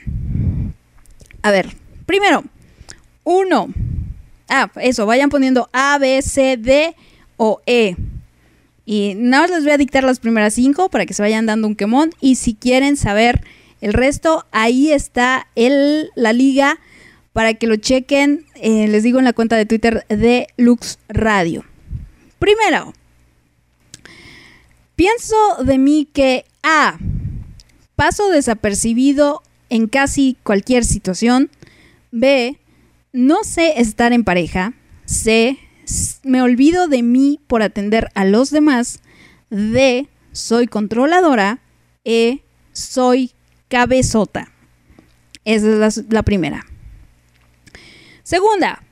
A 1.42 1.50
ver, 1.50 1.74
primero, 2.06 2.44
uno. 3.24 3.68
Ah, 4.48 4.70
eso, 4.76 5.06
vayan 5.06 5.30
poniendo 5.30 5.68
A, 5.72 5.98
B, 5.98 6.22
C, 6.22 6.56
D 6.56 6.94
o 7.36 7.60
E. 7.66 7.96
Y 8.86 9.14
nada 9.16 9.42
más 9.42 9.50
les 9.50 9.64
voy 9.64 9.72
a 9.72 9.78
dictar 9.78 10.04
las 10.04 10.20
primeras 10.20 10.54
cinco 10.54 10.88
para 10.88 11.04
que 11.04 11.12
se 11.12 11.20
vayan 11.20 11.44
dando 11.44 11.66
un 11.66 11.74
quemón. 11.74 12.10
Y 12.20 12.36
si 12.36 12.54
quieren 12.54 12.96
saber 12.96 13.42
el 13.80 13.92
resto, 13.92 14.46
ahí 14.52 14.92
está 14.92 15.48
el, 15.56 16.10
la 16.14 16.32
liga 16.32 16.78
para 17.32 17.54
que 17.54 17.66
lo 17.66 17.76
chequen. 17.76 18.46
eh, 18.54 18.86
les 18.86 19.02
digo 19.02 19.18
en 19.18 19.24
la 19.24 19.32
cuenta 19.32 19.56
de 19.56 19.66
Twitter 19.66 20.06
de 20.08 20.46
Lux 20.56 20.98
Radio. 21.08 21.64
Primero, 22.38 22.94
pienso 24.94 25.34
de 25.64 25.78
mí 25.78 26.08
que 26.12 26.44
A. 26.62 26.98
Paso 27.96 28.30
desapercibido 28.30 29.42
en 29.68 29.88
casi 29.88 30.36
cualquier 30.44 30.84
situación. 30.84 31.50
B. 32.12 32.56
No 33.12 33.42
sé 33.42 33.80
estar 33.80 34.12
en 34.12 34.22
pareja. 34.22 34.74
C. 35.06 35.58
Me 36.22 36.42
olvido 36.42 36.88
de 36.88 37.02
mí 37.02 37.40
por 37.46 37.62
atender 37.62 38.10
a 38.14 38.24
los 38.24 38.50
demás. 38.50 39.00
D. 39.50 40.08
Soy 40.32 40.66
controladora. 40.66 41.60
E. 42.04 42.40
Soy 42.72 43.32
cabezota. 43.68 44.52
Esa 45.44 45.86
es 45.86 46.04
la 46.10 46.22
primera. 46.22 46.66
Segunda, 48.22 48.82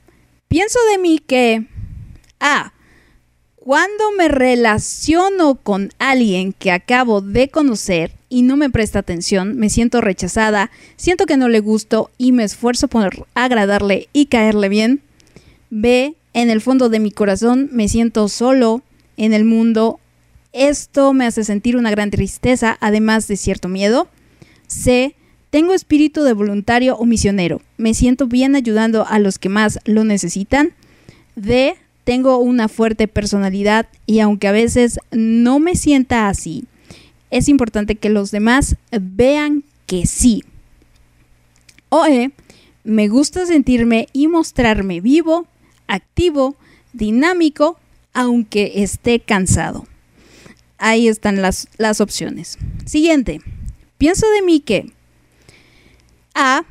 pienso 0.47 0.79
de 0.91 0.99
mí 0.99 1.19
que 1.19 1.67
A. 2.39 2.73
Cuando 3.57 4.13
me 4.13 4.29
relaciono 4.29 5.57
con 5.57 5.91
alguien 5.99 6.53
que 6.53 6.71
acabo 6.71 7.23
de 7.23 7.49
conocer 7.49 8.13
y 8.29 8.43
no 8.43 8.57
me 8.57 8.69
presta 8.69 8.99
atención, 8.99 9.57
me 9.57 9.71
siento 9.71 10.03
rechazada, 10.03 10.71
siento 10.97 11.25
que 11.25 11.39
no 11.39 11.49
le 11.49 11.61
gusto 11.61 12.11
y 12.19 12.33
me 12.33 12.45
esfuerzo 12.45 12.89
por 12.89 13.27
agradarle 13.35 14.09
y 14.13 14.27
caerle 14.27 14.69
bien. 14.69 15.03
B. 15.71 16.15
En 16.35 16.51
el 16.51 16.61
fondo 16.61 16.89
de 16.89 16.99
mi 16.99 17.13
corazón 17.13 17.71
me 17.73 17.89
siento 17.89 18.29
solo 18.29 18.83
en 19.17 19.33
el 19.33 19.45
mundo. 19.45 20.01
Esto 20.53 21.13
me 21.13 21.27
hace 21.27 21.45
sentir 21.45 21.77
una 21.77 21.91
gran 21.91 22.11
tristeza, 22.11 22.77
además 22.81 23.29
de 23.29 23.37
cierto 23.37 23.69
miedo. 23.69 24.09
C. 24.67 25.15
Tengo 25.51 25.73
espíritu 25.73 26.25
de 26.25 26.33
voluntario 26.33 26.97
o 26.97 27.07
misionero. 27.07 27.63
Me 27.77 27.95
siento 27.95 28.27
bien 28.27 28.57
ayudando 28.57 29.07
a 29.07 29.21
los 29.21 29.39
que 29.39 29.49
más 29.49 29.79
lo 29.85 30.03
necesitan. 30.03 30.73
D. 31.37 31.77
Tengo 32.03 32.39
una 32.39 32.69
fuerte 32.69 33.07
personalidad 33.07 33.89
y 34.05 34.19
aunque 34.19 34.49
a 34.49 34.53
veces 34.53 34.99
no 35.13 35.61
me 35.61 35.77
sienta 35.77 36.29
así, 36.29 36.65
es 37.31 37.49
importante 37.49 37.95
que 37.95 38.11
los 38.11 38.31
demás 38.31 38.77
vean 38.91 39.65
que 39.87 40.07
sí. 40.07 40.43
O 41.89 42.05
E. 42.07 42.33
Me 42.83 43.09
gusta 43.09 43.47
sentirme 43.47 44.09
y 44.13 44.29
mostrarme 44.29 45.01
vivo, 45.01 45.47
activo, 45.87 46.57
dinámico, 46.93 47.79
aunque 48.13 48.83
esté 48.83 49.21
cansado. 49.21 49.87
Ahí 50.79 51.09
están 51.09 51.43
las, 51.43 51.69
las 51.79 52.01
opciones. 52.01 52.59
Siguiente. 52.85 53.41
Pienso 53.99 54.31
de 54.31 54.43
mí 54.43 54.61
que 54.61 54.93
A. 56.35 56.65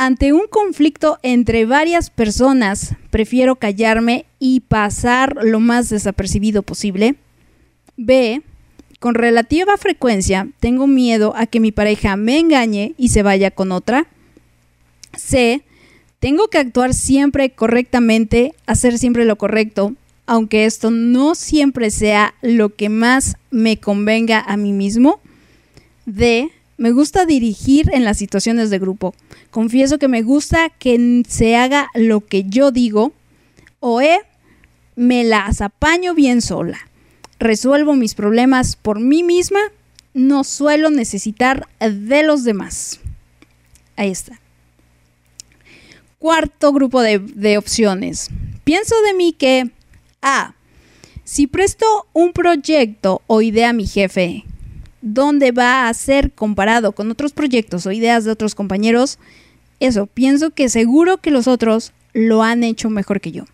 Ante 0.00 0.32
un 0.32 0.46
conflicto 0.48 1.18
entre 1.24 1.66
varias 1.66 2.08
personas, 2.08 2.94
prefiero 3.10 3.56
callarme 3.56 4.26
y 4.38 4.60
pasar 4.60 5.36
lo 5.42 5.58
más 5.58 5.88
desapercibido 5.88 6.62
posible. 6.62 7.16
B. 7.96 8.42
Con 9.00 9.14
relativa 9.14 9.76
frecuencia 9.76 10.48
tengo 10.60 10.86
miedo 10.86 11.34
a 11.36 11.46
que 11.46 11.58
mi 11.58 11.72
pareja 11.72 12.16
me 12.16 12.38
engañe 12.38 12.94
y 12.96 13.08
se 13.08 13.24
vaya 13.24 13.50
con 13.50 13.72
otra. 13.72 14.06
C. 15.16 15.62
Tengo 16.18 16.48
que 16.48 16.58
actuar 16.58 16.94
siempre 16.94 17.50
correctamente, 17.50 18.54
hacer 18.66 18.98
siempre 18.98 19.24
lo 19.24 19.36
correcto, 19.36 19.94
aunque 20.26 20.64
esto 20.64 20.90
no 20.90 21.34
siempre 21.34 21.90
sea 21.90 22.34
lo 22.42 22.74
que 22.74 22.88
más 22.88 23.36
me 23.50 23.78
convenga 23.78 24.40
a 24.40 24.56
mí 24.56 24.72
mismo. 24.72 25.20
D. 26.06 26.50
Me 26.76 26.90
gusta 26.92 27.24
dirigir 27.24 27.90
en 27.92 28.04
las 28.04 28.18
situaciones 28.18 28.70
de 28.70 28.78
grupo. 28.78 29.14
Confieso 29.50 29.98
que 29.98 30.08
me 30.08 30.22
gusta 30.22 30.70
que 30.70 31.22
se 31.28 31.56
haga 31.56 31.88
lo 31.94 32.24
que 32.24 32.44
yo 32.44 32.70
digo. 32.70 33.12
O 33.80 34.00
E. 34.00 34.20
Me 34.96 35.24
las 35.24 35.60
apaño 35.60 36.14
bien 36.14 36.42
sola. 36.42 36.78
Resuelvo 37.38 37.94
mis 37.94 38.14
problemas 38.14 38.76
por 38.76 39.00
mí 39.00 39.22
misma. 39.22 39.60
No 40.14 40.44
suelo 40.44 40.90
necesitar 40.90 41.68
de 41.80 42.22
los 42.22 42.44
demás. 42.44 43.00
Ahí 43.96 44.10
está. 44.10 44.40
Cuarto 46.18 46.72
grupo 46.72 47.00
de, 47.00 47.20
de 47.20 47.58
opciones. 47.58 48.28
Pienso 48.64 48.94
de 49.02 49.14
mí 49.14 49.32
que 49.32 49.70
A. 50.20 50.54
Si 51.22 51.46
presto 51.46 51.86
un 52.12 52.32
proyecto 52.32 53.22
o 53.26 53.40
idea 53.40 53.70
a 53.70 53.72
mi 53.72 53.86
jefe, 53.86 54.44
¿dónde 55.00 55.52
va 55.52 55.88
a 55.88 55.94
ser 55.94 56.32
comparado 56.32 56.92
con 56.92 57.10
otros 57.10 57.32
proyectos 57.32 57.86
o 57.86 57.92
ideas 57.92 58.24
de 58.24 58.32
otros 58.32 58.54
compañeros? 58.54 59.18
Eso, 59.78 60.06
pienso 60.06 60.50
que 60.50 60.68
seguro 60.68 61.18
que 61.18 61.30
los 61.30 61.46
otros 61.46 61.92
lo 62.14 62.42
han 62.42 62.64
hecho 62.64 62.90
mejor 62.90 63.20
que 63.20 63.32
yo. 63.32 63.44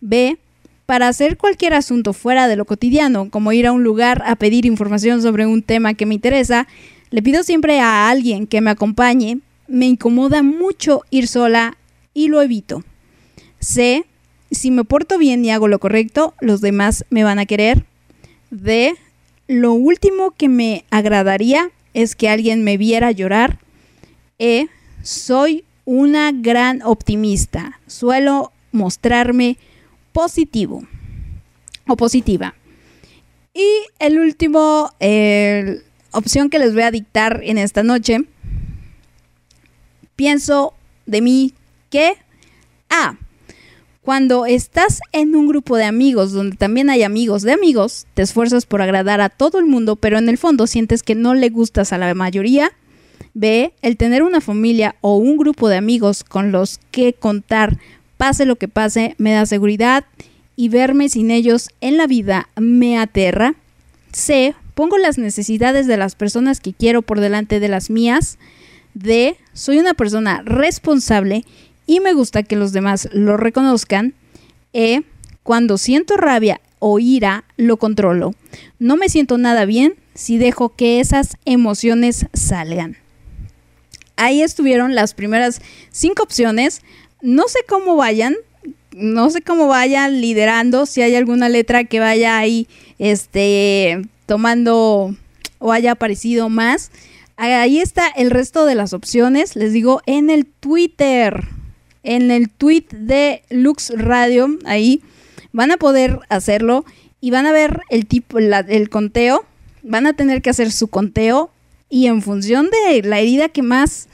B. 0.00 0.38
Para 0.84 1.08
hacer 1.08 1.36
cualquier 1.36 1.74
asunto 1.74 2.12
fuera 2.12 2.46
de 2.46 2.56
lo 2.56 2.64
cotidiano, 2.64 3.30
como 3.30 3.52
ir 3.52 3.66
a 3.66 3.72
un 3.72 3.82
lugar 3.82 4.22
a 4.26 4.36
pedir 4.36 4.66
información 4.66 5.22
sobre 5.22 5.46
un 5.46 5.62
tema 5.62 5.94
que 5.94 6.06
me 6.06 6.14
interesa, 6.14 6.68
le 7.10 7.22
pido 7.22 7.42
siempre 7.42 7.80
a 7.80 8.08
alguien 8.08 8.46
que 8.46 8.60
me 8.60 8.70
acompañe. 8.70 9.38
Me 9.66 9.86
incomoda 9.86 10.42
mucho 10.42 11.02
ir 11.10 11.26
sola 11.26 11.76
y 12.16 12.28
lo 12.28 12.40
evito. 12.40 12.82
C. 13.60 14.06
Si 14.50 14.70
me 14.70 14.84
porto 14.84 15.18
bien 15.18 15.44
y 15.44 15.50
hago 15.50 15.68
lo 15.68 15.78
correcto, 15.78 16.34
los 16.40 16.62
demás 16.62 17.04
me 17.10 17.24
van 17.24 17.38
a 17.38 17.44
querer. 17.44 17.84
D. 18.50 18.94
Lo 19.48 19.74
último 19.74 20.30
que 20.30 20.48
me 20.48 20.86
agradaría 20.90 21.70
es 21.92 22.16
que 22.16 22.30
alguien 22.30 22.64
me 22.64 22.78
viera 22.78 23.10
llorar. 23.12 23.58
E. 24.38 24.68
Soy 25.02 25.64
una 25.84 26.32
gran 26.32 26.80
optimista. 26.82 27.80
Suelo 27.86 28.50
mostrarme 28.72 29.58
positivo 30.12 30.84
o 31.86 31.96
positiva. 31.96 32.54
Y 33.52 33.68
el 33.98 34.18
último 34.18 34.90
opción 36.12 36.48
que 36.48 36.58
les 36.58 36.72
voy 36.72 36.82
a 36.82 36.90
dictar 36.90 37.42
en 37.44 37.58
esta 37.58 37.82
noche. 37.82 38.20
Pienso 40.16 40.72
de 41.04 41.20
mí 41.20 41.52
que 41.90 42.14
A. 42.88 43.16
Cuando 44.02 44.46
estás 44.46 45.00
en 45.10 45.34
un 45.34 45.48
grupo 45.48 45.76
de 45.76 45.82
amigos 45.82 46.32
donde 46.32 46.56
también 46.56 46.90
hay 46.90 47.02
amigos 47.02 47.42
de 47.42 47.52
amigos, 47.52 48.06
te 48.14 48.22
esfuerzas 48.22 48.64
por 48.64 48.80
agradar 48.80 49.20
a 49.20 49.30
todo 49.30 49.58
el 49.58 49.66
mundo, 49.66 49.96
pero 49.96 50.16
en 50.16 50.28
el 50.28 50.38
fondo 50.38 50.68
sientes 50.68 51.02
que 51.02 51.16
no 51.16 51.34
le 51.34 51.48
gustas 51.48 51.92
a 51.92 51.98
la 51.98 52.14
mayoría. 52.14 52.70
B. 53.34 53.72
El 53.82 53.96
tener 53.96 54.22
una 54.22 54.40
familia 54.40 54.94
o 55.00 55.16
un 55.16 55.36
grupo 55.36 55.68
de 55.68 55.76
amigos 55.76 56.22
con 56.22 56.52
los 56.52 56.78
que 56.92 57.14
contar, 57.14 57.78
pase 58.16 58.46
lo 58.46 58.56
que 58.56 58.68
pase, 58.68 59.16
me 59.18 59.32
da 59.32 59.44
seguridad 59.44 60.04
y 60.54 60.68
verme 60.68 61.08
sin 61.08 61.30
ellos 61.30 61.68
en 61.80 61.96
la 61.96 62.06
vida 62.06 62.48
me 62.56 62.98
aterra. 62.98 63.56
C. 64.12 64.54
pongo 64.74 64.98
las 64.98 65.18
necesidades 65.18 65.86
de 65.86 65.96
las 65.96 66.14
personas 66.14 66.60
que 66.60 66.72
quiero 66.72 67.02
por 67.02 67.18
delante 67.20 67.58
de 67.58 67.68
las 67.68 67.90
mías. 67.90 68.38
D, 68.94 69.36
soy 69.52 69.78
una 69.78 69.94
persona 69.94 70.42
responsable 70.44 71.44
y 71.86 72.00
me 72.00 72.12
gusta 72.12 72.42
que 72.42 72.56
los 72.56 72.72
demás 72.72 73.08
lo 73.12 73.36
reconozcan. 73.36 74.14
E, 74.72 75.02
cuando 75.42 75.78
siento 75.78 76.16
rabia 76.16 76.60
o 76.78 76.98
ira, 76.98 77.44
lo 77.56 77.76
controlo. 77.76 78.34
No 78.78 78.96
me 78.96 79.08
siento 79.08 79.38
nada 79.38 79.64
bien 79.64 79.94
si 80.14 80.38
dejo 80.38 80.74
que 80.74 81.00
esas 81.00 81.36
emociones 81.44 82.26
salgan. 82.32 82.96
Ahí 84.16 84.42
estuvieron 84.42 84.94
las 84.94 85.14
primeras 85.14 85.60
cinco 85.90 86.22
opciones. 86.22 86.82
No 87.22 87.48
sé 87.48 87.60
cómo 87.68 87.96
vayan, 87.96 88.34
no 88.92 89.30
sé 89.30 89.42
cómo 89.42 89.68
vayan 89.68 90.20
liderando, 90.20 90.86
si 90.86 91.02
hay 91.02 91.14
alguna 91.14 91.48
letra 91.48 91.84
que 91.84 92.00
vaya 92.00 92.38
ahí, 92.38 92.66
este, 92.98 94.02
tomando 94.26 95.14
o 95.58 95.72
haya 95.72 95.92
aparecido 95.92 96.48
más. 96.48 96.90
Ahí 97.36 97.78
está 97.78 98.08
el 98.08 98.30
resto 98.30 98.64
de 98.64 98.74
las 98.74 98.94
opciones, 98.94 99.56
les 99.56 99.74
digo, 99.74 100.00
en 100.06 100.30
el 100.30 100.46
Twitter, 100.46 101.44
en 102.06 102.30
el 102.30 102.48
tweet 102.48 102.86
de 102.92 103.42
Lux 103.50 103.92
Radio, 103.96 104.48
ahí 104.64 105.02
van 105.52 105.72
a 105.72 105.76
poder 105.76 106.20
hacerlo 106.28 106.84
y 107.20 107.32
van 107.32 107.46
a 107.46 107.52
ver 107.52 107.80
el 107.90 108.06
tipo, 108.06 108.38
el 108.38 108.88
conteo, 108.88 109.44
van 109.82 110.06
a 110.06 110.12
tener 110.12 110.40
que 110.40 110.50
hacer 110.50 110.70
su 110.70 110.86
conteo 110.86 111.50
y 111.90 112.06
en 112.06 112.22
función 112.22 112.68
de 112.70 113.02
la 113.02 113.18
herida 113.18 113.48
que 113.48 113.62
más 113.62 114.08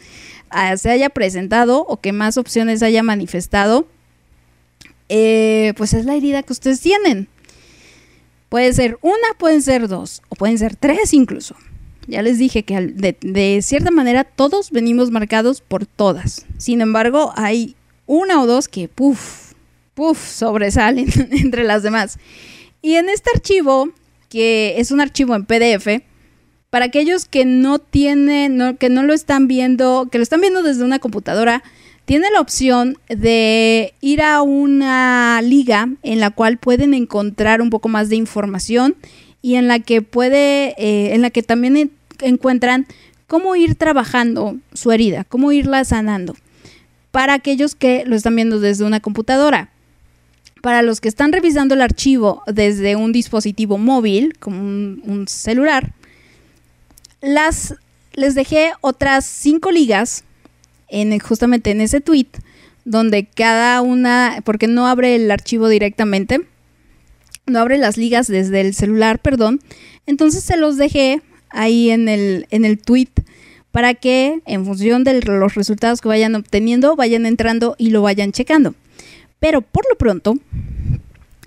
ah, 0.48 0.74
se 0.78 0.90
haya 0.90 1.10
presentado 1.10 1.80
o 1.80 2.00
que 2.00 2.12
más 2.12 2.38
opciones 2.38 2.82
haya 2.82 3.02
manifestado, 3.02 3.86
eh, 5.10 5.74
pues 5.76 5.92
es 5.92 6.06
la 6.06 6.14
herida 6.16 6.42
que 6.42 6.54
ustedes 6.54 6.80
tienen. 6.80 7.28
Puede 8.48 8.72
ser 8.72 8.98
una, 9.02 9.36
pueden 9.38 9.60
ser 9.60 9.86
dos, 9.86 10.22
o 10.30 10.34
pueden 10.34 10.56
ser 10.56 10.76
tres 10.76 11.12
incluso. 11.12 11.56
Ya 12.06 12.22
les 12.22 12.38
dije 12.38 12.64
que 12.64 12.80
de 12.80 13.60
cierta 13.62 13.90
manera 13.90 14.24
todos 14.24 14.70
venimos 14.70 15.10
marcados 15.10 15.60
por 15.60 15.84
todas. 15.86 16.46
Sin 16.58 16.80
embargo, 16.80 17.32
hay 17.36 17.76
una 18.06 18.40
o 18.42 18.46
dos 18.46 18.68
que, 18.68 18.88
puff, 18.88 19.52
puff, 19.94 20.18
sobresalen 20.26 21.08
entre 21.32 21.64
las 21.64 21.82
demás. 21.82 22.18
Y 22.82 22.94
en 22.96 23.08
este 23.08 23.30
archivo, 23.34 23.90
que 24.28 24.74
es 24.78 24.90
un 24.90 25.00
archivo 25.00 25.34
en 25.34 25.44
PDF, 25.44 26.02
para 26.70 26.86
aquellos 26.86 27.26
que 27.26 27.44
no 27.44 27.78
tienen, 27.78 28.56
no- 28.56 28.76
que 28.78 28.88
no 28.88 29.02
lo 29.02 29.12
están 29.12 29.46
viendo, 29.46 30.08
que 30.10 30.18
lo 30.18 30.22
están 30.22 30.40
viendo 30.40 30.62
desde 30.62 30.84
una 30.84 30.98
computadora, 30.98 31.62
tiene 32.06 32.30
la 32.32 32.40
opción 32.40 32.98
de 33.08 33.94
ir 34.00 34.22
a 34.22 34.42
una 34.42 35.40
liga 35.42 35.88
en 36.02 36.18
la 36.18 36.30
cual 36.30 36.56
pueden 36.58 36.94
encontrar 36.94 37.62
un 37.62 37.70
poco 37.70 37.88
más 37.88 38.08
de 38.08 38.16
información 38.16 38.96
y 39.40 39.54
en 39.54 39.68
la 39.68 39.78
que 39.78 40.02
puede, 40.02 40.74
eh, 40.78 41.14
en 41.14 41.22
la 41.22 41.30
que 41.30 41.42
también 41.42 41.76
en- 41.76 41.90
encuentran 42.20 42.86
cómo 43.28 43.54
ir 43.54 43.76
trabajando 43.76 44.56
su 44.72 44.90
herida, 44.92 45.24
cómo 45.24 45.52
irla 45.52 45.84
sanando. 45.84 46.34
Para 47.12 47.34
aquellos 47.34 47.74
que 47.74 48.04
lo 48.06 48.16
están 48.16 48.34
viendo 48.34 48.58
desde 48.58 48.84
una 48.84 49.00
computadora. 49.00 49.70
Para 50.62 50.82
los 50.82 51.00
que 51.00 51.08
están 51.08 51.32
revisando 51.32 51.74
el 51.74 51.82
archivo 51.82 52.42
desde 52.46 52.96
un 52.96 53.12
dispositivo 53.12 53.78
móvil, 53.78 54.36
como 54.38 54.60
un, 54.60 55.24
celular, 55.28 55.92
las 57.20 57.74
les 58.14 58.34
dejé 58.34 58.72
otras 58.80 59.24
cinco 59.24 59.70
ligas 59.70 60.24
en 60.88 61.18
justamente 61.18 61.70
en 61.70 61.80
ese 61.80 62.00
tweet 62.00 62.28
donde 62.84 63.24
cada 63.24 63.80
una 63.80 64.42
porque 64.44 64.66
no 64.66 64.86
abre 64.86 65.14
el 65.14 65.30
archivo 65.30 65.68
directamente 65.68 66.42
no 67.46 67.60
abre 67.60 67.78
las 67.78 67.96
ligas 67.96 68.26
desde 68.26 68.60
el 68.60 68.74
celular 68.74 69.18
perdón 69.18 69.60
entonces 70.06 70.44
se 70.44 70.58
los 70.58 70.76
dejé 70.76 71.22
ahí 71.48 71.90
en 71.90 72.08
el 72.08 72.46
en 72.50 72.66
el 72.66 72.78
tweet 72.78 73.08
para 73.72 73.94
que 73.94 74.40
en 74.46 74.64
función 74.64 75.02
de 75.02 75.20
los 75.20 75.54
resultados 75.54 76.00
que 76.00 76.08
vayan 76.08 76.36
obteniendo 76.36 76.94
vayan 76.94 77.26
entrando 77.26 77.74
y 77.78 77.90
lo 77.90 78.02
vayan 78.02 78.30
checando 78.32 78.74
pero 79.40 79.60
por 79.62 79.84
lo 79.90 79.96
pronto 79.96 80.36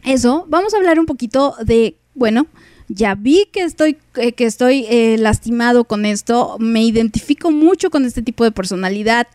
eso 0.04 0.46
vamos 0.50 0.74
a 0.74 0.78
hablar 0.78 1.00
un 1.00 1.06
poquito 1.06 1.56
de 1.64 1.96
bueno 2.14 2.48
ya 2.88 3.16
vi 3.16 3.48
que 3.52 3.64
estoy, 3.64 3.98
eh, 4.16 4.34
que 4.34 4.46
estoy 4.46 4.86
eh, 4.90 5.18
lastimado 5.18 5.86
con 5.86 6.06
esto, 6.06 6.58
me 6.60 6.84
identifico 6.84 7.52
mucho 7.52 7.90
con 7.90 8.06
este 8.06 8.22
tipo 8.22 8.44
de 8.44 8.52
personalidad. 8.52 9.28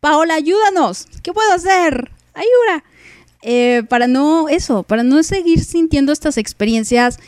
Paola, 0.00 0.34
ayúdanos, 0.34 1.06
¿qué 1.22 1.32
puedo 1.32 1.52
hacer? 1.52 2.10
Ayuda. 2.34 2.84
Eh, 3.42 3.84
para 3.88 4.06
no, 4.06 4.48
eso, 4.48 4.82
para 4.82 5.02
no 5.02 5.22
seguir 5.22 5.64
sintiendo 5.64 6.12
estas 6.12 6.36
experiencias 6.36 7.18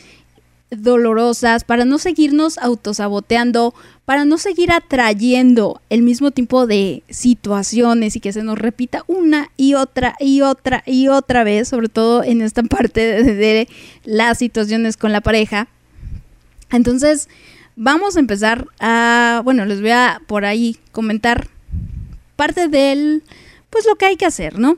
dolorosas, 0.77 1.63
para 1.63 1.85
no 1.85 1.97
seguirnos 1.97 2.57
autosaboteando, 2.57 3.73
para 4.05 4.25
no 4.25 4.37
seguir 4.37 4.71
atrayendo 4.71 5.81
el 5.89 6.01
mismo 6.01 6.31
tipo 6.31 6.67
de 6.67 7.03
situaciones 7.09 8.15
y 8.15 8.19
que 8.19 8.33
se 8.33 8.43
nos 8.43 8.59
repita 8.59 9.03
una 9.07 9.49
y 9.55 9.75
otra 9.75 10.15
y 10.19 10.41
otra 10.41 10.83
y 10.85 11.07
otra 11.07 11.43
vez, 11.43 11.69
sobre 11.69 11.89
todo 11.89 12.23
en 12.23 12.41
esta 12.41 12.63
parte 12.75 13.23
de, 13.23 13.67
las 14.03 14.37
situaciones 14.37 14.97
con 14.97 15.11
la 15.11 15.21
pareja. 15.21 15.67
Entonces, 16.71 17.29
vamos 17.75 18.17
a 18.17 18.19
empezar 18.19 18.67
a, 18.79 19.41
bueno, 19.43 19.65
les 19.65 19.79
voy 19.81 19.91
a 19.91 20.21
por 20.27 20.45
ahí 20.45 20.77
comentar 20.91 21.47
parte 22.35 22.67
del, 22.67 23.23
pues 23.69 23.85
lo 23.85 23.95
que 23.95 24.05
hay 24.05 24.17
que 24.17 24.25
hacer, 24.25 24.59
¿no? 24.59 24.77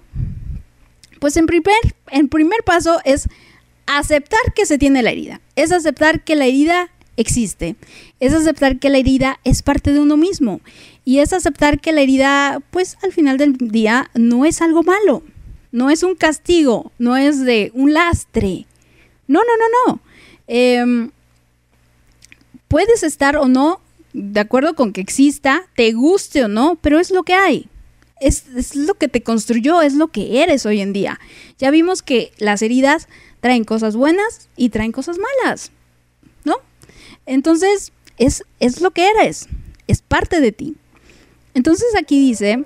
Pues 1.19 1.37
en 1.37 1.47
primer, 1.47 1.75
en 2.11 2.27
primer 2.27 2.63
paso 2.63 2.99
es 3.05 3.27
aceptar 3.85 4.53
que 4.55 4.65
se 4.65 4.77
tiene 4.77 5.03
la 5.03 5.11
herida. 5.11 5.41
Es 5.55 5.71
aceptar 5.71 6.23
que 6.23 6.35
la 6.35 6.45
herida 6.45 6.89
existe. 7.17 7.75
Es 8.19 8.33
aceptar 8.33 8.79
que 8.79 8.89
la 8.89 8.97
herida 8.97 9.39
es 9.43 9.61
parte 9.61 9.93
de 9.93 9.99
uno 9.99 10.17
mismo. 10.17 10.61
Y 11.03 11.19
es 11.19 11.33
aceptar 11.33 11.79
que 11.79 11.91
la 11.91 12.01
herida, 12.01 12.61
pues 12.71 12.97
al 13.03 13.11
final 13.11 13.37
del 13.37 13.57
día, 13.57 14.09
no 14.13 14.45
es 14.45 14.61
algo 14.61 14.83
malo. 14.83 15.23
No 15.71 15.89
es 15.89 16.03
un 16.03 16.15
castigo. 16.15 16.91
No 16.97 17.17
es 17.17 17.43
de 17.43 17.71
un 17.73 17.93
lastre. 17.93 18.65
No, 19.27 19.39
no, 19.41 19.57
no, 19.57 19.93
no. 19.93 19.99
Em, 20.47 21.11
puedes 22.67 23.03
estar 23.03 23.37
o 23.37 23.47
no 23.47 23.81
de 24.15 24.39
acuerdo 24.39 24.75
con 24.75 24.93
que 24.93 25.01
exista, 25.01 25.67
te 25.75 25.91
guste 25.91 26.45
o 26.45 26.47
no, 26.47 26.77
pero 26.81 26.99
es 26.99 27.11
lo 27.11 27.23
que 27.23 27.33
hay. 27.33 27.67
Es, 28.19 28.45
es 28.55 28.75
lo 28.75 28.93
que 28.95 29.07
te 29.07 29.23
construyó, 29.23 29.81
es 29.81 29.93
lo 29.93 30.07
que 30.07 30.41
eres 30.41 30.65
hoy 30.65 30.81
en 30.81 30.93
día. 30.93 31.19
Ya 31.57 31.69
vimos 31.69 32.01
que 32.01 32.31
las 32.37 32.61
heridas 32.61 33.07
traen 33.41 33.63
cosas 33.63 33.95
buenas 33.95 34.49
y 34.55 34.69
traen 34.69 34.91
cosas 34.91 35.17
malas, 35.17 35.71
¿no? 36.43 36.55
Entonces, 37.25 37.91
es, 38.17 38.43
es 38.59 38.81
lo 38.81 38.91
que 38.91 39.09
eres, 39.09 39.47
es 39.87 40.01
parte 40.01 40.39
de 40.39 40.51
ti. 40.51 40.75
Entonces 41.53 41.87
aquí 41.97 42.19
dice 42.19 42.63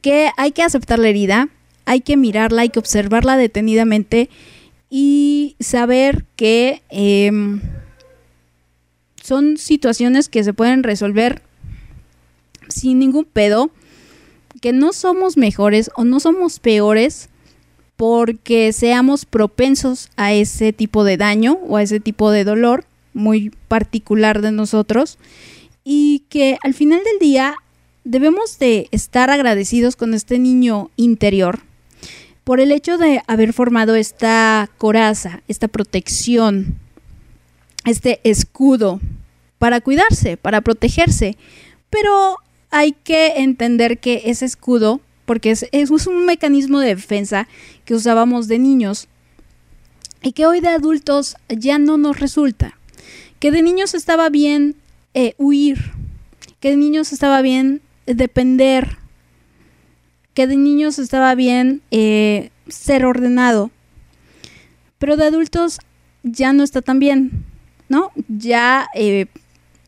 que 0.00 0.30
hay 0.36 0.52
que 0.52 0.62
aceptar 0.62 0.98
la 0.98 1.08
herida, 1.08 1.48
hay 1.86 2.00
que 2.00 2.16
mirarla, 2.16 2.62
hay 2.62 2.68
que 2.68 2.78
observarla 2.78 3.36
detenidamente 3.36 4.30
y 4.90 5.56
saber 5.60 6.24
que 6.36 6.82
em, 6.88 7.60
son 9.22 9.56
situaciones 9.56 10.28
que 10.28 10.44
se 10.44 10.52
pueden 10.52 10.82
resolver 10.82 11.42
sin 12.68 12.98
ningún 12.98 13.24
pedo, 13.24 13.70
que 14.60 14.72
no 14.72 14.92
somos 14.92 15.36
mejores 15.36 15.90
o 15.96 16.04
no 16.04 16.20
somos 16.20 16.58
peores 16.58 17.28
porque 17.96 18.72
seamos 18.72 19.24
propensos 19.24 20.10
a 20.16 20.32
ese 20.32 20.72
tipo 20.72 21.04
de 21.04 21.16
daño 21.16 21.58
o 21.66 21.76
a 21.76 21.82
ese 21.82 22.00
tipo 22.00 22.30
de 22.30 22.44
dolor 22.44 22.84
muy 23.12 23.50
particular 23.68 24.40
de 24.40 24.52
nosotros 24.52 25.18
y 25.84 26.24
que 26.28 26.58
al 26.62 26.74
final 26.74 27.02
del 27.04 27.18
día 27.18 27.54
debemos 28.04 28.58
de 28.58 28.88
estar 28.90 29.30
agradecidos 29.30 29.96
con 29.96 30.14
este 30.14 30.38
niño 30.38 30.90
interior 30.96 31.60
por 32.44 32.60
el 32.60 32.72
hecho 32.72 32.98
de 32.98 33.22
haber 33.26 33.52
formado 33.52 33.94
esta 33.94 34.70
coraza, 34.76 35.42
esta 35.48 35.66
protección, 35.66 36.78
este 37.86 38.20
escudo 38.22 39.00
para 39.58 39.80
cuidarse, 39.80 40.36
para 40.36 40.60
protegerse. 40.60 41.38
Pero 41.88 42.36
hay 42.74 42.90
que 42.90 43.34
entender 43.36 43.98
que 44.00 44.22
ese 44.24 44.44
escudo, 44.44 45.00
porque 45.26 45.52
es, 45.52 46.06
un 46.08 46.26
mecanismo 46.26 46.80
de 46.80 46.96
defensa 46.96 47.46
que 47.84 47.94
usábamos 47.94 48.48
de 48.48 48.58
niños 48.58 49.06
y 50.22 50.32
que 50.32 50.44
hoy 50.44 50.58
de 50.58 50.70
adultos 50.70 51.36
ya 51.48 51.78
no 51.78 51.98
nos 51.98 52.18
resulta. 52.18 52.76
Que 53.38 53.52
de 53.52 53.62
niños 53.62 53.94
estaba 53.94 54.28
bien 54.28 54.74
eh, 55.14 55.34
huir, 55.38 55.92
que 56.58 56.70
de 56.70 56.76
niños 56.76 57.12
estaba 57.12 57.42
bien 57.42 57.80
depender, 58.06 58.96
que 60.34 60.48
de 60.48 60.56
niños 60.56 60.98
estaba 60.98 61.36
bien 61.36 61.80
eh, 61.92 62.50
ser 62.66 63.04
ordenado, 63.04 63.70
pero 64.98 65.16
de 65.16 65.26
adultos 65.26 65.78
ya 66.24 66.52
no 66.52 66.64
está 66.64 66.82
tan 66.82 66.98
bien, 66.98 67.44
¿no? 67.88 68.10
Ya 68.26 68.88
eh, 68.96 69.26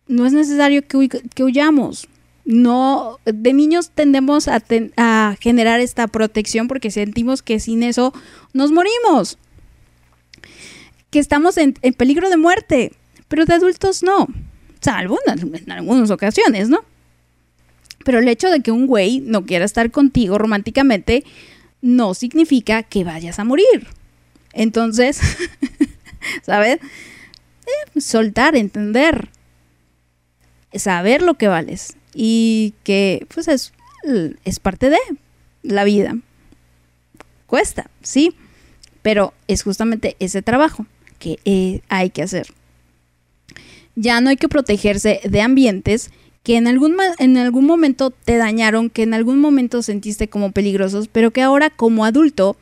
no 0.06 0.24
es 0.24 0.32
necesario 0.32 0.86
que, 0.86 1.08
que 1.34 1.42
huyamos. 1.42 2.08
No, 2.46 3.18
de 3.24 3.52
niños 3.52 3.90
tendemos 3.90 4.46
a, 4.46 5.36
generar 5.40 5.80
esta 5.80 6.06
protección 6.06 6.68
porque 6.68 6.92
sentimos 6.92 7.42
que 7.42 7.58
sin 7.58 7.82
eso 7.82 8.14
nos 8.52 8.70
morimos, 8.70 9.36
que 11.10 11.18
estamos 11.18 11.56
en, 11.56 11.72
peligro 11.72 12.30
de 12.30 12.36
muerte. 12.36 12.92
pero 13.26 13.46
de 13.46 13.54
adultos 13.54 14.04
no, 14.04 14.28
salvo 14.80 15.18
en, 15.26 15.56
en 15.56 15.72
algunas 15.72 16.12
ocasiones, 16.12 16.68
¿no? 16.68 16.84
Pero 18.04 18.20
el 18.20 18.28
hecho 18.28 18.48
de 18.48 18.60
que 18.60 18.70
un 18.70 18.86
güey 18.86 19.18
no 19.18 19.44
quiera 19.44 19.64
estar 19.64 19.90
contigo 19.90 20.38
románticamente 20.38 21.24
no 21.82 22.14
significa 22.14 22.84
que 22.84 23.02
vayas 23.02 23.40
a 23.40 23.44
morir. 23.44 23.88
Entonces, 24.52 25.20
¿sabes? 26.42 26.78
Eh, 27.66 28.00
soltar, 28.00 28.54
entender, 28.54 29.30
saber 30.72 31.22
lo 31.22 31.34
que 31.34 31.48
vales 31.48 31.96
y 32.18 32.72
que 32.82 33.26
pues 33.32 33.46
es, 33.46 33.72
es 34.44 34.58
parte 34.58 34.88
de 34.88 34.98
la 35.62 35.84
vida. 35.84 36.16
Cuesta, 37.46 37.90
sí, 38.02 38.34
pero 39.02 39.34
es 39.46 39.62
justamente 39.62 40.16
ese 40.18 40.40
trabajo 40.40 40.86
que 41.18 41.38
eh, 41.44 41.82
hay 41.88 42.10
que 42.10 42.22
hacer. 42.22 42.48
Ya 43.94 44.20
no 44.20 44.30
hay 44.30 44.36
que 44.36 44.48
protegerse 44.48 45.20
de 45.24 45.40
ambientes 45.42 46.10
que 46.42 46.56
en 46.56 46.66
algún, 46.66 46.96
en 47.18 47.36
algún 47.36 47.66
momento 47.66 48.10
te 48.10 48.36
dañaron, 48.38 48.88
que 48.88 49.02
en 49.02 49.12
algún 49.12 49.38
momento 49.38 49.82
sentiste 49.82 50.28
como 50.28 50.52
peligrosos, 50.52 51.08
pero 51.08 51.30
que 51.30 51.42
ahora 51.42 51.70
como 51.70 52.04
adulto 52.04 52.56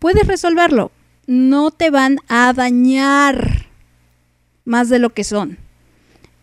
puedes 0.00 0.26
resolverlo. 0.26 0.90
No 1.26 1.70
te 1.70 1.90
van 1.90 2.18
a 2.28 2.52
dañar 2.52 3.66
más 4.64 4.88
de 4.88 4.98
lo 4.98 5.10
que 5.10 5.22
son. 5.22 5.58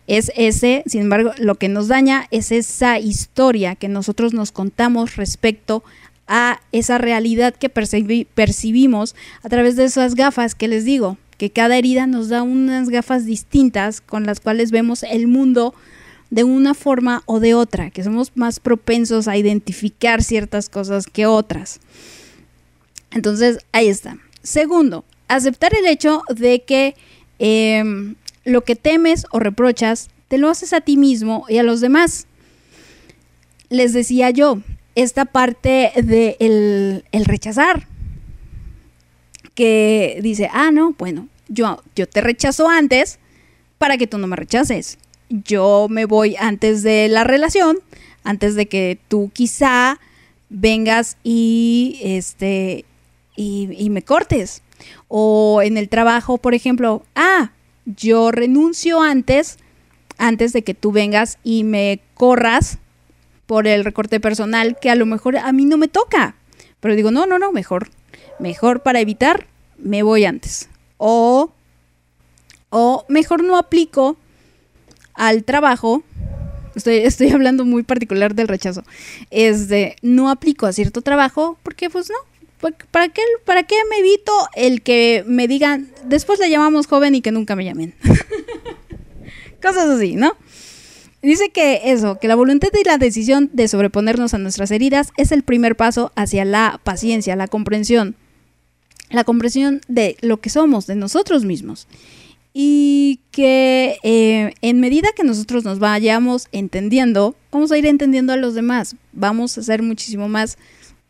Es 0.06 0.32
ese, 0.36 0.82
sin 0.86 1.02
embargo, 1.02 1.32
lo 1.38 1.54
que 1.54 1.68
nos 1.68 1.88
daña 1.88 2.26
es 2.30 2.50
esa 2.52 2.98
historia 2.98 3.76
que 3.76 3.88
nosotros 3.88 4.34
nos 4.34 4.50
contamos 4.52 5.16
respecto 5.16 5.84
a 6.26 6.60
esa 6.72 6.98
realidad 6.98 7.54
que 7.54 7.72
percibi- 7.72 8.26
percibimos 8.34 9.14
a 9.42 9.48
través 9.48 9.76
de 9.76 9.84
esas 9.84 10.14
gafas 10.14 10.54
que 10.54 10.68
les 10.68 10.84
digo, 10.84 11.18
que 11.38 11.50
cada 11.50 11.76
herida 11.76 12.06
nos 12.06 12.28
da 12.28 12.42
unas 12.42 12.88
gafas 12.88 13.26
distintas 13.26 14.00
con 14.00 14.24
las 14.26 14.40
cuales 14.40 14.70
vemos 14.70 15.02
el 15.02 15.26
mundo 15.28 15.74
de 16.30 16.44
una 16.44 16.74
forma 16.74 17.22
o 17.26 17.40
de 17.40 17.54
otra, 17.54 17.90
que 17.90 18.02
somos 18.02 18.32
más 18.34 18.58
propensos 18.60 19.28
a 19.28 19.36
identificar 19.36 20.22
ciertas 20.22 20.68
cosas 20.68 21.06
que 21.06 21.26
otras. 21.26 21.80
Entonces, 23.10 23.58
ahí 23.72 23.88
está. 23.88 24.16
Segundo, 24.42 25.04
aceptar 25.28 25.74
el 25.74 25.86
hecho 25.86 26.22
de 26.34 26.62
que 26.62 26.94
em, 27.38 28.14
lo 28.44 28.64
que 28.64 28.76
temes 28.76 29.26
o 29.30 29.38
reprochas 29.38 30.08
te 30.28 30.38
lo 30.38 30.48
haces 30.48 30.72
a 30.72 30.80
ti 30.80 30.96
mismo 30.96 31.44
y 31.48 31.58
a 31.58 31.62
los 31.62 31.80
demás. 31.80 32.26
Les 33.68 33.92
decía 33.92 34.30
yo, 34.30 34.60
esta 34.94 35.24
parte 35.24 35.92
de 35.96 36.36
el, 36.40 37.24
rechazar, 37.24 37.86
que 39.54 40.18
dice, 40.22 40.48
ah, 40.52 40.70
no, 40.70 40.94
bueno, 40.98 41.28
yo, 41.48 41.82
yo 41.94 42.08
te 42.08 42.20
rechazo 42.20 42.68
antes 42.68 43.18
para 43.78 43.98
que 43.98 44.06
tú 44.06 44.18
no 44.18 44.26
me 44.26 44.36
rechaces. 44.36 44.98
Yo 45.28 45.86
me 45.90 46.04
voy 46.04 46.36
antes 46.36 46.82
de 46.82 47.08
la 47.08 47.24
relación, 47.24 47.78
antes 48.24 48.54
de 48.54 48.66
que 48.66 48.98
tú 49.08 49.30
quizá 49.32 49.98
vengas 50.48 51.16
y 51.22 51.98
este 52.02 52.84
y 53.36 53.90
me 53.90 54.02
cortes. 54.02 54.62
O 55.08 55.60
en 55.62 55.76
el 55.76 55.88
trabajo, 55.88 56.38
por 56.38 56.54
ejemplo, 56.54 57.02
ah, 57.14 57.50
yo 57.84 58.30
renuncio 58.30 59.00
antes, 59.00 59.58
antes 60.18 60.52
de 60.52 60.62
que 60.62 60.74
tú 60.74 60.92
vengas 60.92 61.38
y 61.42 61.64
me 61.64 62.00
corras 62.14 62.78
por 63.46 63.66
el 63.66 63.84
recorte 63.84 64.20
personal 64.20 64.78
que 64.80 64.90
a 64.90 64.94
lo 64.94 65.06
mejor 65.06 65.36
a 65.36 65.52
mí 65.52 65.64
no 65.64 65.76
me 65.76 65.88
toca. 65.88 66.36
Pero 66.80 66.94
digo, 66.94 67.10
no, 67.10 67.26
no, 67.26 67.38
no, 67.38 67.52
mejor, 67.52 67.90
mejor 68.38 68.82
para 68.82 69.00
evitar, 69.00 69.46
me 69.78 70.02
voy 70.02 70.24
antes. 70.24 70.68
O, 70.96 71.52
o 72.70 73.04
mejor 73.08 73.44
no 73.44 73.58
aplico 73.58 74.16
al 75.14 75.44
trabajo. 75.44 76.02
Estoy, 76.74 76.96
estoy 76.98 77.30
hablando 77.32 77.64
muy 77.64 77.82
particular 77.82 78.34
del 78.34 78.48
rechazo. 78.48 78.84
Es 79.30 79.68
de 79.68 79.96
no 80.02 80.30
aplico 80.30 80.66
a 80.66 80.72
cierto 80.72 81.02
trabajo 81.02 81.58
porque 81.62 81.90
pues 81.90 82.10
no. 82.10 82.31
¿Para 82.62 83.08
qué, 83.08 83.22
¿Para 83.44 83.66
me 83.90 83.98
evito 83.98 84.32
el 84.54 84.82
que 84.82 85.24
me 85.26 85.48
digan, 85.48 85.90
después 86.04 86.38
le 86.38 86.48
llamamos 86.48 86.86
joven 86.86 87.16
y 87.16 87.20
que 87.20 87.32
nunca 87.32 87.56
me 87.56 87.64
llamen? 87.64 87.92
Cosas 89.62 89.90
así, 89.90 90.14
¿no? 90.14 90.36
Dice 91.22 91.50
que 91.50 91.80
eso, 91.84 92.18
que 92.20 92.28
la 92.28 92.36
voluntad 92.36 92.68
y 92.80 92.84
la 92.84 92.98
decisión 92.98 93.50
de 93.52 93.66
sobreponernos 93.66 94.34
a 94.34 94.38
nuestras 94.38 94.70
heridas 94.70 95.10
es 95.16 95.32
el 95.32 95.42
primer 95.42 95.76
paso 95.76 96.12
hacia 96.14 96.44
la 96.44 96.80
paciencia, 96.84 97.34
la 97.34 97.48
comprensión. 97.48 98.14
La 99.10 99.24
comprensión 99.24 99.80
de 99.88 100.16
lo 100.20 100.40
que 100.40 100.48
somos, 100.48 100.86
de 100.86 100.94
nosotros 100.94 101.44
mismos. 101.44 101.88
Y 102.54 103.20
que 103.32 103.98
eh, 104.04 104.54
en 104.62 104.80
medida 104.80 105.08
que 105.16 105.24
nosotros 105.24 105.64
nos 105.64 105.80
vayamos 105.80 106.46
entendiendo, 106.52 107.34
vamos 107.50 107.72
a 107.72 107.78
ir 107.78 107.86
entendiendo 107.86 108.32
a 108.32 108.36
los 108.36 108.54
demás. 108.54 108.94
Vamos 109.12 109.58
a 109.58 109.62
ser 109.62 109.82
muchísimo 109.82 110.28
más 110.28 110.58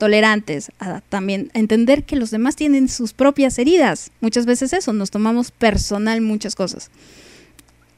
tolerantes, 0.02 0.72
a 0.80 1.00
también 1.00 1.52
entender 1.54 2.02
que 2.02 2.16
los 2.16 2.32
demás 2.32 2.56
tienen 2.56 2.88
sus 2.88 3.12
propias 3.12 3.56
heridas. 3.60 4.10
Muchas 4.20 4.46
veces 4.46 4.72
eso, 4.72 4.92
nos 4.92 5.12
tomamos 5.12 5.52
personal 5.52 6.20
muchas 6.20 6.56
cosas. 6.56 6.90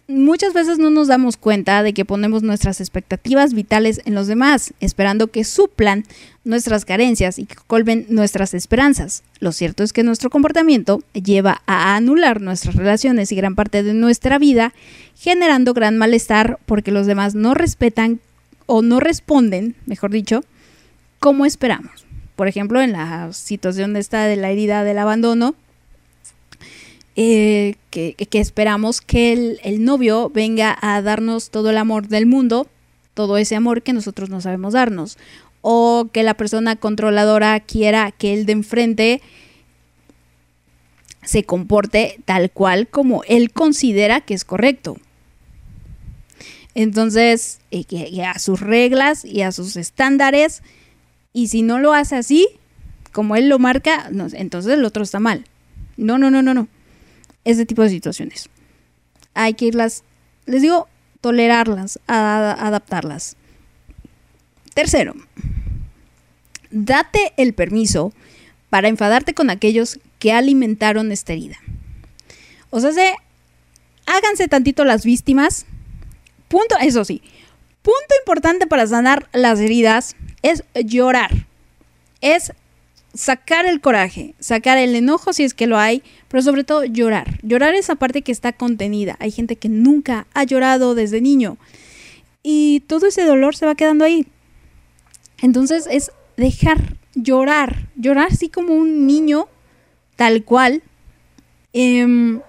Muchas 0.07 0.53
veces 0.53 0.77
no 0.77 0.91
nos 0.91 1.09
damos 1.09 1.39
cuenta 1.39 1.83
de 1.83 1.95
que 1.95 2.05
ponemos 2.05 2.43
nuestras 2.43 2.83
expectativas 2.83 3.55
vitales 3.55 4.03
en 4.05 4.15
los 4.15 4.27
demás, 4.27 4.75
esperando 4.81 5.29
que 5.29 5.45
suplan 5.45 6.05
nuestras 6.45 6.85
carencias 6.85 7.39
y 7.39 7.47
que 7.47 7.55
colmen 7.67 8.05
nuestras 8.11 8.53
esperanzas. 8.53 9.23
Lo 9.41 9.53
cierto 9.53 9.83
es 9.83 9.95
que 9.95 10.03
nuestro 10.03 10.29
comportamiento 10.29 11.03
lleva 11.15 11.63
a 11.65 11.97
anular 11.97 12.43
nuestras 12.43 12.75
relaciones 12.75 13.33
y 13.33 13.37
gran 13.37 13.55
parte 13.55 13.83
de 13.83 13.95
nuestra 13.95 14.39
vida, 14.39 14.75
generando 15.17 15.73
gran 15.73 15.97
malestar 15.97 16.59
porque 16.67 16.93
los 16.93 17.07
demás 17.07 17.35
no 17.35 17.55
respetan 17.55 18.21
o 18.67 18.83
no 18.83 19.01
responden, 19.01 19.75
mejor 19.87 20.11
dicho, 20.11 20.45
como 21.25 21.47
esperamos. 21.47 22.05
Por 22.37 22.49
ejemplo, 22.49 22.83
en 22.83 22.93
la 22.93 23.33
situación 23.33 23.95
de 23.95 24.01
esta 24.01 24.27
de 24.27 24.37
la 24.37 24.51
herida 24.51 24.85
del 24.85 24.99
abandono, 24.99 25.55
eh, 27.17 27.77
que, 27.89 28.15
esperamos 28.33 29.01
que 29.01 29.59
el, 29.63 29.85
novio 29.87 30.29
venga 30.29 30.77
a 30.83 31.01
darnos 31.01 31.49
todo 31.49 31.71
el 31.71 31.79
amor 31.79 32.09
del 32.09 32.27
mundo, 32.27 32.69
todo 33.15 33.39
ese 33.39 33.57
amor 33.57 33.81
que 33.81 33.95
nosotros 33.95 34.29
no 34.29 34.43
sabemos 34.43 34.75
darnos, 34.75 35.17
o 35.63 36.11
que 36.13 36.25
la 36.25 36.35
persona 36.35 36.77
controladora 36.77 37.59
quiera 37.61 38.13
que 38.13 38.35
el 38.35 38.45
de 38.45 38.53
enfrente 38.53 39.23
se 41.23 41.45
comporte 41.45 42.21
tal 42.27 42.51
cual 42.51 42.87
como 42.87 43.23
él 43.27 43.51
considera 43.51 44.21
que 44.21 44.35
es 44.35 44.45
correcto. 44.45 44.99
Entonces, 46.75 47.61
eh, 47.71 47.87
a 48.27 48.39
sus 48.39 48.61
reglas 48.61 49.25
y 49.25 49.41
a 49.41 49.53
sus 49.53 49.77
estándares, 49.77 50.61
y 51.35 51.49
si 51.49 51.63
no 51.63 51.79
lo 51.81 51.93
hace 51.93 52.17
así, 52.17 52.49
como 53.13 53.37
él 53.37 53.49
lo 53.49 53.59
marca, 53.59 54.09
no, 54.11 54.29
entonces 54.33 54.73
el 54.73 54.85
otro 54.85 55.03
está 55.03 55.19
mal. 55.19 55.45
No, 55.97 56.17
no, 56.17 56.31
no, 56.31 56.41
no, 56.43 56.55
no. 56.55 56.69
Ese 57.45 57.67
tipo 57.67 57.83
de 57.83 57.91
situaciones. 57.91 58.49
Hay 59.35 59.55
que 59.55 59.67
irlas, 59.67 60.05
les 60.47 60.63
digo, 60.63 60.89
tolerarlas, 61.21 61.99
adaptarlas. 62.07 63.37
Tercero, 64.75 65.15
date 66.71 67.35
el 67.37 67.53
permiso 67.53 68.13
para 68.71 68.89
enfadarte 68.89 69.35
con 69.35 69.51
aquellos 69.51 69.99
que 70.21 70.33
alimentaron 70.33 71.11
esta 71.11 71.33
herida. 71.33 71.57
O 72.71 72.81
sea, 72.81 72.93
se, 72.93 73.13
háganse 74.07 74.47
tantito 74.47 74.85
las 74.85 75.05
víctimas. 75.05 75.67
Punto, 76.47 76.77
eso 76.81 77.05
sí, 77.05 77.23
punto 77.83 78.15
importante 78.21 78.69
para 78.69 78.87
sanar 78.87 79.29
las 79.33 79.59
heridas 79.59 80.15
es 80.45 80.63
llorar. 80.75 81.47
Es 82.21 82.53
sacar 83.15 83.67
el 83.67 83.81
coraje, 83.81 84.35
sacar 84.39 84.77
el 84.79 84.95
enojo 84.95 85.33
si 85.33 85.45
es 85.45 85.55
que 85.55 85.67
lo 85.67 85.79
hay, 85.79 86.03
pero 86.29 86.43
sobre 86.43 86.65
todo 86.65 86.85
llorar. 86.85 87.39
Llorar 87.43 87.75
esa 87.75 87.97
parte 87.97 88.23
que 88.23 88.31
está 88.31 88.53
contenida. 88.53 89.17
Hay 89.19 89.31
gente 89.31 89.57
que 89.57 89.69
nunca 89.69 90.27
ha 90.35 90.45
llorado 90.45 90.95
desde 90.95 91.21
niño 91.21 91.57
y 92.43 92.81
todo 92.87 93.07
ese 93.07 93.25
dolor 93.25 93.57
se 93.57 93.67
va 93.67 93.75
quedando 93.75 94.05
ahí. 94.05 94.27
Entonces 95.41 95.89
es 95.91 96.13
dejar 96.37 96.97
llorar, 97.15 97.89
llorar 97.97 98.29
así 98.31 98.49
como 98.49 98.75
un 98.75 99.07
niño, 99.07 99.49
tal 100.17 100.45
cual. 100.45 100.83
Eh, 101.73 102.41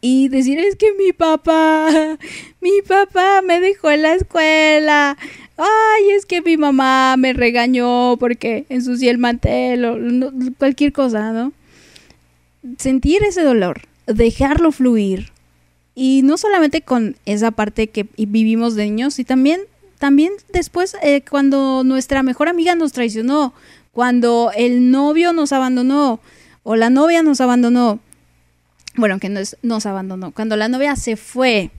y 0.00 0.28
decir, 0.28 0.58
es 0.58 0.76
que 0.76 0.92
mi 0.92 1.12
papá, 1.12 1.88
mi 2.60 2.82
papá 2.86 3.42
me 3.42 3.60
dejó 3.60 3.90
en 3.90 4.02
la 4.02 4.14
escuela. 4.14 5.16
Ay, 5.56 6.10
es 6.10 6.26
que 6.26 6.42
mi 6.42 6.56
mamá 6.56 7.16
me 7.16 7.32
regañó 7.32 8.16
porque 8.18 8.66
ensucié 8.68 9.10
el 9.10 9.18
mantel 9.18 9.84
o 9.84 9.96
cualquier 10.58 10.92
cosa, 10.92 11.32
¿no? 11.32 11.52
Sentir 12.78 13.22
ese 13.22 13.42
dolor, 13.42 13.82
dejarlo 14.06 14.72
fluir. 14.72 15.32
Y 15.94 16.20
no 16.22 16.36
solamente 16.36 16.82
con 16.82 17.16
esa 17.24 17.52
parte 17.52 17.86
que 17.86 18.06
vivimos 18.18 18.74
de 18.74 18.84
niños, 18.84 19.18
y 19.18 19.24
también, 19.24 19.62
también 19.98 20.32
después 20.52 20.94
eh, 21.02 21.22
cuando 21.22 21.84
nuestra 21.84 22.22
mejor 22.22 22.48
amiga 22.48 22.74
nos 22.74 22.92
traicionó, 22.92 23.54
cuando 23.92 24.50
el 24.54 24.90
novio 24.90 25.32
nos 25.32 25.52
abandonó 25.52 26.20
o 26.64 26.76
la 26.76 26.90
novia 26.90 27.22
nos 27.22 27.40
abandonó 27.40 28.00
bueno, 28.96 29.18
que 29.18 29.28
nos, 29.28 29.56
nos 29.62 29.86
abandonó, 29.86 30.32
cuando 30.32 30.56
la 30.56 30.68
novia 30.68 30.96
se 30.96 31.16
fue, 31.16 31.70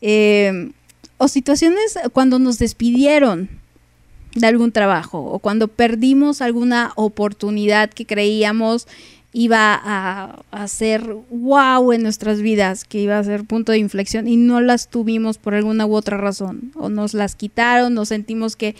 eh, 0.00 0.70
o 1.18 1.28
situaciones 1.28 1.98
cuando 2.12 2.38
nos 2.38 2.58
despidieron 2.58 3.48
de 4.34 4.46
algún 4.46 4.72
trabajo, 4.72 5.18
o 5.20 5.38
cuando 5.38 5.68
perdimos 5.68 6.40
alguna 6.40 6.92
oportunidad 6.96 7.90
que 7.90 8.06
creíamos 8.06 8.86
iba 9.32 9.74
a, 9.74 10.42
a 10.50 10.68
ser 10.68 11.14
wow 11.30 11.92
en 11.92 12.02
nuestras 12.02 12.40
vidas, 12.40 12.84
que 12.84 13.00
iba 13.00 13.18
a 13.18 13.24
ser 13.24 13.44
punto 13.44 13.72
de 13.72 13.78
inflexión 13.78 14.26
y 14.26 14.36
no 14.36 14.60
las 14.60 14.88
tuvimos 14.88 15.38
por 15.38 15.54
alguna 15.54 15.86
u 15.86 15.94
otra 15.94 16.16
razón, 16.16 16.72
o 16.74 16.88
nos 16.88 17.14
las 17.14 17.34
quitaron, 17.34 17.94
nos 17.94 18.08
sentimos 18.08 18.56
que, 18.56 18.74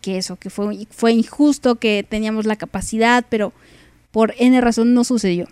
que 0.00 0.18
eso, 0.18 0.36
que 0.36 0.50
fue, 0.50 0.86
fue 0.90 1.12
injusto, 1.12 1.76
que 1.76 2.06
teníamos 2.08 2.46
la 2.46 2.56
capacidad, 2.56 3.24
pero 3.28 3.52
por 4.12 4.34
N 4.38 4.60
razón 4.60 4.94
no 4.94 5.02
sucedió. 5.02 5.48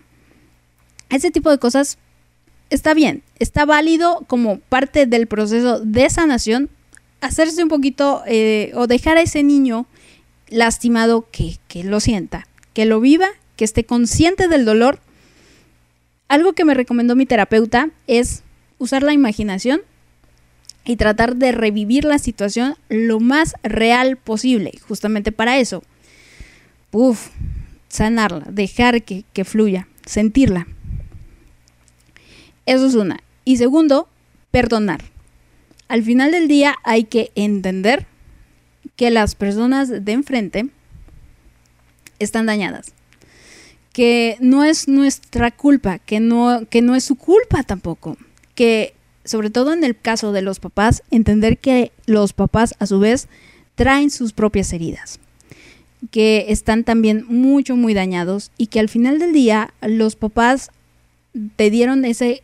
Ese 1.09 1.29
tipo 1.29 1.51
de 1.51 1.57
cosas 1.57 1.97
está 2.69 2.93
bien, 2.93 3.23
está 3.39 3.65
válido 3.65 4.23
como 4.27 4.59
parte 4.59 5.05
del 5.05 5.27
proceso 5.27 5.79
de 5.79 6.09
sanación, 6.09 6.69
hacerse 7.21 7.63
un 7.63 7.69
poquito 7.69 8.23
eh, 8.27 8.71
o 8.75 8.87
dejar 8.87 9.17
a 9.17 9.21
ese 9.21 9.43
niño 9.43 9.85
lastimado 10.47 11.27
que, 11.31 11.57
que 11.67 11.83
lo 11.83 11.99
sienta, 11.99 12.47
que 12.73 12.85
lo 12.85 12.99
viva, 12.99 13.27
que 13.55 13.65
esté 13.65 13.83
consciente 13.83 14.47
del 14.47 14.65
dolor. 14.65 14.99
Algo 16.27 16.53
que 16.53 16.65
me 16.65 16.73
recomendó 16.73 17.15
mi 17.15 17.25
terapeuta 17.25 17.89
es 18.07 18.43
usar 18.77 19.03
la 19.03 19.13
imaginación 19.13 19.81
y 20.85 20.97
tratar 20.97 21.35
de 21.35 21.51
revivir 21.51 22.03
la 22.05 22.19
situación 22.19 22.75
lo 22.89 23.19
más 23.19 23.55
real 23.63 24.17
posible, 24.17 24.73
justamente 24.87 25.31
para 25.31 25.57
eso. 25.57 25.83
Uf, 26.91 27.29
sanarla, 27.87 28.45
dejar 28.49 29.03
que, 29.03 29.23
que 29.33 29.45
fluya, 29.45 29.87
sentirla. 30.05 30.67
Eso 32.65 32.85
es 32.85 32.95
una. 32.95 33.21
Y 33.45 33.57
segundo, 33.57 34.07
perdonar. 34.51 35.03
Al 35.87 36.03
final 36.03 36.31
del 36.31 36.47
día 36.47 36.75
hay 36.83 37.03
que 37.03 37.31
entender 37.35 38.05
que 38.95 39.11
las 39.11 39.35
personas 39.35 40.05
de 40.05 40.11
enfrente 40.11 40.69
están 42.19 42.45
dañadas. 42.45 42.93
Que 43.91 44.37
no 44.39 44.63
es 44.63 44.87
nuestra 44.87 45.51
culpa, 45.51 45.99
que 45.99 46.19
no, 46.19 46.65
que 46.69 46.81
no 46.81 46.95
es 46.95 47.03
su 47.03 47.15
culpa 47.15 47.63
tampoco. 47.63 48.17
Que 48.55 48.95
sobre 49.25 49.49
todo 49.49 49.73
en 49.73 49.83
el 49.83 49.97
caso 49.97 50.31
de 50.31 50.41
los 50.41 50.59
papás, 50.59 51.03
entender 51.11 51.57
que 51.57 51.91
los 52.05 52.33
papás 52.33 52.75
a 52.79 52.85
su 52.85 52.99
vez 52.99 53.27
traen 53.75 54.09
sus 54.11 54.33
propias 54.33 54.73
heridas 54.73 55.19
que 56.11 56.45
están 56.49 56.83
también 56.83 57.25
mucho, 57.27 57.75
muy 57.75 57.93
dañados 57.93 58.51
y 58.57 58.67
que 58.67 58.79
al 58.79 58.89
final 58.89 59.19
del 59.19 59.33
día 59.33 59.73
los 59.81 60.15
papás 60.15 60.71
te 61.55 61.69
dieron 61.69 62.05
ese, 62.05 62.42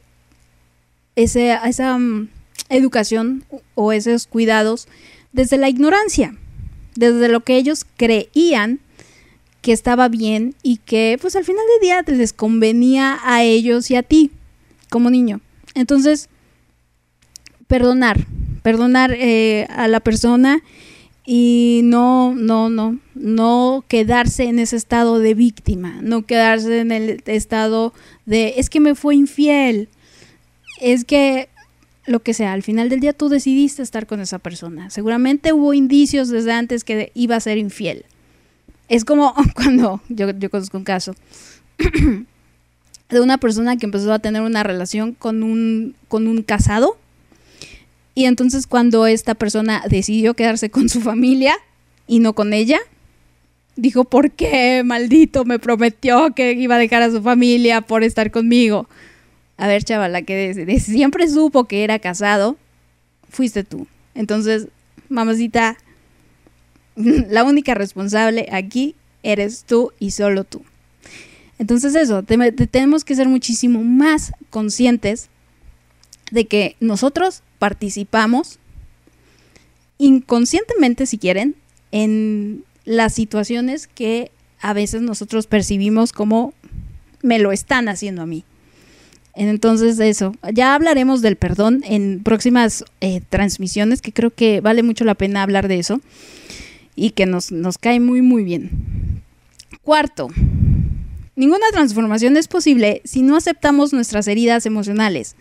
ese 1.23 1.57
esa 1.65 1.95
um, 1.95 2.27
educación 2.69 3.43
o 3.75 3.91
esos 3.91 4.27
cuidados 4.27 4.87
desde 5.31 5.57
la 5.57 5.69
ignorancia, 5.69 6.35
desde 6.95 7.29
lo 7.29 7.41
que 7.41 7.57
ellos 7.57 7.85
creían 7.97 8.79
que 9.61 9.73
estaba 9.73 10.07
bien 10.07 10.55
y 10.63 10.77
que 10.77 11.17
pues 11.21 11.35
al 11.35 11.43
final 11.43 11.63
del 11.73 11.81
día 11.81 12.17
les 12.17 12.33
convenía 12.33 13.19
a 13.23 13.43
ellos 13.43 13.91
y 13.91 13.95
a 13.95 14.03
ti 14.03 14.31
como 14.89 15.09
niño. 15.09 15.41
Entonces, 15.75 16.29
perdonar, 17.67 18.25
perdonar 18.63 19.13
eh, 19.13 19.67
a 19.69 19.87
la 19.87 19.99
persona 19.99 20.63
y 21.25 21.81
no, 21.83 22.33
no, 22.33 22.69
no, 22.69 22.97
no 23.13 23.83
quedarse 23.87 24.45
en 24.45 24.59
ese 24.59 24.75
estado 24.75 25.19
de 25.19 25.35
víctima, 25.35 25.99
no 26.01 26.25
quedarse 26.25 26.79
en 26.79 26.91
el 26.91 27.21
estado 27.25 27.93
de 28.25 28.55
es 28.57 28.69
que 28.69 28.79
me 28.79 28.95
fue 28.95 29.15
infiel, 29.15 29.89
es 30.79 31.05
que 31.05 31.49
lo 32.05 32.21
que 32.21 32.33
sea, 32.33 32.53
al 32.53 32.63
final 32.63 32.89
del 32.89 32.99
día 32.99 33.13
tú 33.13 33.29
decidiste 33.29 33.83
estar 33.83 34.07
con 34.07 34.19
esa 34.19 34.39
persona. 34.39 34.89
Seguramente 34.89 35.53
hubo 35.53 35.73
indicios 35.73 36.29
desde 36.29 36.51
antes 36.51 36.83
que 36.83 37.11
iba 37.13 37.35
a 37.35 37.39
ser 37.39 37.57
infiel. 37.57 38.05
Es 38.87 39.05
como 39.05 39.33
cuando 39.55 40.01
yo, 40.09 40.31
yo 40.31 40.49
conozco 40.49 40.77
un 40.77 40.83
caso 40.83 41.15
de 43.09 43.21
una 43.21 43.37
persona 43.37 43.77
que 43.77 43.85
empezó 43.85 44.11
a 44.11 44.19
tener 44.19 44.41
una 44.41 44.63
relación 44.63 45.13
con 45.13 45.43
un, 45.43 45.95
con 46.07 46.27
un 46.27 46.41
casado 46.41 46.97
y 48.15 48.25
entonces 48.25 48.67
cuando 48.67 49.05
esta 49.07 49.35
persona 49.35 49.83
decidió 49.87 50.33
quedarse 50.33 50.69
con 50.69 50.89
su 50.89 51.01
familia 51.01 51.55
y 52.07 52.19
no 52.19 52.33
con 52.33 52.53
ella, 52.53 52.79
dijo, 53.75 54.03
¿por 54.03 54.31
qué 54.31 54.81
maldito 54.83 55.45
me 55.45 55.59
prometió 55.59 56.33
que 56.35 56.53
iba 56.53 56.75
a 56.75 56.79
dejar 56.79 57.01
a 57.01 57.11
su 57.11 57.21
familia 57.21 57.81
por 57.81 58.03
estar 58.03 58.31
conmigo? 58.31 58.89
A 59.59 59.67
ver, 59.67 59.83
chavala, 59.83 60.21
que 60.21 60.53
de, 60.53 60.65
de 60.65 60.79
siempre 60.79 61.27
supo 61.27 61.65
que 61.65 61.83
era 61.83 61.99
casado, 61.99 62.57
fuiste 63.29 63.63
tú. 63.63 63.87
Entonces, 64.15 64.67
mamacita, 65.09 65.77
la 66.95 67.43
única 67.43 67.73
responsable 67.75 68.47
aquí 68.51 68.95
eres 69.21 69.65
tú 69.65 69.91
y 69.99 70.11
solo 70.11 70.45
tú. 70.45 70.63
Entonces 71.57 71.93
eso, 71.95 72.23
te- 72.23 72.51
te- 72.53 72.67
tenemos 72.67 73.03
que 73.03 73.15
ser 73.15 73.27
muchísimo 73.27 73.83
más 73.83 74.31
conscientes 74.49 75.27
de 76.31 76.45
que 76.45 76.77
nosotros 76.79 77.43
participamos 77.59 78.59
inconscientemente, 79.97 81.05
si 81.05 81.17
quieren, 81.17 81.55
en 81.91 82.63
las 82.85 83.13
situaciones 83.13 83.87
que 83.87 84.31
a 84.61 84.73
veces 84.73 85.01
nosotros 85.01 85.47
percibimos 85.47 86.13
como 86.13 86.53
me 87.21 87.39
lo 87.39 87.51
están 87.51 87.89
haciendo 87.89 88.21
a 88.21 88.25
mí. 88.25 88.43
Entonces 89.47 89.99
eso, 89.99 90.35
ya 90.53 90.75
hablaremos 90.75 91.21
del 91.21 91.37
perdón 91.37 91.81
en 91.85 92.21
próximas 92.23 92.83
eh, 92.99 93.21
transmisiones, 93.29 94.01
que 94.01 94.11
creo 94.11 94.31
que 94.31 94.59
vale 94.59 94.83
mucho 94.83 95.05
la 95.05 95.15
pena 95.15 95.43
hablar 95.43 95.69
de 95.69 95.79
eso 95.79 96.01
y 96.93 97.11
que 97.11 97.25
nos, 97.25 97.49
nos 97.49 97.77
cae 97.77 98.01
muy 98.01 98.21
muy 98.21 98.43
bien. 98.43 99.21
Cuarto, 99.81 100.27
ninguna 101.37 101.65
transformación 101.71 102.35
es 102.35 102.49
posible 102.49 103.01
si 103.05 103.21
no 103.21 103.37
aceptamos 103.37 103.93
nuestras 103.93 104.27
heridas 104.27 104.65
emocionales. 104.65 105.37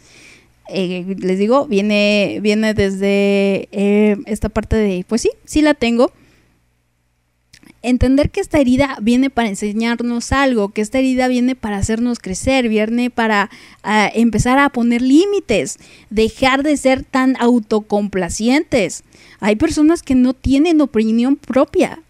Eh, 0.69 1.17
les 1.19 1.39
digo, 1.41 1.67
viene, 1.67 2.39
viene 2.41 2.75
desde 2.75 3.69
eh, 3.73 4.17
esta 4.27 4.49
parte 4.49 4.77
de, 4.77 5.05
pues 5.09 5.23
sí, 5.23 5.31
sí 5.45 5.61
la 5.61 5.75
tengo. 5.75 6.13
Entender 7.81 8.31
que 8.31 8.41
esta 8.41 8.59
herida 8.59 8.97
viene 9.01 9.31
para 9.31 9.49
enseñarnos 9.49 10.33
algo, 10.33 10.71
que 10.71 10.81
esta 10.81 10.99
herida 10.99 11.29
viene 11.29 11.55
para 11.55 11.77
hacernos 11.77 12.19
crecer, 12.19 12.69
viene 12.69 13.09
para 13.11 13.51
ah, 13.85 14.11
empezar 14.13 14.59
a 14.59 14.71
poner 14.71 15.01
límites, 15.01 15.79
dejar 16.11 16.65
de 16.65 16.77
ser 16.77 17.05
tan 17.05 17.37
autocomplacientes. 17.39 19.05
Hay 19.39 19.55
personas 19.57 20.03
que 20.03 20.17
no 20.17 20.35
tienen 20.35 20.81
opinión 20.81 21.37
propia, 21.37 22.03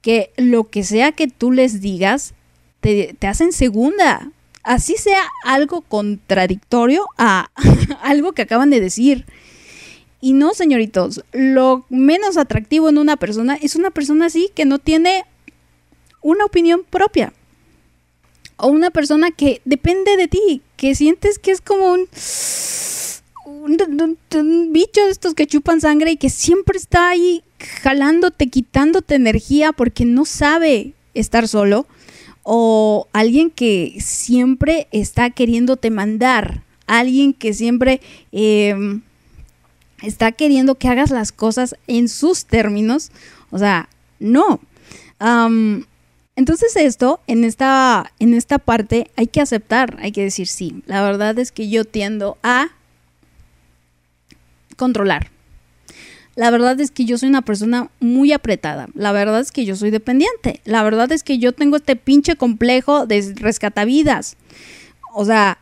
que 0.00 0.30
lo 0.36 0.64
que 0.64 0.84
sea 0.84 1.10
que 1.10 1.26
tú 1.26 1.50
les 1.50 1.80
digas 1.80 2.34
te, 2.80 3.16
te 3.18 3.26
hacen 3.26 3.52
segunda, 3.52 4.30
así 4.62 4.94
sea 4.96 5.22
algo 5.44 5.80
contradictorio 5.80 7.06
a 7.18 7.50
algo 8.02 8.32
que 8.32 8.42
acaban 8.42 8.70
de 8.70 8.80
decir. 8.80 9.24
Y 10.20 10.32
no, 10.32 10.54
señoritos, 10.54 11.22
lo 11.32 11.84
menos 11.88 12.36
atractivo 12.36 12.88
en 12.88 12.98
una 12.98 13.16
persona 13.16 13.56
es 13.60 13.76
una 13.76 13.90
persona 13.90 14.26
así 14.26 14.50
que 14.54 14.64
no 14.64 14.78
tiene 14.78 15.24
una 16.22 16.44
opinión 16.44 16.84
propia. 16.88 17.32
O 18.56 18.68
una 18.68 18.90
persona 18.90 19.30
que 19.30 19.60
depende 19.64 20.16
de 20.16 20.28
ti, 20.28 20.62
que 20.76 20.94
sientes 20.94 21.38
que 21.38 21.50
es 21.50 21.60
como 21.60 21.92
un, 21.92 22.08
un, 23.44 24.72
bicho 24.72 25.04
de 25.04 25.10
estos 25.10 25.34
que 25.34 25.46
chupan 25.46 25.80
sangre 25.82 26.12
y 26.12 26.16
que 26.16 26.30
siempre 26.30 26.78
está 26.78 27.10
ahí 27.10 27.44
jalándote, 27.82 28.48
quitándote 28.48 29.14
energía 29.14 29.72
porque 29.72 30.06
no 30.06 30.24
sabe 30.24 30.94
estar 31.12 31.46
solo. 31.46 31.86
O 32.42 33.08
alguien 33.12 33.50
que 33.50 33.96
siempre 34.00 34.88
está 34.90 35.30
queriéndote 35.30 35.90
mandar. 35.90 36.62
Alguien 36.86 37.34
que 37.34 37.52
siempre 37.52 38.00
eh, 38.32 39.00
está 40.02 40.32
queriendo 40.32 40.74
que 40.74 40.88
hagas 40.88 41.10
las 41.10 41.32
cosas 41.32 41.76
en 41.86 42.08
sus 42.08 42.46
términos. 42.46 43.10
O 43.50 43.58
sea, 43.58 43.88
no. 44.18 44.60
Entonces 46.36 46.76
esto, 46.76 47.20
en 47.26 47.44
esta, 47.44 48.12
en 48.18 48.34
esta 48.34 48.58
parte, 48.58 49.10
hay 49.16 49.26
que 49.26 49.40
aceptar, 49.40 49.96
hay 50.00 50.12
que 50.12 50.22
decir 50.22 50.46
sí. 50.46 50.82
La 50.86 51.02
verdad 51.02 51.38
es 51.38 51.50
que 51.50 51.68
yo 51.68 51.84
tiendo 51.84 52.36
a 52.42 52.68
controlar. 54.76 55.30
La 56.34 56.50
verdad 56.50 56.78
es 56.78 56.90
que 56.90 57.06
yo 57.06 57.16
soy 57.16 57.30
una 57.30 57.40
persona 57.40 57.90
muy 57.98 58.32
apretada. 58.32 58.88
La 58.92 59.12
verdad 59.12 59.40
es 59.40 59.50
que 59.52 59.64
yo 59.64 59.74
soy 59.74 59.88
dependiente. 59.90 60.60
La 60.64 60.82
verdad 60.82 61.10
es 61.10 61.22
que 61.22 61.38
yo 61.38 61.52
tengo 61.52 61.76
este 61.78 61.96
pinche 61.96 62.36
complejo 62.36 63.06
de 63.06 63.32
rescatavidas. 63.36 64.36
O 65.14 65.24
sea, 65.24 65.56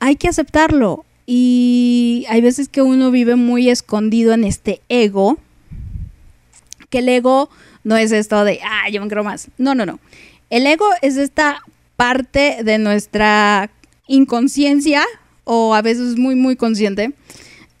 hay 0.00 0.16
que 0.16 0.28
aceptarlo. 0.28 1.06
Y 1.30 2.24
hay 2.30 2.40
veces 2.40 2.70
que 2.70 2.80
uno 2.80 3.10
vive 3.10 3.36
muy 3.36 3.68
escondido 3.68 4.32
en 4.32 4.44
este 4.44 4.80
ego. 4.88 5.36
Que 6.88 7.00
el 7.00 7.08
ego 7.10 7.50
no 7.84 7.98
es 7.98 8.12
esto 8.12 8.44
de, 8.44 8.60
ah, 8.64 8.88
yo 8.88 9.02
me 9.02 9.08
creo 9.08 9.22
más. 9.24 9.50
No, 9.58 9.74
no, 9.74 9.84
no. 9.84 10.00
El 10.48 10.66
ego 10.66 10.86
es 11.02 11.18
esta 11.18 11.60
parte 11.96 12.64
de 12.64 12.78
nuestra 12.78 13.70
inconsciencia 14.06 15.04
o 15.44 15.74
a 15.74 15.82
veces 15.82 16.16
muy 16.16 16.34
muy 16.34 16.56
consciente, 16.56 17.12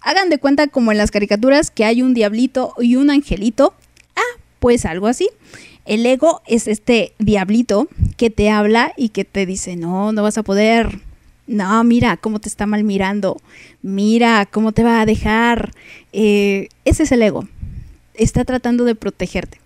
hagan 0.02 0.28
de 0.28 0.36
cuenta 0.36 0.66
como 0.66 0.92
en 0.92 0.98
las 0.98 1.10
caricaturas 1.10 1.70
que 1.70 1.86
hay 1.86 2.02
un 2.02 2.12
diablito 2.12 2.74
y 2.78 2.96
un 2.96 3.08
angelito. 3.08 3.72
Ah, 4.14 4.40
pues 4.58 4.84
algo 4.84 5.06
así. 5.06 5.30
El 5.86 6.04
ego 6.04 6.42
es 6.46 6.68
este 6.68 7.14
diablito 7.18 7.88
que 8.18 8.28
te 8.28 8.50
habla 8.50 8.92
y 8.98 9.08
que 9.08 9.24
te 9.24 9.46
dice, 9.46 9.76
no, 9.76 10.12
no 10.12 10.22
vas 10.22 10.36
a 10.36 10.42
poder. 10.42 11.00
No, 11.48 11.82
mira 11.82 12.16
cómo 12.18 12.38
te 12.38 12.48
está 12.48 12.66
mal 12.66 12.84
mirando. 12.84 13.40
Mira 13.82 14.46
cómo 14.46 14.72
te 14.72 14.84
va 14.84 15.00
a 15.00 15.06
dejar. 15.06 15.72
Eh, 16.12 16.68
ese 16.84 17.02
es 17.02 17.12
el 17.12 17.22
ego. 17.22 17.48
Está 18.14 18.44
tratando 18.44 18.84
de 18.84 18.94
protegerte. 18.94 19.58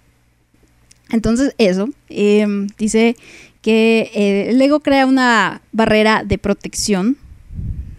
Entonces, 1.10 1.54
eso. 1.58 1.90
eh, 2.08 2.46
dice 2.78 3.16
que 3.62 4.10
eh, 4.14 4.50
el 4.50 4.62
ego 4.62 4.80
crea 4.80 5.06
una 5.06 5.60
barrera 5.72 6.24
de 6.24 6.38
protección 6.38 7.16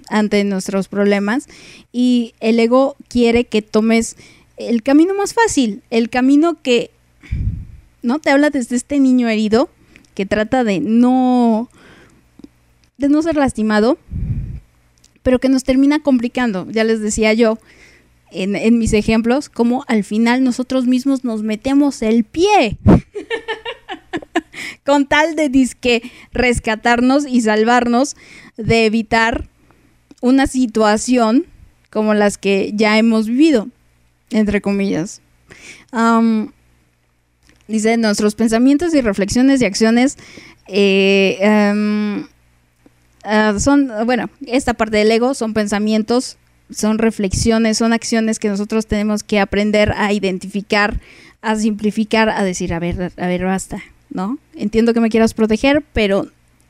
ante 0.09 0.43
nuestros 0.43 0.87
problemas 0.87 1.47
y 1.91 2.33
el 2.39 2.59
ego 2.59 2.95
quiere 3.07 3.45
que 3.45 3.61
tomes 3.61 4.17
el 4.57 4.83
camino 4.83 5.13
más 5.13 5.33
fácil, 5.33 5.81
el 5.89 6.09
camino 6.09 6.57
que 6.61 6.91
no 8.01 8.19
te 8.19 8.29
habla 8.29 8.49
desde 8.49 8.75
este 8.75 8.99
niño 8.99 9.29
herido 9.29 9.69
que 10.13 10.25
trata 10.25 10.63
de 10.63 10.79
no 10.79 11.69
de 12.97 13.09
no 13.09 13.21
ser 13.21 13.35
lastimado, 13.35 13.97
pero 15.23 15.39
que 15.39 15.49
nos 15.49 15.63
termina 15.63 16.01
complicando. 16.01 16.67
Ya 16.69 16.83
les 16.83 17.01
decía 17.01 17.33
yo 17.33 17.57
en, 18.31 18.77
mis 18.77 18.93
ejemplos, 18.93 19.49
como 19.49 19.83
al 19.87 20.03
final 20.03 20.43
nosotros 20.43 20.85
mismos 20.85 21.23
nos 21.23 21.43
metemos 21.43 22.01
el 22.01 22.23
pie 22.23 22.77
con 24.85 25.07
tal 25.07 25.35
de 25.35 25.49
disque 25.49 26.11
rescatarnos 26.31 27.25
y 27.27 27.41
salvarnos 27.41 28.15
de 28.57 28.85
evitar 28.85 29.49
una 30.21 30.47
situación 30.47 31.45
como 31.89 32.13
las 32.13 32.37
que 32.37 32.71
ya 32.73 32.97
hemos 32.97 33.27
vivido, 33.27 33.67
entre 34.31 34.61
comillas. 34.61 35.21
Dice, 37.67 37.97
nuestros 37.97 38.35
pensamientos 38.35 38.93
y 38.93 39.01
reflexiones 39.01 39.61
y 39.61 39.65
acciones 39.65 40.17
eh, 40.67 41.39
am, 41.43 42.27
ah, 43.23 43.55
son, 43.59 43.91
bueno, 44.05 44.29
esta 44.47 44.73
parte 44.73 44.97
del 44.97 45.11
ego 45.11 45.33
son 45.33 45.53
pensamientos, 45.53 46.37
son 46.71 46.97
reflexiones, 46.97 47.77
son 47.77 47.93
acciones 47.93 48.39
que 48.39 48.49
nosotros 48.49 48.87
tenemos 48.87 49.23
que 49.23 49.39
aprender 49.39 49.93
a 49.95 50.11
identificar, 50.13 50.99
a 51.41 51.55
simplificar, 51.55 52.29
a 52.29 52.43
decir, 52.43 52.73
a 52.73 52.79
ver, 52.79 53.11
a 53.17 53.27
ver, 53.27 53.43
basta, 53.45 53.81
¿no? 54.09 54.37
Entiendo 54.55 54.93
que 54.93 54.99
me 55.01 55.09
quieras 55.09 55.33
proteger, 55.33 55.83
pero 55.93 56.27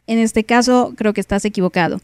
en 0.07 0.19
este 0.19 0.43
caso 0.43 0.93
creo 0.97 1.13
que 1.13 1.21
estás 1.21 1.45
equivocado. 1.45 2.01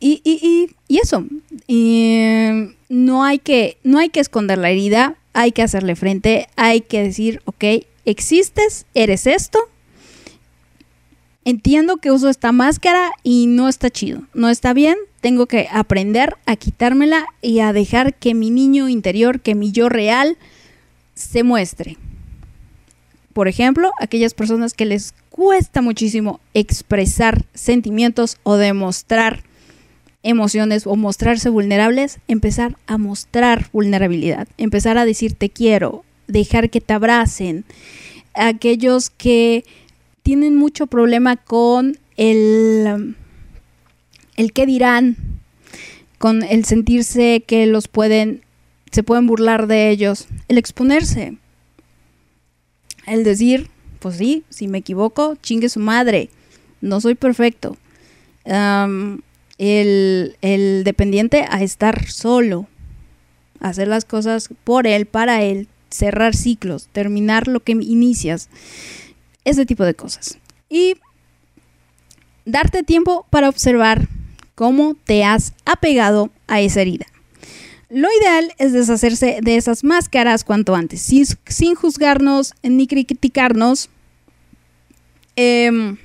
Y, 0.00 0.20
y- 0.24 0.68
y- 0.88 0.98
eso, 0.98 1.24
no, 2.88 3.24
hay 3.24 3.38
que, 3.38 3.78
no 3.84 3.98
hay 3.98 4.08
que 4.10 4.20
esconder 4.20 4.58
la 4.58 4.70
herida, 4.70 5.16
hay 5.32 5.52
que 5.52 5.62
hacerle 5.62 5.96
frente, 5.96 6.46
hay 6.56 6.82
que 6.82 7.02
decir, 7.02 7.40
ok, 7.46 7.64
existes, 8.04 8.86
eres 8.94 9.26
esto, 9.26 9.58
entiendo 11.44 11.98
que 11.98 12.10
uso 12.10 12.28
esta 12.28 12.52
máscara 12.52 13.10
y 13.22 13.46
no 13.46 13.68
está 13.68 13.90
chido, 13.90 14.22
no 14.34 14.48
está 14.48 14.72
bien, 14.72 14.96
tengo 15.20 15.46
que 15.46 15.68
aprender 15.70 16.36
a 16.46 16.56
quitármela 16.56 17.26
y 17.42 17.60
a 17.60 17.72
dejar 17.72 18.14
que 18.14 18.34
mi 18.34 18.50
niño 18.50 18.88
interior, 18.88 19.40
que 19.40 19.54
mi 19.54 19.72
yo 19.72 19.88
real, 19.88 20.36
se 21.14 21.42
muestre. 21.42 21.96
Por 23.32 23.48
ejemplo, 23.48 23.90
aquellas 24.00 24.32
personas 24.32 24.74
que 24.74 24.84
les 24.84 25.12
cuesta 25.30 25.82
muchísimo 25.82 26.40
expresar 26.54 27.44
sentimientos 27.54 28.38
o 28.44 28.56
demostrar 28.56 29.42
emociones 30.22 30.86
o 30.86 30.96
mostrarse 30.96 31.48
vulnerables, 31.50 32.18
empezar 32.28 32.76
a 32.86 32.96
mostrar 32.96 33.68
vulnerabilidad, 33.72 34.48
empezar 34.56 34.98
a 34.98 35.04
decir 35.04 35.34
te 35.34 35.50
quiero, 35.50 36.04
dejar 36.28 36.70
que 36.70 36.80
te 36.80 36.94
abracen. 36.94 37.64
Aquellos 38.34 39.10
que 39.10 39.64
tienen 40.24 40.56
mucho 40.56 40.86
problema 40.86 41.36
con 41.36 41.98
el, 42.16 43.14
el 44.36 44.52
qué 44.54 44.66
dirán, 44.66 45.16
con 46.18 46.42
el 46.42 46.64
sentirse 46.64 47.44
que 47.46 47.66
los 47.66 47.88
pueden, 47.88 48.42
se 48.90 49.02
pueden 49.02 49.26
burlar 49.26 49.66
de 49.66 49.90
ellos, 49.90 50.26
el 50.48 50.56
exponerse, 50.56 51.36
el 53.06 53.22
decir, 53.22 53.68
pues 54.00 54.16
sí, 54.16 54.44
si 54.48 54.66
me 54.66 54.78
equivoco, 54.78 55.36
chingue 55.42 55.68
su 55.68 55.78
madre, 55.78 56.30
no 56.80 57.02
soy 57.02 57.14
perfecto. 57.14 57.76
El, 58.46 60.36
el 60.40 60.84
dependiente 60.84 61.44
a 61.50 61.62
estar 61.62 62.06
solo, 62.06 62.66
hacer 63.60 63.88
las 63.88 64.06
cosas 64.06 64.48
por 64.64 64.86
él, 64.86 65.04
para 65.04 65.42
él, 65.42 65.68
cerrar 65.90 66.34
ciclos, 66.34 66.88
terminar 66.92 67.46
lo 67.46 67.60
que 67.60 67.72
inicias, 67.72 68.48
ese 69.44 69.66
tipo 69.66 69.84
de 69.84 69.94
cosas. 69.94 70.38
Y 70.68 70.96
darte 72.44 72.82
tiempo 72.82 73.26
para 73.30 73.48
observar 73.48 74.08
cómo 74.54 74.94
te 75.04 75.24
has 75.24 75.52
apegado 75.64 76.30
a 76.46 76.60
esa 76.60 76.82
herida. 76.82 77.06
Lo 77.90 78.08
ideal 78.20 78.52
es 78.58 78.72
deshacerse 78.72 79.38
de 79.42 79.56
esas 79.56 79.84
máscaras 79.84 80.42
cuanto 80.44 80.74
antes, 80.74 81.00
sin, 81.00 81.24
sin 81.46 81.74
juzgarnos 81.74 82.54
ni 82.62 82.86
criticarnos. 82.86 83.88
Em, 85.36 85.96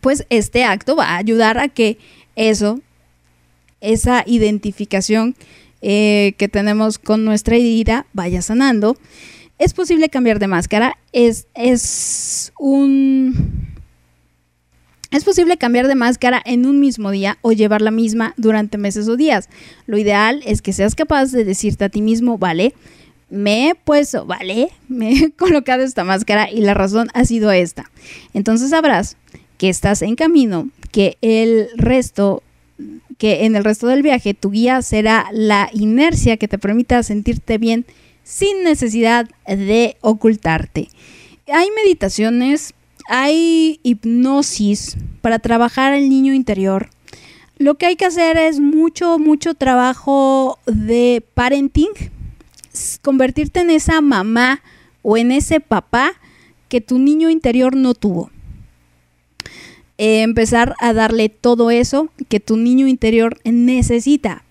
pues 0.00 0.26
este 0.28 0.64
acto 0.64 0.96
va 0.96 1.10
a 1.10 1.16
ayudar 1.16 1.58
a 1.58 1.68
que 1.68 1.98
eso, 2.34 2.80
esa 3.80 4.24
identificación 4.26 5.34
eh, 5.82 6.34
que 6.38 6.48
tenemos 6.48 6.98
con 6.98 7.24
nuestra 7.24 7.56
herida 7.56 8.06
vaya 8.12 8.42
sanando. 8.42 8.96
Es 9.58 9.72
posible 9.72 10.08
cambiar 10.10 10.38
de 10.38 10.48
máscara, 10.48 10.98
es, 11.12 11.46
es 11.54 12.52
un... 12.58 13.74
Es 15.10 15.24
posible 15.24 15.56
cambiar 15.56 15.86
de 15.86 15.94
máscara 15.94 16.42
en 16.44 16.66
un 16.66 16.78
mismo 16.78 17.10
día 17.10 17.38
o 17.40 17.52
llevar 17.52 17.80
la 17.80 17.90
misma 17.90 18.34
durante 18.36 18.76
meses 18.76 19.08
o 19.08 19.16
días. 19.16 19.48
Lo 19.86 19.96
ideal 19.96 20.42
es 20.44 20.60
que 20.60 20.74
seas 20.74 20.94
capaz 20.94 21.30
de 21.30 21.44
decirte 21.44 21.84
a 21.84 21.88
ti 21.88 22.02
mismo, 22.02 22.36
vale, 22.36 22.74
me 23.30 23.70
he 23.70 23.74
puesto, 23.74 24.26
vale, 24.26 24.70
me 24.88 25.12
he 25.12 25.30
colocado 25.36 25.82
esta 25.82 26.04
máscara 26.04 26.50
y 26.50 26.60
la 26.60 26.74
razón 26.74 27.08
ha 27.14 27.24
sido 27.24 27.50
esta. 27.50 27.90
Entonces 28.34 28.70
sabrás 28.70 29.16
que 29.56 29.70
estás 29.70 30.02
en 30.02 30.16
camino, 30.16 30.68
que 30.92 31.16
el 31.22 31.68
resto, 31.76 32.42
que 33.16 33.46
en 33.46 33.56
el 33.56 33.64
resto 33.64 33.86
del 33.86 34.02
viaje 34.02 34.34
tu 34.34 34.50
guía 34.50 34.82
será 34.82 35.28
la 35.32 35.70
inercia 35.72 36.36
que 36.36 36.48
te 36.48 36.58
permita 36.58 37.02
sentirte 37.02 37.56
bien 37.56 37.86
sin 38.26 38.64
necesidad 38.64 39.28
de 39.46 39.96
ocultarte. 40.00 40.88
Hay 41.46 41.68
meditaciones, 41.70 42.74
hay 43.08 43.78
hipnosis 43.84 44.96
para 45.20 45.38
trabajar 45.38 45.94
el 45.94 46.08
niño 46.08 46.34
interior. 46.34 46.90
Lo 47.56 47.76
que 47.76 47.86
hay 47.86 47.94
que 47.94 48.04
hacer 48.04 48.36
es 48.36 48.58
mucho, 48.58 49.20
mucho 49.20 49.54
trabajo 49.54 50.58
de 50.66 51.24
parenting, 51.34 51.92
convertirte 53.00 53.60
en 53.60 53.70
esa 53.70 54.00
mamá 54.00 54.60
o 55.02 55.16
en 55.16 55.30
ese 55.30 55.60
papá 55.60 56.14
que 56.68 56.80
tu 56.80 56.98
niño 56.98 57.30
interior 57.30 57.76
no 57.76 57.94
tuvo. 57.94 58.32
Empezar 59.98 60.74
a 60.80 60.92
darle 60.92 61.28
todo 61.28 61.70
eso 61.70 62.08
que 62.28 62.40
tu 62.40 62.56
niño 62.56 62.88
interior 62.88 63.38
necesita. 63.44 64.42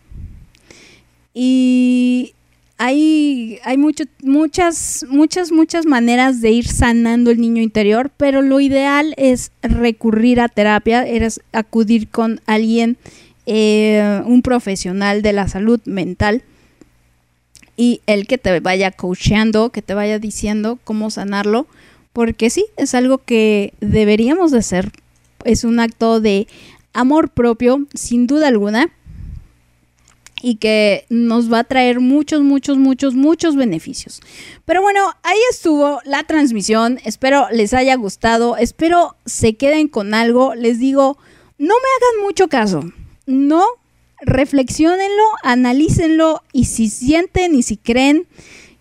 Y 1.33 2.35
hay, 2.77 3.59
hay 3.63 3.77
mucho- 3.77 4.03
muchas, 4.21 5.05
muchas, 5.09 5.51
muchas 5.51 5.85
maneras 5.85 6.41
de 6.41 6.51
ir 6.51 6.67
sanando 6.67 7.31
el 7.31 7.39
niño 7.39 7.61
interior, 7.61 8.11
pero 8.17 8.41
lo 8.41 8.59
ideal 8.59 9.13
es 9.17 9.51
recurrir 9.61 10.41
a 10.41 10.49
terapia, 10.49 11.07
es 11.07 11.41
acudir 11.53 12.09
con 12.09 12.41
alguien, 12.45 12.97
eh, 13.45 14.21
un 14.25 14.41
profesional 14.41 15.21
de 15.21 15.31
la 15.33 15.47
salud 15.47 15.79
mental 15.85 16.43
y 17.77 18.01
el 18.07 18.25
que 18.27 18.37
te 18.37 18.59
vaya 18.59 18.91
coacheando, 18.91 19.69
que 19.69 19.81
te 19.81 19.93
vaya 19.93 20.19
diciendo 20.19 20.79
cómo 20.83 21.11
sanarlo, 21.11 21.67
porque 22.13 22.49
sí, 22.49 22.65
es 22.77 22.95
algo 22.95 23.19
que 23.19 23.73
deberíamos 23.81 24.51
de 24.51 24.59
hacer. 24.59 24.91
Es 25.43 25.63
un 25.63 25.79
acto 25.79 26.21
de 26.21 26.47
amor 26.93 27.29
propio, 27.29 27.85
sin 27.93 28.25
duda 28.27 28.47
alguna, 28.47 28.89
y 30.45 30.57
que 30.57 31.07
nos 31.09 31.51
va 31.51 31.57
a 31.57 31.63
traer 31.63 31.99
muchos, 31.99 32.43
muchos, 32.43 32.77
muchos, 32.77 33.15
muchos 33.15 33.55
beneficios. 33.55 34.21
Pero 34.63 34.83
bueno, 34.83 35.01
ahí 35.23 35.39
estuvo 35.49 35.99
la 36.05 36.23
transmisión. 36.23 36.99
Espero 37.03 37.47
les 37.51 37.73
haya 37.73 37.95
gustado. 37.95 38.55
Espero 38.55 39.15
se 39.25 39.55
queden 39.55 39.87
con 39.87 40.13
algo. 40.13 40.53
Les 40.53 40.77
digo, 40.77 41.17
no 41.57 41.73
me 41.73 41.73
hagan 41.73 42.23
mucho 42.23 42.47
caso. 42.47 42.83
No, 43.25 43.65
reflexionenlo, 44.21 45.23
analícenlo 45.41 46.43
y 46.53 46.65
si 46.65 46.89
sienten 46.89 47.55
y 47.55 47.63
si 47.63 47.77
creen 47.77 48.27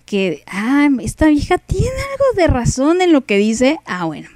que 0.04 0.44
ah, 0.46 0.90
esta 1.00 1.28
vieja 1.28 1.56
tiene 1.56 1.88
algo 1.88 2.24
de 2.36 2.46
razón 2.46 3.00
en 3.00 3.10
lo 3.10 3.24
que 3.24 3.38
dice, 3.38 3.78
ah, 3.86 4.04
bueno, 4.04 4.28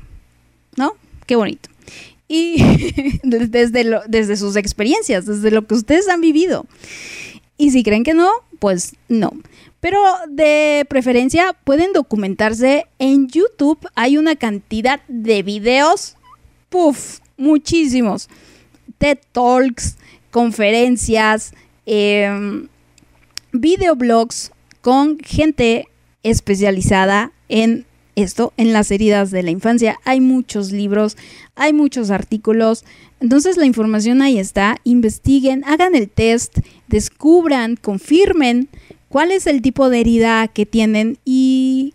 ¿no? 0.76 0.94
qué 1.26 1.36
bonito. 1.36 1.68
Y 2.28 2.62
desde, 3.22 4.00
desde 4.06 4.36
sus 4.36 4.56
experiencias, 4.56 5.26
desde 5.26 5.50
lo 5.50 5.66
que 5.66 5.74
ustedes 5.74 6.08
han 6.08 6.20
vivido. 6.20 6.66
Y 7.56 7.70
si 7.70 7.82
creen 7.82 8.04
que 8.04 8.14
no, 8.14 8.30
pues 8.58 8.94
no. 9.08 9.32
Pero 9.80 10.00
de 10.28 10.86
preferencia 10.88 11.56
pueden 11.64 11.92
documentarse 11.92 12.86
en 12.98 13.28
YouTube. 13.28 13.78
Hay 13.94 14.16
una 14.16 14.36
cantidad 14.36 15.00
de 15.08 15.42
videos, 15.42 16.16
puff, 16.68 17.20
muchísimos. 17.36 18.28
TED 18.98 19.18
Talks, 19.32 19.96
conferencias, 20.30 21.52
em, 21.86 22.68
videoblogs 23.52 24.52
con 24.80 25.18
gente 25.20 25.88
especializada 26.22 27.32
en 27.48 27.86
esto, 28.22 28.52
en 28.56 28.72
las 28.72 28.90
heridas 28.90 29.30
de 29.30 29.42
la 29.42 29.50
infancia. 29.50 29.98
Hay 30.04 30.20
muchos 30.20 30.72
libros, 30.72 31.16
hay 31.54 31.72
muchos 31.72 32.10
artículos. 32.10 32.84
Entonces 33.20 33.56
la 33.56 33.66
información 33.66 34.22
ahí 34.22 34.38
está. 34.38 34.76
Investiguen, 34.84 35.64
hagan 35.64 35.94
el 35.94 36.08
test, 36.08 36.58
descubran, 36.88 37.76
confirmen 37.76 38.68
cuál 39.08 39.30
es 39.30 39.46
el 39.46 39.62
tipo 39.62 39.88
de 39.90 40.00
herida 40.00 40.48
que 40.48 40.66
tienen 40.66 41.18
y, 41.24 41.94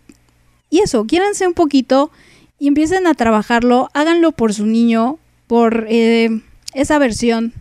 y 0.70 0.80
eso, 0.80 1.06
quiéranse 1.06 1.46
un 1.46 1.54
poquito 1.54 2.10
y 2.58 2.68
empiecen 2.68 3.06
a 3.06 3.14
trabajarlo. 3.14 3.88
Háganlo 3.94 4.32
por 4.32 4.54
su 4.54 4.66
niño, 4.66 5.18
por 5.46 5.86
eh, 5.88 6.42
esa 6.74 6.98
versión 6.98 7.52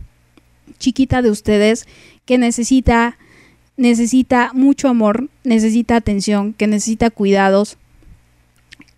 chiquita 0.80 1.22
de 1.22 1.30
ustedes 1.30 1.88
que 2.26 2.38
necesita 2.38 3.18
necesita 3.78 4.52
mucho 4.54 4.88
amor, 4.88 5.30
necesita 5.44 5.96
atención, 5.96 6.54
que 6.54 6.68
necesita 6.68 7.10
cuidados. 7.10 7.78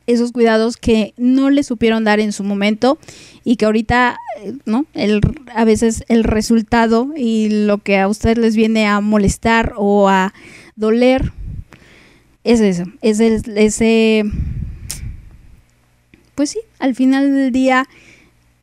Esos 0.07 0.31
cuidados 0.31 0.77
que 0.77 1.13
no 1.17 1.49
le 1.49 1.63
supieron 1.63 2.03
dar 2.03 2.19
en 2.19 2.31
su 2.31 2.43
momento 2.43 2.97
y 3.43 3.55
que 3.55 3.65
ahorita, 3.65 4.17
eh, 4.43 4.53
¿no? 4.65 4.85
El, 4.93 5.21
a 5.53 5.65
veces 5.65 6.03
el 6.09 6.23
resultado 6.23 7.09
y 7.17 7.49
lo 7.65 7.79
que 7.79 7.97
a 7.97 8.07
ustedes 8.07 8.37
les 8.37 8.55
viene 8.55 8.85
a 8.87 9.01
molestar 9.01 9.73
o 9.77 10.07
a 10.09 10.33
doler 10.75 11.31
es 12.43 12.59
eso, 12.59 12.83
es 13.01 13.19
el- 13.19 13.57
ese, 13.57 14.23
pues 16.35 16.49
sí, 16.51 16.59
al 16.79 16.93
final 16.95 17.33
del 17.33 17.51
día 17.51 17.87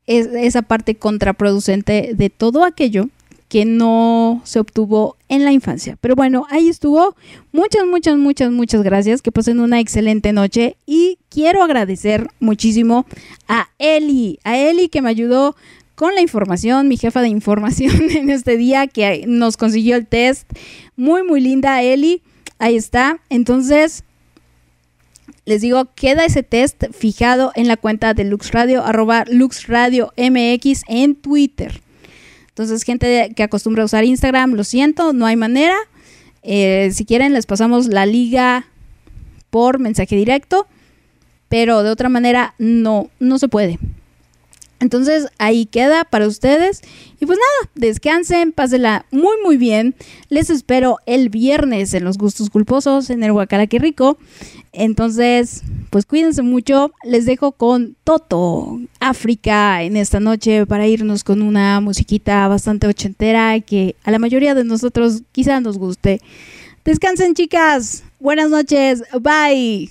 es 0.07 0.27
esa 0.27 0.63
parte 0.63 0.95
contraproducente 0.95 2.13
de 2.15 2.31
todo 2.31 2.65
aquello 2.65 3.09
que 3.49 3.65
no 3.65 4.41
se 4.45 4.61
obtuvo 4.61 5.17
en 5.33 5.47
la 5.47 5.53
infancia. 5.53 5.97
Pero 6.03 6.15
bueno, 6.15 6.47
ahí 6.51 6.69
estuvo. 6.69 7.17
Muchas, 7.53 7.87
muchas, 7.87 8.19
muchas, 8.19 8.51
muchas 8.51 8.83
gracias. 8.83 9.23
Que 9.23 9.33
pasen 9.33 9.61
una 9.61 9.81
excelente 9.81 10.31
noche. 10.35 10.77
Y 10.85 11.17
quiero 11.31 11.63
agradecer 11.63 12.29
muchísimo 12.39 13.07
a 13.49 13.71
Eli, 13.79 14.39
a 14.45 14.59
Eli 14.59 14.91
que 14.91 15.01
me 15.01 15.09
ayudó 15.09 15.57
con 15.95 16.15
la 16.15 16.21
información, 16.21 16.87
mi 16.87 16.99
jefa 16.99 17.23
de 17.23 17.29
información 17.29 17.95
en 18.11 18.29
este 18.29 18.59
día, 18.59 18.87
que 18.87 19.25
nos 19.27 19.57
consiguió 19.57 19.97
el 19.97 20.07
test. 20.07 20.47
Muy, 20.97 21.23
muy 21.23 21.41
linda, 21.41 21.83
Eli. 21.83 22.21
Ahí 22.59 22.77
está. 22.77 23.19
Entonces, 23.31 24.05
les 25.47 25.63
digo, 25.63 25.95
queda 25.95 26.27
ese 26.27 26.43
test 26.43 26.85
fijado 26.93 27.53
en 27.55 27.69
la 27.69 27.79
cuenta 27.79 28.13
de 28.13 28.25
Lux 28.25 28.53
Radio, 28.53 28.85
arroba 28.85 29.25
Lux 29.31 29.67
Radio 29.67 30.13
MX 30.19 30.83
en 30.89 31.15
Twitter. 31.15 31.81
Entonces, 32.53 32.83
gente 32.83 33.33
que 33.35 33.43
acostumbra 33.43 33.83
a 33.83 33.87
usar 33.87 34.05
Instagram, 34.05 34.53
lo 34.53 34.63
siento, 34.63 35.15
no 35.15 35.25
hay 35.25 35.37
manera. 35.37 35.75
Eh, 36.43 36.91
si 36.93 37.07
quieren, 37.07 37.33
les 37.33 37.47
pasamos 37.47 37.87
la 37.87 38.05
liga 38.05 38.67
por 39.49 39.79
mensaje 39.79 40.17
directo, 40.17 40.67
pero 41.49 41.83
de 41.83 41.91
otra 41.91 42.11
manera 42.11 42.55
no, 42.59 43.09
no 43.21 43.39
se 43.39 43.49
puede. 43.49 43.79
Entonces 44.83 45.29
ahí 45.39 45.67
queda 45.67 46.05
para 46.05 46.27
ustedes. 46.27 46.83
Y 47.21 47.27
pues 47.27 47.39
nada, 47.39 47.71
descansen, 47.77 48.51
pásenla 48.51 49.07
muy 49.13 49.37
muy 49.45 49.57
bien. 49.57 49.95
Les 50.29 50.51
espero 50.51 50.99
el 51.07 51.29
viernes 51.29 51.95
en 51.95 52.03
los 52.03 52.19
gustos 52.19 52.51
culposos 52.51 53.09
en 53.09 53.23
el 53.23 53.31
Huacaraque 53.31 53.79
Rico. 53.79 54.19
Entonces, 54.73 55.63
pues 55.91 56.05
cuídense 56.05 56.43
mucho. 56.43 56.91
Les 57.05 57.27
dejo 57.27 57.53
con 57.53 57.95
Toto, 58.03 58.81
África, 58.99 59.85
en 59.85 59.97
esta 59.97 60.19
noche 60.19 60.67
para 60.67 60.89
irnos 60.89 61.23
con 61.23 61.43
una 61.43 61.81
musiquita 61.81 62.49
bastante 62.49 62.89
ochentera 62.89 63.61
que 63.61 63.95
a 64.03 64.11
la 64.11 64.19
mayoría 64.19 64.57
de 64.57 64.65
nosotros 64.65 65.23
quizá 65.31 65.61
nos 65.61 65.79
guste. 65.79 66.21
Descansen 66.85 67.35
chicas. 67.35 68.03
Buenas 68.19 68.51
noches. 68.51 69.05
Bye. 69.21 69.91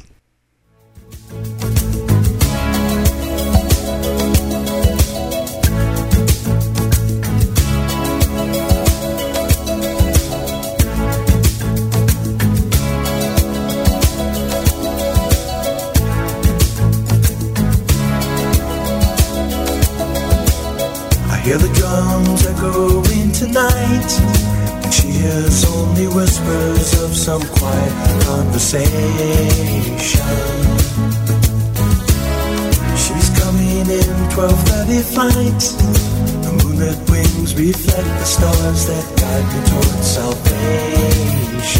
Hear 21.44 21.58
the 21.58 21.74
drums 21.74 22.46
echoing 22.46 23.32
tonight. 23.32 24.12
She 24.94 25.08
hears 25.10 25.66
only 25.66 26.08
whispers 26.08 26.94
of 27.02 27.16
some 27.16 27.42
quiet 27.58 27.94
conversation. 28.26 28.90
She's 32.96 33.30
coming 33.42 33.90
in 33.90 34.30
12:30 34.36 35.02
flight. 35.02 35.62
The 36.46 36.52
moonlit 36.62 37.00
wings 37.10 37.56
reflect 37.56 38.12
the 38.22 38.26
stars 38.26 38.86
that 38.86 39.06
guide 39.22 39.48
me 39.54 39.60
towards 39.70 40.08
salvation. 40.18 41.72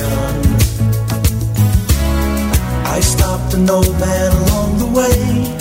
I 2.96 3.00
stopped 3.00 3.54
an 3.54 3.70
old 3.70 3.96
man 4.00 4.32
along 4.44 4.70
the 4.80 4.88
way 5.00 5.61